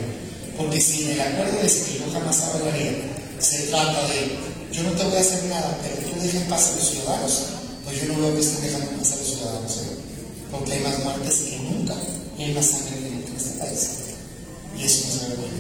Porque 0.57 0.81
si 0.81 1.03
en 1.03 1.11
el 1.11 1.21
acuerdo 1.21 1.57
de 1.57 1.69
que 1.69 1.99
yo 1.99 2.13
jamás 2.13 2.41
hablaría 2.41 2.93
se 3.41 3.63
trata 3.63 4.07
de 4.07 4.39
yo 4.71 4.85
no 4.85 4.93
te 4.93 5.05
voy 5.05 5.17
a 5.17 5.21
hacer 5.21 5.45
nada, 5.45 5.77
pero 5.83 6.09
tú 6.09 6.23
dejes 6.23 6.43
pasar 6.45 6.73
a 6.73 6.77
los 6.77 6.89
ciudadanos, 6.89 7.43
pues 7.93 8.09
yo 8.09 8.15
no 8.15 8.21
veo 8.23 8.35
que 8.35 8.41
estén 8.41 8.63
dejando 8.65 8.87
pasar 8.97 9.19
a 9.19 9.21
los 9.21 9.29
ciudadanos. 9.29 9.77
¿eh? 9.77 9.97
Porque 10.51 10.73
hay 10.73 10.81
más 10.81 11.05
muertes 11.05 11.35
que 11.45 11.59
nunca 11.59 11.95
y 12.39 12.43
hay 12.43 12.55
más 12.55 12.67
sangre 12.67 12.97
que 12.97 13.11
nunca 13.11 13.29
en 13.29 13.37
este 13.37 13.59
país. 13.59 13.89
Y 14.79 14.85
eso 14.85 15.05
no 15.09 15.13
se 15.13 15.29
ve. 15.29 15.53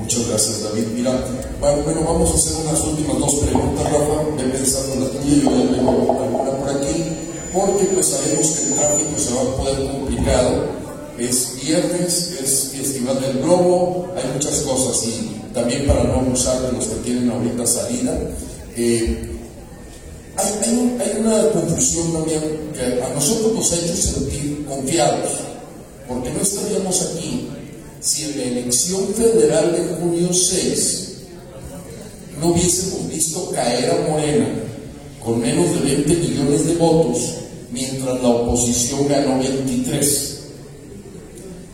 Muchas 0.00 0.28
gracias, 0.28 0.62
David. 0.62 0.86
Mira, 0.94 1.12
bueno, 1.60 2.00
vamos 2.02 2.30
a 2.30 2.34
hacer 2.34 2.56
unas 2.66 2.80
últimas 2.82 3.18
dos 3.18 3.34
preguntas, 3.36 3.84
Rafa. 3.84 4.22
Ve 4.36 4.44
pensando 4.50 4.94
en 4.94 5.00
la 5.00 5.10
tuya, 5.10 5.36
yo 5.42 5.50
ya 5.50 5.76
tengo 5.76 5.90
alguna 5.90 6.50
por 6.58 6.68
aquí, 6.70 7.04
porque 7.52 7.84
pues 7.86 8.06
sabemos 8.06 8.46
que 8.48 8.62
el 8.64 8.74
tráfico 8.74 9.10
se 9.16 9.34
va 9.34 9.40
a 9.42 9.56
poder 9.56 9.90
complicado. 9.92 10.84
Es 11.18 11.54
viernes, 11.62 12.32
es 12.42 12.70
Festival 12.76 13.20
del 13.20 13.38
Globo, 13.38 14.08
hay 14.16 14.28
muchas 14.32 14.58
cosas 14.62 15.00
y 15.06 15.40
también 15.54 15.86
para 15.86 16.02
no 16.02 16.14
abusar 16.14 16.60
de 16.62 16.72
los 16.72 16.86
que 16.86 16.96
tienen 16.96 17.30
ahorita 17.30 17.64
salida. 17.64 18.18
eh, 18.76 19.33
hay, 20.36 20.52
hay 20.62 20.74
un- 20.76 21.00
hay 21.00 21.20
una 21.20 21.48
confusión 21.50 22.12
también 22.12 22.40
que 22.74 23.02
a 23.02 23.08
nosotros 23.14 23.52
nos 23.54 23.72
ha 23.72 23.76
hecho 23.76 23.96
sentir 23.96 24.64
confiados 24.68 25.30
porque 26.08 26.30
no 26.30 26.40
estaríamos 26.40 27.00
aquí 27.02 27.48
si 28.00 28.24
en 28.24 28.36
la 28.38 28.44
elección 28.44 29.06
federal 29.14 29.72
de 29.72 29.94
junio 30.00 30.32
6 30.32 31.08
no 32.40 32.48
hubiésemos 32.48 33.08
visto 33.08 33.50
caer 33.52 33.90
a 33.90 34.10
Morena 34.10 34.46
con 35.24 35.40
menos 35.40 35.72
de 35.74 35.80
20 35.94 36.14
millones 36.16 36.66
de 36.66 36.74
votos, 36.74 37.18
mientras 37.70 38.20
la 38.22 38.28
oposición 38.28 39.08
ganó 39.08 39.38
23. 39.38 40.30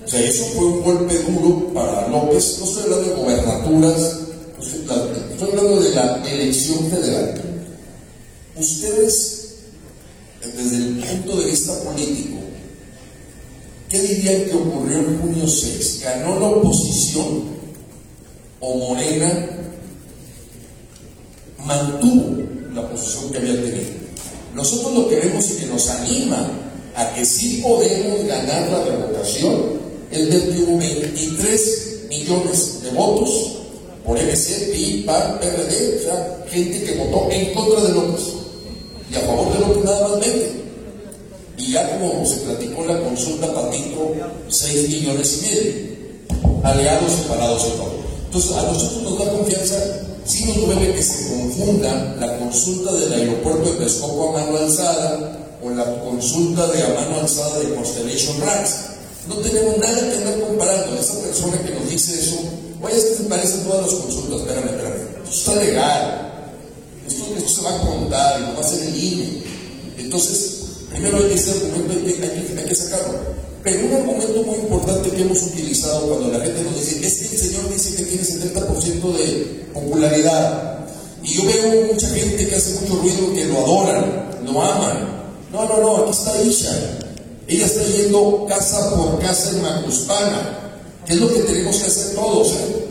O 0.05 0.09
sea, 0.09 0.21
eso 0.23 0.45
fue 0.55 0.65
un 0.67 0.83
golpe 0.83 1.19
duro 1.19 1.73
para 1.75 2.07
López. 2.09 2.59
No 2.61 2.65
estoy 2.67 2.83
hablando 2.85 3.09
de 3.09 3.15
gobernaturas, 3.17 4.17
estoy 4.61 5.49
hablando 5.51 5.81
de 5.83 5.91
la 5.95 6.23
elección 6.31 6.91
federal. 6.91 7.43
Ustedes, 8.61 9.55
desde 10.43 10.77
el 10.77 10.97
punto 10.97 11.41
de 11.41 11.47
vista 11.47 11.83
político, 11.83 12.37
¿qué 13.89 13.99
dirían 14.01 14.45
que 14.45 14.55
ocurrió 14.55 14.99
en 14.99 15.19
junio 15.19 15.49
6? 15.49 16.01
¿Ganó 16.05 16.39
la 16.39 16.47
oposición 16.49 17.45
o 18.61 18.75
Morena 18.77 19.49
mantuvo 21.65 22.43
la 22.75 22.87
posición 22.91 23.31
que 23.31 23.39
había 23.39 23.55
tenido? 23.55 23.93
Nosotros 24.55 24.93
lo 24.95 25.09
que 25.09 25.17
vemos 25.17 25.51
y 25.53 25.55
que 25.55 25.67
nos 25.67 25.89
anima 25.89 26.51
a 26.97 27.15
que 27.15 27.25
sí 27.25 27.63
podemos 27.63 28.27
ganar 28.27 28.71
la 28.71 28.85
revocación 28.85 29.81
es 30.11 30.29
ver 30.29 30.51
que 30.51 30.63
hubo 30.65 30.77
23 30.77 32.01
millones 32.11 32.83
de 32.83 32.91
votos 32.91 33.57
por 34.05 34.19
MC, 34.19 34.71
PI, 34.71 35.05
PAN, 35.07 35.39
PRD, 35.41 35.97
o 35.97 36.03
sea, 36.03 36.45
gente 36.51 36.85
que 36.85 36.99
votó 36.99 37.31
en 37.31 37.55
contra 37.55 37.81
de 37.85 37.93
López 37.95 38.40
y 39.11 39.17
a 39.17 39.21
favor 39.21 39.53
de 39.53 39.61
López 39.61 39.85
nada 39.85 40.09
más 40.09 40.21
20. 40.21 40.61
Y 41.59 41.73
ya 41.73 41.99
como 41.99 42.25
se 42.25 42.37
platicó 42.39 42.85
la 42.85 43.01
consulta 43.01 43.53
Patito, 43.53 44.13
6 44.49 44.89
millones 44.89 45.39
y 45.39 45.47
medio, 45.47 46.63
aliados 46.63 47.13
separados 47.13 47.67
y 47.67 47.71
todo. 47.77 48.01
Entonces 48.27 48.53
a 48.53 48.63
nosotros 48.63 49.03
nos 49.03 49.19
da 49.19 49.33
confianza, 49.33 49.77
si 50.25 50.45
nos 50.45 50.57
duele 50.57 50.95
que 50.95 51.03
se 51.03 51.29
confunda 51.29 52.17
la 52.21 52.39
consulta 52.39 52.93
del 52.93 53.13
aeropuerto 53.13 53.73
de 53.73 53.79
Texcoco 53.79 54.29
a 54.29 54.41
mano 54.41 54.57
alzada 54.57 55.59
o 55.63 55.71
la 55.71 55.85
consulta 56.03 56.67
de 56.69 56.83
a 56.83 56.89
mano 56.89 57.21
alzada 57.21 57.59
de 57.59 57.75
Constellation 57.75 58.41
Rats. 58.41 58.75
No 59.29 59.37
tenemos 59.37 59.77
nada 59.79 60.01
que 60.01 60.17
andar 60.17 60.41
comparando. 60.41 60.97
Esa 60.99 61.19
persona 61.19 61.61
que 61.63 61.75
nos 61.75 61.91
dice 61.91 62.19
eso, 62.19 62.37
oye, 62.81 62.97
es 62.97 63.05
que 63.17 63.25
parecen 63.25 63.65
todas 63.65 63.83
las 63.83 63.95
consultas. 63.95 64.41
Espérame, 64.41 64.71
espérame. 64.71 64.95
Esto 65.25 65.51
está 65.53 65.65
legal. 65.65 66.30
Esto, 67.11 67.49
se 67.49 67.63
va 67.63 67.75
a 67.75 67.81
contar 67.81 68.41
no 68.41 68.55
va 68.55 68.61
a 68.61 68.69
ser 68.69 68.87
el 68.87 68.97
INE. 68.97 69.43
Entonces, 69.99 70.61
primero 70.91 71.19
ese 71.27 71.51
argumento 71.51 71.93
hay 71.93 72.15
que, 72.15 72.25
hay, 72.25 72.47
que, 72.47 72.61
hay 72.61 72.67
que 72.67 72.75
sacarlo. 72.75 73.19
Pero 73.63 73.87
un 73.87 73.93
argumento 73.93 74.43
muy 74.43 74.57
importante 74.57 75.11
que 75.11 75.23
hemos 75.23 75.43
utilizado 75.43 76.09
cuando 76.09 76.39
la 76.39 76.45
gente 76.45 76.63
nos 76.63 76.75
dice, 76.75 77.07
es 77.07 77.15
que 77.15 77.35
el 77.35 77.41
señor 77.41 77.69
dice 77.69 77.97
que 77.97 78.05
tiene 78.05 78.23
70% 78.23 79.17
de 79.17 79.67
popularidad. 79.75 80.87
Y 81.23 81.35
yo 81.35 81.45
veo 81.45 81.93
mucha 81.93 82.09
gente 82.09 82.49
que 82.49 82.57
hace 82.57 82.81
mucho 82.81 83.03
ruido, 83.03 83.35
que 83.35 83.45
lo 83.47 83.59
adoran, 83.59 84.31
lo 84.45 84.63
aman. 84.63 85.21
No, 85.53 85.69
no, 85.69 85.81
no, 85.81 85.97
aquí 85.99 86.11
está 86.11 86.43
Isha. 86.43 87.01
Ella 87.49 87.67
está 87.67 87.85
yendo 87.85 88.47
casa 88.49 88.95
por 88.95 89.19
casa 89.19 89.51
en 89.51 89.63
Macuspana, 89.63 90.81
que 91.05 91.15
es 91.15 91.21
lo 91.21 91.29
que 91.29 91.41
tenemos 91.41 91.77
que 91.77 91.87
hacer 91.87 92.15
todos. 92.15 92.53
¿eh? 92.53 92.90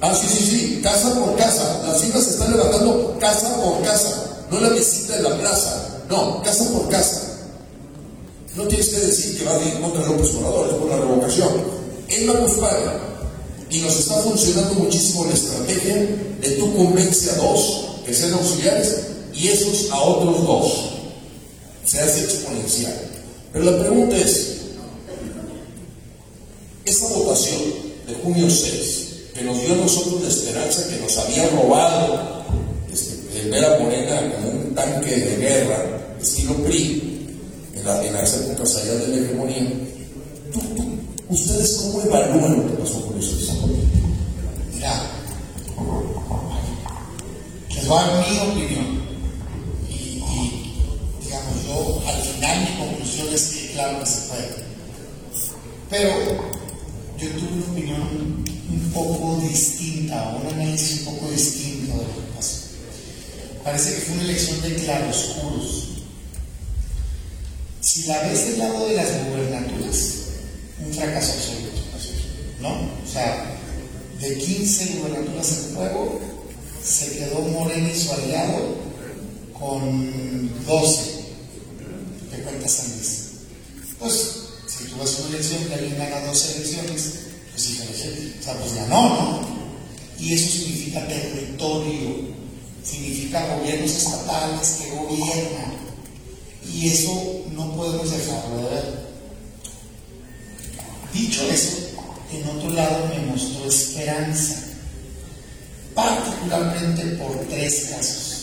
Ah, 0.00 0.14
sí, 0.14 0.26
sí, 0.28 0.44
sí, 0.44 0.80
casa 0.82 1.14
por 1.14 1.36
casa. 1.36 1.82
Las 1.86 2.00
cifras 2.00 2.24
se 2.24 2.30
están 2.30 2.50
levantando 2.50 3.18
casa 3.20 3.54
por 3.62 3.82
casa, 3.82 4.46
no 4.50 4.60
la 4.60 4.70
visita 4.70 5.16
de 5.16 5.22
la 5.22 5.38
plaza, 5.38 6.00
no, 6.08 6.42
casa 6.42 6.64
por 6.70 6.88
casa. 6.88 7.22
No 8.56 8.66
tienes 8.66 8.88
que 8.88 8.98
decir 8.98 9.38
que 9.38 9.44
va 9.44 9.54
a 9.54 9.62
ir 9.62 9.80
contra 9.80 10.06
López 10.06 10.34
Obrador, 10.34 10.68
es 10.68 10.74
por 10.74 10.88
la 10.88 10.96
revocación. 10.96 11.48
En 12.08 12.26
Macuspana, 12.26 12.92
y 13.70 13.78
nos 13.78 13.96
está 13.98 14.14
funcionando 14.16 14.74
muchísimo 14.74 15.26
la 15.26 15.34
estrategia 15.34 15.94
de 15.94 16.50
tú 16.58 16.74
convence 16.74 17.30
a 17.30 17.36
dos 17.36 17.86
que 18.04 18.12
sean 18.12 18.32
auxiliares 18.32 18.96
y 19.34 19.48
esos 19.48 19.90
a 19.90 20.00
otros 20.00 20.46
dos. 20.46 20.90
Se 21.84 22.00
hace 22.00 22.24
exponencial. 22.24 22.94
Pero 23.52 23.64
la 23.64 23.78
pregunta 23.80 24.16
es, 24.16 24.56
esa 26.84 27.06
votación 27.08 27.60
de 28.06 28.14
junio 28.22 28.50
6, 28.50 29.09
que 29.34 29.44
nos 29.44 29.60
dio 29.60 29.74
a 29.74 29.76
nosotros 29.76 30.22
la 30.22 30.28
esperanza 30.28 30.88
que 30.88 31.00
nos 31.00 31.18
había 31.18 31.48
robado 31.48 32.44
este, 32.92 33.40
el 33.40 33.50
ver 33.50 33.64
a 33.64 33.78
Morena 33.78 34.34
como 34.34 34.50
un 34.50 34.74
tanque 34.74 35.10
de 35.10 35.36
guerra, 35.36 36.16
estilo 36.20 36.54
PRI, 36.64 37.36
en, 37.76 37.84
la, 37.84 38.04
en 38.04 38.12
las 38.12 38.34
épocas 38.34 38.74
de 38.84 39.08
la 39.08 39.16
hegemonía, 39.16 39.72
¿tú, 40.52 40.60
tú, 40.76 40.98
ustedes 41.28 41.78
cómo 41.78 42.02
evalúan 42.02 42.56
lo 42.56 42.66
que 42.66 42.82
pasó 42.82 43.06
con 43.06 43.18
eso? 43.18 43.36
Mira, 44.74 45.10
les 47.74 47.88
voy 47.88 47.98
a 47.98 48.26
mi 48.28 48.38
opinión. 48.38 49.00
Y, 49.88 49.94
y, 49.94 50.74
digamos, 51.24 51.64
yo 51.66 52.02
al 52.06 52.22
final 52.22 52.60
mi 52.60 52.86
conclusión 52.86 53.28
es 53.32 53.42
que 53.46 53.72
claro 53.72 54.00
que 54.00 54.06
se 54.06 54.28
puede. 54.28 54.70
Pero 55.88 56.10
yo 57.18 57.28
tuve 57.30 57.52
una 57.52 57.72
opinión 57.72 58.44
poco 58.92 59.40
distinta, 59.48 60.36
un 60.40 60.46
análisis 60.54 61.06
un 61.06 61.14
poco 61.14 61.30
distinto 61.30 61.92
de 61.92 62.02
lo 62.02 62.14
que 62.14 62.36
pasó. 62.36 62.56
Parece 63.64 63.94
que 63.94 64.00
fue 64.00 64.14
una 64.14 64.24
elección 64.24 64.62
de 64.62 64.74
claroscuros. 64.76 65.88
Si 67.80 68.04
la 68.04 68.22
ves 68.22 68.46
del 68.46 68.58
lado 68.58 68.86
de 68.86 68.94
las 68.94 69.08
gubernaturas, 69.24 70.14
un 70.84 70.94
fracaso 70.94 71.32
absoluto, 71.32 71.80
¿no? 72.60 72.68
O 72.70 73.12
sea, 73.12 73.58
de 74.20 74.38
15 74.38 74.86
gubernaturas 74.98 75.50
en 75.50 75.74
juego, 75.74 76.20
se 76.84 77.18
quedó 77.18 77.40
Morena 77.40 77.90
y 77.90 77.98
su 77.98 78.12
aliado 78.12 78.76
con 79.58 80.64
12 80.66 81.02
de 82.30 82.42
cuenta 82.42 82.68
San 82.68 82.90
Luis. 82.92 83.30
Pues, 83.98 84.14
si 84.66 84.84
tú 84.84 84.96
vas 84.96 85.14
a 85.14 85.22
una 85.22 85.36
elección 85.36 85.64
que 85.66 85.74
alguien 85.74 85.98
gana 85.98 86.26
12 86.26 86.56
elecciones, 86.56 87.12
pues 87.50 87.62
sí, 87.62 87.78
o 88.40 88.42
sea, 88.42 88.54
pues 88.54 88.74
ganó, 88.74 89.08
¿no? 89.08 89.40
Y 90.18 90.32
eso 90.32 90.50
significa 90.50 91.06
territorio, 91.06 92.30
significa 92.82 93.56
gobiernos 93.56 93.90
estatales 93.90 94.78
que 94.80 94.90
gobiernan. 94.90 95.72
Y 96.72 96.88
eso 96.88 97.44
no 97.52 97.74
podemos 97.74 98.10
dejarlo 98.10 98.56
de 98.56 98.74
ver. 98.74 99.10
Dicho 101.12 101.42
eso, 101.50 101.76
en 102.32 102.48
otro 102.48 102.70
lado 102.70 103.08
me 103.08 103.26
mostró 103.32 103.66
esperanza, 103.66 104.62
particularmente 105.94 107.02
por 107.16 107.36
tres 107.48 107.88
casos. 107.90 108.36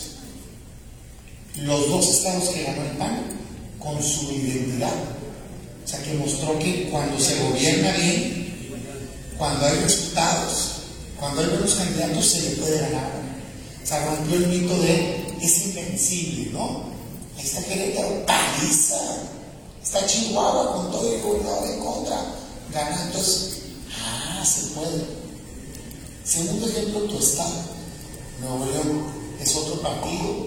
Los 1.62 1.88
dos 1.88 2.08
estados 2.08 2.50
que 2.50 2.64
ganó 2.64 2.82
el 2.82 2.96
PAN 2.98 3.22
con 3.78 4.00
su 4.02 4.30
identidad, 4.30 4.94
o 5.84 5.88
sea 5.88 6.02
que 6.02 6.14
mostró 6.14 6.58
que 6.58 6.88
cuando 6.90 7.18
se 7.18 7.42
gobierna 7.42 7.92
bien, 7.92 8.47
cuando 9.38 9.64
hay 9.64 9.78
resultados, 9.80 10.70
cuando 11.18 11.40
hay 11.40 11.48
buenos 11.48 11.74
candidatos, 11.74 12.26
se 12.26 12.42
le 12.42 12.50
puede 12.56 12.80
ganar. 12.80 13.12
O 13.82 13.86
sea, 13.86 14.04
rompió 14.06 14.36
el 14.36 14.48
mito 14.48 14.76
de 14.78 15.36
es 15.40 15.66
invencible, 15.66 16.50
¿no? 16.52 16.84
Ahí 17.36 17.44
está 17.44 17.62
Querétaro, 17.62 18.26
paliza. 18.26 19.00
Está 19.82 20.04
Chihuahua 20.06 20.74
con 20.74 20.90
todo 20.90 21.14
el 21.14 21.22
gobernador 21.22 21.70
en 21.70 21.80
contra, 21.80 22.16
ganando. 22.72 23.04
Entonces, 23.04 23.58
ah, 23.96 24.44
se 24.44 24.62
puede. 24.74 25.04
Segundo 26.24 26.68
ejemplo, 26.68 27.00
tu 27.04 27.18
estado. 27.18 27.54
Nuevo 28.40 28.66
León 28.66 29.04
es 29.40 29.56
otro 29.56 29.80
partido, 29.80 30.46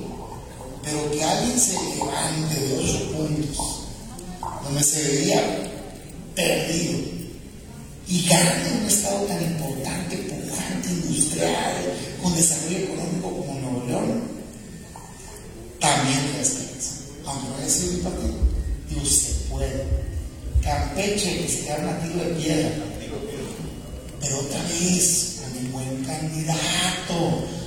pero 0.84 1.12
que 1.12 1.24
alguien 1.24 1.60
se 1.60 1.74
levante 1.74 2.56
de 2.56 2.78
ocho 2.78 3.12
puntos, 3.12 3.58
donde 4.64 4.84
se 4.84 5.04
veía 5.04 5.72
perdido, 6.36 7.21
y 8.12 8.28
gane 8.28 8.82
un 8.82 8.88
estado 8.88 9.22
tan 9.22 9.42
importante, 9.42 10.18
pujante, 10.18 10.90
industrial, 10.90 11.76
con 12.22 12.36
desarrollo 12.36 12.78
económico 12.80 13.38
como 13.38 13.60
Nuevo 13.62 13.86
León, 13.88 14.22
también 15.80 16.34
da 16.34 16.42
esperanza. 16.42 16.92
Aunque 17.26 17.48
no 17.48 17.56
haya 17.56 17.70
sido 17.70 17.94
mi 17.94 18.00
partido, 18.02 18.34
digo, 18.90 19.06
se 19.06 19.32
puede. 19.50 19.86
Campeche, 20.62 21.38
que 21.38 21.48
se 21.48 21.64
quedaron 21.64 21.88
a 21.88 22.00
tiro 22.02 22.26
de 22.26 22.30
piedra, 22.32 22.70
pero 24.20 24.40
otra 24.40 24.62
vez, 24.64 25.38
con 25.42 25.58
un 25.58 25.72
buen 25.72 26.04
candidato. 26.04 27.16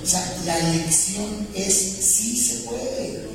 O 0.03 0.07
sea, 0.07 0.23
la 0.45 0.59
elección 0.59 1.49
es 1.55 1.75
sí 1.75 2.37
se 2.37 2.69
puede. 2.69 3.27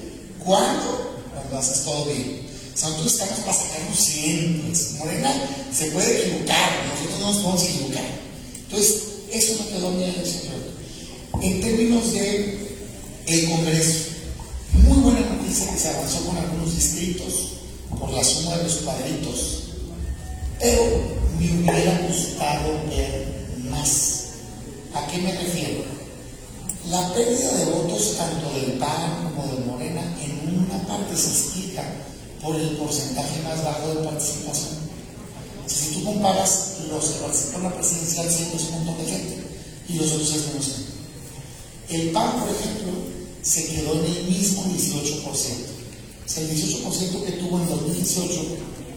¿Cuándo? 0.46 1.24
Cuando 1.34 1.58
haces 1.58 1.84
todo 1.84 2.06
bien. 2.06 2.49
Sea, 2.80 2.88
nosotros 2.92 3.12
estamos 3.12 3.40
para 3.40 3.54
sacarnos 3.58 4.00
siempre. 4.00 4.72
Morena 5.00 5.34
se 5.78 5.92
puede 5.92 6.22
equivocar, 6.22 6.72
nosotros 6.88 7.20
no 7.20 7.26
nos 7.26 7.44
podemos 7.44 7.64
equivocar. 7.64 8.06
Entonces, 8.56 9.04
eso 9.34 9.56
no 9.60 9.70
quedó 9.70 9.98
bien 9.98 10.16
el 10.18 10.26
señor. 10.26 10.62
En 11.42 11.60
términos 11.60 12.14
de 12.14 12.78
el 13.26 13.50
Congreso, 13.50 14.06
muy 14.72 14.98
buena 15.00 15.20
noticia 15.20 15.70
que 15.74 15.78
se 15.78 15.90
avanzó 15.90 16.24
con 16.24 16.38
algunos 16.38 16.74
distritos 16.74 17.34
por 18.00 18.12
la 18.12 18.24
suma 18.24 18.56
de 18.56 18.64
los 18.64 18.76
cuadritos 18.76 19.64
Pero 20.60 20.84
me 21.38 21.52
hubiera 21.52 22.00
gustado 22.08 22.82
ver 22.90 23.28
más. 23.70 24.24
¿A 24.94 25.06
qué 25.08 25.18
me 25.18 25.34
refiero? 25.34 25.84
La 26.90 27.14
pérdida 27.14 27.58
de 27.58 27.66
votos 27.66 28.16
tanto 28.18 28.54
del 28.54 28.80
PAN 28.80 29.34
como 29.36 29.54
de 29.54 29.66
Morena 29.66 30.02
en 30.24 30.64
una 30.64 30.82
parte 30.88 31.18
se 31.18 31.28
explica 31.28 31.84
por 32.42 32.56
el 32.56 32.70
porcentaje 32.78 33.42
más 33.44 33.64
bajo 33.64 33.90
de 33.90 34.04
participación. 34.04 34.90
Si 35.68 35.94
tú 35.94 36.04
comparas 36.06 36.78
los 36.90 37.06
que 37.06 37.20
participan 37.20 37.62
en 37.62 37.70
la 37.70 37.76
presidencial, 37.76 38.30
siempre 38.30 38.58
es 38.58 38.64
un 38.64 38.86
montón 38.86 39.06
de 39.06 39.12
gente 39.12 39.44
y 39.88 39.94
los 39.94 40.12
otros 40.12 40.36
es 40.36 40.48
menos 40.48 40.66
gente. 40.66 41.00
El 41.90 42.12
PAN, 42.12 42.40
por 42.40 42.50
ejemplo, 42.50 42.94
se 43.42 43.66
quedó 43.66 43.94
en 43.94 44.06
el 44.06 44.24
mismo 44.26 44.64
18%. 44.64 45.26
O 45.26 45.36
sea, 46.32 46.44
el 46.44 46.50
18% 46.50 47.26
que 47.26 47.32
tuvo 47.34 47.60
en 47.60 47.70
2018 47.70 48.42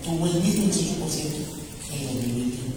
tuvo 0.05 0.27
el 0.27 0.43
mismo 0.43 0.67
18% 0.67 1.53
en 1.93 2.07
2021. 2.07 2.73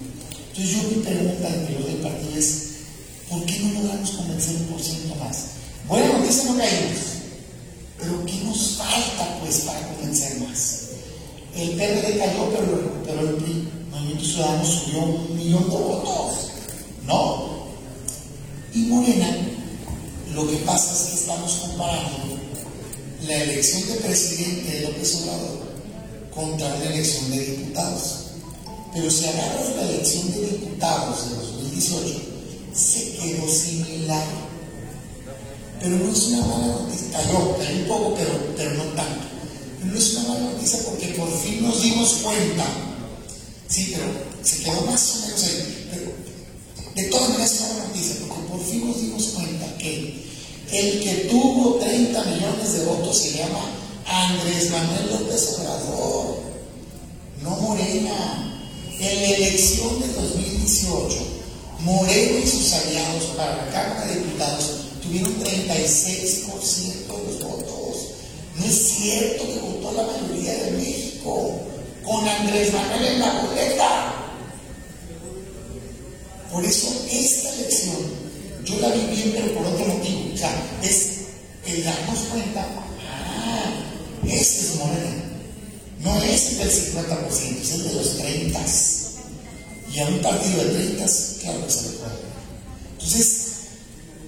Entonces 0.50 0.72
yo 0.72 0.84
mi 0.90 1.04
pregunta 1.04 1.48
al 1.48 1.60
interior 1.62 1.86
del 1.86 1.98
partido 1.98 2.36
es, 2.38 2.68
¿por 3.30 3.46
qué 3.46 3.60
no 3.60 3.82
logramos 3.82 4.10
convencer 4.12 4.56
un 4.56 4.66
por 4.68 4.82
ciento 4.82 5.16
más? 5.16 5.38
Buena 5.88 6.18
noticia 6.18 6.44
no 6.46 6.58
caímos, 6.58 7.15
pero 8.06 8.26
¿qué 8.26 8.44
nos 8.44 8.78
falta 8.78 9.40
pues 9.42 9.62
para 9.62 9.82
convencer 9.88 10.40
más? 10.42 10.82
El 11.56 11.72
PRD 11.72 12.20
cayó, 12.20 12.50
pero 12.52 12.78
recuperó 12.78 13.22
el 13.22 13.36
PRI. 13.36 13.68
Movimiento 13.92 14.26
Ciudadano 14.26 14.66
subió 14.66 15.00
un 15.04 15.38
millón 15.38 15.64
de 15.64 15.78
votos. 15.78 16.50
No. 17.08 17.66
Y 18.74 18.80
Morena, 18.88 19.38
lo 20.34 20.48
que 20.48 20.58
pasa 20.58 20.94
es 20.94 21.10
que 21.10 21.16
estamos 21.16 21.52
comparando 21.54 22.38
la 23.24 23.36
elección 23.44 23.88
de 23.88 23.96
presidente 23.96 24.72
de 24.72 24.82
López 24.82 25.16
Obrador 25.16 25.76
contra 26.34 26.78
la 26.78 26.86
elección 26.86 27.32
de 27.32 27.40
diputados. 27.40 28.26
Pero 28.94 29.10
si 29.10 29.26
agarras 29.26 29.76
la 29.78 29.90
elección 29.90 30.32
de 30.32 30.42
diputados 30.42 31.30
de 31.30 31.36
2018, 31.38 32.22
se 32.74 33.12
quedó 33.14 33.48
similar. 33.48 34.55
Pero 35.80 35.98
no 35.98 36.12
es 36.12 36.24
una 36.28 36.46
mala 36.46 36.68
noticia. 36.68 37.12
Cayó, 37.12 37.58
cayó 37.58 37.76
un 37.76 37.88
poco, 37.88 38.16
pero, 38.16 38.32
pero 38.56 38.74
no 38.76 38.84
tanto. 38.96 39.26
Pero 39.80 39.92
no 39.92 39.98
es 39.98 40.14
una 40.14 40.30
mala 40.30 40.40
noticia 40.52 40.80
porque 40.86 41.08
por 41.08 41.30
fin 41.40 41.62
nos 41.62 41.82
dimos 41.82 42.14
cuenta. 42.24 42.66
Sí, 43.68 43.94
pero 43.96 44.06
se 44.44 44.64
quedó 44.64 44.82
más 44.82 45.16
o 45.16 45.26
menos 45.26 45.44
ahí. 45.44 45.88
Pero 45.92 46.12
de 46.96 47.04
todas 47.10 47.30
maneras 47.30 47.54
es 47.54 47.60
una 47.62 47.70
mala 47.70 47.88
noticia 47.88 48.16
porque 48.28 48.48
por 48.50 48.66
fin 48.66 48.88
nos 48.88 49.02
dimos 49.02 49.24
cuenta 49.36 49.78
que 49.78 50.26
el 50.72 51.04
que 51.04 51.14
tuvo 51.30 51.76
30 51.76 52.24
millones 52.24 52.74
de 52.74 52.86
votos 52.86 53.18
se 53.18 53.38
llama 53.38 53.60
Andrés 54.08 54.72
Manuel 54.72 55.10
López 55.12 55.58
Obrador, 55.60 56.38
no 57.42 57.50
Morena. 57.58 58.52
En 58.98 59.22
la 59.22 59.30
elección 59.36 60.00
de 60.00 60.08
2018, 60.08 61.18
Moreno 61.82 62.40
y 62.40 62.48
sus 62.48 62.72
aliados 62.72 63.24
para 63.36 63.58
la 63.58 63.70
Cámara 63.70 64.06
de 64.08 64.16
Diputados 64.16 64.85
tuvieron 65.06 65.36
36% 65.44 67.08
de 67.08 67.24
los 67.24 67.40
votos. 67.44 67.98
No 68.58 68.66
es 68.66 68.76
cierto 68.76 69.44
que 69.44 69.60
votó 69.60 69.92
la 69.94 70.04
mayoría 70.04 70.54
de 70.54 70.72
México 70.72 71.60
con 72.04 72.28
Andrés 72.28 72.74
Manuel 72.74 73.06
en 73.06 73.20
la 73.20 73.42
boleta. 73.42 74.14
Por 76.52 76.64
eso 76.64 76.88
esta 77.12 77.54
elección 77.54 78.26
yo 78.64 78.80
la 78.80 78.90
vi 78.90 79.02
bien, 79.08 79.34
pero 79.36 79.54
por 79.56 79.68
otro 79.68 79.86
motivo. 79.86 80.22
O 80.34 80.86
es 80.86 81.10
el 81.66 81.84
darnos 81.84 82.20
cuenta, 82.32 82.66
ah, 83.08 83.74
este 84.24 84.60
es 84.62 84.76
Morena. 84.76 85.24
No 86.00 86.22
es 86.22 86.52
el 86.52 86.58
del 86.60 86.72
50%, 86.72 87.62
es 87.62 87.72
el 87.72 87.84
de 87.84 87.94
los 87.94 88.18
30. 88.18 88.66
Y 89.94 90.00
a 90.00 90.08
un 90.08 90.20
partido 90.20 90.64
de 90.64 90.70
30, 90.72 91.06
claro 91.42 91.66
que 91.66 91.72
se 91.72 91.82
le 91.84 91.90
puede. 91.98 92.36
Entonces, 92.94 93.45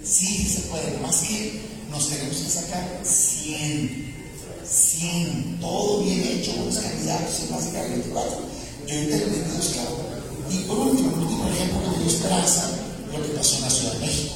sí 0.07 0.47
se 0.47 0.61
puede, 0.61 0.97
más 0.99 1.17
que 1.19 1.61
nos 1.89 2.09
tenemos 2.09 2.38
que 2.38 2.49
sacar 2.49 3.01
100. 3.03 4.15
100, 4.69 5.59
todo 5.61 6.03
bien 6.03 6.23
hecho, 6.23 6.51
buenos 6.53 6.77
candidatos, 6.77 7.35
y 7.47 7.53
más 7.53 7.71
de 7.71 7.81
24. 7.81 8.38
Yo 8.88 8.95
lo 8.95 9.09
que 9.09 9.73
claro. 9.73 9.97
Y 10.49 10.57
por 10.63 10.79
último, 10.79 11.11
el 11.11 11.19
último 11.19 11.49
ejemplo 11.49 11.93
que 11.93 11.99
dio 11.99 12.07
esperanza, 12.07 12.69
lo 13.11 13.21
que 13.21 13.29
pasó 13.29 13.55
en 13.57 13.61
la 13.61 13.69
Ciudad 13.69 13.93
de 13.93 13.99
México. 13.99 14.35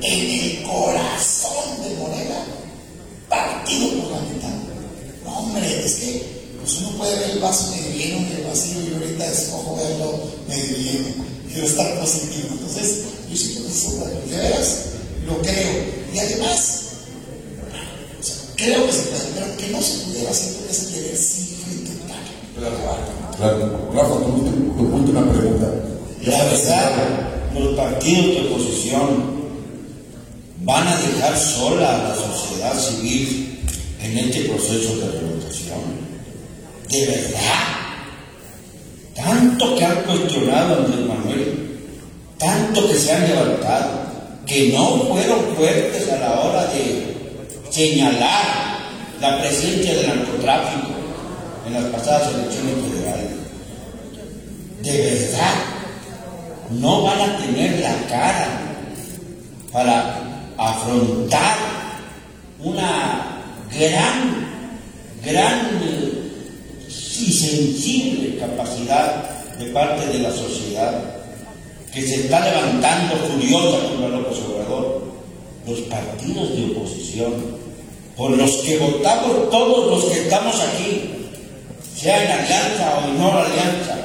En 0.00 0.30
el 0.30 0.62
corazón 0.62 1.82
de 1.82 1.94
Morena, 1.96 2.44
partido 3.28 4.02
por 4.02 4.12
la 4.12 4.20
mitad. 4.20 4.48
No, 5.24 5.38
hombre, 5.38 5.84
es 5.84 5.94
que 5.94 6.36
pues 6.58 6.78
uno 6.78 6.90
puede 6.98 7.16
ver 7.16 7.30
el 7.30 7.38
vaso 7.38 7.70
medio 7.70 7.90
lleno 7.90 8.26
y 8.28 8.32
el 8.32 8.46
vacío, 8.46 8.82
y 8.82 8.94
ahorita 8.94 9.26
escojo 9.26 9.76
verlo 9.76 10.20
medio 10.48 10.76
lleno. 10.78 11.35
Quiero 11.56 11.70
estar 11.70 12.00
positivo. 12.00 12.48
Entonces, 12.52 13.04
yo 13.30 13.34
siento 13.34 13.62
que 13.62 13.96
puede, 13.96 14.26
de 14.26 14.36
veras, 14.36 14.84
lo 15.26 15.40
creo. 15.40 15.84
Y 16.12 16.18
además, 16.18 16.82
o 18.20 18.22
sea, 18.22 18.34
creo 18.56 18.84
que 18.84 18.92
se 18.92 19.02
puede, 19.04 19.24
pero 19.34 19.56
que 19.56 19.68
no 19.68 19.80
se 19.80 20.04
pudiera 20.04 20.30
hacer 20.32 20.52
por 20.52 20.70
ese 20.70 20.92
querer 20.92 21.16
siempre 21.16 21.72
intentar. 21.72 22.18
Claro. 23.38 23.90
Rafa, 23.94 24.14
tu, 24.16 24.74
tu 24.76 24.96
última 24.96 25.32
pregunta. 25.32 25.72
La 26.26 26.44
verdad, 26.44 27.28
los 27.54 27.74
partidos 27.74 28.26
de 28.26 28.48
oposición 28.50 29.06
van 30.60 30.88
a 30.88 30.96
dejar 31.00 31.38
sola 31.38 31.88
a 31.88 32.08
la 32.10 32.14
sociedad 32.16 32.78
civil 32.78 33.60
en 34.02 34.18
este 34.18 34.40
proceso 34.40 34.94
de 34.96 35.10
revotación. 35.10 35.80
¿De 36.90 37.06
verdad? 37.06 37.85
Tanto 39.46 39.76
que 39.76 39.84
han 39.84 40.02
cuestionado 40.02 40.74
a 40.74 40.78
Andrés 40.78 41.06
Manuel, 41.06 41.78
tanto 42.36 42.88
que 42.88 42.94
se 42.94 43.12
han 43.12 43.28
levantado, 43.28 43.90
que 44.44 44.72
no 44.72 45.04
fueron 45.04 45.54
fuertes 45.54 46.10
a 46.10 46.16
la 46.16 46.40
hora 46.40 46.66
de 46.66 47.14
señalar 47.70 48.80
la 49.20 49.40
presencia 49.40 49.94
del 49.94 50.08
narcotráfico 50.08 50.88
en 51.64 51.74
las 51.74 51.84
pasadas 51.84 52.34
elecciones 52.34 52.74
federales. 52.90 53.30
De 54.82 54.98
verdad, 54.98 55.54
no 56.70 57.02
van 57.02 57.20
a 57.20 57.38
tener 57.38 57.78
la 57.78 57.94
cara 58.08 58.48
para 59.70 60.18
afrontar 60.58 61.56
una 62.64 63.42
gran, 63.70 64.44
gran 65.24 65.70
y 66.88 67.32
sensible 67.32 68.38
capacidad 68.38 69.35
de 69.58 69.66
parte 69.72 70.06
de 70.06 70.18
la 70.18 70.30
sociedad 70.30 71.02
que 71.92 72.02
se 72.02 72.16
está 72.16 72.40
levantando 72.40 73.16
furiosa 73.16 73.88
contra 73.88 74.08
López 74.08 74.38
Obrador, 74.40 75.02
los 75.66 75.80
partidos 75.80 76.56
de 76.56 76.64
oposición, 76.72 77.32
por 78.16 78.30
los 78.30 78.50
que 78.58 78.78
votamos 78.78 79.50
todos 79.50 79.90
los 79.90 80.12
que 80.12 80.20
estamos 80.22 80.54
aquí, 80.60 81.10
sea 81.96 82.24
en 82.24 82.32
alianza 82.32 82.98
o 82.98 83.08
en 83.08 83.18
no 83.18 83.32
alianza, 83.32 83.96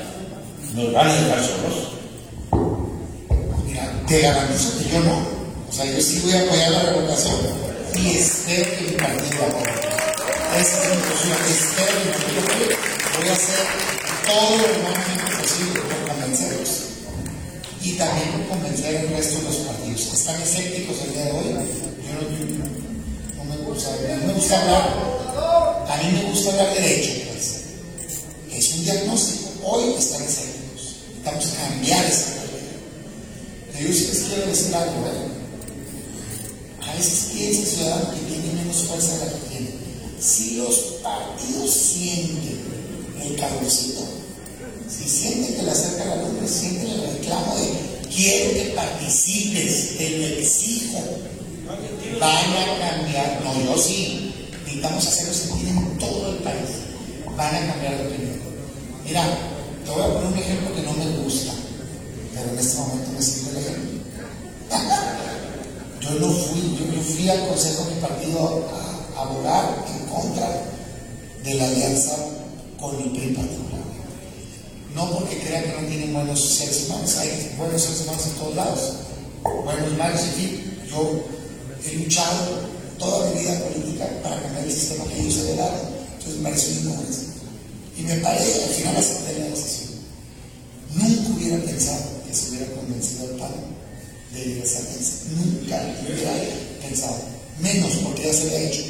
nos 0.74 0.94
van 0.94 1.08
a 1.10 1.14
dejar 1.14 1.40
solos. 1.40 1.92
Mira, 3.66 4.04
te 4.08 4.22
garantizo 4.22 4.78
que 4.80 4.90
yo 4.90 5.00
no. 5.02 5.42
O 5.70 5.74
sea, 5.74 5.86
yo 5.86 6.02
sí 6.02 6.22
voy 6.24 6.34
a 6.34 6.42
apoyar 6.44 6.72
la 6.72 6.84
revocación 6.84 7.36
y 7.96 8.04
que 8.04 8.78
mi 8.82 8.98
partido. 8.98 9.44
Esa 10.58 10.84
es 10.84 10.90
mi. 10.90 11.32
Espero 11.52 11.92
que 11.98 12.06
mi 12.06 12.42
partido. 12.42 12.78
Voy 13.20 13.30
a 13.30 13.34
hacer 13.34 14.01
todo 14.32 14.58
lo 14.58 14.80
humanamente 14.80 15.44
posible 15.44 15.82
por 15.82 16.08
convencerlos. 16.08 16.70
Y 17.84 17.92
también 17.94 18.48
convencer 18.48 18.98
al 18.98 19.10
resto 19.10 19.40
de 19.40 19.44
los 19.44 19.56
partidos 19.58 20.02
que 20.02 20.16
están 20.16 20.42
escépticos 20.42 20.98
el 21.04 21.14
día 21.14 21.26
de 21.26 21.32
hoy. 21.32 21.46
Yo 21.50 22.14
no, 22.16 23.44
no 23.44 23.44
me 23.44 23.58
gusta, 23.66 23.90
a 23.90 24.26
me 24.26 24.34
gusta 24.34 24.62
hablar, 24.62 24.86
a 25.90 25.98
mí 25.98 26.12
me 26.14 26.32
gusta 26.32 26.52
hablar 26.52 26.74
derecho, 26.76 27.12
pues. 27.32 27.62
Es 28.54 28.74
un 28.74 28.86
diagnóstico. 28.86 29.50
Hoy 29.64 29.96
están 29.98 30.22
escépticos. 30.22 30.96
Estamos 31.18 31.46
a 31.46 31.68
cambiar 31.68 32.06
esa 32.06 32.26
realidad. 32.28 32.80
Pero 33.74 33.88
yo 33.90 33.94
sí 33.94 34.08
les 34.08 34.20
quiero 34.22 34.48
decir 34.48 34.76
algo. 34.76 35.32
A 36.82 36.96
veces 36.96 37.32
piensa 37.34 37.62
el 37.62 37.68
ciudadano 37.68 38.12
que 38.12 38.34
tiene 38.34 38.54
menos 38.54 38.84
fuerza 38.84 39.14
de 39.18 39.26
la 39.26 39.32
que 39.32 39.50
tiene. 39.50 39.70
Si 40.20 40.56
los 40.58 40.76
partidos 41.02 41.72
sienten 41.72 42.60
el 43.24 43.36
calorcito, 43.36 44.11
si 44.98 45.08
sienten 45.08 45.56
que 45.56 45.64
le 45.64 45.72
acerca 45.72 46.06
la 46.06 46.16
lumbre, 46.18 46.48
sienten 46.48 46.88
el 46.88 47.02
reclamo 47.14 47.56
de 47.56 47.92
quiero 48.14 48.54
que 48.54 48.74
participes, 48.76 49.98
te 49.98 50.10
lo 50.18 50.28
exijo, 50.28 51.00
van 52.20 52.54
a 52.54 52.90
cambiar. 52.90 53.42
No, 53.44 53.64
yo 53.64 53.78
sí. 53.78 54.28
Necesitamos 54.64 55.08
hacerlo 55.08 55.34
sentir 55.34 55.68
en 55.70 55.98
todo 55.98 56.32
el 56.32 56.38
país. 56.38 56.70
Van 57.36 57.56
a 57.56 57.68
cambiar 57.68 57.98
de 57.98 58.08
opinión. 58.08 58.40
Mira, 59.06 59.24
te 59.86 59.92
voy 59.92 60.02
a 60.02 60.14
poner 60.14 60.28
un 60.28 60.38
ejemplo 60.38 60.76
que 60.76 60.82
no 60.82 60.94
me 60.94 61.24
gusta, 61.24 61.54
pero 62.34 62.50
en 62.52 62.60
este 62.60 62.78
momento 62.78 63.12
me 63.12 63.22
sirve 63.22 63.52
el 63.52 63.58
ejemplo. 63.58 64.00
Yo 66.02 66.10
no 66.20 66.32
fui, 66.32 66.62
yo, 66.80 66.96
yo 66.96 67.02
fui 67.04 67.30
al 67.30 67.48
consejo 67.48 67.86
de 67.86 67.96
mi 67.96 68.02
partido 68.02 68.68
a, 68.74 69.20
a 69.20 69.24
abogar 69.24 69.86
en 69.88 70.08
contra 70.08 70.50
de 71.44 71.54
la 71.54 71.66
alianza 71.66 72.16
con 72.80 72.96
el 72.96 73.12
PRI 73.12 73.36
particular. 73.36 73.81
No 74.96 75.12
porque 75.12 75.38
crea 75.40 75.64
que 75.64 75.82
no 75.82 75.88
tienen 75.88 76.14
buenos 76.14 76.56
seres 76.56 76.86
humanos, 76.86 77.18
hay 77.18 77.56
buenos 77.58 77.82
seres 77.82 78.02
humanos 78.02 78.26
en 78.26 78.34
todos 78.34 78.56
lados, 78.56 78.94
buenos, 79.64 79.98
malos, 79.98 80.22
en 80.22 80.34
fin, 80.34 80.82
yo 80.90 81.24
he 81.86 81.96
luchado 81.96 82.72
toda 82.98 83.32
mi 83.32 83.42
vida 83.42 83.60
política 83.60 84.08
para 84.22 84.42
cambiar 84.42 84.66
el 84.66 84.72
sistema 84.72 85.06
que 85.06 85.20
ellos 85.22 85.38
heredaron, 85.38 85.80
entonces 86.14 86.42
me 86.42 86.50
parece 86.50 86.80
una 86.82 86.96
Y 87.98 88.04
me 88.04 88.16
parece, 88.18 88.64
al 88.64 88.70
final 88.70 88.96
acepté 88.98 89.40
la 89.40 89.46
decisión. 89.46 89.92
Nunca 90.94 91.30
hubiera 91.30 91.58
pensado 91.64 92.04
que 92.28 92.34
se 92.34 92.50
hubiera 92.50 92.66
convencido 92.74 93.24
al 93.24 93.40
padre 93.40 93.62
de 94.34 94.46
ir 94.46 94.64
a 94.64 95.36
Nunca 95.36 95.96
hubiera 96.04 96.34
pensado. 96.82 97.18
Menos 97.60 97.92
porque 98.04 98.24
ya 98.24 98.34
se 98.34 98.42
había 98.44 98.70
hecho. 98.70 98.84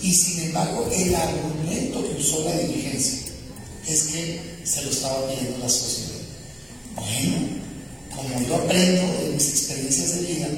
Y 0.00 0.12
sin 0.12 0.42
embargo, 0.44 0.88
el 0.92 1.14
argumento 1.14 2.02
que 2.02 2.20
usó 2.20 2.44
la 2.44 2.58
dirigencia 2.58 3.20
es 3.86 4.02
que 4.04 4.40
se 4.64 4.82
lo 4.82 4.90
estaba 4.90 5.28
pidiendo 5.28 5.58
la 5.58 5.68
sociedad. 5.68 6.20
Bueno, 6.94 7.62
como 8.14 8.46
yo 8.46 8.56
aprendo 8.56 9.22
de 9.22 9.30
mis 9.34 9.48
experiencias 9.48 10.16
de 10.16 10.20
vida, 10.22 10.48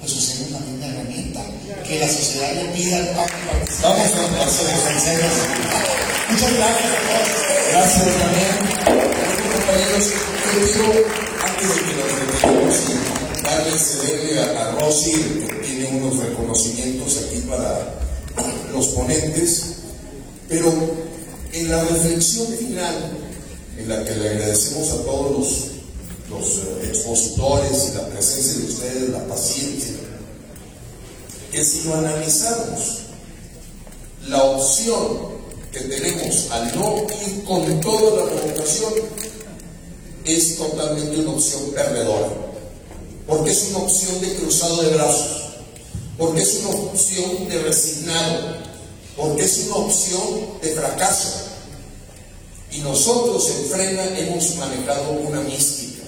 pues 0.00 0.12
usemos 0.12 0.50
la 0.52 0.60
misma 0.60 0.86
herramienta. 0.86 1.44
Que 1.86 2.00
la 2.00 2.08
sociedad 2.08 2.52
le 2.54 2.64
pida 2.70 2.98
al 2.98 3.08
PAC 3.08 3.32
Vamos 3.82 4.00
a 4.00 4.44
hacer 4.44 4.66
Muchas 6.30 6.52
gracias 6.52 6.84
a 6.84 7.00
todos. 7.06 7.48
Gracias 7.72 8.04
también. 8.18 8.54
Compañeros, 9.54 10.04
yo 10.54 10.60
quiero, 10.72 10.88
antes 11.46 11.68
de 11.68 11.80
que 11.82 11.92
nos 11.94 12.10
retiremos 12.18 12.76
y 12.88 13.42
darle 13.42 13.78
cederle 13.78 14.40
a, 14.40 14.68
a 14.68 14.70
Rosy, 14.72 15.12
que 15.12 15.54
tiene 15.66 16.00
unos 16.00 16.18
reconocimientos 16.18 17.18
aquí 17.18 17.40
para 17.48 17.94
los 18.72 18.88
ponentes, 18.88 19.62
pero 20.48 20.72
en 21.52 21.70
la 21.70 21.84
reflexión 21.84 22.46
final, 22.58 23.27
en 23.78 23.88
la 23.88 24.04
que 24.04 24.14
le 24.14 24.28
agradecemos 24.28 24.90
a 24.90 25.04
todos 25.04 25.32
los, 26.30 26.48
eh, 26.50 26.88
expositores 26.88 27.90
y 27.90 27.96
la 27.96 28.06
presencia 28.08 28.52
de 28.58 28.64
ustedes, 28.66 29.10
la 29.10 29.26
paciencia, 29.26 29.94
que 31.50 31.64
si 31.64 31.84
lo 31.84 31.94
analizamos, 31.94 32.98
la 34.26 34.42
opción 34.42 35.38
que 35.72 35.80
tenemos 35.80 36.50
al 36.50 36.78
no 36.78 37.06
ir 37.26 37.44
con 37.44 37.80
toda 37.80 38.24
la 38.24 38.30
provocación 38.32 38.92
es 40.24 40.56
totalmente 40.56 41.20
una 41.20 41.30
opción 41.30 41.70
perdedora, 41.74 42.28
porque 43.26 43.52
es 43.52 43.68
una 43.70 43.78
opción 43.78 44.20
de 44.20 44.34
cruzado 44.34 44.82
de 44.82 44.90
brazos 44.90 45.38
porque 46.18 46.42
es 46.42 46.60
una 46.64 46.76
opción 46.76 47.48
de 47.48 47.62
resignado, 47.62 48.56
porque 49.16 49.44
es 49.44 49.66
una 49.66 49.76
opción 49.76 50.58
de 50.60 50.70
fracaso. 50.72 51.47
Y 52.70 52.80
nosotros 52.80 53.48
en 53.50 53.70
Frena 53.70 54.04
hemos 54.18 54.54
manejado 54.56 55.12
una 55.12 55.40
mística, 55.40 56.02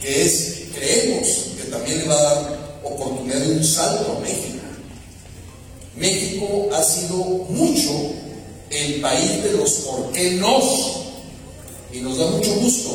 que 0.00 0.22
es, 0.22 0.64
creemos 0.74 1.28
que 1.56 1.70
también 1.70 1.98
le 1.98 2.04
va 2.06 2.18
a 2.18 2.22
dar 2.22 2.80
oportunidad 2.82 3.38
de 3.38 3.52
un 3.52 3.64
salto 3.64 4.16
a 4.16 4.20
México. 4.20 4.58
México 5.96 6.68
ha 6.74 6.82
sido 6.82 7.16
mucho 7.16 7.90
el 8.70 9.00
país 9.00 9.42
de 9.44 9.52
los 9.52 9.70
por 9.70 10.10
qué 10.12 10.32
no. 10.32 10.60
Y 11.92 12.00
nos 12.00 12.18
da 12.18 12.26
mucho 12.26 12.54
gusto 12.54 12.90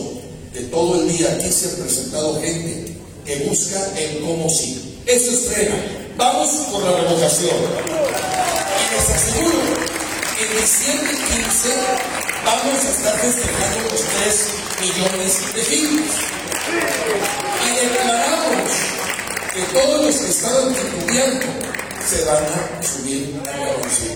que 0.53 0.61
todo 0.61 1.01
el 1.01 1.07
día 1.15 1.31
aquí 1.33 1.51
se 1.51 1.67
ha 1.67 1.75
presentado 1.83 2.41
gente 2.41 2.97
que 3.25 3.35
busca 3.47 3.79
el 3.97 4.19
cómo 4.19 4.49
sí. 4.49 4.99
Eso 5.05 5.31
es 5.31 5.39
Frena. 5.41 5.75
Vamos 6.17 6.49
por 6.71 6.81
la 6.83 7.01
revocación. 7.01 7.55
Y 8.79 8.95
les 8.95 9.09
aseguro 9.09 9.59
que 10.37 10.61
diciembre 10.61 11.11
15 11.11 12.26
vamos 12.47 12.85
a 12.85 12.89
estar 12.89 13.19
festejando 13.19 13.89
los 13.91 14.01
3 14.01 14.47
millones 14.81 15.53
de 15.53 15.61
firmas. 15.63 16.15
Y 17.65 17.69
declaramos 17.85 18.71
que 19.53 19.61
todos 19.73 20.05
los 20.05 20.15
que 20.15 20.29
estaban 20.29 20.75
estudiando 20.75 21.45
se 22.07 22.23
van 22.23 22.43
a 22.45 22.83
subir 22.83 23.41
a 23.41 23.45
la 23.45 23.65
revolución. 23.65 24.13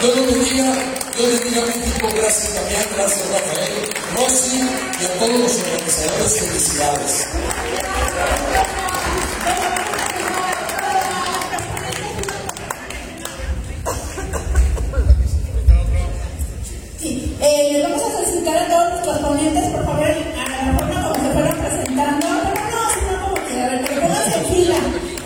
Dios 0.00 0.16
los 0.16 0.26
bendiga, 0.26 0.74
Dios 1.16 1.40
bendiga 1.40 1.62
a 1.62 1.66
México, 1.66 2.08
gracias 2.14 2.54
también, 2.54 2.82
gracias 2.96 3.28
Rafael, 3.28 3.94
Rosy 4.14 4.60
y 5.00 5.04
a 5.04 5.18
todos 5.18 5.40
los 5.40 5.52
organizadores, 5.58 6.38
felicidades. 6.38 7.26
Vamos 18.22 18.46
a 18.46 19.02
todos 19.02 19.20
los 19.20 19.30
ponentes, 19.30 19.64
por 19.70 19.84
favor, 19.84 20.04
a 20.06 20.64
la 20.64 20.78
forma 20.78 21.02
como 21.02 21.14
se 21.16 21.32
fueron 21.32 21.58
presentando. 21.58 22.26
No, 22.28 22.34
no, 22.34 22.54
no, 22.70 22.80
sino 22.94 23.20
como 23.20 23.46
que, 23.48 23.60
a 23.60 23.68
ver, 23.68 23.82
que 23.82 23.94
pónganse 24.00 24.38
en 24.38 24.44
fila, 24.46 24.76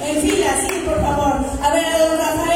en 0.02 0.16
fila, 0.23 0.47
sí, 0.66 0.82
por 0.86 1.02
favor. 1.02 1.35
A 1.62 1.74
ver, 1.74 1.85
a 1.85 1.98
don 1.98 2.16
Rafael 2.16 2.56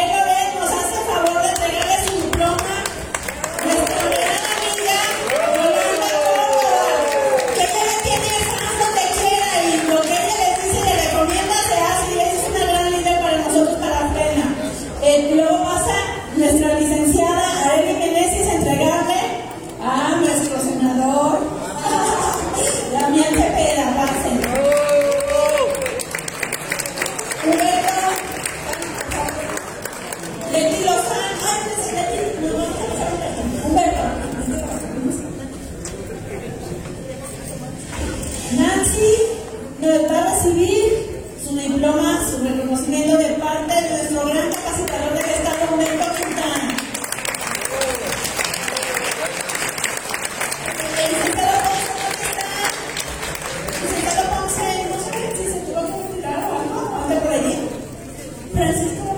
por 57.18 57.32
allí. 57.32 57.54
Francisco. 58.52 59.16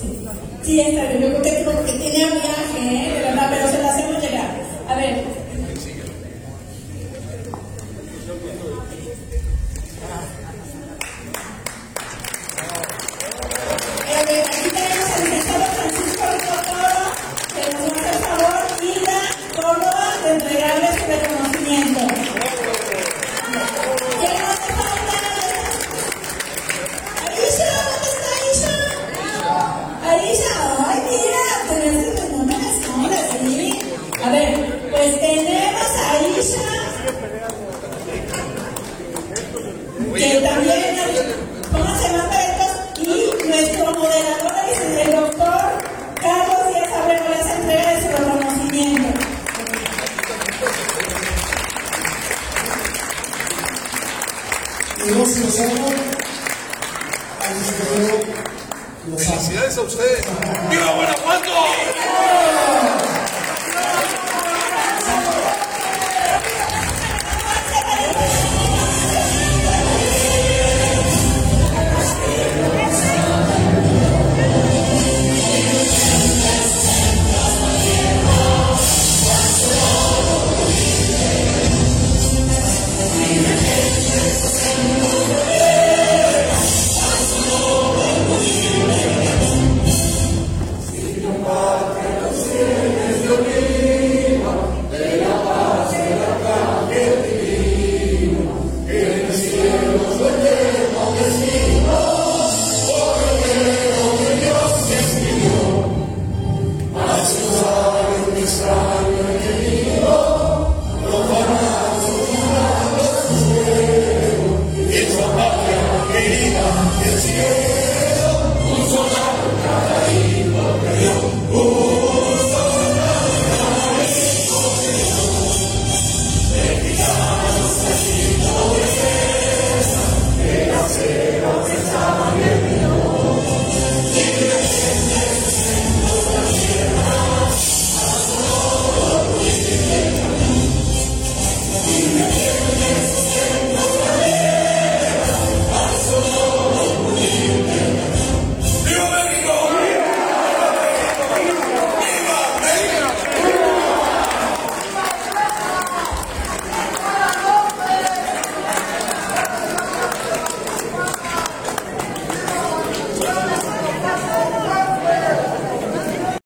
Sí, 0.00 0.18
sí, 0.62 0.80
está 0.80 1.02
bien, 1.08 1.20
yo 1.22 1.28
creo 1.28 1.42
que 1.42 1.62
porque 1.64 1.92
viaje, 2.34 2.80
¿eh? 2.80 3.15